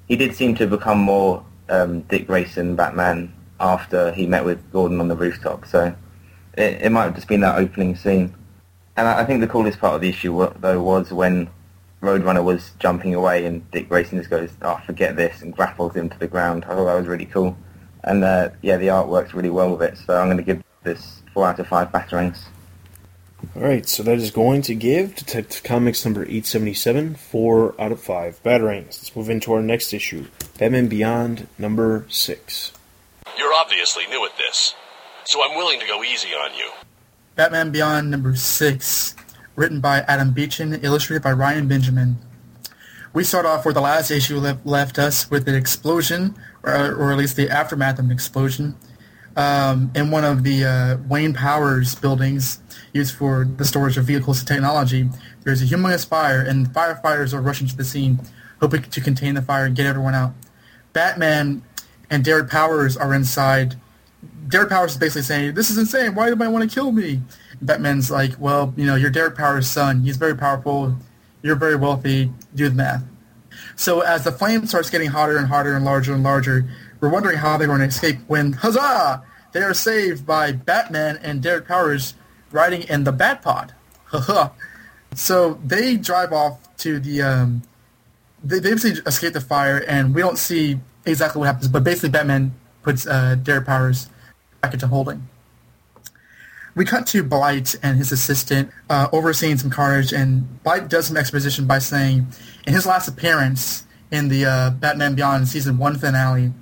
he 0.08 0.16
did 0.16 0.34
seem 0.34 0.54
to 0.56 0.66
become 0.66 0.98
more 0.98 1.44
um, 1.68 2.00
Dick 2.02 2.26
Grayson 2.26 2.76
Batman 2.76 3.32
after 3.60 4.12
he 4.12 4.26
met 4.26 4.44
with 4.44 4.72
Gordon 4.72 5.00
on 5.00 5.08
the 5.08 5.16
rooftop. 5.16 5.66
So 5.66 5.94
it, 6.56 6.82
it 6.82 6.92
might 6.92 7.04
have 7.04 7.14
just 7.14 7.28
been 7.28 7.40
that 7.40 7.58
opening 7.58 7.96
scene. 7.96 8.34
And 8.96 9.06
I, 9.06 9.20
I 9.20 9.24
think 9.24 9.40
the 9.40 9.46
coolest 9.46 9.78
part 9.78 9.94
of 9.94 10.00
the 10.00 10.08
issue 10.08 10.48
though 10.58 10.82
was 10.82 11.12
when 11.12 11.48
Roadrunner 12.02 12.44
was 12.44 12.72
jumping 12.78 13.14
away 13.14 13.44
and 13.44 13.68
Dick 13.70 13.88
Grayson 13.88 14.18
just 14.18 14.30
goes, 14.30 14.50
"Oh, 14.62 14.80
forget 14.86 15.16
this," 15.16 15.42
and 15.42 15.54
grapples 15.54 15.94
him 15.94 16.08
to 16.08 16.18
the 16.18 16.28
ground. 16.28 16.64
I 16.64 16.68
thought 16.68 16.86
that 16.86 16.94
was 16.94 17.06
really 17.06 17.26
cool. 17.26 17.56
And 18.04 18.24
uh, 18.24 18.50
yeah, 18.62 18.76
the 18.76 18.90
art 18.90 19.08
works 19.08 19.34
really 19.34 19.50
well 19.50 19.76
with 19.76 19.82
it. 19.82 19.98
So 19.98 20.16
I'm 20.16 20.28
going 20.28 20.38
to 20.38 20.42
give 20.42 20.62
this 20.82 21.22
four 21.34 21.46
out 21.46 21.58
of 21.58 21.66
five 21.66 21.90
batarangs. 21.90 22.44
All 23.54 23.62
right, 23.62 23.88
so 23.88 24.02
that 24.02 24.18
is 24.18 24.32
going 24.32 24.62
to 24.62 24.74
give 24.74 25.14
Detective 25.14 25.62
Comics 25.62 26.04
number 26.04 26.22
877 26.22 27.14
4 27.14 27.80
out 27.80 27.92
of 27.92 28.00
5 28.00 28.42
batarangs. 28.42 28.86
Let's 28.86 29.14
move 29.14 29.30
into 29.30 29.52
our 29.52 29.62
next 29.62 29.92
issue 29.92 30.26
Batman 30.58 30.88
Beyond 30.88 31.46
number 31.56 32.04
6. 32.08 32.72
You're 33.38 33.54
obviously 33.54 34.06
new 34.08 34.24
at 34.24 34.36
this, 34.36 34.74
so 35.24 35.40
I'm 35.44 35.56
willing 35.56 35.78
to 35.78 35.86
go 35.86 36.02
easy 36.02 36.30
on 36.30 36.56
you. 36.56 36.68
Batman 37.36 37.70
Beyond 37.70 38.10
number 38.10 38.34
6, 38.34 39.14
written 39.54 39.80
by 39.80 39.98
Adam 40.00 40.32
Beechen, 40.32 40.74
illustrated 40.82 41.22
by 41.22 41.32
Ryan 41.32 41.68
Benjamin. 41.68 42.16
We 43.12 43.22
start 43.22 43.46
off 43.46 43.64
where 43.64 43.74
the 43.74 43.80
last 43.80 44.10
issue 44.10 44.38
left, 44.38 44.66
left 44.66 44.98
us 44.98 45.30
with 45.30 45.48
an 45.48 45.54
explosion, 45.54 46.34
or, 46.64 46.72
or, 46.96 47.12
at 47.12 47.18
least 47.18 47.36
the 47.36 47.48
aftermath 47.48 48.00
of 48.00 48.06
an 48.06 48.10
explosion, 48.10 48.76
um, 49.38 49.92
in 49.94 50.10
one 50.10 50.24
of 50.24 50.42
the 50.42 50.64
uh, 50.64 50.96
Wayne 51.08 51.32
Powers 51.32 51.94
buildings 51.94 52.60
used 52.92 53.14
for 53.14 53.44
the 53.44 53.64
storage 53.64 53.96
of 53.96 54.04
vehicles 54.04 54.40
and 54.40 54.48
technology. 54.48 55.08
There's 55.44 55.62
a 55.62 55.64
humongous 55.64 56.04
fire, 56.04 56.40
and 56.40 56.66
firefighters 56.66 57.32
are 57.32 57.40
rushing 57.40 57.68
to 57.68 57.76
the 57.76 57.84
scene, 57.84 58.18
hoping 58.60 58.82
to 58.82 59.00
contain 59.00 59.36
the 59.36 59.42
fire 59.42 59.64
and 59.64 59.76
get 59.76 59.86
everyone 59.86 60.14
out. 60.14 60.32
Batman 60.92 61.62
and 62.10 62.24
Derek 62.24 62.50
Powers 62.50 62.96
are 62.96 63.14
inside. 63.14 63.76
Derek 64.48 64.70
Powers 64.70 64.92
is 64.92 64.96
basically 64.96 65.22
saying, 65.22 65.54
"This 65.54 65.70
is 65.70 65.78
insane. 65.78 66.16
Why 66.16 66.24
do 66.24 66.32
anybody 66.32 66.50
want 66.50 66.68
to 66.68 66.74
kill 66.74 66.90
me?" 66.90 67.22
Batman's 67.62 68.10
like, 68.10 68.32
"Well, 68.40 68.74
you 68.76 68.86
know, 68.86 68.96
you're 68.96 69.10
Derek 69.10 69.36
Powers' 69.36 69.68
son. 69.68 70.00
He's 70.00 70.16
very 70.16 70.34
powerful. 70.34 70.96
You're 71.42 71.54
very 71.54 71.76
wealthy. 71.76 72.32
Do 72.56 72.68
the 72.68 72.74
math." 72.74 73.04
So 73.76 74.00
as 74.00 74.24
the 74.24 74.32
flame 74.32 74.66
starts 74.66 74.90
getting 74.90 75.10
hotter 75.10 75.36
and 75.36 75.46
hotter 75.46 75.76
and 75.76 75.84
larger 75.84 76.12
and 76.12 76.24
larger, 76.24 76.64
we're 77.00 77.08
wondering 77.08 77.38
how 77.38 77.56
they're 77.56 77.68
going 77.68 77.80
to 77.80 77.86
escape 77.86 78.18
when, 78.26 78.54
huzzah! 78.54 79.22
They 79.52 79.62
are 79.62 79.74
saved 79.74 80.26
by 80.26 80.52
Batman 80.52 81.18
and 81.22 81.42
Derek 81.42 81.66
Powers 81.66 82.14
riding 82.50 82.82
in 82.82 83.04
the 83.04 83.12
Batpod. 83.12 83.70
so 85.14 85.54
they 85.64 85.96
drive 85.96 86.32
off 86.32 86.76
to 86.78 87.00
the. 87.00 87.22
Um, 87.22 87.62
they, 88.42 88.60
they 88.60 88.70
basically 88.70 89.02
escape 89.06 89.32
the 89.32 89.40
fire, 89.40 89.84
and 89.88 90.14
we 90.14 90.20
don't 90.20 90.38
see 90.38 90.78
exactly 91.04 91.40
what 91.40 91.46
happens, 91.46 91.68
but 91.68 91.82
basically 91.82 92.10
Batman 92.10 92.54
puts 92.82 93.06
uh, 93.06 93.34
Derek 93.36 93.66
Powers 93.66 94.08
back 94.60 94.74
into 94.74 94.86
holding. 94.86 95.28
We 96.74 96.84
cut 96.84 97.08
to 97.08 97.24
Blight 97.24 97.74
and 97.82 97.98
his 97.98 98.12
assistant 98.12 98.70
uh, 98.88 99.08
overseeing 99.12 99.58
some 99.58 99.70
carnage, 99.70 100.12
and 100.12 100.62
Blight 100.62 100.88
does 100.88 101.08
some 101.08 101.16
exposition 101.16 101.66
by 101.66 101.80
saying, 101.80 102.26
in 102.66 102.72
his 102.72 102.86
last 102.86 103.08
appearance 103.08 103.84
in 104.12 104.28
the 104.28 104.44
uh, 104.44 104.70
Batman 104.70 105.16
Beyond 105.16 105.48
season 105.48 105.78
one 105.78 105.98
finale, 105.98 106.52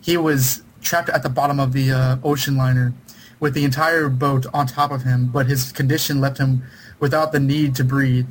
he 0.00 0.16
was 0.16 0.62
trapped 0.84 1.08
at 1.08 1.22
the 1.22 1.28
bottom 1.28 1.58
of 1.58 1.72
the 1.72 1.90
uh, 1.90 2.16
ocean 2.22 2.56
liner 2.56 2.94
with 3.40 3.54
the 3.54 3.64
entire 3.64 4.08
boat 4.08 4.46
on 4.54 4.66
top 4.66 4.90
of 4.90 5.02
him, 5.02 5.26
but 5.26 5.46
his 5.46 5.72
condition 5.72 6.20
left 6.20 6.38
him 6.38 6.62
without 7.00 7.32
the 7.32 7.40
need 7.40 7.74
to 7.74 7.84
breathe. 7.84 8.26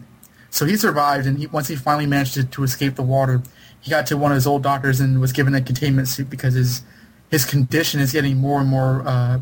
So 0.49 0.65
he 0.65 0.77
survived, 0.77 1.25
and 1.27 1.39
he, 1.39 1.47
once 1.47 1.67
he 1.67 1.75
finally 1.75 2.05
managed 2.05 2.35
to, 2.35 2.43
to 2.43 2.63
escape 2.63 2.95
the 2.95 3.03
water, 3.03 3.41
he 3.81 3.89
got 3.89 4.07
to 4.07 4.17
one 4.17 4.31
of 4.31 4.35
his 4.35 4.47
old 4.47 4.63
doctors 4.63 4.99
and 4.99 5.19
was 5.19 5.33
given 5.33 5.53
a 5.53 5.61
containment 5.61 6.07
suit 6.07 6.29
because 6.29 6.53
his 6.53 6.83
his 7.29 7.45
condition 7.45 7.99
is 7.99 8.11
getting 8.11 8.37
more 8.37 8.61
and 8.61 8.69
more 8.69 9.03
uh, 9.05 9.39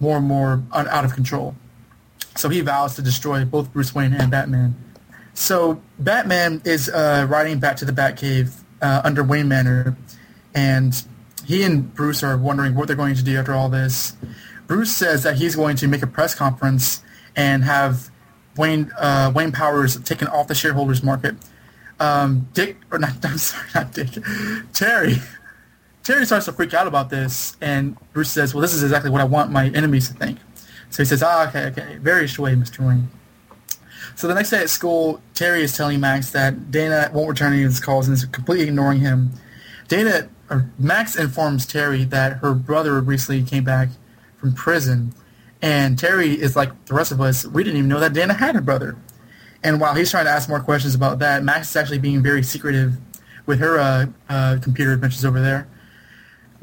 more 0.00 0.16
and 0.18 0.26
more 0.26 0.62
un- 0.72 0.88
out 0.88 1.04
of 1.04 1.14
control. 1.14 1.56
So 2.36 2.48
he 2.48 2.60
vows 2.60 2.94
to 2.96 3.02
destroy 3.02 3.44
both 3.44 3.72
Bruce 3.72 3.94
Wayne 3.94 4.12
and 4.14 4.30
Batman. 4.30 4.76
So 5.34 5.82
Batman 5.98 6.62
is 6.64 6.88
uh, 6.88 7.26
riding 7.28 7.58
back 7.58 7.76
to 7.76 7.84
the 7.84 7.92
Batcave 7.92 8.52
uh, 8.80 9.02
under 9.04 9.22
Wayne 9.22 9.48
Manor, 9.48 9.96
and 10.54 11.04
he 11.46 11.62
and 11.62 11.94
Bruce 11.94 12.24
are 12.24 12.36
wondering 12.36 12.74
what 12.74 12.88
they're 12.88 12.96
going 12.96 13.14
to 13.14 13.22
do 13.22 13.38
after 13.38 13.54
all 13.54 13.68
this. 13.68 14.14
Bruce 14.66 14.94
says 14.94 15.22
that 15.22 15.36
he's 15.36 15.54
going 15.54 15.76
to 15.76 15.86
make 15.86 16.02
a 16.02 16.06
press 16.06 16.34
conference 16.34 17.02
and 17.36 17.62
have 17.62 18.10
Wayne 18.56 18.90
uh, 18.98 19.30
Wayne 19.32 19.52
Powers 19.52 19.96
taken 20.00 20.26
off 20.26 20.48
the 20.48 20.56
shareholders 20.56 21.04
market. 21.04 21.36
Um, 22.00 22.48
Dick, 22.52 22.78
or 22.90 22.98
not, 22.98 23.12
I'm 23.24 23.38
sorry, 23.38 23.68
not 23.74 23.92
Dick, 23.92 24.08
Terry. 24.72 25.16
Terry 26.02 26.26
starts 26.26 26.46
to 26.46 26.52
freak 26.52 26.74
out 26.74 26.86
about 26.86 27.10
this, 27.10 27.56
and 27.60 27.96
Bruce 28.12 28.30
says, 28.30 28.52
"Well, 28.52 28.62
this 28.62 28.74
is 28.74 28.82
exactly 28.82 29.10
what 29.10 29.20
I 29.20 29.24
want 29.24 29.52
my 29.52 29.68
enemies 29.68 30.08
to 30.08 30.14
think." 30.14 30.38
So 30.90 31.02
he 31.02 31.06
says, 31.06 31.22
"Ah, 31.22 31.48
okay, 31.48 31.66
okay, 31.66 31.98
very 31.98 32.26
sway, 32.28 32.54
Mr. 32.54 32.86
Wayne." 32.86 33.08
So 34.16 34.26
the 34.26 34.34
next 34.34 34.50
day 34.50 34.62
at 34.62 34.70
school, 34.70 35.20
Terry 35.34 35.62
is 35.62 35.76
telling 35.76 36.00
Max 36.00 36.30
that 36.30 36.70
Dana 36.72 37.10
won't 37.12 37.28
return 37.28 37.52
any 37.52 37.62
of 37.62 37.70
his 37.70 37.80
calls 37.80 38.08
and 38.08 38.16
is 38.16 38.24
completely 38.24 38.66
ignoring 38.66 39.00
him. 39.00 39.30
Dana 39.88 40.28
Max 40.78 41.16
informs 41.16 41.66
Terry 41.66 42.04
that 42.04 42.38
her 42.38 42.54
brother 42.54 43.00
recently 43.00 43.42
came 43.42 43.64
back 43.64 43.88
from 44.36 44.54
prison, 44.54 45.12
and 45.60 45.98
Terry 45.98 46.40
is 46.40 46.54
like 46.54 46.86
the 46.86 46.94
rest 46.94 47.10
of 47.10 47.20
us. 47.20 47.46
We 47.46 47.64
didn't 47.64 47.78
even 47.78 47.88
know 47.88 48.00
that 48.00 48.12
Dana 48.12 48.34
had 48.34 48.56
a 48.56 48.60
brother. 48.60 48.96
And 49.64 49.80
while 49.80 49.94
he's 49.94 50.10
trying 50.10 50.26
to 50.26 50.30
ask 50.30 50.48
more 50.48 50.60
questions 50.60 50.94
about 50.94 51.18
that, 51.18 51.42
Max 51.42 51.70
is 51.70 51.76
actually 51.76 51.98
being 51.98 52.22
very 52.22 52.42
secretive 52.42 52.94
with 53.46 53.58
her 53.58 53.78
uh, 53.78 54.06
uh, 54.28 54.58
computer 54.62 54.92
adventures 54.92 55.24
over 55.24 55.40
there. 55.40 55.66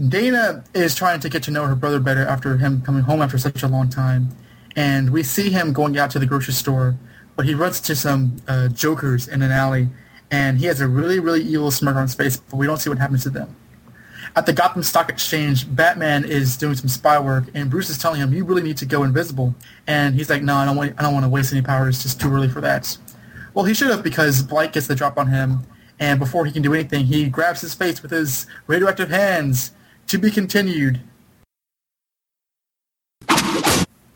Dana 0.07 0.63
is 0.73 0.95
trying 0.95 1.19
to 1.19 1.29
get 1.29 1.43
to 1.43 1.51
know 1.51 1.65
her 1.65 1.75
brother 1.75 1.99
better 1.99 2.25
after 2.25 2.57
him 2.57 2.81
coming 2.81 3.03
home 3.03 3.21
after 3.21 3.37
such 3.37 3.63
a 3.63 3.67
long 3.67 3.89
time, 3.89 4.29
and 4.75 5.09
we 5.09 5.23
see 5.23 5.49
him 5.49 5.73
going 5.73 5.97
out 5.97 6.09
to 6.11 6.19
the 6.19 6.25
grocery 6.25 6.53
store, 6.53 6.95
but 7.35 7.45
he 7.45 7.53
runs 7.53 7.79
into 7.79 7.95
some 7.95 8.37
uh, 8.47 8.69
jokers 8.69 9.27
in 9.27 9.41
an 9.41 9.51
alley, 9.51 9.89
and 10.31 10.57
he 10.57 10.65
has 10.65 10.81
a 10.81 10.87
really, 10.87 11.19
really 11.19 11.41
evil 11.43 11.69
smirk 11.69 11.95
on 11.95 12.03
his 12.03 12.15
face, 12.15 12.37
but 12.37 12.57
we 12.57 12.65
don't 12.65 12.77
see 12.77 12.89
what 12.89 12.97
happens 12.97 13.23
to 13.23 13.29
them 13.29 13.55
at 14.35 14.45
the 14.45 14.53
Gotham 14.53 14.83
Stock 14.83 15.09
Exchange, 15.09 15.73
Batman 15.75 16.25
is 16.25 16.57
doing 16.57 16.75
some 16.75 16.87
spy 16.87 17.19
work, 17.19 17.45
and 17.53 17.69
Bruce 17.69 17.89
is 17.89 17.97
telling 17.97 18.19
him, 18.19 18.33
"You 18.33 18.45
really 18.45 18.63
need 18.63 18.77
to 18.77 18.85
go 18.85 19.03
invisible." 19.03 19.53
And 19.85 20.15
he's 20.15 20.29
like, 20.29 20.41
"No, 20.41 20.55
I 20.55 20.65
don't 20.65 20.75
want. 20.75 20.93
I 20.97 21.03
don't 21.03 21.13
want 21.13 21.25
to 21.25 21.29
waste 21.29 21.53
any 21.53 21.61
powers. 21.61 21.95
It's 21.95 22.03
just 22.03 22.21
too 22.21 22.33
early 22.33 22.49
for 22.49 22.61
that." 22.61 22.97
Well, 23.53 23.65
he 23.65 23.73
should 23.73 23.91
have 23.91 24.03
because 24.03 24.41
Blight 24.41 24.73
gets 24.73 24.87
the 24.87 24.95
drop 24.95 25.17
on 25.19 25.27
him, 25.27 25.67
and 25.99 26.19
before 26.19 26.45
he 26.45 26.51
can 26.51 26.63
do 26.63 26.73
anything, 26.73 27.05
he 27.05 27.29
grabs 27.29 27.61
his 27.61 27.75
face 27.75 28.01
with 28.01 28.11
his 28.11 28.47
radioactive 28.65 29.09
hands. 29.09 29.71
To 30.07 30.17
be 30.17 30.31
continued. 30.31 30.99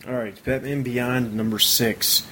All 0.07 0.13
right, 0.13 0.41
Batman 0.43 0.83
Beyond 0.83 1.33
number 1.35 1.59
six. 1.59 2.23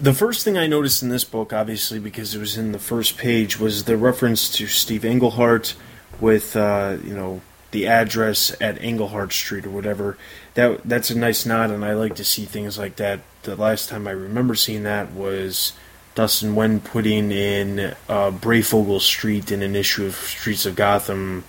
The 0.00 0.14
first 0.14 0.44
thing 0.44 0.56
I 0.56 0.66
noticed 0.66 1.02
in 1.02 1.08
this 1.08 1.24
book, 1.24 1.52
obviously 1.52 1.98
because 1.98 2.34
it 2.34 2.38
was 2.38 2.56
in 2.56 2.72
the 2.72 2.78
first 2.78 3.16
page, 3.18 3.58
was 3.58 3.84
the 3.84 3.96
reference 3.96 4.48
to 4.56 4.66
Steve 4.66 5.04
Englehart 5.04 5.74
with 6.20 6.56
uh, 6.56 6.96
you 7.04 7.14
know 7.14 7.40
the 7.70 7.86
address 7.86 8.54
at 8.60 8.82
Englehart 8.82 9.32
Street 9.32 9.66
or 9.66 9.70
whatever. 9.70 10.16
That 10.54 10.82
that's 10.84 11.10
a 11.10 11.18
nice 11.18 11.44
nod, 11.44 11.70
and 11.70 11.84
I 11.84 11.94
like 11.94 12.14
to 12.16 12.24
see 12.24 12.44
things 12.44 12.78
like 12.78 12.96
that. 12.96 13.20
The 13.42 13.56
last 13.56 13.88
time 13.88 14.06
I 14.06 14.12
remember 14.12 14.54
seeing 14.54 14.82
that 14.84 15.12
was 15.12 15.72
Dustin 16.14 16.54
Nguyen 16.54 16.82
putting 16.82 17.30
in 17.30 17.94
uh, 18.08 18.30
Breyfogle 18.30 19.00
Street 19.00 19.52
in 19.52 19.62
an 19.62 19.76
issue 19.76 20.06
of 20.06 20.14
Streets 20.14 20.66
of 20.66 20.76
Gotham. 20.76 21.44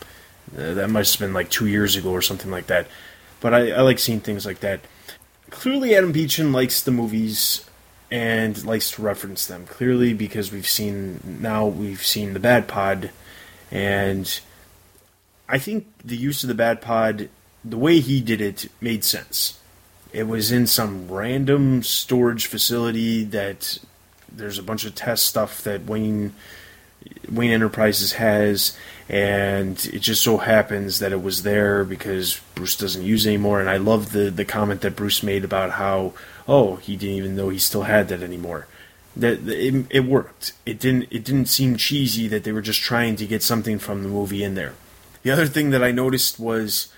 Uh, 0.55 0.73
that 0.73 0.89
must 0.89 1.13
have 1.13 1.27
been 1.27 1.33
like 1.33 1.49
two 1.49 1.67
years 1.67 1.95
ago 1.95 2.11
or 2.11 2.21
something 2.21 2.51
like 2.51 2.67
that. 2.67 2.87
But 3.39 3.53
I, 3.53 3.71
I 3.71 3.81
like 3.81 3.99
seeing 3.99 4.19
things 4.19 4.45
like 4.45 4.59
that. 4.59 4.81
Clearly, 5.49 5.95
Adam 5.95 6.11
Beechen 6.11 6.51
likes 6.51 6.81
the 6.81 6.91
movies 6.91 7.67
and 8.11 8.63
likes 8.65 8.91
to 8.91 9.01
reference 9.01 9.45
them. 9.45 9.65
Clearly, 9.65 10.13
because 10.13 10.51
we've 10.51 10.67
seen 10.67 11.19
now 11.41 11.65
we've 11.65 12.03
seen 12.03 12.33
the 12.33 12.39
Batpod, 12.39 13.11
and 13.71 14.39
I 15.49 15.57
think 15.57 15.87
the 16.05 16.15
use 16.15 16.43
of 16.43 16.55
the 16.55 16.63
Batpod, 16.63 17.27
the 17.65 17.77
way 17.77 17.99
he 17.99 18.21
did 18.21 18.39
it, 18.39 18.69
made 18.79 19.03
sense. 19.03 19.59
It 20.13 20.27
was 20.27 20.51
in 20.51 20.67
some 20.67 21.11
random 21.11 21.83
storage 21.83 22.45
facility 22.45 23.23
that 23.25 23.79
there's 24.31 24.59
a 24.59 24.63
bunch 24.63 24.85
of 24.85 24.93
test 24.95 25.25
stuff 25.25 25.63
that 25.63 25.85
Wayne 25.85 26.33
Wayne 27.31 27.51
Enterprises 27.51 28.13
has, 28.13 28.77
and 29.07 29.83
it 29.91 29.99
just 29.99 30.21
so 30.21 30.37
happens 30.37 30.99
that 30.99 31.11
it 31.11 31.23
was 31.23 31.43
there 31.43 31.83
because 31.83 32.41
Bruce 32.55 32.75
doesn't 32.75 33.03
use 33.03 33.25
anymore. 33.25 33.59
And 33.59 33.69
I 33.69 33.77
love 33.77 34.11
the 34.11 34.29
the 34.29 34.45
comment 34.45 34.81
that 34.81 34.95
Bruce 34.95 35.23
made 35.23 35.43
about 35.43 35.71
how 35.71 36.13
oh 36.47 36.75
he 36.77 36.95
didn't 36.95 37.15
even 37.15 37.35
know 37.35 37.49
he 37.49 37.59
still 37.59 37.83
had 37.83 38.07
that 38.09 38.21
anymore. 38.21 38.67
that 39.15 39.47
it, 39.47 39.85
it 39.89 40.05
worked. 40.05 40.53
It 40.65 40.79
didn't 40.79 41.07
it 41.11 41.23
didn't 41.23 41.47
seem 41.47 41.77
cheesy 41.77 42.27
that 42.27 42.43
they 42.43 42.51
were 42.51 42.61
just 42.61 42.81
trying 42.81 43.15
to 43.17 43.25
get 43.25 43.43
something 43.43 43.79
from 43.79 44.03
the 44.03 44.09
movie 44.09 44.43
in 44.43 44.55
there. 44.55 44.73
The 45.23 45.31
other 45.31 45.47
thing 45.47 45.71
that 45.71 45.83
I 45.83 45.91
noticed 45.91 46.39
was, 46.39 46.91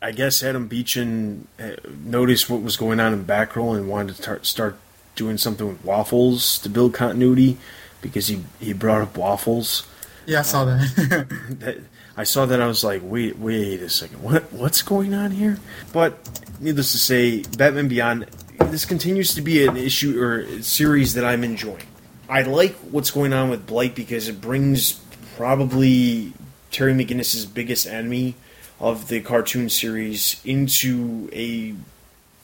I 0.00 0.12
guess 0.12 0.42
Adam 0.42 0.68
Beechen 0.68 1.46
uh, 1.58 1.72
noticed 2.04 2.48
what 2.48 2.62
was 2.62 2.76
going 2.76 3.00
on 3.00 3.12
in 3.12 3.24
Batgirl 3.24 3.76
and 3.76 3.88
wanted 3.88 4.16
to 4.16 4.22
tar- 4.22 4.44
start 4.44 4.78
doing 5.14 5.38
something 5.38 5.66
with 5.66 5.84
waffles 5.84 6.58
to 6.58 6.68
build 6.68 6.94
continuity 6.94 7.58
because 8.00 8.28
he 8.28 8.44
he 8.60 8.72
brought 8.72 9.02
up 9.02 9.16
waffles. 9.16 9.86
Yeah, 10.26 10.40
I 10.40 10.42
saw 10.42 10.64
that. 10.64 11.26
that 11.60 11.78
I 12.16 12.24
saw 12.24 12.46
that 12.46 12.60
I 12.60 12.66
was 12.66 12.82
like, 12.82 13.02
wait, 13.04 13.38
wait 13.38 13.80
a 13.80 13.88
second, 13.88 14.22
what 14.22 14.52
what's 14.52 14.82
going 14.82 15.14
on 15.14 15.32
here? 15.32 15.58
But 15.92 16.18
needless 16.60 16.92
to 16.92 16.98
say, 16.98 17.42
Batman 17.56 17.88
Beyond 17.88 18.26
this 18.70 18.84
continues 18.84 19.34
to 19.34 19.42
be 19.42 19.66
an 19.66 19.76
issue 19.76 20.20
or 20.20 20.62
series 20.62 21.14
that 21.14 21.24
I'm 21.24 21.44
enjoying. 21.44 21.86
I 22.28 22.42
like 22.42 22.74
what's 22.90 23.10
going 23.10 23.32
on 23.32 23.50
with 23.50 23.66
Blight 23.66 23.94
because 23.94 24.28
it 24.28 24.40
brings 24.40 24.94
probably 25.36 26.32
Terry 26.76 26.92
McGinnis's 26.92 27.46
biggest 27.46 27.86
enemy 27.86 28.34
of 28.78 29.08
the 29.08 29.22
cartoon 29.22 29.70
series 29.70 30.42
into 30.44 31.30
a 31.32 31.74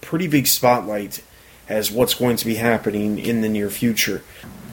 pretty 0.00 0.26
big 0.26 0.46
spotlight 0.46 1.22
as 1.68 1.92
what's 1.92 2.14
going 2.14 2.36
to 2.36 2.46
be 2.46 2.54
happening 2.54 3.18
in 3.18 3.42
the 3.42 3.48
near 3.50 3.68
future. 3.68 4.22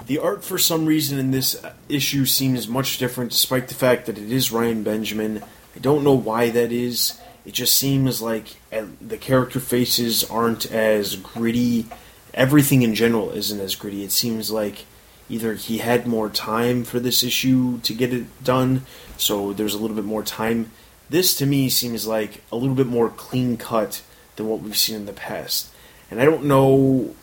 The 0.08 0.18
art, 0.18 0.46
for 0.46 0.58
some 0.58 0.86
reason, 0.86 1.20
in 1.20 1.32
this 1.32 1.62
issue 1.90 2.26
seems 2.26 2.70
much 2.70 3.00
different, 3.00 3.32
despite 3.32 3.68
the 3.68 3.74
fact 3.74 4.06
that 4.06 4.18
it 4.18 4.32
is 4.32 4.50
Ryan 4.50 4.82
Benjamin. 4.82 5.44
I 5.76 5.80
don't 5.80 6.06
know 6.06 6.14
why 6.14 6.50
that 6.52 6.72
is. 6.72 7.20
It 7.46 7.54
just 7.54 7.76
seems 7.76 8.22
like 8.22 8.56
uh, 8.72 8.86
the 9.02 9.18
character 9.18 9.60
faces 9.60 10.24
aren't 10.24 10.72
as 10.72 11.18
gritty. 11.18 11.86
Everything 12.34 12.82
in 12.82 12.96
general 12.96 13.32
isn't 13.32 13.60
as 13.60 13.76
gritty. 13.76 14.06
It 14.06 14.14
seems 14.14 14.52
like 14.52 14.86
either 15.30 15.56
he 15.56 15.80
had 15.80 16.08
more 16.08 16.30
time 16.30 16.86
for 16.86 17.02
this 17.02 17.24
issue 17.24 17.80
to 17.82 17.94
get 17.94 18.14
it 18.14 18.42
done, 18.42 18.84
so 19.20 19.54
there's 19.54 19.74
a 19.74 19.78
little 19.78 19.96
bit 19.96 20.06
more 20.06 20.24
time. 20.24 20.72
This 21.10 21.36
to 21.36 21.46
me 21.46 21.70
seems 21.70 22.08
like 22.08 22.44
a 22.52 22.56
little 22.56 22.76
bit 22.76 22.88
more 22.88 23.10
clean 23.10 23.58
cut 23.58 24.02
than 24.36 24.48
what 24.48 24.62
we've 24.62 24.78
seen 24.78 24.96
in 24.96 25.06
the 25.06 25.14
past. 25.14 25.70
And 26.10 26.22
I 26.22 26.26
don't 26.26 26.46
know 26.46 27.14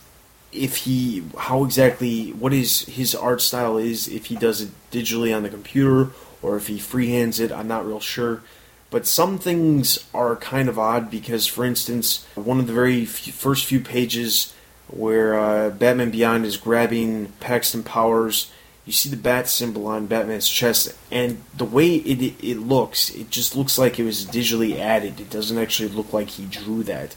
if 0.53 0.76
he 0.78 1.24
how 1.38 1.64
exactly 1.64 2.30
what 2.32 2.53
is 2.53 2.82
his 2.86 3.14
art 3.14 3.42
style 3.42 3.76
is 3.76 4.09
if 4.09 4.26
he 4.26 4.36
does 4.36 4.61
it 4.61 4.70
digitally 4.90 5.34
on 5.34 5.42
the 5.42 5.49
computer 5.49 6.11
or 6.42 6.57
if 6.57 6.68
he 6.68 6.78
freehands 6.78 7.40
it 7.40 7.53
i'm 7.53 7.68
not 7.68 7.86
real 7.86 8.01
sure 8.01 8.42
but 8.90 9.07
some 9.07 9.38
things 9.38 10.07
are 10.14 10.36
kind 10.36 10.68
of 10.68 10.78
odd 10.78 11.11
because 11.11 11.47
for 11.47 11.64
instance 11.64 12.24
one 12.36 12.59
of 12.59 12.66
the 12.66 12.72
very 12.72 13.05
first 13.05 13.66
few 13.66 13.80
pages 13.80 14.55
where 14.88 15.38
uh, 15.38 15.68
batman 15.70 16.11
beyond 16.11 16.44
is 16.44 16.57
grabbing 16.57 17.26
paxton 17.40 17.82
powers 17.82 18.51
you 18.87 18.93
see 18.93 19.11
the 19.11 19.16
bat 19.16 19.49
symbol 19.49 19.87
on 19.87 20.07
batman's 20.07 20.49
chest 20.49 20.97
and 21.11 21.43
the 21.57 21.64
way 21.64 21.97
it, 21.97 22.22
it, 22.22 22.34
it 22.43 22.59
looks 22.59 23.11
it 23.11 23.30
just 23.30 23.55
looks 23.55 23.76
like 23.76 23.99
it 23.99 24.05
was 24.05 24.24
digitally 24.24 24.78
added 24.78 25.20
it 25.20 25.28
doesn't 25.28 25.59
actually 25.59 25.89
look 25.89 26.12
like 26.12 26.28
he 26.28 26.47
drew 26.47 26.82
that 26.82 27.14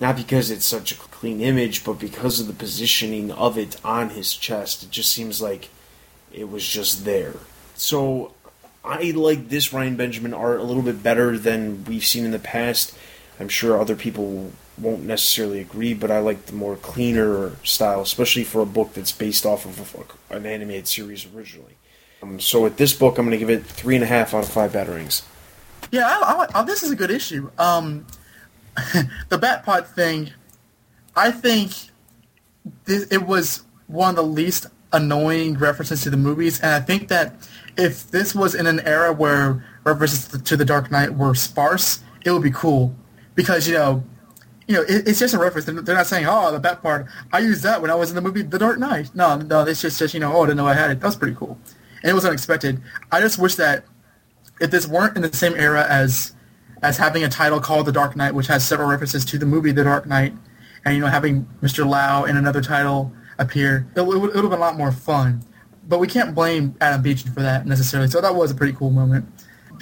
not 0.00 0.16
because 0.16 0.50
it's 0.50 0.66
such 0.66 0.92
a 0.92 0.96
clean 0.96 1.40
image, 1.40 1.84
but 1.84 1.98
because 1.98 2.38
of 2.38 2.46
the 2.46 2.52
positioning 2.52 3.32
of 3.32 3.56
it 3.56 3.80
on 3.84 4.10
his 4.10 4.34
chest. 4.34 4.82
It 4.82 4.90
just 4.90 5.10
seems 5.10 5.40
like 5.40 5.70
it 6.32 6.50
was 6.50 6.66
just 6.66 7.04
there. 7.04 7.34
So 7.74 8.34
I 8.84 9.12
like 9.12 9.48
this 9.48 9.72
Ryan 9.72 9.96
Benjamin 9.96 10.34
art 10.34 10.60
a 10.60 10.64
little 10.64 10.82
bit 10.82 11.02
better 11.02 11.38
than 11.38 11.84
we've 11.84 12.04
seen 12.04 12.24
in 12.24 12.30
the 12.30 12.38
past. 12.38 12.96
I'm 13.40 13.48
sure 13.48 13.80
other 13.80 13.96
people 13.96 14.52
won't 14.78 15.02
necessarily 15.02 15.60
agree, 15.60 15.94
but 15.94 16.10
I 16.10 16.18
like 16.18 16.46
the 16.46 16.52
more 16.52 16.76
cleaner 16.76 17.52
style, 17.64 18.02
especially 18.02 18.44
for 18.44 18.60
a 18.60 18.66
book 18.66 18.94
that's 18.94 19.12
based 19.12 19.46
off 19.46 19.64
of 19.64 19.96
an 20.30 20.46
animated 20.46 20.88
series 20.88 21.26
originally. 21.34 21.76
Um, 22.22 22.40
so 22.40 22.62
with 22.62 22.76
this 22.76 22.92
book, 22.92 23.18
I'm 23.18 23.26
going 23.26 23.38
to 23.38 23.44
give 23.44 23.50
it 23.50 23.64
three 23.64 23.94
and 23.94 24.04
a 24.04 24.06
half 24.06 24.34
out 24.34 24.44
of 24.44 24.50
five 24.50 24.72
batarangs. 24.72 25.22
Yeah, 25.90 26.06
I, 26.06 26.46
I, 26.54 26.62
this 26.62 26.82
is 26.82 26.90
a 26.90 26.96
good 26.96 27.10
issue. 27.10 27.50
Um, 27.58 28.06
the 29.28 29.38
Batpod 29.38 29.86
thing, 29.86 30.30
I 31.14 31.30
think 31.30 31.72
it 32.86 33.22
was 33.26 33.64
one 33.86 34.10
of 34.10 34.16
the 34.16 34.22
least 34.22 34.66
annoying 34.92 35.58
references 35.58 36.02
to 36.02 36.10
the 36.10 36.16
movies, 36.16 36.60
and 36.60 36.72
I 36.72 36.80
think 36.80 37.08
that 37.08 37.48
if 37.76 38.10
this 38.10 38.34
was 38.34 38.54
in 38.54 38.66
an 38.66 38.80
era 38.80 39.12
where 39.12 39.64
references 39.84 40.42
to 40.42 40.56
the 40.56 40.64
Dark 40.64 40.90
Knight 40.90 41.14
were 41.14 41.34
sparse, 41.34 42.00
it 42.24 42.30
would 42.30 42.42
be 42.42 42.50
cool 42.50 42.94
because 43.34 43.68
you 43.68 43.74
know, 43.74 44.02
you 44.66 44.74
know, 44.74 44.82
it, 44.82 45.08
it's 45.08 45.18
just 45.18 45.34
a 45.34 45.38
reference. 45.38 45.66
They're 45.66 45.94
not 45.94 46.06
saying, 46.06 46.26
"Oh, 46.28 46.50
the 46.50 46.60
Batpod, 46.60 47.08
I 47.32 47.38
used 47.38 47.62
that 47.62 47.80
when 47.80 47.90
I 47.90 47.94
was 47.94 48.10
in 48.10 48.16
the 48.16 48.22
movie 48.22 48.42
The 48.42 48.58
Dark 48.58 48.78
Knight." 48.78 49.14
No, 49.14 49.36
no, 49.36 49.64
it's 49.64 49.80
just, 49.80 49.98
just 49.98 50.14
you 50.14 50.20
know, 50.20 50.32
oh, 50.34 50.42
I 50.42 50.46
didn't 50.46 50.58
know 50.58 50.66
I 50.66 50.74
had 50.74 50.90
it. 50.90 51.00
That 51.00 51.06
was 51.06 51.16
pretty 51.16 51.36
cool, 51.36 51.58
and 52.02 52.10
it 52.10 52.14
was 52.14 52.24
unexpected. 52.24 52.80
I 53.12 53.20
just 53.20 53.38
wish 53.38 53.54
that 53.56 53.84
if 54.60 54.70
this 54.70 54.86
weren't 54.86 55.16
in 55.16 55.22
the 55.22 55.32
same 55.32 55.54
era 55.54 55.86
as 55.88 56.34
as 56.82 56.98
having 56.98 57.24
a 57.24 57.28
title 57.28 57.60
called 57.60 57.86
The 57.86 57.92
Dark 57.92 58.16
Knight, 58.16 58.34
which 58.34 58.48
has 58.48 58.66
several 58.66 58.88
references 58.88 59.24
to 59.26 59.38
the 59.38 59.46
movie 59.46 59.72
The 59.72 59.84
Dark 59.84 60.06
Knight, 60.06 60.34
and 60.84 60.94
you 60.94 61.00
know 61.00 61.08
having 61.08 61.46
Mr. 61.62 61.88
Lau 61.88 62.24
in 62.24 62.36
another 62.36 62.60
title 62.60 63.12
appear, 63.38 63.86
it, 63.94 64.00
it 64.00 64.04
would 64.04 64.34
have 64.34 64.42
been 64.42 64.52
a 64.52 64.56
lot 64.56 64.76
more 64.76 64.92
fun. 64.92 65.42
But 65.88 66.00
we 66.00 66.08
can't 66.08 66.34
blame 66.34 66.74
Adam 66.80 67.02
Beechen 67.02 67.32
for 67.32 67.42
that 67.42 67.64
necessarily. 67.64 68.10
So 68.10 68.20
that 68.20 68.34
was 68.34 68.50
a 68.50 68.56
pretty 68.56 68.72
cool 68.72 68.90
moment. 68.90 69.28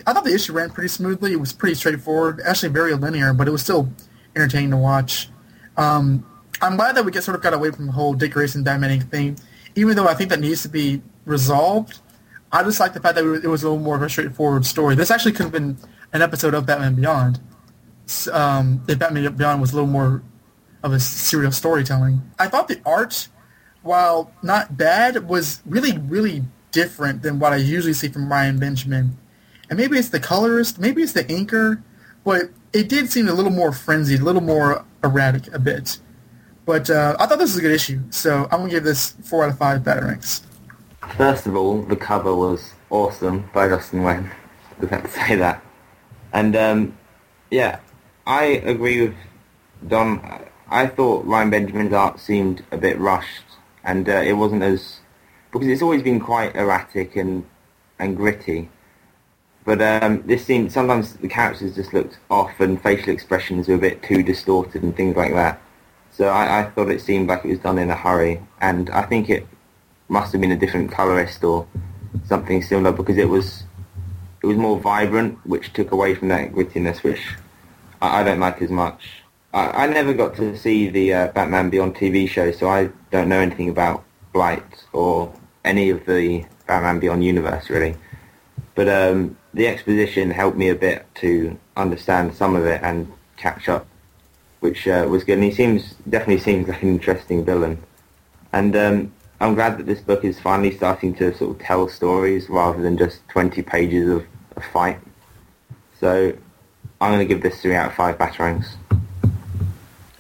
I 0.06 0.12
thought 0.12 0.24
the 0.24 0.34
issue 0.34 0.52
ran 0.52 0.70
pretty 0.70 0.88
smoothly. 0.88 1.32
It 1.32 1.40
was 1.40 1.54
pretty 1.54 1.74
straightforward, 1.76 2.42
actually 2.44 2.70
very 2.70 2.94
linear, 2.94 3.32
but 3.32 3.48
it 3.48 3.52
was 3.52 3.62
still 3.62 3.90
entertaining 4.36 4.70
to 4.70 4.76
watch. 4.76 5.28
Um, 5.76 6.26
I'm 6.60 6.76
glad 6.76 6.96
that 6.96 7.04
we 7.04 7.12
get 7.12 7.24
sort 7.24 7.36
of 7.36 7.42
got 7.42 7.52
away 7.52 7.70
from 7.70 7.86
the 7.86 7.92
whole 7.92 8.14
Dick 8.14 8.32
Grayson 8.32 8.64
Batman 8.64 9.00
thing, 9.00 9.38
even 9.74 9.96
though 9.96 10.06
I 10.06 10.14
think 10.14 10.30
that 10.30 10.40
needs 10.40 10.62
to 10.62 10.68
be 10.68 11.02
resolved. 11.24 12.00
I 12.52 12.62
just 12.62 12.78
like 12.78 12.94
the 12.94 13.00
fact 13.00 13.16
that 13.16 13.24
it 13.42 13.48
was 13.48 13.64
a 13.64 13.68
little 13.68 13.82
more 13.82 13.96
of 13.96 14.02
a 14.02 14.08
straightforward 14.08 14.64
story. 14.64 14.94
This 14.94 15.10
actually 15.10 15.32
could 15.32 15.44
have 15.44 15.52
been 15.52 15.76
an 16.12 16.22
episode 16.22 16.54
of 16.54 16.66
Batman 16.66 16.94
Beyond. 16.94 17.40
Um, 18.32 18.84
if 18.86 18.98
Batman 18.98 19.34
Beyond 19.34 19.60
was 19.60 19.72
a 19.72 19.74
little 19.74 19.90
more 19.90 20.22
of 20.84 20.92
a 20.92 21.00
serial 21.00 21.50
storytelling. 21.50 22.22
I 22.38 22.46
thought 22.46 22.68
the 22.68 22.80
art, 22.84 23.28
while 23.82 24.30
not 24.42 24.76
bad, 24.76 25.26
was 25.28 25.62
really, 25.64 25.98
really 25.98 26.44
different 26.70 27.22
than 27.22 27.38
what 27.38 27.52
I 27.52 27.56
usually 27.56 27.94
see 27.94 28.08
from 28.08 28.30
Ryan 28.30 28.58
Benjamin. 28.58 29.16
And 29.68 29.78
maybe 29.78 29.98
it's 29.98 30.10
the 30.10 30.20
colorist, 30.20 30.78
maybe 30.78 31.02
it's 31.02 31.12
the 31.12 31.24
inker, 31.24 31.82
but 32.22 32.50
it 32.74 32.88
did 32.88 33.10
seem 33.10 33.28
a 33.28 33.32
little 33.32 33.52
more 33.52 33.72
frenzied, 33.72 34.20
a 34.20 34.24
little 34.24 34.42
more 34.42 34.84
erratic 35.02 35.52
a 35.54 35.58
bit. 35.58 35.98
But 36.66 36.90
uh, 36.90 37.16
I 37.20 37.26
thought 37.26 37.38
this 37.38 37.52
was 37.52 37.58
a 37.58 37.62
good 37.62 37.72
issue, 37.72 38.00
so 38.10 38.48
I'm 38.50 38.64
to 38.64 38.70
give 38.70 38.84
this 38.84 39.12
4 39.22 39.44
out 39.44 39.50
of 39.50 39.58
5 39.58 39.80
batarangs. 39.82 40.42
First 41.16 41.46
of 41.46 41.54
all, 41.54 41.82
the 41.82 41.96
cover 41.96 42.34
was 42.34 42.72
awesome 42.90 43.48
by 43.54 43.68
Dustin 43.68 44.00
Nguyen. 44.02 44.30
I 44.82 44.86
have 44.86 45.04
to 45.04 45.10
say 45.10 45.36
that. 45.36 45.62
And 46.32 46.56
um, 46.56 46.98
yeah, 47.50 47.78
I 48.26 48.44
agree 48.44 49.02
with 49.02 49.14
Don. 49.86 50.20
I 50.68 50.86
thought 50.88 51.24
Ryan 51.26 51.50
Benjamin's 51.50 51.92
art 51.92 52.18
seemed 52.18 52.64
a 52.72 52.76
bit 52.78 52.98
rushed, 52.98 53.44
and 53.84 54.08
uh, 54.08 54.14
it 54.14 54.32
wasn't 54.32 54.62
as 54.62 55.00
because 55.52 55.68
it's 55.68 55.82
always 55.82 56.02
been 56.02 56.18
quite 56.18 56.56
erratic 56.56 57.14
and 57.14 57.44
and 58.00 58.16
gritty. 58.16 58.70
But 59.64 59.80
um, 59.80 60.22
this 60.26 60.44
seemed 60.44 60.72
sometimes 60.72 61.14
the 61.14 61.28
characters 61.28 61.74
just 61.74 61.94
looked 61.94 62.18
off, 62.30 62.60
and 62.60 62.80
facial 62.82 63.12
expressions 63.12 63.68
were 63.68 63.76
a 63.76 63.78
bit 63.78 64.02
too 64.02 64.22
distorted 64.22 64.82
and 64.82 64.94
things 64.94 65.16
like 65.16 65.32
that. 65.32 65.60
So 66.10 66.28
I, 66.28 66.60
I 66.60 66.70
thought 66.70 66.90
it 66.90 67.00
seemed 67.00 67.28
like 67.28 67.44
it 67.44 67.48
was 67.48 67.58
done 67.58 67.78
in 67.78 67.90
a 67.90 67.96
hurry, 67.96 68.40
and 68.60 68.90
I 68.90 69.02
think 69.02 69.30
it 69.30 69.46
must 70.08 70.32
have 70.32 70.40
been 70.40 70.52
a 70.52 70.56
different 70.56 70.92
colorist 70.92 71.42
or 71.42 71.66
something 72.26 72.62
similar 72.62 72.92
because 72.92 73.16
it 73.16 73.28
was 73.28 73.64
it 74.42 74.46
was 74.46 74.58
more 74.58 74.78
vibrant, 74.78 75.38
which 75.46 75.72
took 75.72 75.90
away 75.90 76.14
from 76.14 76.28
that 76.28 76.52
grittiness, 76.52 77.02
which 77.02 77.34
I, 78.02 78.20
I 78.20 78.22
don't 78.22 78.40
like 78.40 78.60
as 78.60 78.70
much. 78.70 79.22
I, 79.54 79.84
I, 79.84 79.86
never 79.86 80.12
got 80.12 80.36
to 80.36 80.56
see 80.58 80.90
the 80.90 81.14
uh, 81.14 81.26
Batman 81.28 81.70
Beyond 81.70 81.94
TV 81.94 82.28
show, 82.28 82.52
so 82.52 82.68
I 82.68 82.90
don't 83.10 83.30
know 83.30 83.40
anything 83.40 83.70
about 83.70 84.04
Blight 84.34 84.84
or 84.92 85.32
any 85.64 85.88
of 85.88 86.04
the 86.04 86.44
Batman 86.66 87.00
Beyond 87.00 87.24
universe 87.24 87.70
really. 87.70 87.96
But 88.74 88.88
um, 88.88 89.36
the 89.54 89.68
exposition 89.68 90.30
helped 90.30 90.56
me 90.56 90.68
a 90.68 90.74
bit 90.74 91.06
to 91.16 91.58
understand 91.76 92.34
some 92.34 92.56
of 92.56 92.66
it 92.66 92.82
and 92.82 93.10
catch 93.36 93.68
up, 93.68 93.86
which 94.60 94.86
uh, 94.86 95.06
was 95.08 95.24
good. 95.24 95.34
And 95.34 95.44
he 95.44 95.52
seems 95.52 95.94
definitely 96.08 96.40
seems 96.40 96.68
like 96.68 96.82
an 96.82 96.88
interesting 96.88 97.44
villain. 97.44 97.82
And 98.52 98.76
um, 98.76 99.12
I'm 99.40 99.54
glad 99.54 99.78
that 99.78 99.86
this 99.86 100.00
book 100.00 100.24
is 100.24 100.38
finally 100.38 100.76
starting 100.76 101.14
to 101.16 101.34
sort 101.36 101.56
of 101.56 101.64
tell 101.64 101.88
stories 101.88 102.48
rather 102.48 102.82
than 102.82 102.98
just 102.98 103.26
20 103.28 103.62
pages 103.62 104.08
of 104.08 104.26
a 104.56 104.60
fight. 104.60 104.98
So 106.00 106.36
I'm 107.00 107.12
going 107.12 107.26
to 107.26 107.34
give 107.34 107.42
this 107.42 107.62
3 107.62 107.74
out 107.74 107.88
of 107.88 107.94
5 107.94 108.18
batarangs. 108.18 108.74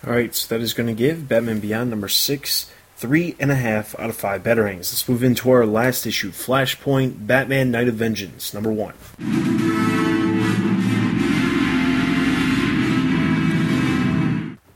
Alright, 0.06 0.34
so 0.34 0.54
that 0.54 0.62
is 0.62 0.74
going 0.74 0.86
to 0.86 0.94
give 0.94 1.28
Batman 1.28 1.60
Beyond 1.60 1.90
number 1.90 2.08
6 2.08 2.70
three 2.96 3.36
and 3.38 3.50
a 3.50 3.54
half 3.56 3.98
out 3.98 4.10
of 4.10 4.16
five 4.16 4.42
batarangs. 4.42 4.92
Let's 4.92 5.08
move 5.08 5.22
into 5.22 5.50
our 5.50 5.66
last 5.66 6.06
issue, 6.06 6.30
Flashpoint 6.30 7.26
Batman 7.26 7.70
Knight 7.70 7.88
of 7.88 7.94
Vengeance, 7.94 8.54
number 8.54 8.72
one. 8.72 8.94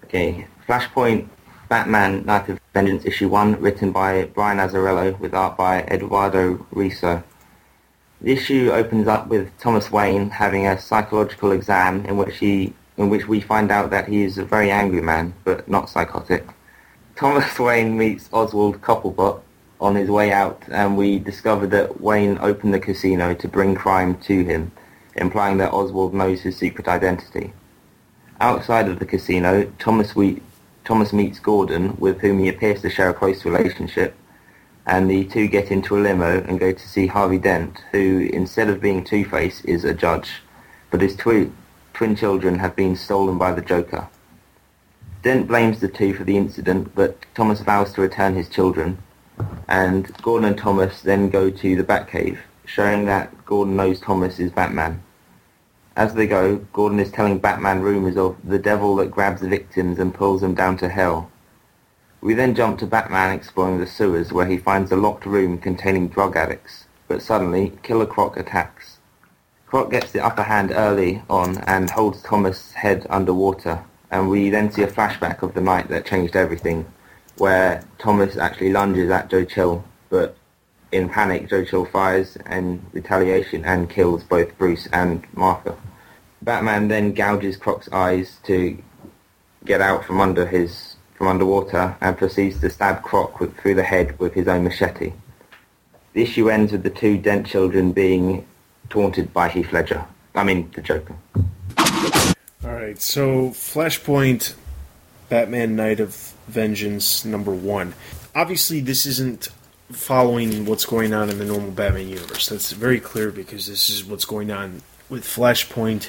Okay, 0.05 0.47
Flashpoint 0.66 1.29
Batman 1.69 2.25
Knight 2.25 2.49
of 2.49 2.61
Vengeance 2.73 3.05
issue 3.05 3.29
1 3.29 3.61
written 3.61 3.93
by 3.93 4.25
Brian 4.35 4.59
Azzarello 4.59 5.19
with 5.21 5.35
art 5.35 5.57
by 5.57 5.83
Eduardo 5.83 6.57
Risso. 6.73 7.23
The 8.21 8.33
issue 8.33 8.71
opens 8.73 9.07
up 9.07 9.29
with 9.29 9.57
Thomas 9.59 9.93
Wayne 9.93 10.31
having 10.31 10.66
a 10.66 10.81
psychological 10.81 11.53
exam 11.53 12.05
in 12.07 12.16
which 12.16 12.39
he 12.39 12.73
in 12.97 13.11
which 13.11 13.29
we 13.29 13.41
find 13.41 13.71
out 13.71 13.91
that 13.91 14.09
he 14.09 14.25
is 14.25 14.39
a 14.39 14.45
very 14.45 14.73
angry 14.73 15.01
man, 15.01 15.33
but 15.45 15.69
not 15.69 15.89
psychotic. 15.89 16.45
Thomas 17.19 17.59
Wayne 17.59 17.99
meets 17.99 18.29
Oswald 18.33 18.81
Cobblepot 18.81 19.41
on 19.81 19.97
his 19.97 20.09
way 20.09 20.31
out, 20.31 20.62
and 20.69 20.97
we 20.97 21.19
discover 21.19 21.66
that 21.66 22.01
Wayne 22.01 22.39
opened 22.41 22.73
the 22.73 22.79
casino 22.79 23.35
to 23.35 23.49
bring 23.49 23.75
crime 23.75 24.16
to 24.21 24.45
him, 24.45 24.71
implying 25.16 25.57
that 25.59 25.73
Oswald 25.73 26.14
knows 26.14 26.43
his 26.43 26.57
secret 26.57 26.87
identity. 26.87 27.53
Outside 28.41 28.87
of 28.87 29.01
the 29.01 29.05
casino, 29.05 29.69
Thomas, 29.81 30.14
we, 30.14 30.41
Thomas 30.85 31.12
meets 31.12 31.41
Gordon, 31.41 31.97
with 31.97 32.21
whom 32.21 32.39
he 32.39 32.49
appears 32.49 32.83
to 32.83 32.89
share 32.89 33.11
a 33.11 33.14
close 33.14 33.45
relationship, 33.45 34.14
and 34.87 35.11
the 35.11 35.25
two 35.25 35.49
get 35.49 35.73
into 35.73 35.97
a 35.97 36.01
limo 36.01 36.41
and 36.45 36.61
go 36.61 36.73
to 36.73 36.89
see 36.89 37.09
Harvey 37.09 37.39
Dent, 37.39 37.83
who, 37.91 38.31
instead 38.33 38.69
of 38.69 38.81
being 38.81 39.03
Two-Face, 39.03 39.64
is 39.64 39.83
a 39.83 39.93
judge, 39.93 40.35
but 40.93 41.01
his 41.01 41.16
twi- 41.16 41.51
twin 41.95 42.14
children 42.14 42.61
have 42.61 42.77
been 42.77 42.95
stolen 42.95 43.39
by 43.39 43.51
the 43.51 43.61
Joker. 43.61 44.09
Dent 45.21 45.49
blames 45.49 45.81
the 45.81 45.89
two 45.89 46.14
for 46.14 46.23
the 46.23 46.37
incident, 46.37 46.95
but 46.95 47.16
Thomas 47.35 47.61
vows 47.61 47.93
to 47.95 48.01
return 48.01 48.37
his 48.37 48.49
children, 48.49 48.99
and 49.69 50.16
Gordon 50.23 50.49
and 50.49 50.57
Thomas 50.57 51.03
then 51.03 51.29
go 51.29 51.51
to 51.51 51.77
the 51.77 51.83
Batcave, 51.83 52.39
showing 52.64 53.05
that 53.07 53.45
Gordon 53.45 53.75
knows 53.75 54.01
Thomas 54.01 54.39
is 54.39 54.53
Batman. 54.53 55.03
As 55.97 56.14
they 56.14 56.29
go, 56.29 56.59
Gordon 56.73 57.01
is 57.01 57.11
telling 57.11 57.39
Batman 57.39 57.81
rumors 57.81 58.16
of 58.16 58.37
the 58.45 58.61
devil 58.61 58.95
that 58.97 59.11
grabs 59.11 59.41
the 59.41 59.49
victims 59.49 59.99
and 59.99 60.14
pulls 60.14 60.41
them 60.41 60.55
down 60.55 60.77
to 60.77 60.89
hell. 60.89 61.33
We 62.21 62.35
then 62.35 62.55
jump 62.55 62.79
to 62.79 62.87
Batman 62.87 63.35
exploring 63.35 63.81
the 63.81 63.87
sewers 63.89 64.33
where 64.33 64.47
he 64.47 64.57
finds 64.57 64.93
a 64.93 64.97
locked 64.97 65.27
room 65.27 65.59
containing 65.59 66.09
drug 66.09 66.37
addicts, 66.37 66.85
but 67.09 67.23
suddenly 67.23 67.73
Killer 67.83 68.07
Croc 68.07 68.37
attacks. 68.37 68.99
Croc 69.66 69.91
gets 69.91 70.12
the 70.12 70.25
upper 70.25 70.45
hand 70.45 70.71
early 70.71 71.23
on 71.29 71.59
and 71.66 71.91
holds 71.91 72.23
Thomas' 72.23 72.73
head 72.73 73.05
underwater, 73.11 73.85
and 74.11 74.28
we 74.30 74.50
then 74.50 74.70
see 74.70 74.82
a 74.82 74.86
flashback 74.86 75.42
of 75.42 75.54
the 75.54 75.61
night 75.61 75.88
that 75.88 76.06
changed 76.06 76.36
everything, 76.36 76.86
where 77.36 77.84
Thomas 77.98 78.36
actually 78.36 78.72
lunges 78.72 79.11
at 79.11 79.30
Joe 79.30 79.44
Chill, 79.44 79.84
but 80.11 80.36
in 80.92 81.09
panic 81.09 81.48
Joe 81.48 81.64
Chill 81.64 81.84
fires 81.84 82.36
in 82.50 82.84
retaliation 82.92 83.64
and 83.64 83.90
kills 83.90 84.24
both 84.24 84.56
Bruce 84.59 84.88
and 84.92 85.26
Martha. 85.34 85.76
Batman 86.42 86.88
then 86.88 87.12
gouges 87.12 87.56
Croc's 87.56 87.88
eyes 87.92 88.38
to 88.44 88.78
get 89.64 89.80
out 89.80 90.04
from 90.04 90.20
under 90.20 90.46
his 90.46 90.96
from 91.14 91.26
underwater 91.26 91.96
and 92.00 92.16
proceeds 92.16 92.61
to 92.61 92.70
stab 92.70 93.02
Croc 93.02 93.40
with, 93.40 93.56
through 93.59 93.74
the 93.74 93.82
head 93.82 94.16
with 94.20 94.34
his 94.34 94.46
own 94.46 94.62
machete. 94.62 95.12
The 96.12 96.22
issue 96.22 96.48
ends 96.48 96.70
with 96.70 96.84
the 96.84 96.90
two 96.90 97.18
Dent 97.18 97.44
children 97.44 97.90
being 97.92 98.46
taunted 98.88 99.32
by 99.32 99.48
Heath 99.48 99.72
Ledger. 99.72 100.06
I 100.36 100.44
mean, 100.44 100.70
the 100.74 100.80
Joker. 100.80 101.16
All 102.64 102.72
right, 102.72 103.00
so 103.00 103.50
Flashpoint, 103.50 104.54
Batman 105.28 105.76
Knight 105.76 106.00
of 106.00 106.34
Vengeance 106.48 107.24
number 107.24 107.52
one. 107.52 107.94
Obviously, 108.34 108.80
this 108.80 109.06
isn't 109.06 109.50
following 109.92 110.66
what's 110.66 110.84
going 110.84 111.14
on 111.14 111.30
in 111.30 111.38
the 111.38 111.44
normal 111.44 111.70
Batman 111.70 112.09
universe. 112.09 112.48
That's 112.48 112.72
very 112.72 112.98
clear 112.98 113.30
because 113.30 113.68
this 113.68 113.88
is 113.88 114.04
what's 114.04 114.24
going 114.24 114.50
on 114.50 114.82
with 115.09 115.24
Flashpoint. 115.24 116.09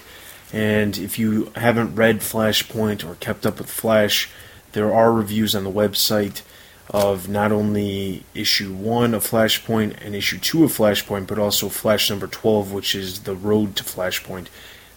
And 0.51 0.97
if 0.97 1.19
you 1.19 1.51
haven't 1.55 1.93
read 1.93 2.21
Flashpoint 2.21 3.07
or 3.07 3.13
kept 3.15 3.45
up 3.45 3.59
with 3.59 3.69
Flash, 3.69 4.27
there 4.71 4.91
are 4.91 5.13
reviews 5.13 5.53
on 5.53 5.63
the 5.63 5.71
website 5.71 6.41
of 6.89 7.29
not 7.29 7.51
only 7.51 8.23
issue 8.33 8.73
1 8.73 9.13
of 9.13 9.23
Flashpoint 9.23 10.03
and 10.03 10.15
issue 10.15 10.39
2 10.39 10.63
of 10.63 10.71
Flashpoint, 10.71 11.27
but 11.27 11.37
also 11.37 11.69
Flash 11.69 12.09
number 12.09 12.25
12, 12.25 12.71
which 12.71 12.95
is 12.95 13.19
the 13.19 13.35
road 13.35 13.75
to 13.75 13.83
Flashpoint. 13.83 14.47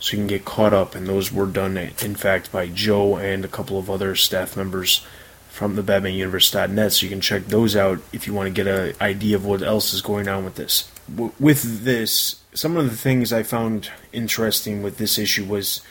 So 0.03 0.17
you 0.17 0.23
can 0.23 0.27
get 0.27 0.45
caught 0.45 0.73
up, 0.75 0.97
and 0.97 1.07
those 1.07 1.31
were 1.31 1.47
done, 1.47 1.77
in 1.77 2.17
fact, 2.17 2.51
by 2.51 2.67
Joe 2.67 3.17
and 3.17 3.45
a 3.45 3.49
couple 3.49 3.79
of 3.79 3.89
other 3.89 4.17
staff 4.17 4.57
members 4.57 5.07
from 5.49 5.77
the 5.77 5.83
BatmanUniverse.net. 5.83 6.93
So 6.93 7.07
you 7.07 7.11
can 7.11 7.21
check 7.21 7.45
those 7.47 7.77
out 7.77 8.01
if 8.13 8.27
you 8.27 8.35
want 8.35 8.49
to 8.49 8.53
get 8.53 8.67
an 8.67 8.97
idea 9.01 9.37
of 9.37 9.47
what 9.47 9.63
else 9.63 9.95
is 9.95 10.03
going 10.03 10.27
on 10.27 10.45
with 10.45 10.57
this. 10.57 10.91
With 11.39 11.85
this, 11.85 12.41
some 12.53 12.77
of 12.77 12.91
the 12.91 12.97
things 12.97 13.33
I 13.33 13.45
found 13.45 13.93
interesting 14.13 14.83
with 14.83 14.99
this 14.99 15.21
issue 15.21 15.45
was 15.45 15.83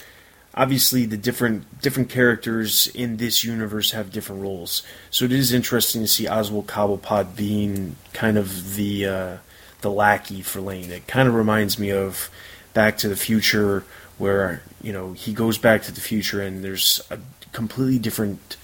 obviously 0.54 1.06
the 1.06 1.16
different 1.16 1.82
different 1.82 2.10
characters 2.10 2.88
in 2.88 3.16
this 3.16 3.46
universe 3.46 3.92
have 3.92 4.12
different 4.12 4.42
roles. 4.42 4.84
So 5.10 5.24
it 5.24 5.32
is 5.32 5.54
interesting 5.54 6.02
to 6.02 6.08
see 6.10 6.28
Oswald 6.28 6.68
Cobblepot 6.68 7.38
being 7.38 7.96
kind 8.12 8.38
of 8.38 8.76
the 8.76 9.06
uh, 9.06 9.38
the 9.80 9.92
lackey 9.92 10.42
for 10.42 10.62
Wayne. 10.62 10.92
It 10.92 11.08
kind 11.08 11.30
of 11.30 11.34
reminds 11.34 11.80
me 11.80 11.92
of 11.92 12.30
Back 12.74 12.98
to 13.00 13.10
the 13.10 13.16
Future, 13.16 13.84
where 14.22 14.62
you 14.82 14.94
know 14.94 15.14
he 15.14 15.34
goes 15.34 15.58
back 15.58 15.82
to 15.84 15.92
the 15.92 16.00
future 16.00 16.42
and 16.42 16.64
there's 16.64 17.02
a 17.10 17.18
completely 17.52 18.00
different 18.00 18.56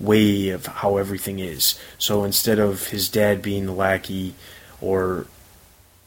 way 0.00 0.50
of 0.50 0.66
how 0.66 0.96
everything 0.96 1.38
is. 1.38 1.78
So 1.98 2.24
instead 2.24 2.58
of 2.58 2.88
his 2.88 3.08
dad 3.08 3.40
being 3.40 3.66
the 3.66 3.72
lackey, 3.72 4.34
or 4.80 5.26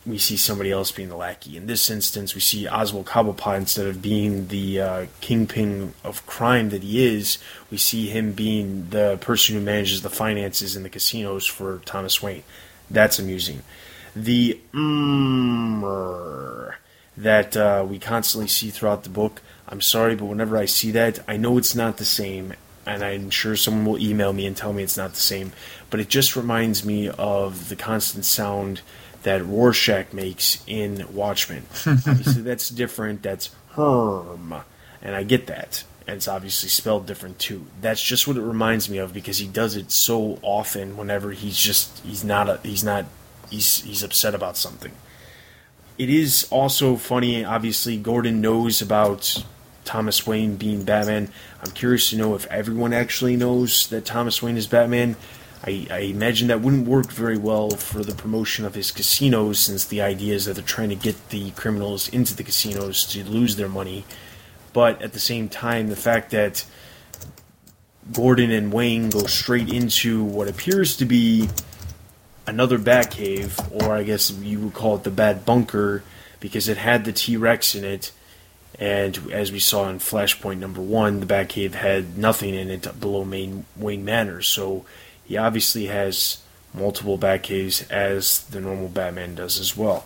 we 0.05 0.17
see 0.17 0.37
somebody 0.37 0.71
else 0.71 0.91
being 0.91 1.09
the 1.09 1.15
lackey. 1.15 1.57
In 1.57 1.67
this 1.67 1.89
instance, 1.89 2.33
we 2.33 2.41
see 2.41 2.67
Oswald 2.67 3.05
Cobblepot 3.05 3.57
instead 3.57 3.87
of 3.87 4.01
being 4.01 4.47
the 4.47 4.81
uh, 4.81 5.05
kingpin 5.19 5.93
of 6.03 6.25
crime 6.25 6.69
that 6.69 6.83
he 6.83 7.05
is, 7.05 7.37
we 7.69 7.77
see 7.77 8.07
him 8.07 8.33
being 8.33 8.89
the 8.89 9.17
person 9.21 9.55
who 9.55 9.61
manages 9.61 10.01
the 10.01 10.09
finances 10.09 10.75
in 10.75 10.83
the 10.83 10.89
casinos 10.89 11.45
for 11.45 11.79
Thomas 11.85 12.21
Wayne. 12.21 12.43
That's 12.89 13.19
amusing. 13.19 13.61
The 14.15 14.59
mm 14.73 16.73
that 17.17 17.55
uh, 17.57 17.85
we 17.87 17.99
constantly 17.99 18.47
see 18.47 18.69
throughout 18.69 19.03
the 19.03 19.09
book. 19.09 19.41
I'm 19.67 19.81
sorry, 19.81 20.15
but 20.15 20.25
whenever 20.25 20.57
I 20.57 20.65
see 20.65 20.91
that, 20.91 21.19
I 21.27 21.37
know 21.37 21.57
it's 21.57 21.75
not 21.75 21.97
the 21.97 22.05
same, 22.05 22.53
and 22.85 23.03
I'm 23.03 23.29
sure 23.29 23.55
someone 23.55 23.85
will 23.85 24.01
email 24.01 24.33
me 24.33 24.45
and 24.45 24.55
tell 24.55 24.73
me 24.73 24.83
it's 24.83 24.97
not 24.97 25.13
the 25.13 25.19
same. 25.19 25.53
But 25.89 25.99
it 25.99 26.09
just 26.09 26.35
reminds 26.35 26.83
me 26.85 27.09
of 27.09 27.69
the 27.69 27.75
constant 27.75 28.25
sound 28.25 28.81
that 29.23 29.45
Rorschach 29.45 30.13
makes 30.13 30.63
in 30.67 31.05
Watchmen. 31.13 31.65
obviously, 31.85 32.41
that's 32.41 32.69
different. 32.69 33.23
That's 33.23 33.51
Herm, 33.71 34.55
and 35.01 35.15
I 35.15 35.23
get 35.23 35.47
that. 35.47 35.83
And 36.07 36.17
it's 36.17 36.27
obviously 36.27 36.69
spelled 36.69 37.05
different 37.05 37.39
too. 37.39 37.67
That's 37.79 38.01
just 38.01 38.27
what 38.27 38.35
it 38.35 38.41
reminds 38.41 38.89
me 38.89 38.97
of 38.97 39.13
because 39.13 39.37
he 39.37 39.47
does 39.47 39.75
it 39.75 39.91
so 39.91 40.39
often. 40.41 40.97
Whenever 40.97 41.31
he's 41.31 41.57
just 41.57 41.99
he's 41.99 42.23
not 42.23 42.49
a, 42.49 42.59
he's 42.63 42.83
not 42.83 43.05
he's 43.49 43.83
he's 43.83 44.01
upset 44.03 44.33
about 44.33 44.57
something. 44.57 44.91
It 46.01 46.09
is 46.09 46.47
also 46.49 46.95
funny. 46.95 47.45
Obviously, 47.45 47.95
Gordon 47.95 48.41
knows 48.41 48.81
about 48.81 49.45
Thomas 49.85 50.25
Wayne 50.25 50.55
being 50.55 50.83
Batman. 50.83 51.29
I'm 51.63 51.73
curious 51.73 52.09
to 52.09 52.17
know 52.17 52.33
if 52.33 52.47
everyone 52.47 52.91
actually 52.91 53.35
knows 53.35 53.85
that 53.89 54.03
Thomas 54.03 54.41
Wayne 54.41 54.57
is 54.57 54.65
Batman. 54.65 55.15
I, 55.63 55.85
I, 55.91 55.99
imagine 55.99 56.47
that 56.47 56.61
wouldn't 56.61 56.87
work 56.87 57.11
very 57.11 57.37
well 57.37 57.69
for 57.69 58.03
the 58.03 58.15
promotion 58.15 58.65
of 58.65 58.73
his 58.73 58.91
casinos, 58.91 59.59
since 59.59 59.85
the 59.85 60.01
idea 60.01 60.33
is 60.33 60.45
that 60.45 60.55
they're 60.55 60.63
trying 60.63 60.89
to 60.89 60.95
get 60.95 61.29
the 61.29 61.51
criminals 61.51 62.09
into 62.09 62.35
the 62.35 62.43
casinos 62.43 63.05
to 63.13 63.23
lose 63.23 63.55
their 63.55 63.69
money. 63.69 64.03
But 64.73 65.03
at 65.03 65.13
the 65.13 65.19
same 65.19 65.49
time, 65.49 65.89
the 65.89 65.95
fact 65.95 66.31
that 66.31 66.65
Gordon 68.11 68.49
and 68.49 68.73
Wayne 68.73 69.11
go 69.11 69.27
straight 69.27 69.71
into 69.71 70.23
what 70.23 70.47
appears 70.47 70.97
to 70.97 71.05
be 71.05 71.47
another 72.51 72.77
Batcave, 72.77 73.81
or 73.81 73.95
I 73.95 74.03
guess 74.03 74.31
you 74.31 74.59
would 74.59 74.73
call 74.73 74.95
it 74.95 75.03
the 75.03 75.09
Bat 75.09 75.45
Bunker, 75.45 76.03
because 76.39 76.67
it 76.67 76.77
had 76.77 77.05
the 77.05 77.13
T 77.13 77.37
Rex 77.37 77.73
in 77.73 77.83
it. 77.83 78.11
And 78.79 79.31
as 79.31 79.51
we 79.51 79.59
saw 79.59 79.89
in 79.89 79.99
Flashpoint 79.99 80.59
number 80.59 80.81
one, 80.81 81.19
the 81.19 81.25
Batcave 81.25 81.73
had 81.73 82.17
nothing 82.17 82.53
in 82.53 82.69
it 82.69 82.99
below 82.99 83.23
main 83.23 83.65
Wayne 83.75 84.05
Manor. 84.05 84.41
So 84.41 84.85
he 85.25 85.37
obviously 85.37 85.85
has 85.85 86.39
multiple 86.73 87.17
Batcaves 87.17 87.89
as 87.91 88.43
the 88.45 88.61
normal 88.61 88.87
Batman 88.87 89.35
does 89.35 89.59
as 89.59 89.77
well. 89.77 90.05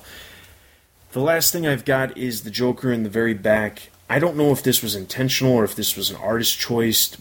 The 1.14 1.22
last 1.22 1.54
thing 1.54 1.66
I've 1.66 1.86
got 1.86 2.18
is 2.18 2.44
the 2.44 2.52
Joker 2.52 2.92
in 2.92 3.04
the 3.04 3.10
very 3.10 3.34
back. 3.34 3.90
I 4.10 4.20
don't 4.20 4.36
know 4.36 4.52
if 4.52 4.62
this 4.62 4.84
was 4.84 4.96
intentional 4.96 5.54
or 5.54 5.64
if 5.64 5.76
this 5.76 5.96
was 5.96 6.10
an 6.10 6.18
artist 6.18 6.60
choice, 6.60 7.16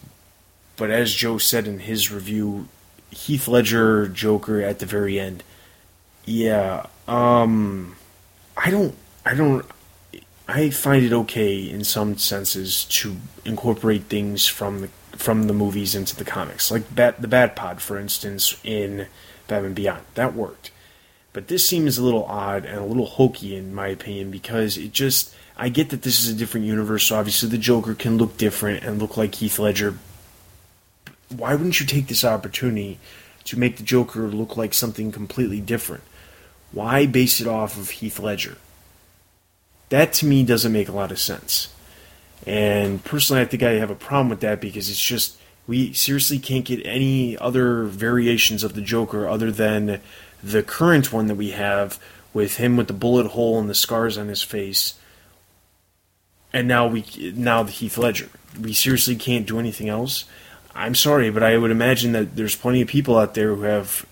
but 0.75 0.91
as 0.91 1.13
Joe 1.13 1.37
said 1.37 1.67
in 1.67 1.79
his 1.79 2.11
review, 2.11 2.67
Heath 3.15 3.47
Ledger 3.47 4.07
Joker 4.07 4.61
at 4.61 4.79
the 4.79 4.85
very 4.85 5.19
end. 5.19 5.43
Yeah, 6.25 6.87
um 7.07 7.95
I 8.57 8.69
don't 8.69 8.95
I 9.25 9.33
don't 9.35 9.65
I 10.47 10.69
find 10.69 11.03
it 11.03 11.13
okay 11.13 11.57
in 11.57 11.83
some 11.83 12.17
senses 12.17 12.85
to 12.85 13.15
incorporate 13.45 14.03
things 14.03 14.45
from 14.45 14.81
the 14.81 14.89
from 15.13 15.47
the 15.47 15.53
movies 15.53 15.95
into 15.95 16.15
the 16.15 16.25
comics, 16.25 16.69
like 16.69 16.93
Bat 16.93 17.21
the 17.21 17.27
Bat 17.27 17.55
Pod, 17.55 17.81
for 17.81 17.97
instance, 17.97 18.59
in 18.63 19.07
Batman 19.47 19.73
Beyond. 19.73 20.03
That 20.15 20.35
worked, 20.35 20.71
but 21.33 21.47
this 21.47 21.65
seems 21.65 21.97
a 21.97 22.03
little 22.03 22.25
odd 22.25 22.65
and 22.65 22.77
a 22.77 22.85
little 22.85 23.05
hokey 23.05 23.55
in 23.55 23.73
my 23.73 23.87
opinion 23.87 24.29
because 24.29 24.77
it 24.77 24.91
just 24.91 25.33
I 25.57 25.69
get 25.69 25.89
that 25.89 26.01
this 26.01 26.21
is 26.21 26.29
a 26.29 26.33
different 26.33 26.65
universe, 26.65 27.05
so 27.05 27.15
obviously 27.15 27.49
the 27.49 27.57
Joker 27.57 27.95
can 27.95 28.17
look 28.17 28.37
different 28.37 28.83
and 28.83 28.99
look 29.01 29.15
like 29.15 29.35
Heath 29.35 29.57
Ledger. 29.57 29.97
Why 31.37 31.53
wouldn't 31.55 31.79
you 31.79 31.85
take 31.85 32.07
this 32.07 32.23
opportunity 32.23 32.99
to 33.45 33.59
make 33.59 33.77
the 33.77 33.83
Joker 33.83 34.27
look 34.27 34.57
like 34.57 34.73
something 34.73 35.11
completely 35.11 35.61
different? 35.61 36.03
Why 36.71 37.05
base 37.05 37.39
it 37.39 37.47
off 37.47 37.77
of 37.77 37.89
Heath 37.89 38.19
Ledger? 38.19 38.57
That 39.89 40.13
to 40.13 40.25
me 40.25 40.43
doesn't 40.43 40.73
make 40.73 40.89
a 40.89 40.93
lot 40.93 41.11
of 41.11 41.19
sense. 41.19 41.73
And 42.45 43.03
personally, 43.03 43.41
I 43.41 43.45
think 43.45 43.63
I 43.63 43.73
have 43.73 43.89
a 43.89 43.95
problem 43.95 44.29
with 44.29 44.41
that 44.41 44.59
because 44.59 44.89
it's 44.89 45.01
just 45.01 45.37
we 45.67 45.93
seriously 45.93 46.37
can't 46.39 46.65
get 46.65 46.85
any 46.85 47.37
other 47.37 47.83
variations 47.83 48.63
of 48.63 48.73
the 48.73 48.81
Joker 48.81 49.27
other 49.27 49.51
than 49.51 50.01
the 50.43 50.63
current 50.63 51.11
one 51.11 51.27
that 51.27 51.35
we 51.35 51.51
have 51.51 51.99
with 52.33 52.57
him 52.57 52.77
with 52.77 52.87
the 52.87 52.93
bullet 52.93 53.27
hole 53.27 53.59
and 53.59 53.69
the 53.69 53.75
scars 53.75 54.17
on 54.17 54.27
his 54.27 54.43
face. 54.43 54.95
And 56.53 56.67
now 56.67 56.87
we 56.87 57.05
now 57.35 57.63
the 57.63 57.71
Heath 57.71 57.97
Ledger. 57.97 58.29
We 58.59 58.73
seriously 58.73 59.15
can't 59.15 59.47
do 59.47 59.59
anything 59.59 59.89
else. 59.89 60.25
I'm 60.75 60.93
sorry, 60.93 61.29
but 61.29 61.41
I 61.41 61.57
would 61.57 61.71
imagine 61.71 62.11
that 62.11 62.35
there's 62.35 62.55
plenty 62.55 62.81
of 62.81 62.89
people 62.89 63.17
out 63.17 63.33
there 63.33 63.55
who 63.55 63.61
have 63.61 64.05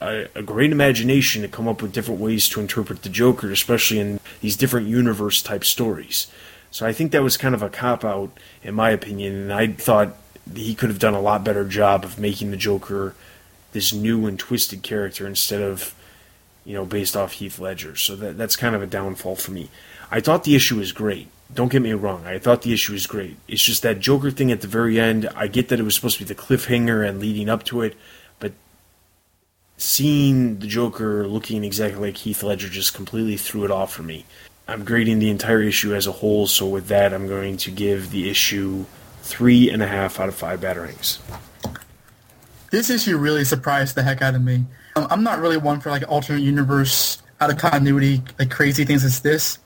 a, 0.00 0.28
a, 0.34 0.42
great 0.42 0.70
imagination 0.70 1.40
to 1.40 1.48
come 1.48 1.66
up 1.66 1.80
with 1.80 1.92
different 1.92 2.20
ways 2.20 2.48
to 2.50 2.60
interpret 2.60 3.02
the 3.02 3.08
Joker, 3.08 3.50
especially 3.50 3.98
in 3.98 4.20
these 4.42 4.56
different 4.56 4.86
universe 4.88 5.40
type 5.40 5.64
stories. 5.64 6.26
So 6.70 6.86
I 6.86 6.92
think 6.92 7.12
that 7.12 7.22
was 7.22 7.38
kind 7.38 7.54
of 7.54 7.62
a 7.62 7.70
cop 7.70 8.04
out, 8.04 8.30
in 8.62 8.74
my 8.74 8.90
opinion, 8.90 9.34
and 9.34 9.52
I 9.52 9.68
thought 9.68 10.16
he 10.54 10.74
could 10.74 10.90
have 10.90 10.98
done 10.98 11.14
a 11.14 11.20
lot 11.20 11.44
better 11.44 11.64
job 11.64 12.04
of 12.04 12.18
making 12.18 12.50
the 12.50 12.56
Joker 12.56 13.14
this 13.72 13.92
new 13.92 14.26
and 14.26 14.38
twisted 14.38 14.82
character 14.82 15.26
instead 15.26 15.62
of, 15.62 15.94
you 16.64 16.74
know, 16.74 16.84
based 16.84 17.16
off 17.16 17.32
Heath 17.32 17.58
Ledger. 17.58 17.96
So 17.96 18.16
that 18.16 18.36
that's 18.36 18.56
kind 18.56 18.74
of 18.74 18.82
a 18.82 18.86
downfall 18.86 19.36
for 19.36 19.50
me. 19.50 19.70
I 20.10 20.20
thought 20.20 20.44
the 20.44 20.56
issue 20.56 20.76
was 20.76 20.92
great. 20.92 21.28
Don't 21.54 21.70
get 21.70 21.82
me 21.82 21.92
wrong. 21.92 22.24
I 22.24 22.38
thought 22.38 22.62
the 22.62 22.72
issue 22.72 22.92
was 22.92 23.06
great. 23.06 23.36
It's 23.46 23.62
just 23.62 23.82
that 23.82 24.00
Joker 24.00 24.30
thing 24.30 24.50
at 24.50 24.62
the 24.62 24.66
very 24.66 24.98
end. 24.98 25.28
I 25.34 25.48
get 25.48 25.68
that 25.68 25.78
it 25.78 25.82
was 25.82 25.94
supposed 25.94 26.18
to 26.18 26.24
be 26.24 26.28
the 26.28 26.40
cliffhanger 26.40 27.06
and 27.06 27.20
leading 27.20 27.48
up 27.48 27.64
to 27.64 27.82
it, 27.82 27.94
but 28.38 28.52
seeing 29.76 30.58
the 30.60 30.66
Joker 30.66 31.26
looking 31.26 31.62
exactly 31.62 32.00
like 32.00 32.16
Heath 32.18 32.42
Ledger 32.42 32.68
just 32.68 32.94
completely 32.94 33.36
threw 33.36 33.64
it 33.64 33.70
off 33.70 33.92
for 33.92 34.02
me. 34.02 34.24
I'm 34.66 34.84
grading 34.84 35.18
the 35.18 35.28
entire 35.28 35.60
issue 35.60 35.94
as 35.94 36.06
a 36.06 36.12
whole, 36.12 36.46
so 36.46 36.66
with 36.66 36.86
that, 36.88 37.12
I'm 37.12 37.26
going 37.28 37.58
to 37.58 37.70
give 37.70 38.10
the 38.10 38.30
issue 38.30 38.86
three 39.22 39.70
and 39.70 39.82
a 39.82 39.86
half 39.86 40.20
out 40.20 40.28
of 40.28 40.34
five 40.34 40.60
batarangs. 40.60 41.18
This 42.70 42.88
issue 42.88 43.18
really 43.18 43.44
surprised 43.44 43.94
the 43.94 44.02
heck 44.02 44.22
out 44.22 44.34
of 44.34 44.42
me. 44.42 44.64
Um, 44.96 45.06
I'm 45.10 45.22
not 45.22 45.40
really 45.40 45.58
one 45.58 45.80
for 45.80 45.90
like 45.90 46.04
alternate 46.08 46.40
universe, 46.40 47.20
out 47.40 47.50
of 47.50 47.58
continuity, 47.58 48.22
like 48.38 48.50
crazy 48.50 48.84
things 48.84 49.04
as 49.04 49.20
this, 49.20 49.58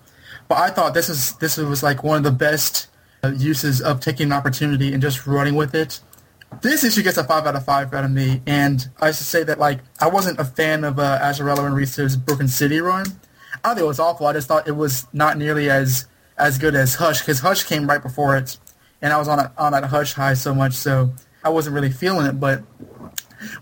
but 0.48 0.58
I 0.58 0.70
thought 0.70 0.94
this 0.94 1.08
is 1.08 1.34
this 1.34 1.56
was 1.56 1.82
like 1.82 2.02
one 2.02 2.18
of 2.18 2.22
the 2.22 2.30
best 2.30 2.88
uh, 3.24 3.32
uses 3.36 3.80
of 3.80 4.00
taking 4.00 4.26
an 4.26 4.32
opportunity 4.32 4.92
and 4.92 5.02
just 5.02 5.26
running 5.26 5.54
with 5.54 5.74
it. 5.74 6.00
This 6.62 6.84
issue 6.84 7.02
gets 7.02 7.16
a 7.16 7.24
five 7.24 7.46
out 7.46 7.56
of 7.56 7.64
five 7.64 7.92
out 7.92 8.04
of 8.04 8.10
me, 8.10 8.42
and 8.46 8.88
I 9.00 9.08
should 9.08 9.26
say 9.26 9.42
that 9.44 9.58
like 9.58 9.80
I 10.00 10.08
wasn't 10.08 10.38
a 10.38 10.44
fan 10.44 10.84
of 10.84 10.98
uh, 10.98 11.18
Azzarello 11.20 11.66
and 11.66 11.74
Risso's 11.74 12.16
Broken 12.16 12.48
City 12.48 12.80
run. 12.80 13.06
I 13.64 13.70
think 13.70 13.80
it 13.80 13.86
was 13.86 13.98
awful. 13.98 14.26
I 14.26 14.32
just 14.32 14.48
thought 14.48 14.68
it 14.68 14.76
was 14.76 15.06
not 15.12 15.38
nearly 15.38 15.68
as 15.68 16.06
as 16.38 16.58
good 16.58 16.74
as 16.74 16.96
Hush 16.96 17.20
because 17.20 17.40
Hush 17.40 17.64
came 17.64 17.88
right 17.88 18.02
before 18.02 18.36
it, 18.36 18.58
and 19.02 19.12
I 19.12 19.18
was 19.18 19.28
on 19.28 19.38
a, 19.38 19.52
on 19.58 19.72
that 19.72 19.84
Hush 19.84 20.12
high 20.12 20.34
so 20.34 20.54
much, 20.54 20.74
so 20.74 21.12
I 21.42 21.48
wasn't 21.48 21.74
really 21.74 21.90
feeling 21.90 22.26
it. 22.26 22.38
But 22.38 22.62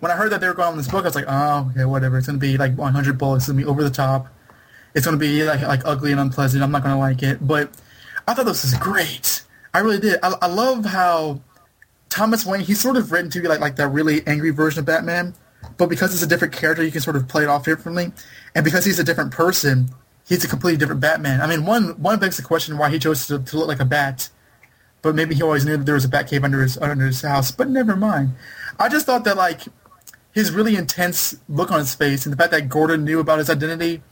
when 0.00 0.12
I 0.12 0.16
heard 0.16 0.30
that 0.32 0.40
they 0.40 0.48
were 0.48 0.54
going 0.54 0.68
on 0.68 0.76
this 0.76 0.88
book, 0.88 1.04
I 1.04 1.08
was 1.08 1.14
like, 1.14 1.26
oh, 1.28 1.70
okay, 1.70 1.84
whatever. 1.84 2.18
It's 2.18 2.26
gonna 2.26 2.38
be 2.38 2.56
like 2.56 2.76
100 2.76 3.18
bullets. 3.18 3.44
It's 3.44 3.52
gonna 3.52 3.62
be 3.62 3.68
over 3.68 3.82
the 3.82 3.90
top. 3.90 4.28
It's 4.94 5.04
gonna 5.04 5.16
be 5.16 5.42
like 5.44 5.62
like 5.62 5.82
ugly 5.84 6.12
and 6.12 6.20
unpleasant. 6.20 6.62
I'm 6.62 6.70
not 6.70 6.82
gonna 6.82 6.98
like 6.98 7.22
it. 7.22 7.46
But 7.46 7.70
I 8.26 8.34
thought 8.34 8.46
this 8.46 8.62
was 8.62 8.74
great. 8.74 9.42
I 9.72 9.80
really 9.80 9.98
did. 9.98 10.18
I, 10.22 10.34
I 10.40 10.46
love 10.46 10.84
how 10.84 11.40
Thomas 12.08 12.46
Wayne. 12.46 12.60
He's 12.60 12.80
sort 12.80 12.96
of 12.96 13.10
written 13.10 13.30
to 13.30 13.40
be 13.40 13.48
like 13.48 13.60
like 13.60 13.76
that 13.76 13.88
really 13.88 14.24
angry 14.26 14.50
version 14.50 14.78
of 14.78 14.86
Batman, 14.86 15.34
but 15.76 15.88
because 15.88 16.14
it's 16.14 16.22
a 16.22 16.26
different 16.26 16.54
character, 16.54 16.84
you 16.84 16.92
can 16.92 17.00
sort 17.00 17.16
of 17.16 17.26
play 17.26 17.42
it 17.42 17.48
off 17.48 17.64
differently. 17.64 18.12
And 18.54 18.64
because 18.64 18.84
he's 18.84 19.00
a 19.00 19.04
different 19.04 19.32
person, 19.32 19.88
he's 20.28 20.44
a 20.44 20.48
completely 20.48 20.78
different 20.78 21.00
Batman. 21.00 21.40
I 21.40 21.48
mean, 21.48 21.66
one 21.66 22.00
one 22.00 22.20
begs 22.20 22.36
the 22.36 22.42
question 22.42 22.78
why 22.78 22.90
he 22.90 23.00
chose 23.00 23.26
to, 23.26 23.40
to 23.40 23.58
look 23.58 23.66
like 23.66 23.80
a 23.80 23.84
bat, 23.84 24.28
but 25.02 25.16
maybe 25.16 25.34
he 25.34 25.42
always 25.42 25.64
knew 25.64 25.76
that 25.76 25.84
there 25.86 25.96
was 25.96 26.04
a 26.04 26.08
bat 26.08 26.28
cave 26.28 26.44
under 26.44 26.62
his 26.62 26.78
under 26.78 27.06
his 27.06 27.22
house. 27.22 27.50
But 27.50 27.68
never 27.68 27.96
mind. 27.96 28.30
I 28.78 28.88
just 28.88 29.06
thought 29.06 29.24
that 29.24 29.36
like 29.36 29.62
his 30.32 30.52
really 30.52 30.76
intense 30.76 31.36
look 31.48 31.72
on 31.72 31.80
his 31.80 31.94
face 31.94 32.26
and 32.26 32.32
the 32.32 32.36
fact 32.36 32.52
that 32.52 32.68
Gordon 32.68 33.04
knew 33.04 33.20
about 33.20 33.38
his 33.38 33.50
identity 33.50 34.02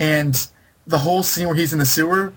and 0.00 0.48
the 0.86 0.98
whole 0.98 1.22
scene 1.22 1.46
where 1.46 1.56
he's 1.56 1.72
in 1.72 1.78
the 1.78 1.86
sewer. 1.86 2.32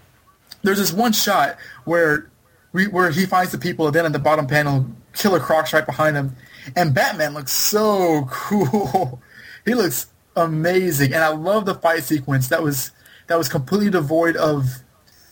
There's 0.64 0.78
this 0.80 0.92
one 0.92 1.14
shot 1.14 1.58
where 1.86 2.30
we, 2.74 2.88
where 2.88 3.12
he 3.12 3.26
finds 3.26 3.52
the 3.52 3.58
people 3.58 3.86
and 3.88 3.96
then 3.96 4.06
in 4.06 4.12
the 4.12 4.20
bottom 4.20 4.48
panel, 4.48 4.86
Killer 5.14 5.40
Croc's 5.40 5.74
right 5.74 5.86
behind 5.86 6.16
him, 6.16 6.36
and 6.76 6.94
Batman 6.94 7.34
looks 7.34 7.52
so 7.52 8.26
cool. 8.30 9.22
he 9.66 9.74
looks 9.74 10.08
amazing, 10.36 11.14
and 11.14 11.24
I 11.24 11.30
love 11.30 11.66
the 11.66 11.76
fight 11.76 12.04
sequence. 12.04 12.48
That 12.48 12.64
was 12.64 12.92
that 13.28 13.38
was 13.38 13.50
completely 13.50 13.90
devoid 13.90 14.36
of 14.36 14.82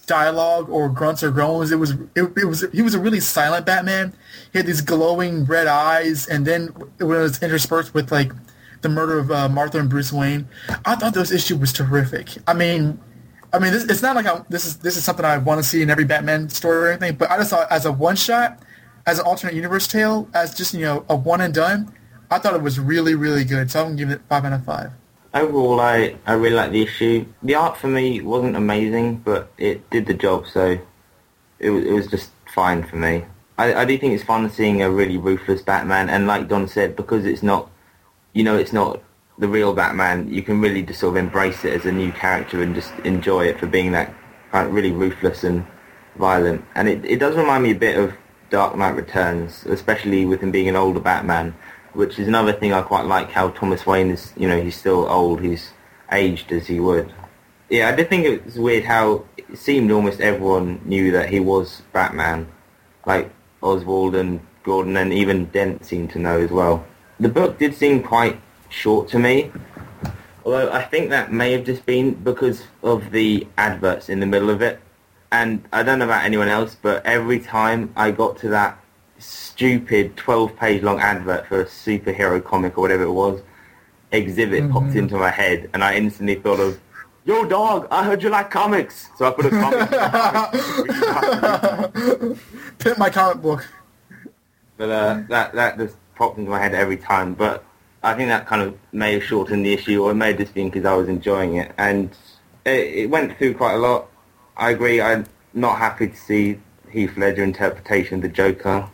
dialogue 0.05 0.70
or 0.70 0.89
grunts 0.89 1.22
or 1.22 1.32
groans. 1.32 1.72
It 1.72 1.76
was 1.76 1.91
it, 2.15 2.24
it 2.38 2.45
was 2.45 2.65
he 2.72 2.82
was 2.82 2.95
a 2.95 2.99
really 2.99 3.20
silent 3.20 3.65
Batman. 3.65 4.13
He 4.51 4.59
had 4.59 4.65
these 4.65 4.82
glowing 4.82 5.45
red 5.45 5.68
eyes, 5.68 6.28
and 6.28 6.45
then 6.45 6.74
it 6.99 7.03
was 7.03 7.41
interspersed 7.43 7.93
with 7.93 8.11
like 8.11 8.32
the 8.82 8.90
murder 8.90 9.20
of 9.20 9.32
uh, 9.32 9.50
Martha 9.50 9.80
and 9.80 9.90
Bruce 9.90 10.12
Wayne. 10.12 10.48
I 10.86 10.96
thought 10.96 11.14
this 11.14 11.32
issue 11.32 11.58
was 11.58 11.74
terrific. 11.74 12.30
I 12.48 12.54
mean, 12.54 13.00
I 13.54 13.60
mean, 13.60 13.72
this, 13.72 13.84
it's 13.86 14.02
not 14.02 14.16
like 14.16 14.26
I, 14.26 14.44
this 14.50 14.66
is 14.66 14.78
this 14.78 14.98
is 14.98 15.04
something 15.04 15.26
I 15.26 15.38
want 15.38 15.62
to 15.62 15.68
see 15.68 15.82
in 15.82 15.90
every 15.90 16.06
Batman 16.06 16.50
story 16.50 16.78
or 16.78 16.88
anything. 16.90 17.16
But 17.16 17.32
I 17.32 17.38
just 17.38 17.50
thought 17.50 17.72
as 17.72 17.86
a 17.86 17.92
one 17.92 18.16
shot, 18.16 18.62
as 19.06 19.20
an 19.20 19.26
alternate 19.26 19.56
universe 19.56 19.88
tale, 19.88 20.30
as 20.34 20.54
just 20.54 20.74
you 20.74 20.82
know 20.82 21.06
a 21.10 21.16
one 21.16 21.42
and 21.42 21.54
done, 21.54 21.94
I 22.30 22.40
thought 22.40 22.54
it 22.54 22.62
was 22.62 22.80
really 22.80 23.16
really 23.16 23.44
good. 23.44 23.72
So 23.72 23.82
I'm 23.82 23.86
gonna 23.88 23.98
give 23.98 24.10
it 24.10 24.22
five 24.30 24.46
out 24.46 24.54
of 24.54 24.66
five. 24.66 24.92
Overall, 25.34 25.80
I, 25.82 26.16
I 26.26 26.34
really 26.34 26.56
like 26.56 26.72
the 26.72 26.82
issue. 26.82 27.26
The 27.44 27.56
art 27.56 27.78
for 27.78 27.88
me 27.88 28.22
wasn't 28.22 28.56
amazing, 28.56 29.18
but 29.18 29.52
it 29.58 29.88
did 29.90 30.08
the 30.08 30.14
job, 30.14 30.48
so 30.48 30.80
it 31.60 31.70
was, 31.70 31.84
it 31.84 31.92
was 31.92 32.08
just 32.08 32.32
fine 32.48 32.84
for 32.84 32.96
me. 32.96 33.26
I, 33.58 33.74
I 33.74 33.86
do 33.86 33.98
think 33.98 34.14
it's 34.14 34.24
fun 34.24 34.50
seeing 34.50 34.82
a 34.82 34.90
really 34.90 35.18
ruthless 35.18 35.62
Batman, 35.62 36.10
and 36.10 36.28
like 36.28 36.48
Don 36.48 36.68
said, 36.68 36.96
because 36.96 37.26
it's 37.26 37.44
not, 37.44 37.70
you 38.38 38.44
know, 38.44 38.56
it's 38.56 38.74
not 38.74 39.02
the 39.40 39.48
real 39.48 39.74
Batman, 39.74 40.32
you 40.34 40.42
can 40.42 40.62
really 40.62 40.82
just 40.82 41.00
sort 41.00 41.12
of 41.16 41.18
embrace 41.18 41.64
it 41.64 41.74
as 41.74 41.86
a 41.86 41.92
new 41.92 42.12
character 42.12 42.62
and 42.64 42.74
just 42.74 42.92
enjoy 43.04 43.46
it 43.46 43.60
for 43.60 43.68
being 43.68 43.92
that 43.92 44.14
kind 44.52 44.68
of 44.68 44.74
really 44.74 44.92
ruthless 44.92 45.44
and 45.44 45.66
violent. 46.16 46.64
And 46.76 46.88
it, 46.88 47.06
it 47.06 47.20
does 47.20 47.36
remind 47.36 47.64
me 47.64 47.72
a 47.72 47.76
bit 47.76 47.98
of 47.98 48.14
Dark 48.50 48.76
Knight 48.78 48.96
Returns, 48.96 49.66
especially 49.66 50.26
with 50.26 50.42
him 50.42 50.52
being 50.52 50.70
an 50.70 50.76
older 50.76 51.00
Batman 51.00 51.54
which 51.98 52.20
is 52.20 52.28
another 52.28 52.54
thing 52.54 52.74
I 52.74 52.84
quite 52.84 53.06
like 53.06 53.32
how 53.32 53.50
Thomas 53.50 53.88
Wayne 53.88 54.12
is, 54.12 54.32
you 54.38 54.48
know, 54.48 54.62
he's 54.62 54.78
still 54.78 55.10
old, 55.10 55.42
he's 55.42 55.72
aged 56.12 56.52
as 56.52 56.68
he 56.68 56.80
would. 56.80 57.12
Yeah, 57.70 57.90
I 57.90 57.96
did 57.96 58.08
think 58.08 58.24
it 58.24 58.46
was 58.46 58.60
weird 58.60 58.86
how 58.86 59.26
it 59.36 59.58
seemed 59.58 59.92
almost 59.92 60.22
everyone 60.22 60.80
knew 60.86 61.12
that 61.14 61.30
he 61.30 61.40
was 61.40 61.82
Batman. 61.94 62.48
Like 63.08 63.32
Oswald 63.64 64.14
and 64.14 64.40
Gordon 64.64 64.96
and 64.96 65.12
even 65.12 65.46
Dent 65.46 65.86
seemed 65.86 66.12
to 66.12 66.20
know 66.20 66.40
as 66.40 66.52
well. 66.52 66.86
The 67.20 67.30
book 67.30 67.57
did 67.57 67.74
seem 67.74 68.03
quite 68.03 68.39
short 68.70 69.07
to 69.09 69.20
me, 69.20 69.51
although 70.45 70.72
I 70.72 70.84
think 70.84 71.09
that 71.09 71.32
may 71.32 71.51
have 71.53 71.65
just 71.65 71.84
been 71.86 72.13
because 72.13 72.63
of 72.84 73.09
the 73.09 73.47
adverts 73.57 74.09
in 74.09 74.20
the 74.20 74.28
middle 74.28 74.51
of 74.51 74.61
it. 74.61 74.80
And 75.32 75.68
I 75.74 75.82
don't 75.82 75.97
know 75.99 76.05
about 76.05 76.26
anyone 76.26 76.47
else, 76.47 76.76
but 76.80 77.03
every 77.05 77.39
time 77.39 77.91
I 77.95 78.11
got 78.11 78.38
to 78.39 78.49
that 78.49 78.80
stupid 79.18 80.15
12 80.15 80.55
page 80.57 80.84
long 80.84 80.99
advert 80.99 81.47
for 81.47 81.61
a 81.61 81.65
superhero 81.65 82.43
comic 82.43 82.78
or 82.78 82.82
whatever 82.82 83.03
it 83.03 83.11
was, 83.11 83.41
exhibit 84.11 84.63
mm-hmm. 84.63 84.74
popped 84.74 84.95
into 84.95 85.18
my 85.18 85.32
head 85.32 85.70
and 85.74 85.84
I 85.84 85.95
instantly 85.95 86.36
thought 86.36 86.59
of, 86.59 86.80
yo 87.26 87.45
dog, 87.45 87.88
I 87.89 88.03
heard 88.03 88.22
you 88.22 88.30
like 88.30 88.51
comics. 88.51 89.09
So 89.18 89.26
I 89.26 89.32
put 89.32 89.47
a 89.47 89.49
comic. 89.49 89.89
Put 92.80 92.97
my 92.99 93.09
comic 93.09 93.41
book. 93.41 93.68
But 94.78 94.89
uh, 94.89 95.24
that, 95.30 95.53
that 95.55 95.78
just 95.80 95.97
popped 96.18 96.38
into 96.38 96.49
my 96.49 96.59
head 96.59 96.74
every 96.74 96.97
time. 96.97 97.34
But 97.34 97.63
I 98.03 98.13
think 98.13 98.30
that 98.30 98.47
kind 98.47 98.61
of 98.61 98.78
may 98.91 99.13
have 99.13 99.24
shortened 99.24 99.65
the 99.65 99.74
issue 99.74 100.03
or 100.03 100.11
it 100.11 100.15
may 100.15 100.34
have 100.34 100.53
because 100.53 100.86
I 100.86 100.93
was 100.93 101.07
enjoying 101.07 101.55
it. 101.55 101.72
And 101.78 102.11
it, 102.65 102.93
it 103.01 103.09
went 103.09 103.38
through 103.38 103.55
quite 103.55 103.74
a 103.74 103.80
lot. 103.80 104.09
I 104.55 104.72
agree. 104.72 105.01
I'm 105.01 105.26
not 105.53 105.78
happy 105.78 106.07
to 106.07 106.15
see 106.15 106.59
Heath 106.89 107.18
Ledger 107.18 107.43
interpretation 107.43 108.15
of 108.15 108.22
the 108.22 108.30
Joker 108.30 108.89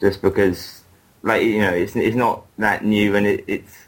just 0.00 0.22
because, 0.22 0.82
like 1.22 1.42
you 1.42 1.60
know, 1.60 1.72
it's 1.72 1.96
it's 1.96 2.16
not 2.16 2.44
that 2.58 2.84
new, 2.84 3.16
and 3.16 3.26
it, 3.26 3.44
it's 3.46 3.86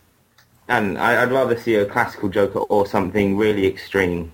and 0.68 0.99
I, 0.99 1.24
would 1.24 1.32
rather 1.32 1.59
see 1.59 1.74
a 1.76 1.86
classical 1.86 2.28
Joker 2.28 2.61
or 2.61 2.86
something 2.86 3.36
really 3.36 3.66
extreme. 3.66 4.32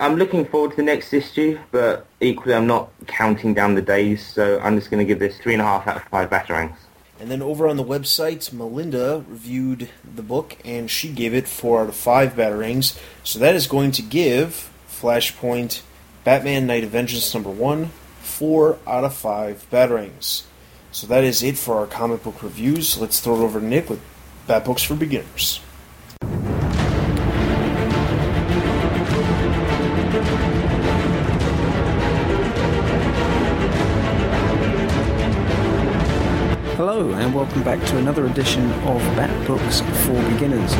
I'm 0.00 0.16
looking 0.16 0.44
forward 0.44 0.70
to 0.72 0.76
the 0.76 0.82
next 0.84 1.12
issue, 1.12 1.58
but 1.72 2.06
equally 2.20 2.54
I'm 2.54 2.66
not 2.66 2.90
counting 3.06 3.52
down 3.52 3.74
the 3.74 3.82
days, 3.82 4.24
so 4.24 4.60
I'm 4.60 4.78
just 4.78 4.90
going 4.90 5.04
to 5.04 5.04
give 5.04 5.18
this 5.18 5.38
three 5.38 5.54
and 5.54 5.62
a 5.62 5.64
half 5.64 5.88
out 5.88 5.96
of 5.96 6.04
five 6.04 6.30
batarangs. 6.30 6.76
And 7.20 7.30
then 7.30 7.42
over 7.42 7.68
on 7.68 7.76
the 7.76 7.84
website, 7.84 8.52
Melinda 8.52 9.24
reviewed 9.28 9.88
the 10.04 10.22
book, 10.22 10.56
and 10.64 10.90
she 10.90 11.08
gave 11.08 11.34
it 11.34 11.48
four 11.48 11.82
out 11.82 11.88
of 11.88 11.96
five 11.96 12.34
batarangs. 12.34 12.98
So 13.24 13.38
that 13.40 13.56
is 13.56 13.66
going 13.66 13.90
to 13.92 14.02
give 14.02 14.70
Flashpoint 14.88 15.82
Batman 16.24 16.66
Knight 16.66 16.84
of 16.84 16.90
Vengeance 16.90 17.34
number 17.34 17.50
one 17.50 17.90
four 18.20 18.78
out 18.86 19.04
of 19.04 19.14
five 19.14 19.66
batarangs. 19.72 20.44
So 20.92 21.06
that 21.08 21.24
is 21.24 21.42
it 21.42 21.58
for 21.58 21.78
our 21.78 21.86
comic 21.86 22.22
book 22.22 22.42
reviews. 22.42 22.98
Let's 22.98 23.20
throw 23.20 23.40
it 23.40 23.44
over 23.44 23.58
to 23.58 23.66
Nick 23.66 23.90
with 23.90 24.00
Bat 24.46 24.64
Books 24.64 24.82
for 24.82 24.94
Beginners. 24.94 25.60
Hello, 36.98 37.12
and 37.12 37.32
welcome 37.32 37.62
back 37.62 37.78
to 37.90 37.98
another 37.98 38.26
edition 38.26 38.72
of 38.82 38.98
Bat 39.14 39.46
Books 39.46 39.82
for 40.04 40.20
Beginners. 40.32 40.74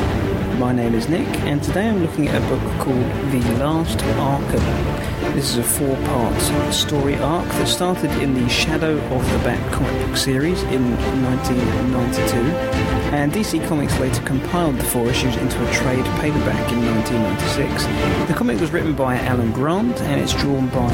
My 0.59 0.73
name 0.73 0.97
is 0.97 1.09
Nick, 1.09 1.29
and 1.47 1.63
today 1.63 1.89
I'm 1.89 2.03
looking 2.05 2.27
at 2.27 2.35
a 2.35 2.41
book 2.49 2.61
called 2.81 3.07
The 3.31 3.41
Last 3.61 3.99
Arkham. 3.99 5.35
This 5.35 5.51
is 5.53 5.59
a 5.59 5.63
four 5.63 5.95
part 6.07 6.75
story 6.75 7.15
arc 7.19 7.47
that 7.47 7.69
started 7.69 8.11
in 8.21 8.35
the 8.35 8.49
Shadow 8.49 8.99
of 8.99 9.31
the 9.31 9.39
Bat 9.45 9.73
comic 9.73 10.09
book 10.09 10.17
series 10.17 10.61
in 10.65 10.91
1992, 11.23 12.98
and 13.13 13.33
DC 13.33 13.67
Comics 13.67 13.99
later 13.99 14.23
compiled 14.23 14.77
the 14.77 14.85
four 14.85 15.09
issues 15.09 15.35
into 15.37 15.57
a 15.67 15.73
trade 15.73 16.05
paperback 16.21 16.71
in 16.73 16.85
1996. 16.85 18.29
The 18.29 18.35
comic 18.35 18.61
was 18.61 18.71
written 18.71 18.95
by 18.95 19.17
Alan 19.17 19.51
Grant, 19.53 20.01
and 20.03 20.21
it's 20.21 20.35
drawn 20.35 20.69
by 20.69 20.93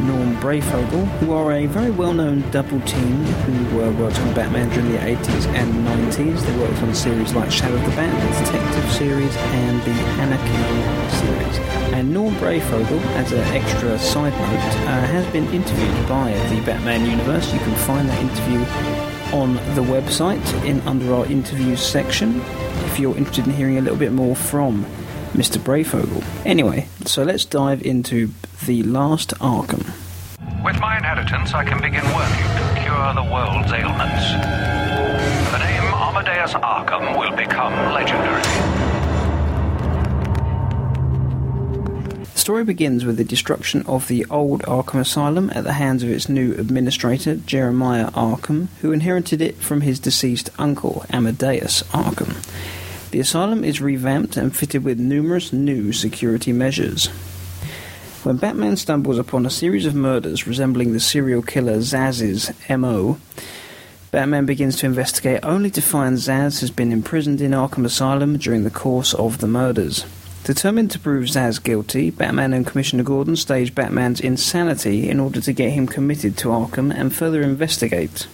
Norm 0.00 0.36
Breyfogle, 0.36 1.06
who 1.18 1.32
are 1.32 1.52
a 1.52 1.66
very 1.66 1.90
well 1.90 2.12
known 2.12 2.48
double 2.50 2.80
team 2.82 3.24
who 3.24 3.80
uh, 3.80 3.90
worked 3.92 4.18
on 4.20 4.34
Batman 4.34 4.68
during 4.70 4.92
the 4.92 4.98
80s 4.98 5.46
and 5.54 5.72
90s. 5.86 6.40
They 6.42 6.58
worked 6.58 6.82
on 6.82 6.94
series 6.94 7.32
like 7.34 7.50
Shadow 7.50 7.76
of 7.76 7.84
the 7.84 7.90
Bat, 7.90 8.12
the 8.12 8.44
Detective 8.44 8.92
series, 8.92 9.36
and 9.36 9.80
the 9.82 9.98
Anarchy 10.20 11.16
series. 11.16 11.58
And 11.94 12.12
Norm 12.12 12.34
Breyfogle, 12.34 13.00
as 13.16 13.32
an 13.32 13.40
extra 13.54 13.98
side 13.98 14.32
note, 14.32 14.86
uh, 14.86 15.06
has 15.06 15.26
been 15.32 15.46
interviewed 15.52 16.08
by 16.08 16.32
the 16.50 16.60
Batman 16.66 17.08
universe. 17.08 17.52
You 17.52 17.60
can 17.60 17.74
find 17.76 18.08
that 18.08 18.20
interview 18.20 19.13
on 19.34 19.54
the 19.74 19.82
website 19.82 20.64
in 20.64 20.80
under 20.82 21.12
our 21.12 21.26
interviews 21.26 21.84
section 21.84 22.40
if 22.86 23.00
you're 23.00 23.16
interested 23.16 23.46
in 23.46 23.52
hearing 23.52 23.76
a 23.76 23.80
little 23.80 23.98
bit 23.98 24.12
more 24.12 24.36
from 24.36 24.84
Mr. 25.32 25.58
Breyfogle. 25.58 26.22
Anyway, 26.46 26.86
so 27.04 27.24
let's 27.24 27.44
dive 27.44 27.82
into 27.82 28.30
The 28.64 28.84
Last 28.84 29.30
Arkham. 29.40 29.84
With 30.64 30.78
my 30.78 30.96
inheritance, 30.96 31.52
I 31.52 31.64
can 31.64 31.82
begin 31.82 32.04
working 32.14 32.46
to 32.58 32.80
cure 32.80 33.14
the 33.14 33.24
world's 33.24 33.72
ailments. 33.72 34.30
The 35.50 35.58
name 35.58 35.92
Amadeus 35.92 36.54
Arkham 36.54 37.18
will 37.18 37.36
become 37.36 37.74
legendary. 37.92 38.83
Story 42.44 42.62
begins 42.62 43.06
with 43.06 43.16
the 43.16 43.24
destruction 43.24 43.86
of 43.86 44.06
the 44.06 44.26
old 44.26 44.60
Arkham 44.64 45.00
Asylum 45.00 45.50
at 45.54 45.64
the 45.64 45.72
hands 45.72 46.02
of 46.02 46.10
its 46.10 46.28
new 46.28 46.52
administrator, 46.52 47.36
Jeremiah 47.36 48.10
Arkham, 48.10 48.66
who 48.82 48.92
inherited 48.92 49.40
it 49.40 49.56
from 49.56 49.80
his 49.80 49.98
deceased 49.98 50.50
uncle, 50.58 51.06
Amadeus 51.08 51.82
Arkham. 51.84 52.36
The 53.12 53.20
asylum 53.20 53.64
is 53.64 53.80
revamped 53.80 54.36
and 54.36 54.54
fitted 54.54 54.84
with 54.84 55.00
numerous 55.00 55.54
new 55.54 55.94
security 55.94 56.52
measures. 56.52 57.06
When 58.24 58.36
Batman 58.36 58.76
stumbles 58.76 59.18
upon 59.18 59.46
a 59.46 59.50
series 59.50 59.86
of 59.86 59.94
murders 59.94 60.46
resembling 60.46 60.92
the 60.92 61.00
serial 61.00 61.40
killer 61.40 61.78
Zsasz's 61.78 62.52
MO, 62.68 63.18
Batman 64.10 64.44
begins 64.44 64.76
to 64.76 64.86
investigate 64.86 65.40
only 65.42 65.70
to 65.70 65.80
find 65.80 66.18
Zsasz 66.18 66.60
has 66.60 66.70
been 66.70 66.92
imprisoned 66.92 67.40
in 67.40 67.52
Arkham 67.52 67.86
Asylum 67.86 68.36
during 68.36 68.64
the 68.64 68.70
course 68.70 69.14
of 69.14 69.38
the 69.38 69.46
murders. 69.46 70.04
Determined 70.44 70.90
to 70.90 70.98
prove 70.98 71.24
Zsasz 71.24 71.62
guilty, 71.62 72.10
Batman 72.10 72.52
and 72.52 72.66
Commissioner 72.66 73.02
Gordon 73.02 73.34
stage 73.34 73.74
Batman's 73.74 74.20
insanity 74.20 75.08
in 75.08 75.18
order 75.18 75.40
to 75.40 75.54
get 75.54 75.70
him 75.70 75.86
committed 75.86 76.36
to 76.36 76.48
Arkham 76.48 76.94
and 76.94 77.14
further 77.14 77.40
investigate. 77.40 78.26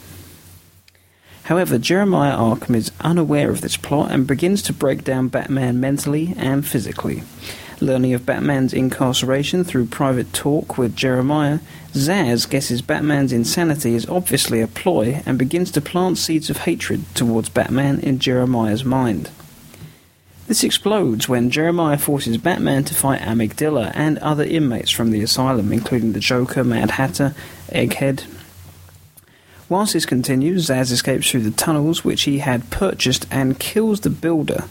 However, 1.44 1.78
Jeremiah 1.78 2.36
Arkham 2.36 2.74
is 2.74 2.90
unaware 3.00 3.48
of 3.48 3.60
this 3.60 3.76
plot 3.76 4.10
and 4.10 4.26
begins 4.26 4.60
to 4.62 4.72
break 4.72 5.04
down 5.04 5.28
Batman 5.28 5.78
mentally 5.78 6.34
and 6.36 6.66
physically. 6.66 7.22
Learning 7.80 8.12
of 8.12 8.26
Batman's 8.26 8.74
incarceration 8.74 9.62
through 9.62 9.86
private 9.86 10.32
talk 10.32 10.76
with 10.76 10.96
Jeremiah, 10.96 11.60
Zsasz 11.92 12.50
guesses 12.50 12.82
Batman's 12.82 13.32
insanity 13.32 13.94
is 13.94 14.08
obviously 14.08 14.60
a 14.60 14.66
ploy 14.66 15.22
and 15.26 15.38
begins 15.38 15.70
to 15.70 15.80
plant 15.80 16.18
seeds 16.18 16.50
of 16.50 16.56
hatred 16.58 17.04
towards 17.14 17.50
Batman 17.50 18.00
in 18.00 18.18
Jeremiah's 18.18 18.84
mind. 18.84 19.30
This 20.50 20.64
explodes 20.64 21.28
when 21.28 21.50
Jeremiah 21.50 21.96
forces 21.96 22.36
Batman 22.36 22.82
to 22.86 22.92
fight 22.92 23.20
Amygdala 23.20 23.92
and 23.94 24.18
other 24.18 24.42
inmates 24.42 24.90
from 24.90 25.12
the 25.12 25.22
asylum, 25.22 25.72
including 25.72 26.12
the 26.12 26.18
Joker, 26.18 26.64
Mad 26.64 26.90
Hatter, 26.90 27.36
Egghead. 27.68 28.24
Whilst 29.68 29.92
this 29.92 30.04
continues, 30.04 30.66
Zsasz 30.66 30.90
escapes 30.90 31.30
through 31.30 31.42
the 31.42 31.52
tunnels 31.52 32.04
which 32.04 32.22
he 32.22 32.40
had 32.40 32.68
purchased 32.68 33.28
and 33.30 33.60
kills 33.60 34.00
the 34.00 34.10
builder 34.10 34.64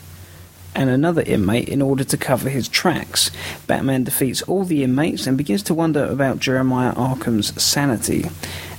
and 0.76 0.90
another 0.90 1.22
inmate 1.22 1.70
in 1.70 1.82
order 1.82 2.04
to 2.04 2.18
cover 2.18 2.50
his 2.50 2.68
tracks. 2.68 3.32
Batman 3.66 4.04
defeats 4.04 4.42
all 4.42 4.66
the 4.66 4.84
inmates 4.84 5.28
and 5.28 5.38
begins 5.38 5.64
to 5.64 5.74
wonder 5.74 6.04
about 6.04 6.40
Jeremiah 6.40 6.94
Arkham's 6.96 7.54
sanity, 7.64 8.26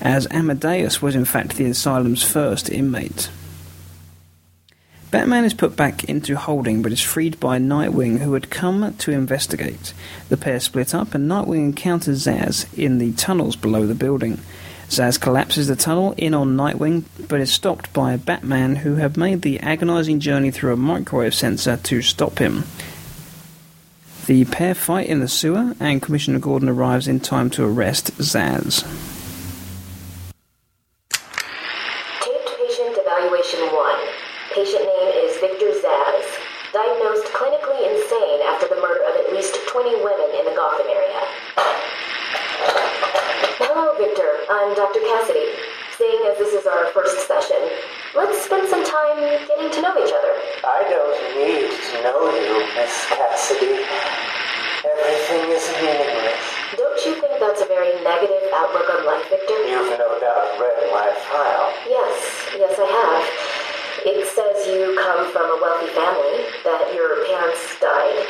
as 0.03 0.27
Amadeus 0.31 1.01
was 1.01 1.17
in 1.17 1.25
fact 1.25 1.57
the 1.57 1.65
asylum's 1.65 2.23
first 2.23 2.69
inmate. 2.69 3.31
Batman 5.11 5.45
is 5.45 5.55
put 5.55 5.75
back 5.75 6.05
into 6.05 6.37
holding 6.37 6.83
but 6.83 6.93
is 6.93 7.03
freed 7.03 7.41
by 7.41 7.59
Nightwing, 7.59 8.19
who 8.19 8.35
had 8.35 8.49
come 8.49 8.95
to 8.99 9.11
investigate. 9.11 9.93
The 10.29 10.37
pair 10.37 10.61
split 10.61 10.95
up, 10.95 11.15
and 11.15 11.29
Nightwing 11.29 11.65
encounters 11.65 12.27
Zsasz 12.27 12.73
in 12.79 12.99
the 12.99 13.13
tunnels 13.13 13.57
below 13.57 13.87
the 13.87 13.95
building. 13.97 14.39
Zsasz 14.89 15.21
collapses 15.21 15.67
the 15.67 15.75
tunnel 15.75 16.15
in 16.17 16.33
on 16.33 16.57
Nightwing, 16.57 17.05
but 17.27 17.41
is 17.41 17.53
stopped 17.53 17.93
by 17.93 18.17
Batman, 18.17 18.77
who 18.77 18.97
have 18.97 19.17
made 19.17 19.43
the 19.43 19.59
agonizing 19.59 20.21
journey 20.21 20.53
through 20.53 20.73
a 20.73 20.77
microwave 20.77 21.35
sensor 21.35 21.77
to 21.77 22.03
stop 22.03 22.39
him. 22.39 22.65
The 24.27 24.45
pair 24.45 24.77
fight 24.77 25.09
in 25.09 25.19
the 25.19 25.27
sewer, 25.27 25.75
and 25.81 26.01
Commissioner 26.01 26.39
Gordon 26.39 26.69
arrives 26.69 27.09
in 27.09 27.19
time 27.19 27.51
to 27.51 27.65
arrest 27.65 28.17
Zsasz. 28.19 28.85
Taped 32.21 32.47
patient 32.59 32.95
evaluation 32.95 33.61
1. 33.75 34.01
Patient 34.55 34.83
name 34.83 35.15
is 35.25 35.39
Victor 35.39 35.71
Zsasz. 35.71 36.27
Diagnosed 36.75 37.27
clinically 37.31 37.87
insane 37.87 38.43
after 38.51 38.67
the 38.67 38.83
murder 38.83 39.03
of 39.07 39.15
at 39.15 39.33
least 39.33 39.55
20 39.69 40.03
women 40.03 40.31
in 40.39 40.45
the 40.45 40.55
Gotham 40.59 40.87
area. 40.91 41.23
Hello, 43.63 43.95
Victor. 43.95 44.43
I'm 44.51 44.75
Dr. 44.75 44.99
Cassidy. 45.07 45.55
Seeing 45.97 46.27
as 46.27 46.39
this 46.39 46.53
is 46.55 46.67
our 46.67 46.87
first 46.91 47.27
session, 47.27 47.63
let's 48.15 48.43
spend 48.43 48.67
some 48.69 48.83
time 48.83 49.23
getting 49.47 49.71
to 49.71 49.81
know 49.83 49.95
each 50.03 50.11
other. 50.11 50.35
I 50.67 50.83
don't 50.91 51.19
need 51.39 51.71
to 51.71 52.03
know 52.03 52.27
Cassidy. 53.09 53.85
Everything 54.85 55.45
is 55.53 55.65
meaningless. 55.81 56.43
Don't 56.77 57.01
you 57.05 57.13
think 57.21 57.39
that's 57.39 57.61
a 57.61 57.67
very 57.67 57.93
negative 58.03 58.49
outlook 58.55 58.89
on 58.89 59.05
life, 59.05 59.29
Victor? 59.29 59.59
You've 59.69 59.93
no 59.99 60.19
doubt 60.21 60.59
read 60.59 60.91
my 60.93 61.11
file. 61.29 61.69
Yes, 61.87 62.15
yes, 62.57 62.73
I 62.79 62.89
have. 62.89 63.25
It 64.07 64.25
says 64.33 64.67
you 64.67 64.97
come 64.97 65.29
from 65.33 65.45
a 65.51 65.59
wealthy 65.61 65.93
family, 65.93 66.49
that 66.65 66.95
your 66.95 67.27
parents 67.27 67.61
died, 67.81 68.25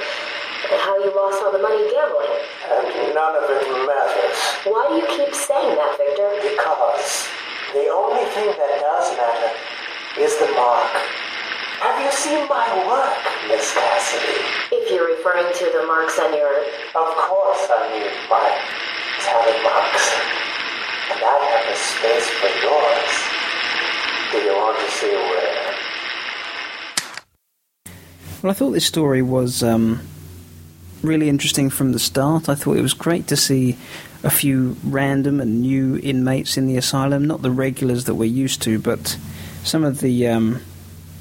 and 0.66 0.80
how 0.82 0.98
you 0.98 1.14
lost 1.14 1.38
all 1.42 1.52
the 1.52 1.62
money 1.62 1.86
gambling. 1.94 2.34
And 2.66 3.14
none 3.14 3.36
of 3.38 3.46
it 3.46 3.62
matters. 3.86 4.38
Why 4.66 4.90
do 4.90 4.94
you 4.98 5.06
keep 5.06 5.34
saying 5.34 5.76
that, 5.78 5.94
Victor? 5.94 6.34
Because 6.42 7.28
the 7.72 7.86
only 7.86 8.26
thing 8.34 8.50
that 8.50 8.72
does 8.82 9.14
matter 9.14 9.54
is 10.18 10.36
the 10.42 10.50
mark. 10.58 10.90
Have 11.80 12.04
you 12.04 12.12
seen 12.12 12.46
my 12.46 12.68
work, 12.86 13.24
Miss 13.48 13.72
Cassidy? 13.72 14.44
If 14.70 14.90
you're 14.90 15.16
referring 15.16 15.50
to 15.50 15.64
the 15.64 15.86
marks 15.86 16.18
on 16.18 16.34
your... 16.34 16.52
Of 16.52 17.16
course 17.16 17.68
I 17.72 17.88
mean 17.88 18.04
my 18.28 18.52
talent 19.24 19.62
marks. 19.64 20.12
And 21.08 21.24
I 21.24 21.40
have 21.48 21.64
a 21.72 21.76
space 21.80 22.28
for 22.36 22.52
yours. 22.60 23.12
Do 24.30 24.38
you 24.44 24.52
want 24.60 24.78
to 24.78 24.90
see 24.92 25.08
where? 25.08 25.74
Well, 28.42 28.50
I 28.50 28.54
thought 28.54 28.72
this 28.72 28.84
story 28.84 29.22
was 29.22 29.62
um, 29.62 30.00
really 31.02 31.30
interesting 31.30 31.70
from 31.70 31.92
the 31.92 31.98
start. 31.98 32.50
I 32.50 32.56
thought 32.56 32.76
it 32.76 32.82
was 32.82 32.92
great 32.92 33.26
to 33.28 33.38
see 33.38 33.78
a 34.22 34.28
few 34.28 34.76
random 34.84 35.40
and 35.40 35.62
new 35.62 35.98
inmates 36.02 36.58
in 36.58 36.66
the 36.66 36.76
asylum, 36.76 37.24
not 37.24 37.40
the 37.40 37.50
regulars 37.50 38.04
that 38.04 38.16
we're 38.16 38.26
used 38.26 38.60
to, 38.62 38.78
but 38.78 39.16
some 39.64 39.82
of 39.82 40.00
the 40.00 40.28
um, 40.28 40.60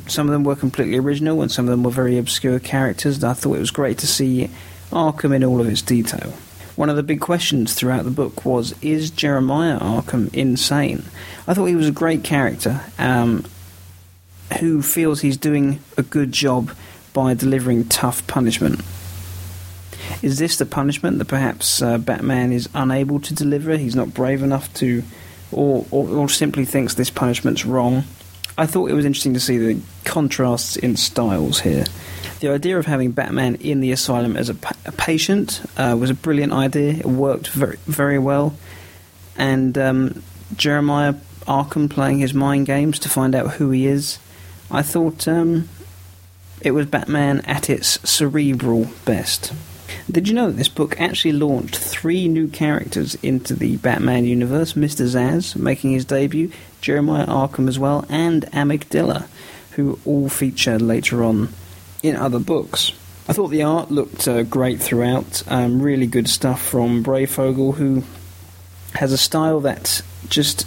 some 0.09 0.27
of 0.27 0.33
them 0.33 0.43
were 0.43 0.55
completely 0.55 0.97
original 0.97 1.41
and 1.41 1.51
some 1.51 1.65
of 1.65 1.71
them 1.71 1.83
were 1.83 1.91
very 1.91 2.17
obscure 2.17 2.59
characters. 2.59 3.23
I 3.23 3.33
thought 3.33 3.55
it 3.55 3.59
was 3.59 3.71
great 3.71 3.97
to 3.99 4.07
see 4.07 4.49
Arkham 4.91 5.35
in 5.35 5.43
all 5.43 5.61
of 5.61 5.67
its 5.67 5.81
detail. 5.81 6.33
One 6.75 6.89
of 6.89 6.95
the 6.95 7.03
big 7.03 7.19
questions 7.19 7.73
throughout 7.73 8.05
the 8.05 8.11
book 8.11 8.45
was: 8.45 8.73
Is 8.81 9.11
Jeremiah 9.11 9.79
Arkham 9.79 10.33
insane? 10.33 11.03
I 11.47 11.53
thought 11.53 11.65
he 11.65 11.75
was 11.75 11.89
a 11.89 11.91
great 11.91 12.23
character 12.23 12.81
um, 12.97 13.45
who 14.59 14.81
feels 14.81 15.21
he's 15.21 15.37
doing 15.37 15.79
a 15.97 16.03
good 16.03 16.31
job 16.31 16.71
by 17.11 17.33
delivering 17.33 17.85
tough 17.85 18.25
punishment. 18.27 18.81
Is 20.21 20.39
this 20.39 20.57
the 20.57 20.65
punishment 20.65 21.17
that 21.17 21.27
perhaps 21.27 21.81
uh, 21.81 21.97
Batman 21.97 22.51
is 22.51 22.69
unable 22.73 23.19
to 23.21 23.33
deliver? 23.33 23.77
He's 23.77 23.95
not 23.95 24.13
brave 24.13 24.41
enough 24.41 24.73
to 24.75 25.03
or, 25.51 25.85
or, 25.91 26.07
or 26.09 26.29
simply 26.29 26.65
thinks 26.65 26.93
this 26.93 27.09
punishment's 27.09 27.65
wrong. 27.65 28.03
I 28.59 28.65
thought 28.65 28.91
it 28.91 28.93
was 28.93 29.05
interesting 29.05 29.33
to 29.35 29.39
see 29.39 29.57
the 29.57 29.81
contrasts 30.03 30.75
in 30.75 30.97
styles 30.97 31.61
here. 31.61 31.85
The 32.41 32.49
idea 32.49 32.77
of 32.77 32.85
having 32.85 33.11
Batman 33.11 33.55
in 33.55 33.79
the 33.79 33.93
asylum 33.93 34.35
as 34.35 34.49
a, 34.49 34.53
pa- 34.53 34.75
a 34.85 34.91
patient 34.91 35.61
uh, 35.77 35.95
was 35.97 36.09
a 36.09 36.13
brilliant 36.13 36.51
idea. 36.51 36.91
It 36.91 37.05
worked 37.05 37.47
very, 37.47 37.77
very 37.85 38.19
well. 38.19 38.57
And 39.37 39.77
um, 39.77 40.23
Jeremiah 40.57 41.13
Arkham 41.47 41.89
playing 41.89 42.19
his 42.19 42.33
mind 42.33 42.65
games 42.65 42.99
to 42.99 43.09
find 43.09 43.33
out 43.33 43.51
who 43.51 43.71
he 43.71 43.87
is. 43.87 44.19
I 44.69 44.81
thought 44.81 45.25
um, 45.25 45.69
it 46.59 46.71
was 46.71 46.85
Batman 46.85 47.39
at 47.45 47.69
its 47.69 47.97
cerebral 48.09 48.89
best. 49.05 49.53
Did 50.11 50.27
you 50.27 50.33
know 50.33 50.47
that 50.47 50.57
this 50.57 50.69
book 50.69 50.99
actually 50.99 51.33
launched 51.33 51.75
three 51.75 52.27
new 52.27 52.47
characters 52.47 53.13
into 53.15 53.53
the 53.53 53.77
Batman 53.77 54.25
universe? 54.25 54.73
Mr. 54.73 55.05
Zsasz 55.05 55.55
making 55.55 55.91
his 55.91 56.03
debut, 56.03 56.51
Jeremiah 56.81 57.27
Arkham 57.27 57.67
as 57.67 57.77
well, 57.77 58.05
and 58.09 58.43
Amygdala, 58.47 59.27
who 59.71 59.99
all 60.05 60.27
feature 60.27 60.79
later 60.79 61.23
on 61.23 61.49
in 62.01 62.15
other 62.15 62.39
books. 62.39 62.91
I 63.27 63.33
thought 63.33 63.49
the 63.49 63.61
art 63.61 63.91
looked 63.91 64.27
uh, 64.27 64.41
great 64.41 64.81
throughout. 64.81 65.43
Um, 65.47 65.79
really 65.79 66.07
good 66.07 66.27
stuff 66.27 66.59
from 66.59 67.03
Breyfogle, 67.03 67.75
who 67.75 68.03
has 68.95 69.11
a 69.11 69.17
style 69.17 69.59
that 69.59 70.01
just 70.27 70.65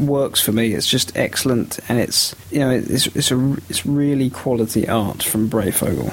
works 0.00 0.40
for 0.40 0.50
me. 0.50 0.74
It's 0.74 0.88
just 0.88 1.16
excellent, 1.16 1.78
and 1.88 2.00
it's 2.00 2.34
you 2.50 2.58
know 2.58 2.70
it's 2.70 3.06
it's 3.08 3.30
a 3.30 3.56
it's 3.68 3.86
really 3.86 4.30
quality 4.30 4.88
art 4.88 5.22
from 5.22 5.48
Breyfogle. 5.48 6.12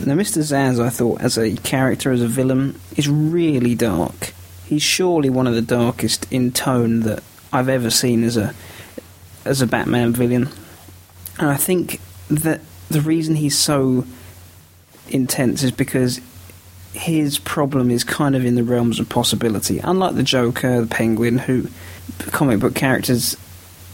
Now, 0.00 0.14
Mr. 0.14 0.38
Zsasz, 0.42 0.82
I 0.82 0.90
thought, 0.90 1.20
as 1.20 1.38
a 1.38 1.54
character, 1.56 2.10
as 2.10 2.20
a 2.20 2.28
villain, 2.28 2.78
is 2.96 3.08
really 3.08 3.74
dark. 3.74 4.32
He's 4.66 4.82
surely 4.82 5.30
one 5.30 5.46
of 5.46 5.54
the 5.54 5.62
darkest 5.62 6.30
in 6.32 6.52
tone 6.52 7.00
that 7.00 7.22
I've 7.52 7.68
ever 7.68 7.90
seen 7.90 8.24
as 8.24 8.36
a 8.36 8.54
as 9.44 9.60
a 9.60 9.66
Batman 9.66 10.12
villain, 10.12 10.48
and 11.38 11.50
I 11.50 11.56
think 11.56 12.00
that 12.28 12.60
the 12.88 13.00
reason 13.00 13.36
he's 13.36 13.58
so 13.58 14.06
intense 15.08 15.62
is 15.62 15.70
because 15.70 16.20
his 16.92 17.38
problem 17.38 17.90
is 17.90 18.04
kind 18.04 18.34
of 18.34 18.44
in 18.44 18.54
the 18.54 18.64
realms 18.64 18.98
of 19.00 19.08
possibility. 19.08 19.80
Unlike 19.80 20.14
the 20.14 20.22
Joker, 20.22 20.80
the 20.80 20.86
Penguin, 20.86 21.38
who 21.38 21.68
comic 22.18 22.60
book 22.60 22.74
characters, 22.74 23.36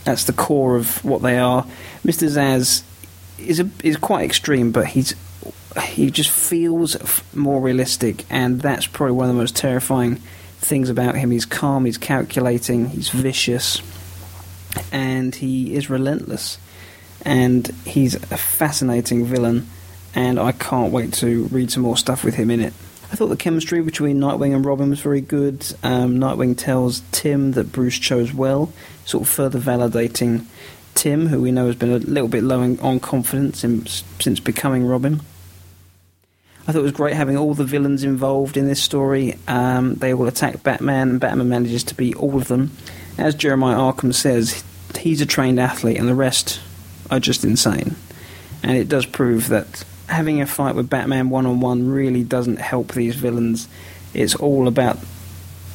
that's 0.04 0.24
the 0.24 0.32
core 0.32 0.76
of 0.76 1.04
what 1.04 1.22
they 1.22 1.38
are. 1.38 1.66
Mister 2.04 2.26
Zsasz 2.26 2.82
is 3.38 3.60
a, 3.60 3.68
is 3.82 3.96
quite 3.96 4.24
extreme, 4.24 4.70
but 4.70 4.86
he's 4.86 5.14
he 5.78 6.10
just 6.10 6.30
feels 6.30 6.96
more 7.34 7.60
realistic, 7.60 8.24
and 8.30 8.60
that's 8.60 8.86
probably 8.86 9.14
one 9.14 9.28
of 9.28 9.34
the 9.34 9.40
most 9.40 9.56
terrifying 9.56 10.16
things 10.58 10.88
about 10.88 11.14
him. 11.16 11.30
He's 11.30 11.46
calm, 11.46 11.84
he's 11.84 11.98
calculating, 11.98 12.86
he's 12.86 13.08
vicious, 13.08 13.80
and 14.92 15.34
he 15.34 15.74
is 15.74 15.88
relentless. 15.88 16.58
And 17.22 17.66
he's 17.84 18.14
a 18.14 18.36
fascinating 18.36 19.26
villain, 19.26 19.68
and 20.14 20.40
I 20.40 20.52
can't 20.52 20.92
wait 20.92 21.12
to 21.14 21.44
read 21.46 21.70
some 21.70 21.82
more 21.82 21.96
stuff 21.96 22.24
with 22.24 22.34
him 22.34 22.50
in 22.50 22.60
it. 22.60 22.72
I 23.12 23.16
thought 23.16 23.26
the 23.26 23.36
chemistry 23.36 23.82
between 23.82 24.20
Nightwing 24.20 24.54
and 24.54 24.64
Robin 24.64 24.90
was 24.90 25.00
very 25.00 25.20
good. 25.20 25.66
Um, 25.82 26.18
Nightwing 26.18 26.56
tells 26.56 27.02
Tim 27.10 27.52
that 27.52 27.72
Bruce 27.72 27.98
chose 27.98 28.32
well, 28.32 28.72
sort 29.04 29.24
of 29.24 29.28
further 29.28 29.58
validating 29.58 30.46
Tim, 30.94 31.26
who 31.26 31.40
we 31.40 31.50
know 31.50 31.66
has 31.66 31.76
been 31.76 31.90
a 31.90 31.98
little 31.98 32.28
bit 32.28 32.44
low 32.44 32.60
on 32.60 33.00
confidence 33.00 33.64
in, 33.64 33.86
since 33.86 34.40
becoming 34.40 34.86
Robin. 34.86 35.20
I 36.70 36.72
thought 36.72 36.78
it 36.78 36.82
was 36.82 36.92
great 36.92 37.16
having 37.16 37.36
all 37.36 37.52
the 37.52 37.64
villains 37.64 38.04
involved 38.04 38.56
in 38.56 38.68
this 38.68 38.80
story. 38.80 39.36
Um, 39.48 39.96
they 39.96 40.14
all 40.14 40.28
attack 40.28 40.62
Batman, 40.62 41.08
and 41.08 41.20
Batman 41.20 41.48
manages 41.48 41.82
to 41.82 41.96
beat 41.96 42.14
all 42.14 42.36
of 42.36 42.46
them. 42.46 42.70
As 43.18 43.34
Jeremiah 43.34 43.74
Arkham 43.74 44.14
says, 44.14 44.62
he's 44.96 45.20
a 45.20 45.26
trained 45.26 45.58
athlete, 45.58 45.98
and 45.98 46.06
the 46.06 46.14
rest 46.14 46.60
are 47.10 47.18
just 47.18 47.42
insane. 47.42 47.96
And 48.62 48.76
it 48.76 48.88
does 48.88 49.04
prove 49.04 49.48
that 49.48 49.82
having 50.06 50.40
a 50.40 50.46
fight 50.46 50.76
with 50.76 50.88
Batman 50.88 51.28
one 51.28 51.44
on 51.44 51.58
one 51.58 51.90
really 51.90 52.22
doesn't 52.22 52.60
help 52.60 52.92
these 52.92 53.16
villains. 53.16 53.66
It's 54.14 54.36
all 54.36 54.68
about 54.68 55.00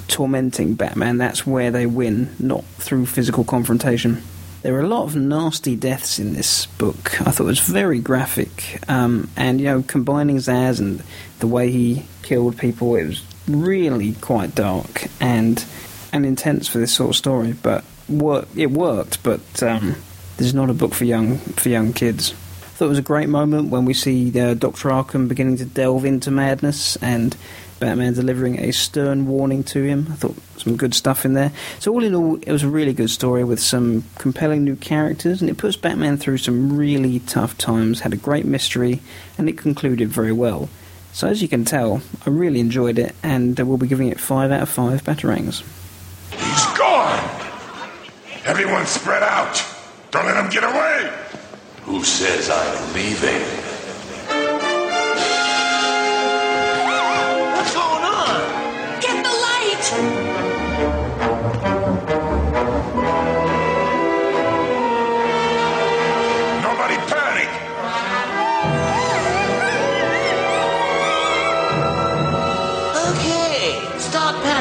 tormenting 0.08 0.76
Batman. 0.76 1.18
That's 1.18 1.46
where 1.46 1.72
they 1.72 1.88
win, 1.88 2.34
not 2.40 2.64
through 2.78 3.08
physical 3.08 3.44
confrontation. 3.44 4.24
There 4.66 4.74
are 4.78 4.82
a 4.82 4.88
lot 4.88 5.04
of 5.04 5.16
nasty 5.16 5.76
deaths 5.76 6.18
in 6.18 6.34
this 6.34 6.66
book. 6.66 7.22
I 7.22 7.30
thought 7.30 7.44
it 7.44 7.46
was 7.46 7.60
very 7.60 8.00
graphic, 8.00 8.80
um, 8.90 9.30
and 9.38 9.62
you 9.62 9.68
know, 9.68 9.84
combining 9.84 10.38
Zsasz 10.38 10.80
and 10.80 11.04
the 11.38 11.46
way 11.46 11.70
he 11.70 12.08
killed 12.24 12.58
people, 12.58 12.96
it 12.96 13.06
was 13.06 13.24
really 13.48 14.14
quite 14.14 14.56
dark 14.56 15.06
and 15.22 15.64
and 16.12 16.26
intense 16.26 16.68
for 16.68 16.80
this 16.80 16.92
sort 16.92 17.12
of 17.12 17.16
story. 17.16 17.54
But 17.54 17.86
work, 18.10 18.48
it 18.56 18.72
worked. 18.72 19.22
But 19.22 19.62
um, 19.62 19.98
this 20.38 20.48
is 20.48 20.56
not 20.56 20.72
a 20.72 20.74
book 20.74 20.96
for 20.96 21.06
young 21.06 21.38
for 21.38 21.70
young 21.70 21.94
kids 21.94 22.34
I 22.76 22.78
thought 22.78 22.86
it 22.88 22.90
was 22.90 23.00
a 23.00 23.04
great 23.04 23.30
moment 23.30 23.70
when 23.70 23.86
we 23.86 23.94
see 23.94 24.38
uh, 24.38 24.54
Dr. 24.54 24.90
Arkham 24.90 25.30
beginning 25.30 25.56
to 25.60 25.66
delve 25.66 26.04
into 26.04 26.30
madness 26.30 26.98
and 26.98 27.38
Batman 27.80 28.14
delivering 28.14 28.60
a 28.60 28.72
stern 28.72 29.28
warning 29.28 29.64
to 29.66 29.84
him. 29.84 30.08
I 30.12 30.16
thought 30.16 30.36
some 30.58 30.78
good 30.78 30.94
stuff 30.94 31.26
in 31.26 31.34
there. 31.34 31.52
So, 31.80 31.92
all 31.92 32.04
in 32.04 32.16
all, 32.16 32.36
it 32.36 32.52
was 32.52 32.64
a 32.64 32.70
really 32.70 32.94
good 32.94 33.10
story 33.10 33.44
with 33.44 33.60
some 33.60 34.04
compelling 34.18 34.64
new 34.64 34.76
characters, 34.76 35.42
and 35.42 35.50
it 35.50 35.58
puts 35.58 35.76
Batman 35.76 36.18
through 36.18 36.38
some 36.38 36.78
really 36.78 37.20
tough 37.20 37.58
times, 37.58 38.00
had 38.00 38.14
a 38.14 38.18
great 38.18 38.46
mystery, 38.46 39.02
and 39.38 39.50
it 39.50 39.58
concluded 39.58 40.10
very 40.10 40.32
well. 40.32 40.70
So, 41.12 41.28
as 41.28 41.42
you 41.42 41.48
can 41.48 41.66
tell, 41.66 42.02
I 42.26 42.30
really 42.30 42.60
enjoyed 42.60 42.98
it, 42.98 43.16
and 43.22 43.58
we'll 43.60 43.78
be 43.78 43.88
giving 43.88 44.08
it 44.08 44.20
5 44.20 44.52
out 44.52 44.62
of 44.62 44.70
5 44.70 45.04
Batarangs. 45.04 45.64
He's 46.32 46.78
gone! 46.78 47.42
Everyone 48.46 48.86
spread 48.86 49.24
out! 49.24 49.64
Don't 50.12 50.26
let 50.26 50.38
him 50.44 50.50
get 50.50 50.64
away! 50.64 51.12
Who 51.84 52.04
says 52.04 52.50
I'm 52.50 52.94
leaving? 52.94 53.65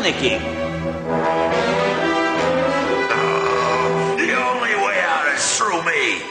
Stop 0.04 0.14
panicking. 0.14 0.40
The 4.18 4.32
only 4.36 4.74
way 4.74 5.00
out 5.00 5.34
is 5.34 5.56
through 5.56 5.82
me. 5.84 6.22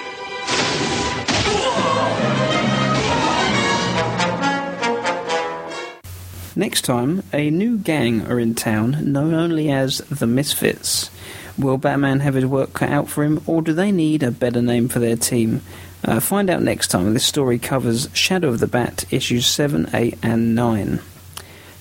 Next 6.56 6.84
time, 6.84 7.24
a 7.34 7.50
new 7.50 7.78
gang 7.78 8.28
are 8.28 8.40
in 8.40 8.54
town, 8.54 9.12
known 9.12 9.34
only 9.34 9.72
as 9.72 10.00
the 10.10 10.28
Misfits. 10.28 11.10
Will 11.58 11.78
Batman 11.78 12.20
have 12.20 12.36
his 12.36 12.46
work 12.46 12.74
cut 12.74 12.90
out 12.90 13.10
for 13.10 13.24
him, 13.24 13.42
or 13.48 13.62
do 13.62 13.74
they 13.74 13.92
need 13.92 14.24
a 14.24 14.32
better 14.32 14.62
name 14.62 14.88
for 14.88 15.00
their 15.00 15.16
team? 15.16 15.62
Uh, 16.04 16.20
find 16.20 16.50
out 16.50 16.62
next 16.62 16.90
time. 16.90 17.14
This 17.14 17.26
story 17.26 17.58
covers 17.58 18.10
Shadow 18.14 18.50
of 18.50 18.60
the 18.60 18.68
Bat, 18.68 19.06
issues 19.12 19.48
7, 19.48 19.90
8, 19.94 20.18
and 20.22 20.54
9. 20.54 21.00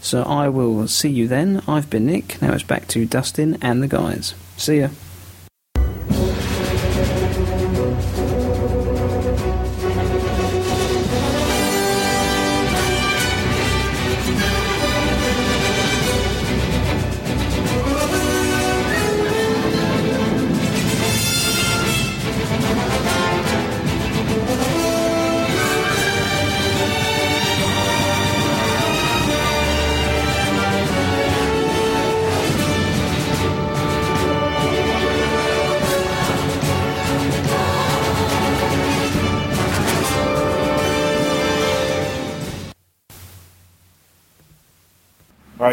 So 0.03 0.25
I 0.25 0.49
will 0.49 0.87
see 0.89 1.09
you 1.09 1.29
then. 1.29 1.63
I've 1.67 1.89
been 1.89 2.07
Nick. 2.07 2.43
Now 2.43 2.53
it's 2.53 2.65
back 2.65 2.89
to 2.89 3.07
Dustin 3.07 3.57
and 3.63 3.83
the 3.83 3.89
guys. 3.89 4.35
See 4.57 4.81
ya. 4.81 4.89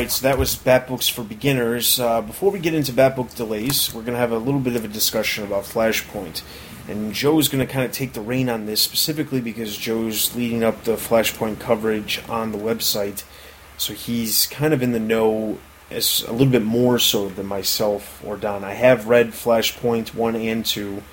Alright, 0.10 0.18
so 0.18 0.28
that 0.28 0.40
was 0.40 0.56
Bat 0.56 0.88
Books 0.88 1.08
for 1.08 1.24
Beginners. 1.24 2.00
Uh, 2.00 2.22
before 2.22 2.50
we 2.50 2.58
get 2.58 2.74
into 2.74 2.92
Bat 2.92 3.16
Book 3.16 3.30
delays, 3.36 3.94
we're 3.94 4.02
going 4.02 4.16
to 4.16 4.20
have 4.20 4.32
a 4.32 4.40
little 4.40 4.60
bit 4.60 4.76
of 4.76 4.84
a 4.84 4.88
discussion 4.88 5.44
about 5.44 5.66
Flashpoint. 5.66 6.42
And 6.88 7.14
Joe's 7.14 7.48
going 7.48 7.64
to 7.64 7.72
kind 7.72 7.86
of 7.86 7.92
take 7.92 8.14
the 8.14 8.22
reign 8.22 8.50
on 8.50 8.66
this 8.66 8.82
specifically 8.82 9.40
because 9.40 9.78
Joe's 9.78 10.36
leading 10.36 10.64
up 10.64 10.84
the 10.84 10.96
Flashpoint 10.96 11.60
coverage 11.60 12.24
on 12.28 12.52
the 12.52 12.58
website. 12.58 13.24
So 13.78 13.94
he's 13.94 14.48
kind 14.48 14.74
of 14.74 14.82
in 14.82 14.94
the 14.94 15.00
know 15.00 15.60
as 15.92 16.24
a 16.28 16.32
little 16.32 16.52
bit 16.52 16.64
more 16.64 16.98
so 16.98 17.30
than 17.30 17.46
myself 17.46 18.20
or 18.26 18.36
Don. 18.36 18.64
I 18.64 18.74
have 18.74 19.08
read 19.08 19.28
Flashpoint 19.28 20.16
one 20.16 20.36
and 20.36 20.66
two, 20.66 21.04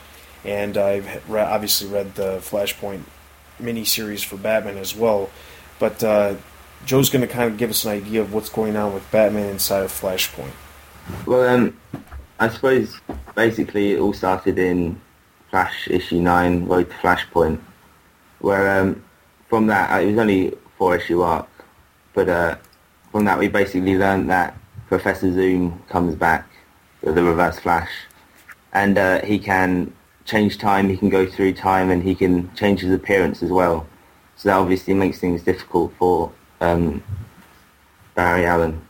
and 0.42 0.78
I've 0.78 1.28
re- 1.28 1.42
obviously 1.42 1.90
read 1.90 2.14
the 2.14 2.38
Flashpoint 2.38 3.02
miniseries 3.60 4.24
for 4.24 4.38
Batman 4.38 4.78
as 4.78 4.96
well. 4.96 5.28
But 5.78 6.02
uh, 6.02 6.36
Joe's 6.86 7.10
going 7.10 7.26
to 7.26 7.26
kind 7.26 7.50
of 7.50 7.58
give 7.58 7.68
us 7.68 7.84
an 7.84 7.90
idea 7.90 8.20
of 8.20 8.32
what's 8.32 8.48
going 8.48 8.76
on 8.76 8.94
with 8.94 9.10
Batman 9.10 9.50
inside 9.50 9.82
of 9.82 9.90
Flashpoint. 9.90 10.52
Well, 11.26 11.42
um, 11.42 11.76
I 12.38 12.48
suppose 12.48 13.00
basically 13.34 13.94
it 13.94 13.98
all 13.98 14.12
started 14.12 14.56
in 14.56 15.00
Flash 15.50 15.88
issue 15.88 16.20
nine, 16.20 16.64
Road 16.66 16.88
to 16.88 16.96
Flashpoint, 16.98 17.58
where 18.38 18.80
um, 18.80 19.04
from 19.48 19.66
that 19.66 19.90
uh, 19.90 20.00
it 20.00 20.10
was 20.10 20.18
only 20.18 20.54
four 20.78 20.96
issue 20.96 21.22
arc, 21.22 21.48
but 22.14 22.28
uh, 22.28 22.56
from 23.10 23.24
that 23.24 23.36
we 23.36 23.48
basically 23.48 23.98
learned 23.98 24.30
that 24.30 24.56
Professor 24.86 25.32
Zoom 25.32 25.82
comes 25.88 26.14
back, 26.14 26.48
the 27.02 27.10
Reverse 27.10 27.58
Flash, 27.58 27.90
and 28.72 28.96
uh, 28.96 29.24
he 29.24 29.40
can 29.40 29.92
change 30.24 30.56
time, 30.58 30.88
he 30.88 30.96
can 30.96 31.08
go 31.08 31.26
through 31.26 31.54
time, 31.54 31.90
and 31.90 32.04
he 32.04 32.14
can 32.14 32.54
change 32.54 32.80
his 32.80 32.92
appearance 32.92 33.42
as 33.42 33.50
well. 33.50 33.88
So 34.36 34.50
that 34.50 34.56
obviously 34.56 34.94
makes 34.94 35.18
things 35.18 35.42
difficult 35.42 35.92
for 35.98 36.30
um, 36.60 37.02
Barry 38.14 38.44
Allen. 38.44 38.80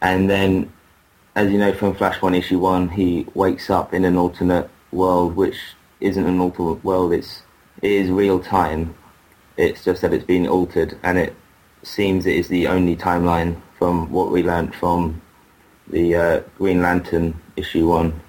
And 0.00 0.28
then, 0.28 0.72
as 1.34 1.50
you 1.50 1.58
know 1.58 1.72
from 1.72 1.94
Flash 1.94 2.20
1 2.20 2.34
issue 2.34 2.58
1, 2.58 2.90
he 2.90 3.26
wakes 3.34 3.70
up 3.70 3.94
in 3.94 4.04
an 4.04 4.16
alternate 4.16 4.68
world, 4.92 5.36
which 5.36 5.56
isn't 6.00 6.26
an 6.26 6.40
alternate 6.40 6.84
world, 6.84 7.12
it's, 7.12 7.42
it 7.82 7.90
is 7.90 8.10
real 8.10 8.40
time. 8.40 8.94
It's 9.56 9.84
just 9.84 10.02
that 10.02 10.12
it's 10.12 10.24
been 10.24 10.46
altered, 10.46 10.98
and 11.02 11.18
it 11.18 11.34
seems 11.82 12.26
it 12.26 12.36
is 12.36 12.48
the 12.48 12.66
only 12.66 12.96
timeline 12.96 13.60
from 13.78 14.10
what 14.10 14.30
we 14.30 14.42
learnt 14.42 14.74
from 14.74 15.20
the 15.88 16.14
uh, 16.16 16.40
Green 16.56 16.82
Lantern 16.82 17.40
issue 17.56 17.88
1. 17.88 18.20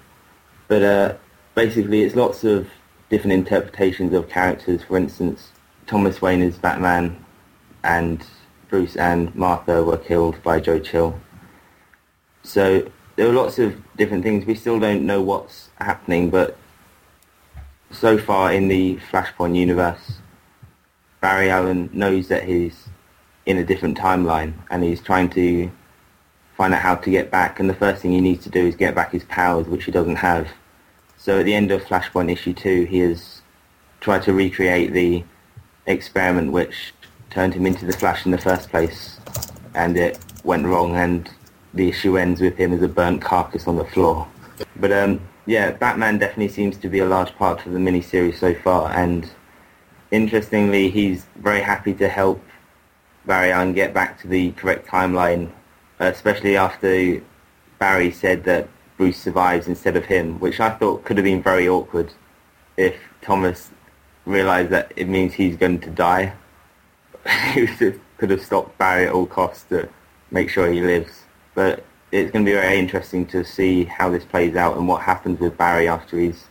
But 0.68 0.82
uh, 0.82 1.14
basically 1.54 2.02
it's 2.02 2.14
lots 2.14 2.44
of 2.44 2.68
different 3.08 3.32
interpretations 3.32 4.12
of 4.12 4.28
characters. 4.28 4.82
For 4.82 4.96
instance, 4.96 5.50
Thomas 5.86 6.20
Wayne 6.20 6.42
is 6.42 6.58
Batman, 6.58 7.24
and 7.84 8.24
Bruce 8.68 8.96
and 8.96 9.34
Martha 9.34 9.82
were 9.82 9.96
killed 9.96 10.42
by 10.42 10.60
Joe 10.60 10.78
Chill. 10.78 11.20
So 12.42 12.90
there 13.16 13.28
are 13.28 13.32
lots 13.32 13.58
of 13.58 13.76
different 13.96 14.22
things. 14.22 14.44
We 14.44 14.54
still 14.54 14.78
don't 14.78 15.06
know 15.06 15.20
what's 15.22 15.70
happening, 15.76 16.30
but 16.30 16.56
so 17.90 18.18
far 18.18 18.52
in 18.52 18.68
the 18.68 18.96
Flashpoint 19.10 19.56
universe, 19.56 20.18
Barry 21.20 21.50
Allen 21.50 21.90
knows 21.92 22.28
that 22.28 22.44
he's 22.44 22.88
in 23.46 23.58
a 23.58 23.64
different 23.64 23.96
timeline, 23.96 24.54
and 24.70 24.82
he's 24.82 25.00
trying 25.00 25.30
to 25.30 25.70
find 26.56 26.74
out 26.74 26.82
how 26.82 26.96
to 26.96 27.10
get 27.10 27.30
back. 27.30 27.60
And 27.60 27.70
the 27.70 27.74
first 27.74 28.02
thing 28.02 28.12
he 28.12 28.20
needs 28.20 28.42
to 28.44 28.50
do 28.50 28.66
is 28.66 28.74
get 28.74 28.94
back 28.94 29.12
his 29.12 29.24
powers, 29.24 29.66
which 29.68 29.84
he 29.84 29.92
doesn't 29.92 30.16
have. 30.16 30.48
So 31.16 31.38
at 31.40 31.44
the 31.44 31.54
end 31.54 31.70
of 31.70 31.82
Flashpoint 31.82 32.30
issue 32.30 32.52
two, 32.52 32.84
he 32.84 32.98
has 33.00 33.42
tried 34.00 34.22
to 34.24 34.32
recreate 34.32 34.92
the 34.92 35.24
experiment 35.86 36.52
which 36.52 36.92
turned 37.36 37.52
him 37.52 37.66
into 37.66 37.84
the 37.84 37.92
Flash 37.92 38.24
in 38.24 38.32
the 38.32 38.38
first 38.38 38.70
place, 38.70 39.18
and 39.74 39.98
it 39.98 40.18
went 40.42 40.64
wrong, 40.64 40.96
and 40.96 41.28
the 41.74 41.86
issue 41.86 42.16
ends 42.16 42.40
with 42.40 42.56
him 42.56 42.72
as 42.72 42.80
a 42.80 42.88
burnt 42.88 43.20
carcass 43.20 43.68
on 43.68 43.76
the 43.76 43.84
floor. 43.84 44.26
But 44.76 44.90
um, 44.90 45.20
yeah, 45.44 45.72
Batman 45.72 46.16
definitely 46.16 46.48
seems 46.48 46.78
to 46.78 46.88
be 46.88 47.00
a 47.00 47.04
large 47.04 47.36
part 47.36 47.66
of 47.66 47.74
the 47.74 47.78
miniseries 47.78 48.38
so 48.38 48.54
far, 48.54 48.90
and 48.90 49.30
interestingly, 50.10 50.88
he's 50.88 51.26
very 51.36 51.60
happy 51.60 51.92
to 51.94 52.08
help 52.08 52.42
Barry 53.26 53.52
Allen 53.52 53.74
get 53.74 53.92
back 53.92 54.18
to 54.22 54.28
the 54.28 54.52
correct 54.52 54.86
timeline, 54.86 55.50
especially 55.98 56.56
after 56.56 57.20
Barry 57.78 58.12
said 58.12 58.44
that 58.44 58.66
Bruce 58.96 59.18
survives 59.18 59.68
instead 59.68 59.94
of 59.94 60.06
him, 60.06 60.40
which 60.40 60.58
I 60.58 60.70
thought 60.70 61.04
could 61.04 61.18
have 61.18 61.24
been 61.24 61.42
very 61.42 61.68
awkward 61.68 62.14
if 62.78 62.96
Thomas 63.20 63.68
realised 64.24 64.70
that 64.70 64.90
it 64.96 65.06
means 65.06 65.34
he's 65.34 65.56
going 65.58 65.80
to 65.80 65.90
die. 65.90 66.32
he 67.54 67.66
could 68.18 68.30
have 68.30 68.42
stopped 68.42 68.76
Barry 68.78 69.06
at 69.06 69.12
all 69.12 69.26
costs 69.26 69.64
to 69.70 69.88
make 70.30 70.48
sure 70.50 70.70
he 70.70 70.80
lives. 70.80 71.22
But 71.54 71.84
it's 72.12 72.30
going 72.30 72.44
to 72.44 72.50
be 72.50 72.54
very 72.54 72.78
interesting 72.78 73.26
to 73.26 73.44
see 73.44 73.84
how 73.84 74.10
this 74.10 74.24
plays 74.24 74.56
out 74.56 74.76
and 74.76 74.86
what 74.86 75.02
happens 75.02 75.40
with 75.40 75.56
Barry 75.56 75.88
after 75.88 76.18
he's 76.18 76.44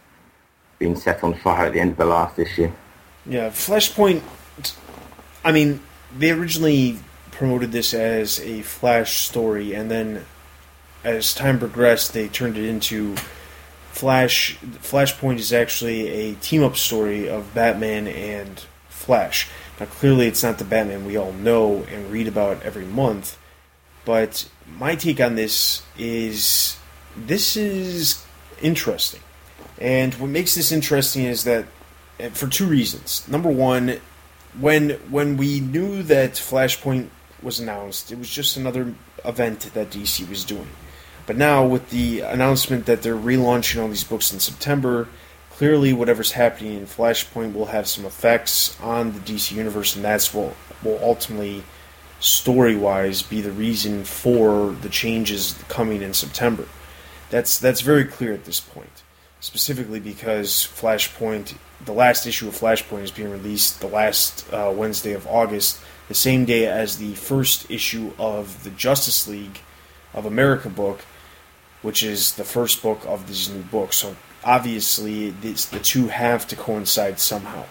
been 0.79 0.95
set 0.95 1.23
on 1.23 1.33
fire 1.35 1.67
at 1.67 1.73
the 1.73 1.79
end 1.79 1.91
of 1.91 1.97
the 1.97 2.05
last 2.05 2.37
issue. 2.39 2.71
Yeah, 3.25 3.49
Flashpoint. 3.49 4.21
I 5.43 5.51
mean, 5.51 5.79
they 6.17 6.31
originally 6.31 6.99
promoted 7.31 7.71
this 7.71 7.93
as 7.93 8.39
a 8.39 8.61
Flash 8.61 9.27
story, 9.27 9.73
and 9.73 9.89
then 9.89 10.25
as 11.03 11.33
time 11.33 11.59
progressed, 11.59 12.13
they 12.13 12.27
turned 12.27 12.57
it 12.57 12.65
into 12.65 13.15
Flash. 13.91 14.57
Flashpoint 14.59 15.37
is 15.37 15.53
actually 15.53 16.07
a 16.07 16.35
team 16.35 16.63
up 16.63 16.75
story 16.75 17.29
of 17.29 17.53
Batman 17.53 18.07
and 18.07 18.65
Flash. 18.89 19.49
Now, 19.79 19.87
clearly, 19.87 20.27
it's 20.27 20.43
not 20.43 20.57
the 20.57 20.63
Batman 20.63 21.05
we 21.05 21.17
all 21.17 21.33
know 21.33 21.85
and 21.91 22.11
read 22.11 22.27
about 22.27 22.63
every 22.63 22.85
month, 22.85 23.37
but 24.05 24.47
my 24.77 24.95
take 24.95 25.19
on 25.19 25.35
this 25.35 25.81
is 25.97 26.77
this 27.15 27.57
is 27.57 28.23
interesting. 28.61 29.21
And 29.77 30.13
what 30.15 30.29
makes 30.29 30.55
this 30.55 30.71
interesting 30.71 31.25
is 31.25 31.43
that 31.43 31.65
eh, 32.19 32.29
for 32.29 32.47
two 32.47 32.65
reasons. 32.65 33.27
Number 33.27 33.49
one, 33.49 33.99
when 34.59 34.91
when 35.09 35.37
we 35.37 35.59
knew 35.59 36.03
that 36.03 36.33
Flashpoint 36.33 37.09
was 37.41 37.59
announced, 37.59 38.11
it 38.11 38.17
was 38.17 38.29
just 38.29 38.55
another 38.55 38.93
event 39.25 39.71
that 39.73 39.91
DC 39.91 40.27
was 40.29 40.45
doing. 40.45 40.69
But 41.25 41.37
now, 41.37 41.65
with 41.65 41.89
the 41.89 42.21
announcement 42.21 42.85
that 42.85 43.01
they're 43.01 43.15
relaunching 43.15 43.81
all 43.81 43.87
these 43.87 44.03
books 44.03 44.31
in 44.31 44.39
September, 44.39 45.07
clearly 45.57 45.93
whatever's 45.93 46.33
happening 46.33 46.73
in 46.73 46.85
Flashpoint 46.85 47.53
will 47.53 47.67
have 47.67 47.87
some 47.87 48.05
effects 48.05 48.79
on 48.81 49.13
the 49.13 49.19
DC 49.19 49.53
universe, 49.53 49.95
and 49.95 50.03
that's 50.03 50.33
what 50.33 50.53
will 50.83 50.99
ultimately, 51.01 51.63
story 52.19 52.75
wise, 52.75 53.21
be 53.21 53.39
the 53.39 53.51
reason 53.51 54.03
for 54.03 54.71
the 54.81 54.89
changes 54.89 55.57
coming 55.69 56.01
in 56.01 56.13
September. 56.13 56.65
That's 57.29 57.57
that's 57.57 57.81
very 57.81 58.03
clear 58.03 58.33
at 58.33 58.43
this 58.43 58.59
point, 58.59 59.03
specifically 59.39 59.99
because 60.01 60.51
Flashpoint, 60.51 61.55
the 61.83 61.93
last 61.93 62.27
issue 62.27 62.49
of 62.49 62.59
Flashpoint, 62.59 63.03
is 63.03 63.11
being 63.11 63.31
released 63.31 63.79
the 63.79 63.87
last 63.87 64.51
uh, 64.51 64.73
Wednesday 64.75 65.13
of 65.13 65.25
August, 65.25 65.79
the 66.09 66.15
same 66.15 66.43
day 66.43 66.67
as 66.67 66.97
the 66.97 67.15
first 67.15 67.71
issue 67.71 68.11
of 68.19 68.63
the 68.63 68.71
Justice 68.71 69.27
League 69.27 69.59
of 70.13 70.25
America 70.25 70.69
book 70.69 70.99
which 71.85 72.01
is 72.01 72.33
the 72.33 72.43
first 72.43 72.81
book 72.81 73.05
of 73.05 73.27
these 73.27 73.47
new 73.47 73.61
books. 73.61 73.97
So 73.97 74.15
obviously, 74.45 75.31
the 75.31 75.79
two 75.81 76.07
have 76.07 76.47
to 76.47 76.55
coincide 76.55 77.19
somehow. 77.19 77.65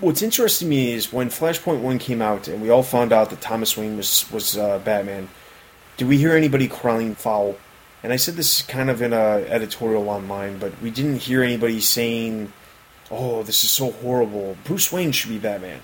What's 0.00 0.22
interesting 0.22 0.66
to 0.66 0.70
me 0.70 0.92
is 0.92 1.12
when 1.12 1.28
Flashpoint 1.28 1.80
One 1.80 1.98
came 1.98 2.20
out, 2.20 2.48
and 2.48 2.60
we 2.60 2.70
all 2.70 2.82
found 2.82 3.12
out 3.12 3.30
that 3.30 3.40
Thomas 3.40 3.76
Wayne 3.76 3.96
was 3.96 4.30
was 4.32 4.56
uh, 4.56 4.78
Batman. 4.80 5.28
Did 5.96 6.08
we 6.08 6.18
hear 6.18 6.32
anybody 6.36 6.68
crying 6.68 7.14
foul? 7.14 7.56
And 8.02 8.12
I 8.12 8.16
said 8.16 8.34
this 8.34 8.62
kind 8.62 8.88
of 8.88 9.02
in 9.02 9.12
a 9.12 9.44
editorial 9.48 10.08
online, 10.08 10.58
but 10.58 10.72
we 10.80 10.90
didn't 10.90 11.18
hear 11.18 11.42
anybody 11.42 11.80
saying, 11.80 12.52
"Oh, 13.10 13.42
this 13.42 13.62
is 13.62 13.70
so 13.70 13.90
horrible. 13.90 14.56
Bruce 14.64 14.90
Wayne 14.90 15.12
should 15.12 15.30
be 15.30 15.38
Batman." 15.38 15.80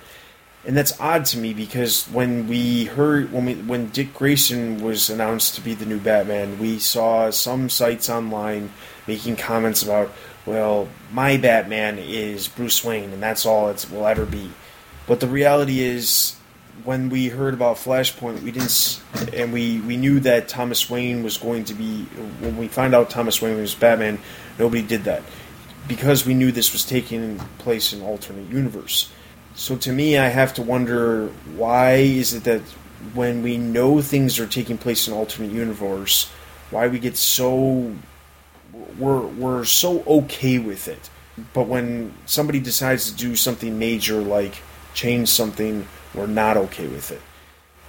and 0.66 0.77
that's 0.77 0.98
odd 1.01 1.24
to 1.24 1.39
me 1.39 1.55
because 1.55 2.07
when 2.07 2.48
we 2.48 2.86
heard 2.86 3.32
when 3.32 3.47
we 3.47 3.55
when 3.55 3.89
Dick 3.90 4.12
Grayson 4.12 4.82
was 4.82 5.09
announced 5.09 5.55
to 5.55 5.61
be 5.61 5.74
the 5.74 5.86
new 5.86 6.01
Batman, 6.01 6.59
we 6.59 6.81
saw 6.81 7.31
some 7.31 7.70
sites 7.70 8.11
online 8.11 8.70
making 9.07 9.37
comments 9.37 9.83
about, 9.83 10.12
well, 10.45 10.89
my 11.12 11.37
Batman 11.37 11.99
is 11.99 12.49
Bruce 12.49 12.85
Wayne, 12.85 13.12
and 13.12 13.23
that's 13.23 13.47
all 13.47 13.69
it 13.69 13.87
will 13.91 14.07
ever 14.07 14.27
be. 14.27 14.51
But 15.07 15.20
the 15.20 15.28
reality 15.28 15.81
is, 15.81 16.37
when 16.85 17.09
we 17.09 17.28
heard 17.28 17.55
about 17.55 17.77
Flashpoint, 17.77 18.43
we 18.43 18.51
didn't, 18.51 19.01
and 19.33 19.53
we 19.53 19.81
we 19.81 19.97
knew 19.97 20.20
that 20.20 20.49
Thomas 20.49 20.91
Wayne 20.91 21.23
was 21.23 21.39
going 21.39 21.65
to 21.65 21.74
be. 21.74 22.05
When 22.41 22.57
we 22.57 22.69
found 22.69 22.95
out 22.95 23.09
Thomas 23.09 23.41
Wayne 23.41 23.57
was 23.57 23.74
Batman, 23.74 24.19
nobody 24.59 24.83
did 24.83 25.05
that 25.05 25.23
because 25.89 26.27
we 26.27 26.35
knew 26.35 26.53
this 26.53 26.73
was 26.73 26.85
taking 26.85 27.39
place 27.59 27.93
in 27.93 28.03
alternate 28.03 28.51
universe. 28.51 29.11
So 29.55 29.77
to 29.77 29.93
me, 29.93 30.19
I 30.19 30.28
have 30.28 30.53
to 30.55 30.62
wonder 30.62 31.28
why 31.57 31.95
is 31.95 32.35
it 32.35 32.45
that 32.45 32.61
when 33.15 33.43
we 33.43 33.57
know 33.57 34.03
things 34.03 34.39
are 34.39 34.47
taking 34.47 34.78
place 34.78 35.07
in 35.09 35.15
alternate 35.15 35.53
universe, 35.53 36.31
why 36.70 36.89
we 36.89 36.99
get 36.99 37.16
so 37.16 37.95
we're 38.98 39.27
we're 39.27 39.65
so 39.65 40.03
okay 40.05 40.59
with 40.59 40.89
it, 40.89 41.11
but 41.53 41.66
when 41.66 42.15
somebody 42.27 42.61
decides 42.61 43.11
to 43.11 43.16
do 43.16 43.36
something 43.36 43.78
major 43.78 44.20
like 44.20 44.57
change 44.94 45.28
something, 45.28 45.86
we're 46.15 46.27
not 46.27 46.57
okay 46.57 46.86
with 46.86 47.11
it. 47.11 47.20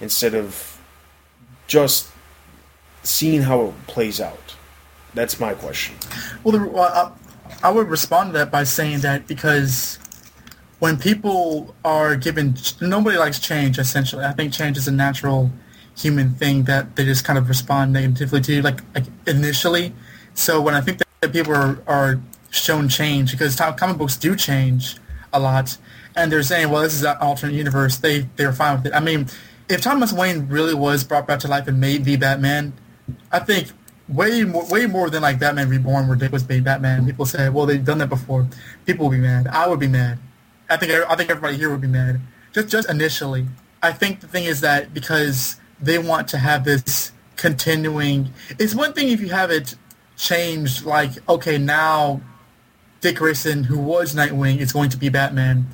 Instead 0.00 0.34
of 0.34 0.80
just 1.66 2.10
seeing 3.02 3.42
how 3.42 3.66
it 3.66 3.86
plays 3.86 4.20
out. 4.20 4.54
That's 5.14 5.40
my 5.40 5.54
question. 5.54 5.96
Well, 6.44 6.58
the, 6.58 6.66
well 6.66 7.14
I, 7.62 7.68
I 7.68 7.70
would 7.70 7.88
respond 7.88 8.32
to 8.32 8.38
that 8.38 8.50
by 8.50 8.64
saying 8.64 9.00
that 9.00 9.26
because 9.26 9.98
when 10.78 10.98
people 10.98 11.74
are 11.84 12.16
given 12.16 12.56
nobody 12.80 13.16
likes 13.16 13.40
change 13.40 13.78
essentially 13.78 14.24
i 14.24 14.30
think 14.30 14.52
change 14.52 14.76
is 14.76 14.86
a 14.86 14.92
natural 14.92 15.50
human 15.98 16.34
thing 16.34 16.64
that 16.64 16.96
they 16.96 17.04
just 17.04 17.24
kind 17.24 17.38
of 17.38 17.48
respond 17.48 17.92
negatively 17.92 18.40
to, 18.40 18.62
like, 18.62 18.80
like 18.94 19.04
initially. 19.26 19.94
So 20.38 20.60
when 20.60 20.74
I 20.74 20.80
think 20.80 20.98
that 20.98 21.32
people 21.32 21.52
are, 21.52 21.82
are 21.88 22.20
shown 22.50 22.88
change, 22.88 23.32
because 23.32 23.56
comic 23.56 23.98
books 23.98 24.16
do 24.16 24.36
change 24.36 24.96
a 25.32 25.40
lot, 25.40 25.76
and 26.14 26.30
they're 26.30 26.44
saying, 26.44 26.70
well, 26.70 26.82
this 26.82 26.94
is 26.94 27.02
an 27.02 27.16
alternate 27.20 27.54
universe, 27.54 27.96
they, 27.96 28.20
they're 28.36 28.52
fine 28.52 28.76
with 28.76 28.86
it. 28.86 28.94
I 28.94 29.00
mean, 29.00 29.26
if 29.68 29.80
Thomas 29.82 30.12
Wayne 30.12 30.46
really 30.48 30.74
was 30.74 31.02
brought 31.02 31.26
back 31.26 31.40
to 31.40 31.48
life 31.48 31.66
and 31.66 31.80
made 31.80 32.04
the 32.04 32.16
Batman, 32.16 32.72
I 33.32 33.40
think 33.40 33.72
way 34.08 34.44
more, 34.44 34.64
way 34.68 34.86
more 34.86 35.10
than 35.10 35.22
like 35.22 35.40
Batman 35.40 35.68
Reborn, 35.68 36.06
where 36.06 36.16
Dick 36.16 36.30
was 36.30 36.48
made 36.48 36.62
Batman. 36.62 37.04
People 37.04 37.26
say, 37.26 37.48
well, 37.48 37.66
they've 37.66 37.84
done 37.84 37.98
that 37.98 38.08
before. 38.08 38.46
People 38.86 39.06
will 39.06 39.16
be 39.16 39.18
mad. 39.18 39.48
I 39.48 39.66
would 39.66 39.80
be 39.80 39.88
mad. 39.88 40.20
I 40.70 40.76
think 40.76 40.92
I 40.92 41.16
think 41.16 41.30
everybody 41.30 41.56
here 41.56 41.70
would 41.70 41.80
be 41.80 41.88
mad. 41.88 42.20
Just 42.52 42.68
just 42.68 42.88
initially, 42.88 43.46
I 43.82 43.92
think 43.92 44.20
the 44.20 44.28
thing 44.28 44.44
is 44.44 44.60
that 44.60 44.94
because 44.94 45.60
they 45.80 45.98
want 45.98 46.28
to 46.28 46.38
have 46.38 46.64
this 46.64 47.10
continuing. 47.36 48.30
It's 48.58 48.74
one 48.74 48.92
thing 48.92 49.08
if 49.08 49.20
you 49.20 49.30
have 49.30 49.50
it 49.50 49.74
changed, 50.18 50.84
like 50.84 51.12
okay, 51.28 51.56
now 51.56 52.20
Dick 53.00 53.16
Grayson, 53.16 53.64
who 53.64 53.78
was 53.78 54.14
Nightwing, 54.14 54.58
is 54.58 54.72
going 54.72 54.90
to 54.90 54.98
be 54.98 55.08
Batman. 55.08 55.66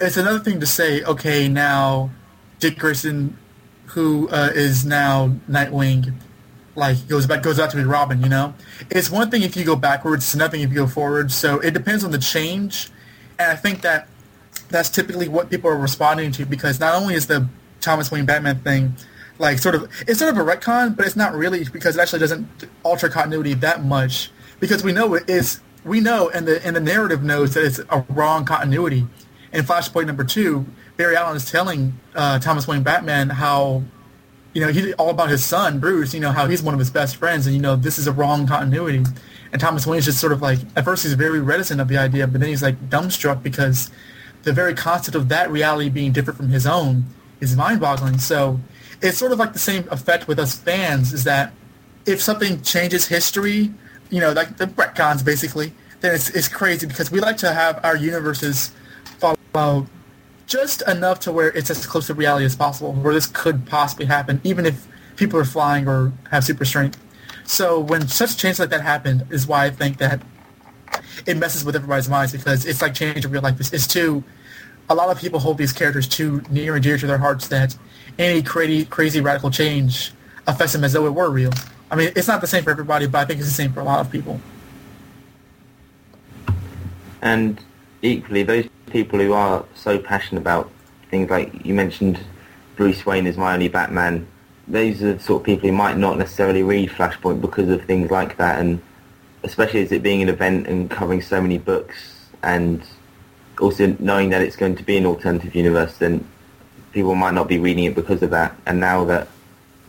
It's 0.00 0.16
another 0.16 0.38
thing 0.38 0.60
to 0.60 0.66
say, 0.66 1.02
okay, 1.02 1.48
now 1.48 2.10
Dick 2.60 2.78
Grayson, 2.78 3.36
who 3.86 4.28
uh, 4.30 4.50
is 4.54 4.86
now 4.86 5.36
Nightwing, 5.50 6.14
like 6.76 7.06
goes 7.08 7.26
back 7.26 7.42
goes 7.42 7.58
out 7.58 7.70
to 7.70 7.76
be 7.76 7.84
Robin. 7.84 8.22
You 8.22 8.28
know, 8.28 8.54
it's 8.90 9.10
one 9.10 9.30
thing 9.30 9.42
if 9.42 9.56
you 9.56 9.64
go 9.64 9.76
backwards, 9.76 10.24
it's 10.24 10.36
nothing 10.36 10.62
if 10.62 10.70
you 10.70 10.76
go 10.76 10.86
forward. 10.86 11.30
So 11.30 11.58
it 11.58 11.74
depends 11.74 12.04
on 12.04 12.12
the 12.12 12.18
change, 12.18 12.90
and 13.38 13.50
I 13.50 13.56
think 13.56 13.82
that 13.82 14.08
that's 14.70 14.88
typically 14.88 15.28
what 15.28 15.50
people 15.50 15.70
are 15.70 15.78
responding 15.78 16.30
to 16.32 16.46
because 16.46 16.78
not 16.78 16.94
only 16.94 17.14
is 17.14 17.26
the 17.26 17.48
Thomas 17.80 18.10
Wayne 18.10 18.26
Batman 18.26 18.60
thing 18.60 18.94
like 19.38 19.58
sort 19.58 19.74
of 19.74 19.90
it's 20.06 20.18
sort 20.18 20.36
of 20.36 20.38
a 20.38 20.50
retcon, 20.50 20.96
but 20.96 21.06
it's 21.06 21.16
not 21.16 21.34
really 21.34 21.64
because 21.64 21.96
it 21.96 22.00
actually 22.00 22.20
doesn't 22.20 22.48
alter 22.82 23.08
continuity 23.08 23.54
that 23.54 23.84
much 23.84 24.30
because 24.60 24.82
we 24.82 24.92
know 24.92 25.14
it 25.14 25.28
is 25.28 25.60
we 25.84 26.00
know 26.00 26.28
and 26.28 26.46
the 26.46 26.64
and 26.66 26.74
the 26.76 26.80
narrative 26.80 27.22
knows 27.22 27.54
that 27.54 27.64
it's 27.64 27.78
a 27.78 28.04
wrong 28.08 28.44
continuity. 28.44 29.06
In 29.52 29.64
Flashpoint 29.64 30.06
number 30.06 30.24
two, 30.24 30.66
Barry 30.96 31.16
Allen 31.16 31.36
is 31.36 31.50
telling 31.50 31.98
uh, 32.14 32.38
Thomas 32.38 32.68
Wayne 32.68 32.82
Batman 32.82 33.30
how 33.30 33.82
you 34.52 34.60
know 34.60 34.68
he's 34.68 34.92
all 34.94 35.10
about 35.10 35.30
his 35.30 35.44
son 35.44 35.78
Bruce. 35.78 36.12
You 36.12 36.20
know 36.20 36.32
how 36.32 36.46
he's 36.46 36.62
one 36.62 36.74
of 36.74 36.80
his 36.80 36.90
best 36.90 37.16
friends, 37.16 37.46
and 37.46 37.54
you 37.54 37.62
know 37.62 37.76
this 37.76 37.98
is 37.98 38.06
a 38.06 38.12
wrong 38.12 38.46
continuity. 38.46 39.04
And 39.50 39.60
Thomas 39.60 39.86
Wayne's 39.86 40.04
just 40.04 40.20
sort 40.20 40.32
of 40.32 40.42
like 40.42 40.58
at 40.76 40.84
first 40.84 41.04
he's 41.04 41.14
very 41.14 41.40
reticent 41.40 41.80
of 41.80 41.88
the 41.88 41.96
idea, 41.96 42.26
but 42.26 42.40
then 42.40 42.50
he's 42.50 42.62
like 42.62 42.90
dumbstruck 42.90 43.42
because 43.42 43.90
the 44.42 44.52
very 44.52 44.74
concept 44.74 45.14
of 45.14 45.28
that 45.30 45.50
reality 45.50 45.88
being 45.88 46.12
different 46.12 46.36
from 46.36 46.50
his 46.50 46.66
own 46.66 47.04
is 47.40 47.56
mind-boggling. 47.56 48.18
So 48.18 48.60
it's 49.00 49.18
sort 49.18 49.32
of 49.32 49.38
like 49.38 49.52
the 49.52 49.58
same 49.58 49.88
effect 49.90 50.26
with 50.28 50.38
us 50.38 50.56
fans 50.56 51.12
is 51.12 51.24
that 51.24 51.52
if 52.06 52.20
something 52.20 52.62
changes 52.62 53.06
history, 53.06 53.72
you 54.10 54.20
know, 54.20 54.32
like 54.32 54.56
the 54.56 54.66
retcons 54.66 55.24
basically, 55.24 55.72
then 56.00 56.14
it's, 56.14 56.30
it's 56.30 56.48
crazy 56.48 56.86
because 56.86 57.10
we 57.10 57.20
like 57.20 57.36
to 57.38 57.52
have 57.52 57.84
our 57.84 57.96
universes 57.96 58.72
follow 59.18 59.86
just 60.46 60.82
enough 60.88 61.20
to 61.20 61.32
where 61.32 61.48
it's 61.48 61.70
as 61.70 61.86
close 61.86 62.06
to 62.06 62.14
reality 62.14 62.44
as 62.44 62.56
possible, 62.56 62.92
where 62.92 63.12
this 63.12 63.26
could 63.26 63.66
possibly 63.66 64.06
happen, 64.06 64.40
even 64.44 64.64
if 64.64 64.86
people 65.16 65.38
are 65.38 65.44
flying 65.44 65.86
or 65.86 66.12
have 66.30 66.44
super 66.44 66.64
strength. 66.64 66.98
So 67.44 67.78
when 67.78 68.08
such 68.08 68.36
change 68.36 68.58
like 68.58 68.70
that 68.70 68.80
happened 68.80 69.26
is 69.30 69.46
why 69.46 69.66
I 69.66 69.70
think 69.70 69.98
that 69.98 70.22
it 71.26 71.36
messes 71.36 71.64
with 71.64 71.76
everybody's 71.76 72.08
minds 72.08 72.32
because 72.32 72.64
it's 72.64 72.80
like 72.80 72.94
changing 72.94 73.30
real 73.30 73.42
life. 73.42 73.60
It's, 73.60 73.72
it's 73.72 73.86
too, 73.86 74.24
a 74.88 74.94
lot 74.94 75.10
of 75.10 75.18
people 75.18 75.40
hold 75.40 75.58
these 75.58 75.72
characters 75.72 76.08
too 76.08 76.42
near 76.50 76.74
and 76.74 76.82
dear 76.82 76.96
to 76.96 77.06
their 77.06 77.18
hearts 77.18 77.48
that 77.48 77.76
any 78.18 78.42
crazy, 78.42 78.84
crazy 78.84 79.20
radical 79.20 79.50
change 79.50 80.12
affects 80.46 80.72
them 80.72 80.84
as 80.84 80.92
though 80.92 81.06
it 81.06 81.14
were 81.14 81.30
real. 81.30 81.52
I 81.90 81.96
mean, 81.96 82.12
it's 82.16 82.28
not 82.28 82.40
the 82.40 82.46
same 82.46 82.64
for 82.64 82.70
everybody, 82.70 83.06
but 83.06 83.18
I 83.18 83.24
think 83.24 83.40
it's 83.40 83.48
the 83.48 83.54
same 83.54 83.72
for 83.72 83.80
a 83.80 83.84
lot 83.84 84.00
of 84.00 84.10
people. 84.10 84.40
And 87.22 87.60
equally, 88.02 88.42
those 88.42 88.68
people 88.90 89.18
who 89.18 89.32
are 89.32 89.64
so 89.74 89.98
passionate 89.98 90.40
about 90.40 90.70
things 91.10 91.30
like 91.30 91.64
you 91.64 91.74
mentioned, 91.74 92.18
Bruce 92.76 93.04
Wayne 93.06 93.26
is 93.26 93.36
my 93.36 93.54
only 93.54 93.68
Batman. 93.68 94.26
Those 94.66 95.02
are 95.02 95.14
the 95.14 95.20
sort 95.20 95.42
of 95.42 95.46
people 95.46 95.68
who 95.68 95.74
might 95.74 95.96
not 95.96 96.18
necessarily 96.18 96.62
read 96.62 96.90
Flashpoint 96.90 97.40
because 97.40 97.68
of 97.70 97.84
things 97.84 98.10
like 98.10 98.36
that, 98.36 98.60
and 98.60 98.80
especially 99.42 99.82
as 99.82 99.92
it 99.92 100.02
being 100.02 100.22
an 100.22 100.28
event 100.28 100.66
and 100.66 100.90
covering 100.90 101.22
so 101.22 101.40
many 101.40 101.58
books, 101.58 102.28
and 102.42 102.82
also 103.60 103.96
knowing 103.98 104.30
that 104.30 104.42
it's 104.42 104.56
going 104.56 104.76
to 104.76 104.82
be 104.82 104.96
an 104.96 105.06
alternative 105.06 105.54
universe, 105.54 105.96
then 105.98 106.26
people 106.98 107.14
might 107.14 107.32
not 107.32 107.46
be 107.46 107.60
reading 107.60 107.84
it 107.84 107.94
because 107.94 108.20
of 108.24 108.30
that. 108.30 108.52
And 108.66 108.80
now 108.80 109.04
that 109.04 109.28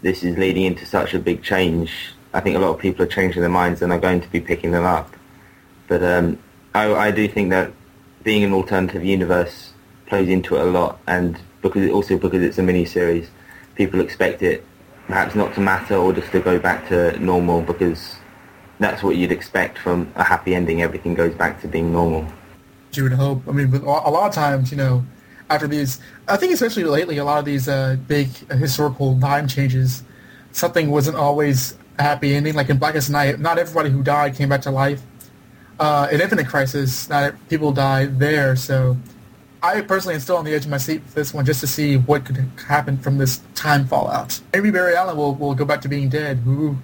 this 0.03 0.22
is 0.23 0.38
leading 0.38 0.65
into 0.65 0.86
such 0.86 1.15
a 1.15 1.19
big 1.19 1.41
change, 1.41 2.14
I 2.36 2.40
think 2.40 2.56
a 2.56 2.60
lot 2.60 2.69
of 2.69 2.77
people 2.77 3.03
are 3.03 3.07
changing 3.07 3.41
their 3.41 3.49
minds 3.49 3.81
and 3.81 3.91
are 3.91 3.98
going 3.98 4.22
to 4.22 4.27
be 4.30 4.40
picking 4.40 4.69
them 4.69 4.86
up. 4.86 5.11
But 5.88 6.03
um, 6.03 6.38
I, 6.76 6.94
I 7.07 7.10
do 7.10 7.27
think 7.27 7.49
that 7.49 7.72
being 8.22 8.44
an 8.44 8.53
alternative 8.53 9.03
universe 9.03 9.73
plays 10.06 10.30
into 10.30 10.56
it 10.56 10.61
a 10.61 10.65
lot, 10.65 10.99
and 11.07 11.36
because 11.64 11.81
it, 11.81 11.90
also 11.90 12.15
because 12.15 12.44
it's 12.44 12.60
a 12.60 12.64
mini 12.64 12.86
series, 12.86 13.27
people 13.73 14.02
expect 14.02 14.44
it 14.44 14.64
perhaps 15.07 15.34
not 15.34 15.56
to 15.56 15.61
matter 15.61 15.95
or 15.95 16.14
just 16.14 16.31
to 16.34 16.40
go 16.40 16.60
back 16.60 16.88
to 16.90 17.18
normal 17.18 17.64
because 17.64 18.18
that's 18.77 19.02
what 19.02 19.15
you'd 19.15 19.31
expect 19.31 19.80
from 19.80 20.11
a 20.14 20.23
happy 20.23 20.53
ending. 20.53 20.84
Everything 20.84 21.15
goes 21.15 21.34
back 21.34 21.60
to 21.61 21.68
being 21.68 21.91
normal. 21.91 22.27
You 22.94 23.02
would 23.03 23.14
hope. 23.14 23.41
I 23.48 23.52
mean, 23.52 23.73
a 23.73 24.11
lot 24.18 24.27
of 24.27 24.34
times, 24.36 24.69
you 24.69 24.77
know, 24.77 25.03
these, 25.57 25.99
I 26.27 26.38
think 26.38 26.53
especially 26.53 26.84
lately, 26.84 27.17
a 27.17 27.23
lot 27.23 27.39
of 27.39 27.45
these 27.45 27.67
uh, 27.67 27.97
big 28.07 28.27
historical 28.49 29.19
time 29.19 29.47
changes, 29.47 30.03
something 30.51 30.89
wasn't 30.91 31.17
always 31.17 31.77
a 31.97 32.03
happy 32.03 32.35
ending. 32.35 32.53
Like 32.53 32.69
in 32.69 32.77
Blackest 32.77 33.09
Night, 33.09 33.39
not 33.39 33.57
everybody 33.57 33.89
who 33.89 34.03
died 34.03 34.35
came 34.35 34.49
back 34.49 34.61
to 34.61 34.71
life. 34.71 35.01
Uh, 35.80 36.07
in 36.11 36.21
Infinite 36.21 36.47
Crisis, 36.47 37.09
not 37.09 37.34
people 37.47 37.71
died 37.71 38.19
there. 38.19 38.55
So 38.55 38.97
I 39.63 39.81
personally 39.81 40.15
am 40.15 40.21
still 40.21 40.38
on 40.38 40.45
the 40.45 40.53
edge 40.53 40.65
of 40.65 40.71
my 40.71 40.77
seat 40.77 41.01
with 41.03 41.15
this 41.15 41.34
one 41.34 41.45
just 41.45 41.61
to 41.61 41.67
see 41.67 41.97
what 41.97 42.26
could 42.26 42.38
happen 42.67 42.97
from 42.97 43.17
this 43.17 43.41
time 43.55 43.88
fallout. 43.88 44.39
Maybe 44.53 44.71
Barry 44.71 44.95
Allen 44.95 45.17
will, 45.17 45.35
will 45.35 45.55
go 45.55 45.65
back 45.65 45.81
to 45.81 45.88
being 45.88 46.09
dead. 46.09 46.43
Ooh. 46.47 46.77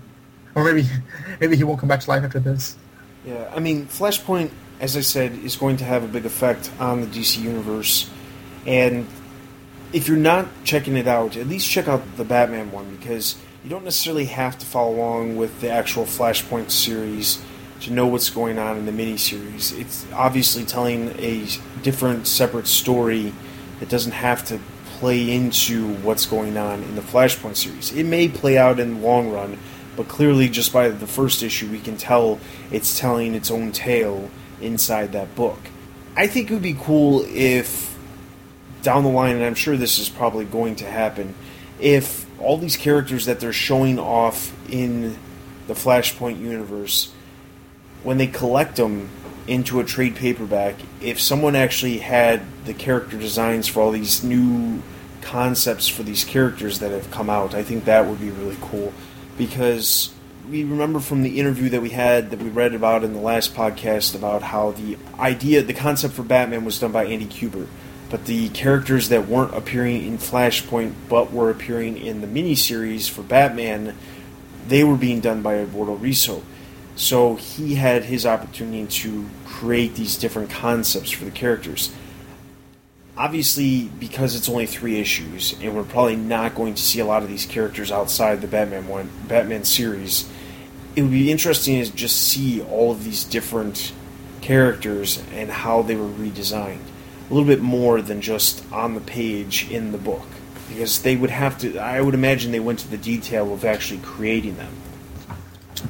Or 0.55 0.63
maybe 0.63 0.87
maybe 1.39 1.55
he 1.55 1.63
won't 1.63 1.79
come 1.79 1.89
back 1.89 2.01
to 2.01 2.09
life 2.09 2.23
after 2.23 2.39
this. 2.39 2.77
Yeah, 3.25 3.51
I 3.55 3.59
mean, 3.59 3.87
Flashpoint, 3.87 4.51
as 4.79 4.95
I 4.95 5.01
said, 5.01 5.33
is 5.33 5.55
going 5.55 5.77
to 5.77 5.83
have 5.83 6.03
a 6.03 6.07
big 6.07 6.25
effect 6.25 6.71
on 6.79 7.01
the 7.01 7.07
DC 7.07 7.41
universe. 7.41 8.09
And 8.65 9.07
if 9.93 10.07
you're 10.07 10.17
not 10.17 10.47
checking 10.63 10.97
it 10.97 11.07
out, 11.07 11.37
at 11.37 11.47
least 11.47 11.69
check 11.69 11.87
out 11.87 12.01
the 12.17 12.25
Batman 12.25 12.71
one 12.71 12.95
because 12.95 13.37
you 13.63 13.69
don't 13.69 13.83
necessarily 13.83 14.25
have 14.25 14.57
to 14.59 14.65
follow 14.65 14.95
along 14.95 15.37
with 15.37 15.61
the 15.61 15.69
actual 15.69 16.05
Flashpoint 16.05 16.71
series 16.71 17.41
to 17.81 17.91
know 17.91 18.07
what's 18.07 18.29
going 18.29 18.57
on 18.57 18.77
in 18.77 18.85
the 18.85 18.91
miniseries. 18.91 19.77
It's 19.77 20.05
obviously 20.13 20.65
telling 20.65 21.09
a 21.19 21.47
different, 21.81 22.27
separate 22.27 22.67
story 22.67 23.33
that 23.79 23.89
doesn't 23.89 24.13
have 24.13 24.45
to 24.45 24.59
play 24.99 25.33
into 25.33 25.93
what's 25.95 26.25
going 26.25 26.57
on 26.57 26.81
in 26.83 26.95
the 26.95 27.01
Flashpoint 27.01 27.55
series. 27.55 27.91
It 27.91 28.05
may 28.05 28.27
play 28.27 28.57
out 28.57 28.79
in 28.79 28.95
the 28.95 28.99
long 29.01 29.31
run, 29.31 29.57
but 29.95 30.07
clearly, 30.07 30.49
just 30.49 30.73
by 30.73 30.89
the 30.89 31.07
first 31.07 31.43
issue, 31.43 31.69
we 31.69 31.79
can 31.79 31.97
tell 31.97 32.39
it's 32.71 32.99
telling 32.99 33.33
its 33.33 33.51
own 33.51 33.71
tale 33.71 34.29
inside 34.61 35.11
that 35.13 35.35
book. 35.35 35.59
I 36.17 36.27
think 36.27 36.49
it 36.49 36.53
would 36.53 36.63
be 36.63 36.77
cool 36.79 37.25
if 37.27 37.94
down 38.85 39.03
the 39.03 39.09
line, 39.09 39.35
and 39.35 39.43
I'm 39.43 39.55
sure 39.55 39.75
this 39.75 39.99
is 39.99 40.07
probably 40.07 40.45
going 40.45 40.77
to 40.77 40.85
happen, 40.85 41.35
if 41.79 42.25
all 42.39 42.57
these 42.57 42.77
characters 42.77 43.25
that 43.25 43.41
they're 43.41 43.51
showing 43.51 43.99
off 43.99 44.53
in 44.71 45.17
the 45.67 45.73
Flashpoint 45.73 46.39
universe, 46.39 47.11
when 48.03 48.17
they 48.17 48.27
collect 48.27 48.77
them 48.77 49.09
into 49.47 49.79
a 49.79 49.83
trade 49.83 50.15
paperback, 50.15 50.75
if 51.01 51.19
someone 51.19 51.55
actually 51.55 51.97
had 51.97 52.41
the 52.65 52.73
character 52.73 53.17
designs 53.17 53.67
for 53.67 53.81
all 53.81 53.91
these 53.91 54.23
new 54.23 54.81
concepts 55.21 55.87
for 55.87 56.03
these 56.03 56.23
characters 56.23 56.79
that 56.79 56.91
have 56.91 57.09
come 57.11 57.29
out, 57.29 57.53
I 57.53 57.63
think 57.63 57.85
that 57.85 58.05
would 58.05 58.21
be 58.21 58.29
really 58.29 58.57
cool. 58.61 58.93
Because 59.37 60.13
we 60.49 60.63
remember 60.63 60.99
from 60.99 61.23
the 61.23 61.39
interview 61.39 61.69
that 61.69 61.81
we 61.81 61.89
had 61.89 62.29
that 62.29 62.39
we 62.39 62.49
read 62.49 62.73
about 62.73 63.03
in 63.03 63.13
the 63.13 63.19
last 63.19 63.55
podcast 63.55 64.15
about 64.15 64.43
how 64.43 64.71
the 64.71 64.97
idea, 65.19 65.61
the 65.63 65.73
concept 65.73 66.13
for 66.13 66.23
Batman 66.23 66.63
was 66.63 66.79
done 66.79 66.91
by 66.91 67.05
Andy 67.05 67.25
Kubert 67.25 67.67
but 68.09 68.25
the 68.25 68.49
characters 68.49 69.09
that 69.09 69.27
weren't 69.27 69.55
appearing 69.55 70.05
in 70.05 70.17
Flashpoint 70.17 70.93
but 71.09 71.31
were 71.31 71.49
appearing 71.49 71.97
in 71.97 72.21
the 72.21 72.27
miniseries 72.27 73.09
for 73.09 73.23
Batman, 73.23 73.95
they 74.67 74.83
were 74.83 74.95
being 74.95 75.21
done 75.21 75.41
by 75.41 75.55
Eduardo 75.55 75.97
Risso. 75.97 76.43
So 76.95 77.35
he 77.35 77.75
had 77.75 78.05
his 78.05 78.25
opportunity 78.25 78.85
to 79.01 79.27
create 79.45 79.95
these 79.95 80.15
different 80.17 80.49
concepts 80.49 81.11
for 81.11 81.25
the 81.25 81.31
characters. 81.31 81.93
Obviously, 83.17 83.89
because 83.99 84.35
it's 84.35 84.49
only 84.49 84.65
three 84.65 84.99
issues, 84.99 85.55
and 85.61 85.75
we're 85.75 85.83
probably 85.83 86.15
not 86.15 86.53
going 86.53 86.75
to 86.75 86.81
see 86.81 86.99
a 86.99 87.05
lot 87.05 87.23
of 87.23 87.29
these 87.29 87.45
characters 87.45 87.91
outside 87.91 88.41
the 88.41 88.47
Batman 88.47 88.87
one, 88.87 89.09
Batman 89.27 89.63
series, 89.63 90.29
it 90.95 91.01
would 91.01 91.11
be 91.11 91.31
interesting 91.31 91.83
to 91.83 91.93
just 91.93 92.15
see 92.15 92.61
all 92.61 92.91
of 92.91 93.03
these 93.03 93.23
different 93.23 93.93
characters 94.41 95.21
and 95.33 95.49
how 95.49 95.81
they 95.81 95.95
were 95.95 96.07
redesigned 96.07 96.79
a 97.29 97.33
little 97.33 97.47
bit 97.47 97.61
more 97.61 98.01
than 98.01 98.21
just 98.21 98.63
on 98.71 98.93
the 98.93 99.01
page 99.01 99.69
in 99.71 99.91
the 99.91 99.97
book. 99.97 100.25
because 100.69 101.01
they 101.01 101.15
would 101.15 101.29
have 101.29 101.57
to. 101.59 101.77
I 101.77 102.01
would 102.01 102.13
imagine 102.13 102.51
they 102.51 102.59
went 102.59 102.79
to 102.79 102.87
the 102.87 102.97
detail 102.97 103.53
of 103.53 103.63
actually 103.65 103.99
creating 104.01 104.57
them. 104.57 104.73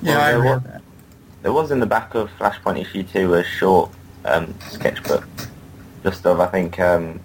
Yeah, 0.01 0.19
I 0.19 0.31
there, 0.31 0.39
was, 0.43 0.63
that. 0.63 0.81
there 1.43 1.53
was 1.53 1.71
in 1.71 1.79
the 1.79 1.85
back 1.85 2.15
of 2.15 2.29
Flashpoint 2.39 2.81
issue 2.81 3.03
two 3.03 3.33
a 3.35 3.43
short 3.43 3.91
um, 4.25 4.53
sketchbook, 4.69 5.27
just 6.03 6.25
of 6.25 6.39
I 6.39 6.47
think 6.47 6.79
um, 6.79 7.19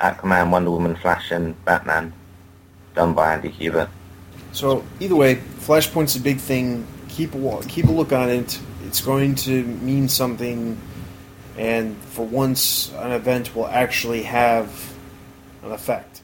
Aquaman, 0.00 0.50
Wonder 0.50 0.70
Woman, 0.70 0.96
Flash, 0.96 1.30
and 1.30 1.62
Batman, 1.64 2.12
done 2.94 3.14
by 3.14 3.34
Andy 3.34 3.50
Kubert. 3.50 3.88
So 4.52 4.84
either 4.98 5.16
way, 5.16 5.36
Flashpoint's 5.36 6.16
a 6.16 6.20
big 6.20 6.38
thing. 6.38 6.86
Keep 7.08 7.34
a 7.34 7.38
wa- 7.38 7.62
keep 7.68 7.86
a 7.86 7.92
look 7.92 8.12
on 8.12 8.28
it. 8.28 8.58
It's 8.86 9.00
going 9.00 9.34
to 9.36 9.62
mean 9.64 10.08
something, 10.08 10.76
and 11.60 11.94
for 11.98 12.24
once, 12.24 12.90
an 12.94 13.12
event 13.12 13.54
will 13.54 13.66
actually 13.66 14.22
have 14.22 14.94
an 15.62 15.72
effect. 15.72 16.22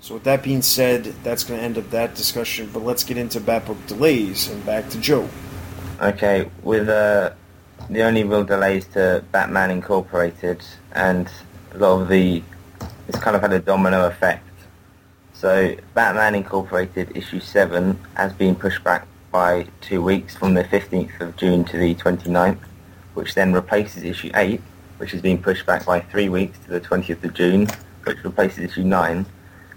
So 0.00 0.14
with 0.14 0.24
that 0.24 0.42
being 0.42 0.62
said, 0.62 1.04
that's 1.22 1.44
going 1.44 1.60
to 1.60 1.64
end 1.64 1.76
up 1.76 1.90
that 1.90 2.14
discussion. 2.14 2.70
But 2.72 2.82
let's 2.82 3.04
get 3.04 3.18
into 3.18 3.38
Batbook 3.38 3.86
delays 3.86 4.48
and 4.48 4.64
back 4.64 4.88
to 4.88 4.98
Joe. 4.98 5.28
Okay, 6.00 6.48
with 6.62 6.88
uh, 6.88 7.32
the 7.90 8.02
only 8.02 8.24
real 8.24 8.44
delays 8.44 8.86
to 8.94 9.22
Batman 9.30 9.70
Incorporated 9.70 10.64
and 10.92 11.30
a 11.74 11.78
lot 11.78 12.00
of 12.00 12.08
the, 12.08 12.42
it's 13.08 13.18
kind 13.18 13.36
of 13.36 13.42
had 13.42 13.52
a 13.52 13.58
domino 13.58 14.06
effect. 14.06 14.48
So 15.34 15.76
Batman 15.92 16.34
Incorporated 16.34 17.14
issue 17.14 17.40
7 17.40 17.98
has 18.14 18.32
been 18.32 18.54
pushed 18.54 18.82
back 18.82 19.06
by 19.30 19.66
two 19.82 20.02
weeks 20.02 20.34
from 20.34 20.54
the 20.54 20.64
15th 20.64 21.20
of 21.20 21.36
June 21.36 21.62
to 21.64 21.76
the 21.76 21.94
29th, 21.94 22.58
which 23.14 23.34
then 23.34 23.52
replaces 23.52 24.02
issue 24.02 24.30
8, 24.34 24.60
which 24.98 25.12
has 25.12 25.20
been 25.20 25.38
pushed 25.38 25.66
back 25.66 25.84
by 25.84 26.00
three 26.00 26.28
weeks 26.28 26.58
to 26.60 26.70
the 26.70 26.80
20th 26.80 27.22
of 27.24 27.34
June, 27.34 27.68
which 28.04 28.22
replaces 28.24 28.70
issue 28.70 28.84
9, 28.84 29.26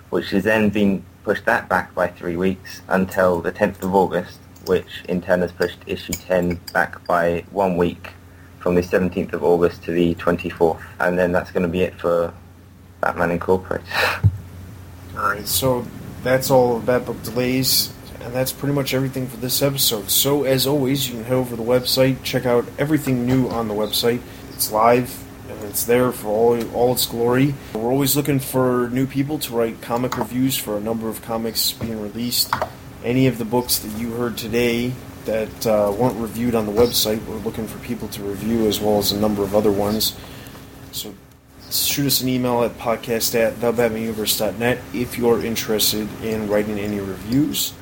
which 0.10 0.30
has 0.32 0.44
then 0.44 0.70
been 0.70 1.04
pushed 1.24 1.46
that 1.46 1.68
back 1.68 1.94
by 1.96 2.08
three 2.08 2.36
weeks 2.38 2.82
until 2.88 3.42
the 3.42 3.52
10th 3.52 3.82
of 3.84 3.96
August, 3.96 4.40
which 4.66 5.04
in 5.10 5.22
turn 5.22 5.42
has 5.42 5.52
pushed 5.52 5.80
issue 5.88 6.14
10 6.14 6.60
back 6.74 7.04
by 7.06 7.44
one 7.52 7.78
week 7.78 8.14
from 8.60 8.76
the 8.76 8.82
17th 8.82 9.34
of 9.34 9.44
August 9.44 9.84
to 9.84 9.92
the 9.92 10.16
24th. 10.16 10.82
And 11.00 11.18
then 11.18 11.32
that's 11.32 11.52
going 11.52 11.64
to 11.64 11.70
be 11.70 11.82
it 11.82 12.00
for 12.00 12.34
Batman 13.02 13.32
Incorporated. 13.32 13.88
Alright, 15.16 15.48
so 15.48 15.86
that's 16.24 16.52
all 16.52 16.78
of 16.78 16.84
Batbook 16.84 17.24
delays, 17.24 17.94
and 18.26 18.34
that's 18.34 18.52
pretty 18.52 18.74
much 18.74 18.96
everything 18.96 19.28
for 19.28 19.38
this 19.38 19.62
episode. 19.62 20.10
So, 20.10 20.44
as 20.46 20.66
always, 20.66 21.08
you 21.08 21.14
can 21.14 21.24
head 21.26 21.34
over 21.34 21.52
to 21.52 21.56
the 21.56 21.68
website, 21.68 22.24
check 22.24 22.48
out 22.48 22.66
everything 22.80 23.28
new 23.28 23.48
on 23.50 23.68
the 23.68 23.76
website. 23.76 24.20
It's 24.52 24.72
live, 24.72 25.24
and 25.48 25.64
it's 25.66 25.86
there 25.86 26.12
for 26.12 26.30
all, 26.30 26.74
all 26.74 26.94
its 26.94 27.06
glory. 27.06 27.54
We're 27.76 27.92
always 27.92 28.16
looking 28.16 28.40
for 28.40 28.90
new 28.92 29.06
people 29.06 29.38
to 29.40 29.54
write 29.54 29.80
comic 29.80 30.18
reviews 30.18 30.58
for 30.58 30.76
a 30.76 30.82
number 30.82 31.08
of 31.08 31.22
comics 31.22 31.72
being 31.74 32.02
released. 32.02 32.52
Any 33.04 33.28
of 33.28 33.38
the 33.38 33.46
books 33.46 33.78
that 33.78 33.96
you 34.00 34.14
heard 34.14 34.38
today 34.38 34.92
that 35.26 35.68
uh, 35.68 35.94
weren't 35.96 36.20
reviewed 36.20 36.56
on 36.56 36.66
the 36.66 36.72
website, 36.72 37.24
we're 37.28 37.36
looking 37.38 37.68
for 37.68 37.78
people 37.86 38.08
to 38.08 38.24
review, 38.24 38.66
as 38.66 38.80
well 38.80 38.98
as 38.98 39.12
a 39.12 39.20
number 39.20 39.44
of 39.44 39.54
other 39.54 39.72
ones. 39.72 40.16
So 40.92 41.14
shoot 41.70 42.08
us 42.08 42.22
an 42.22 42.30
email 42.30 42.64
at 42.64 42.76
podcast 42.80 43.36
at 43.36 43.54
thebatmanuniverse.net 43.58 44.80
if 44.96 45.16
you're 45.16 45.46
interested 45.46 46.08
in 46.24 46.48
writing 46.48 46.80
any 46.80 47.00
reviews 47.00 47.74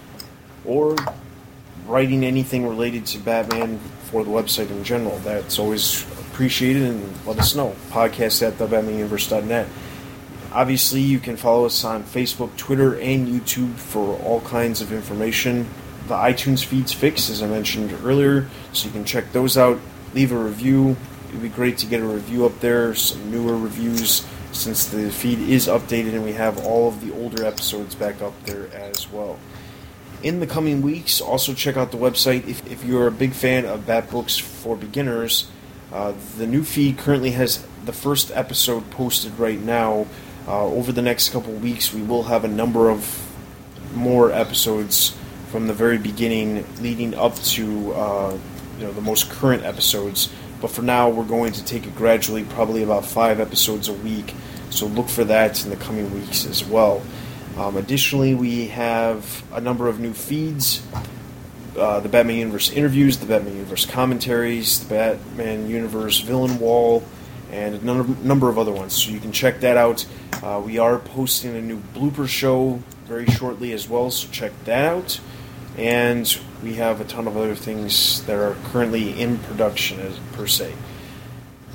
or 0.65 0.95
writing 1.87 2.23
anything 2.23 2.67
related 2.67 3.05
to 3.05 3.19
Batman 3.19 3.79
for 4.05 4.23
the 4.23 4.29
website 4.29 4.69
in 4.69 4.83
general. 4.83 5.17
That's 5.19 5.59
always 5.59 6.03
appreciated 6.29 6.83
and 6.83 7.27
let 7.27 7.39
us 7.39 7.55
know. 7.55 7.75
Podcast 7.89 8.45
at 8.45 8.57
thebatmanuniverse.net. 8.57 9.67
Obviously, 10.51 11.01
you 11.01 11.19
can 11.19 11.35
follow 11.35 11.65
us 11.65 11.83
on 11.83 12.03
Facebook, 12.03 12.55
Twitter, 12.57 12.99
and 12.99 13.27
YouTube 13.27 13.73
for 13.75 14.17
all 14.19 14.41
kinds 14.41 14.81
of 14.81 14.91
information. 14.91 15.67
The 16.07 16.15
iTunes 16.15 16.63
feed's 16.63 16.93
fixed, 16.93 17.29
as 17.29 17.41
I 17.41 17.47
mentioned 17.47 17.91
earlier, 18.03 18.47
so 18.71 18.85
you 18.85 18.91
can 18.91 19.03
check 19.03 19.31
those 19.31 19.57
out. 19.57 19.79
Leave 20.13 20.31
a 20.31 20.37
review. 20.37 20.95
It'd 21.29 21.41
be 21.41 21.49
great 21.49 21.79
to 21.79 21.87
get 21.87 22.01
a 22.01 22.05
review 22.05 22.45
up 22.45 22.59
there, 22.59 22.93
some 22.93 23.31
newer 23.31 23.57
reviews, 23.57 24.23
since 24.51 24.85
the 24.85 25.09
feed 25.09 25.39
is 25.39 25.67
updated 25.67 26.13
and 26.13 26.23
we 26.23 26.33
have 26.33 26.63
all 26.63 26.87
of 26.87 27.01
the 27.01 27.11
older 27.13 27.43
episodes 27.43 27.95
back 27.95 28.21
up 28.21 28.33
there 28.43 28.67
as 28.75 29.11
well. 29.11 29.39
In 30.23 30.39
the 30.39 30.47
coming 30.47 30.81
weeks, 30.81 31.19
also 31.19 31.53
check 31.53 31.75
out 31.75 31.91
the 31.91 31.97
website. 31.97 32.47
If, 32.47 32.65
if 32.71 32.85
you're 32.85 33.07
a 33.07 33.11
big 33.11 33.33
fan 33.33 33.65
of 33.65 33.85
Bat 33.85 34.09
Books 34.09 34.37
for 34.37 34.77
Beginners, 34.77 35.51
uh, 35.91 36.13
the 36.37 36.47
new 36.47 36.63
feed 36.63 36.97
currently 36.97 37.31
has 37.31 37.67
the 37.83 37.91
first 37.91 38.31
episode 38.33 38.89
posted 38.89 39.37
right 39.37 39.59
now. 39.59 40.07
Uh, 40.47 40.65
over 40.65 40.93
the 40.93 41.01
next 41.01 41.29
couple 41.29 41.51
weeks, 41.51 41.93
we 41.93 42.01
will 42.01 42.23
have 42.23 42.45
a 42.45 42.47
number 42.47 42.89
of 42.89 43.21
more 43.93 44.31
episodes 44.31 45.13
from 45.51 45.67
the 45.67 45.73
very 45.73 45.97
beginning, 45.97 46.65
leading 46.81 47.13
up 47.15 47.35
to 47.35 47.93
uh, 47.93 48.37
you 48.77 48.85
know 48.85 48.93
the 48.93 49.01
most 49.01 49.29
current 49.29 49.63
episodes. 49.63 50.29
But 50.61 50.71
for 50.71 50.83
now, 50.83 51.09
we're 51.09 51.25
going 51.25 51.51
to 51.51 51.65
take 51.65 51.85
it 51.85 51.95
gradually, 51.95 52.45
probably 52.45 52.81
about 52.81 53.05
five 53.05 53.41
episodes 53.41 53.89
a 53.89 53.93
week. 53.93 54.33
So 54.69 54.87
look 54.87 55.09
for 55.09 55.25
that 55.25 55.63
in 55.65 55.69
the 55.69 55.75
coming 55.75 56.13
weeks 56.13 56.45
as 56.45 56.63
well. 56.63 57.01
Um, 57.57 57.77
additionally, 57.77 58.33
we 58.33 58.67
have 58.67 59.43
a 59.53 59.61
number 59.61 59.87
of 59.87 59.99
new 59.99 60.13
feeds. 60.13 60.81
Uh, 61.77 61.99
the 61.99 62.09
Batman 62.09 62.37
Universe 62.37 62.71
interviews, 62.71 63.17
the 63.17 63.25
Batman 63.25 63.55
Universe 63.55 63.85
commentaries, 63.85 64.79
the 64.79 64.89
Batman 64.89 65.69
Universe 65.69 66.19
villain 66.19 66.59
wall, 66.59 67.03
and 67.51 67.75
a 67.75 67.83
number, 68.25 68.49
of 68.49 68.57
other 68.57 68.71
ones. 68.71 68.93
So 68.93 69.11
you 69.11 69.19
can 69.19 69.31
check 69.31 69.59
that 69.61 69.77
out. 69.77 70.05
Uh, 70.41 70.61
we 70.63 70.79
are 70.79 70.97
posting 70.97 71.55
a 71.55 71.61
new 71.61 71.79
blooper 71.93 72.27
show 72.27 72.81
very 73.05 73.25
shortly 73.27 73.73
as 73.73 73.87
well, 73.87 74.09
so 74.09 74.27
check 74.31 74.51
that 74.65 74.85
out. 74.85 75.19
And 75.77 76.35
we 76.63 76.75
have 76.75 77.01
a 77.01 77.03
ton 77.03 77.27
of 77.27 77.37
other 77.37 77.55
things 77.55 78.23
that 78.25 78.37
are 78.37 78.55
currently 78.65 79.19
in 79.19 79.37
production, 79.39 79.99
as, 79.99 80.17
per 80.33 80.47
se. 80.47 80.73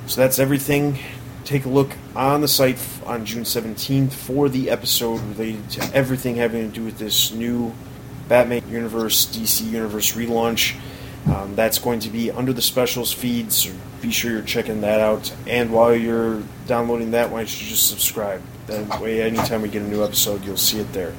So 0.07 0.21
that's 0.21 0.39
everything. 0.39 0.97
Take 1.45 1.65
a 1.65 1.69
look 1.69 1.91
on 2.15 2.41
the 2.41 2.47
site 2.47 2.77
on 3.05 3.25
June 3.25 3.43
17th 3.43 4.11
for 4.11 4.49
the 4.49 4.69
episode 4.69 5.21
related 5.21 5.69
to 5.71 5.95
everything 5.95 6.35
having 6.35 6.69
to 6.69 6.75
do 6.75 6.85
with 6.85 6.97
this 6.97 7.31
new 7.31 7.73
Batman 8.27 8.61
Universe, 8.69 9.25
DC 9.25 9.69
Universe 9.69 10.13
relaunch. 10.13 10.75
Um, 11.27 11.55
that's 11.55 11.79
going 11.79 11.99
to 12.01 12.09
be 12.09 12.31
under 12.31 12.53
the 12.53 12.61
specials 12.61 13.11
feed, 13.11 13.51
so 13.51 13.71
be 14.01 14.11
sure 14.11 14.31
you're 14.31 14.41
checking 14.41 14.81
that 14.81 14.99
out. 14.99 15.33
And 15.47 15.71
while 15.71 15.93
you're 15.93 16.43
downloading 16.67 17.11
that, 17.11 17.29
why 17.29 17.39
don't 17.39 17.61
you 17.61 17.67
just 17.67 17.89
subscribe? 17.89 18.41
That 18.67 19.01
way, 19.01 19.21
anytime 19.21 19.61
we 19.61 19.69
get 19.69 19.81
a 19.81 19.87
new 19.87 20.03
episode, 20.03 20.45
you'll 20.45 20.57
see 20.57 20.79
it 20.79 20.93
there. 20.93 21.13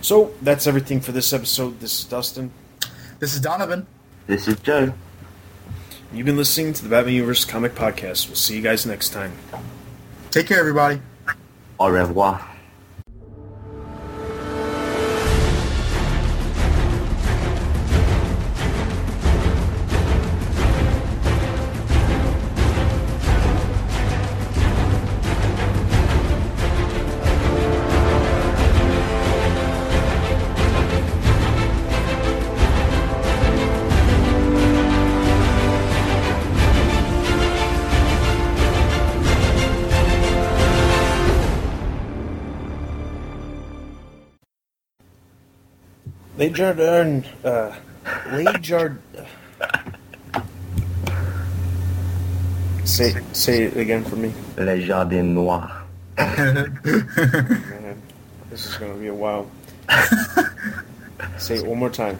So 0.00 0.34
that's 0.42 0.66
everything 0.66 1.00
for 1.00 1.12
this 1.12 1.32
episode. 1.32 1.80
This 1.80 2.00
is 2.00 2.04
Dustin. 2.04 2.50
This 3.18 3.34
is 3.34 3.40
Donovan. 3.40 3.86
This 4.26 4.48
is 4.48 4.58
Joe. 4.60 4.92
You've 6.12 6.26
been 6.26 6.36
listening 6.36 6.74
to 6.74 6.82
the 6.82 6.90
Batman 6.90 7.14
Universe 7.14 7.44
Comic 7.46 7.74
Podcast. 7.74 8.28
We'll 8.28 8.36
see 8.36 8.54
you 8.56 8.62
guys 8.62 8.84
next 8.84 9.10
time. 9.10 9.32
Take 10.30 10.46
care, 10.46 10.60
everybody. 10.60 11.00
Au 11.80 11.88
revoir. 11.90 12.51
Lejardin, 46.56 47.24
uh, 47.44 47.72
Lejard. 48.30 48.98
Say 52.84 53.14
say 53.32 53.62
it 53.64 53.76
again 53.76 54.04
for 54.04 54.16
me. 54.16 54.32
Le 54.58 54.80
Jardin 54.80 55.34
Noir. 55.34 55.82
Man, 56.18 56.80
this 58.50 58.66
is 58.66 58.74
gonna 58.76 58.94
be 58.94 59.06
a 59.06 59.14
while. 59.14 59.46
say 61.38 61.56
it 61.56 61.66
one 61.66 61.78
more 61.78 61.90
time. 61.90 62.18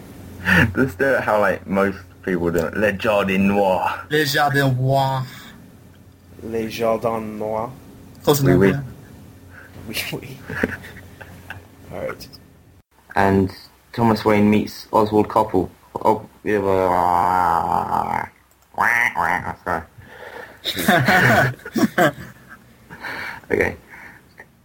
Let's 0.75 0.95
do 0.95 1.05
it 1.15 1.21
how 1.21 1.39
like 1.41 1.67
most 1.67 1.97
people 2.23 2.49
do 2.51 2.65
it. 2.65 2.73
Le 2.75 2.93
Jardin 2.93 3.47
Noir. 3.47 4.05
Le 4.09 4.25
Jardin 4.25 4.73
Noir. 4.75 5.25
Le 6.43 6.69
Jardin 6.69 7.21
Noir. 7.37 7.69
Close 8.23 8.41
Oui, 8.43 8.53
enough. 8.53 8.61
oui. 8.61 8.69
yeah. 8.71 8.81
Oui, 9.89 9.97
oui. 10.13 10.37
All 11.93 12.07
right. 12.07 12.27
And 13.15 13.51
Thomas 13.93 14.25
Wayne 14.25 14.49
meets 14.49 14.87
Oswald 14.91 15.27
Coppel. 15.27 15.69
Oh, 15.95 16.27
yeah, 16.43 16.57
uh, 16.57 18.25
sorry. 19.63 19.83
okay. 23.51 23.77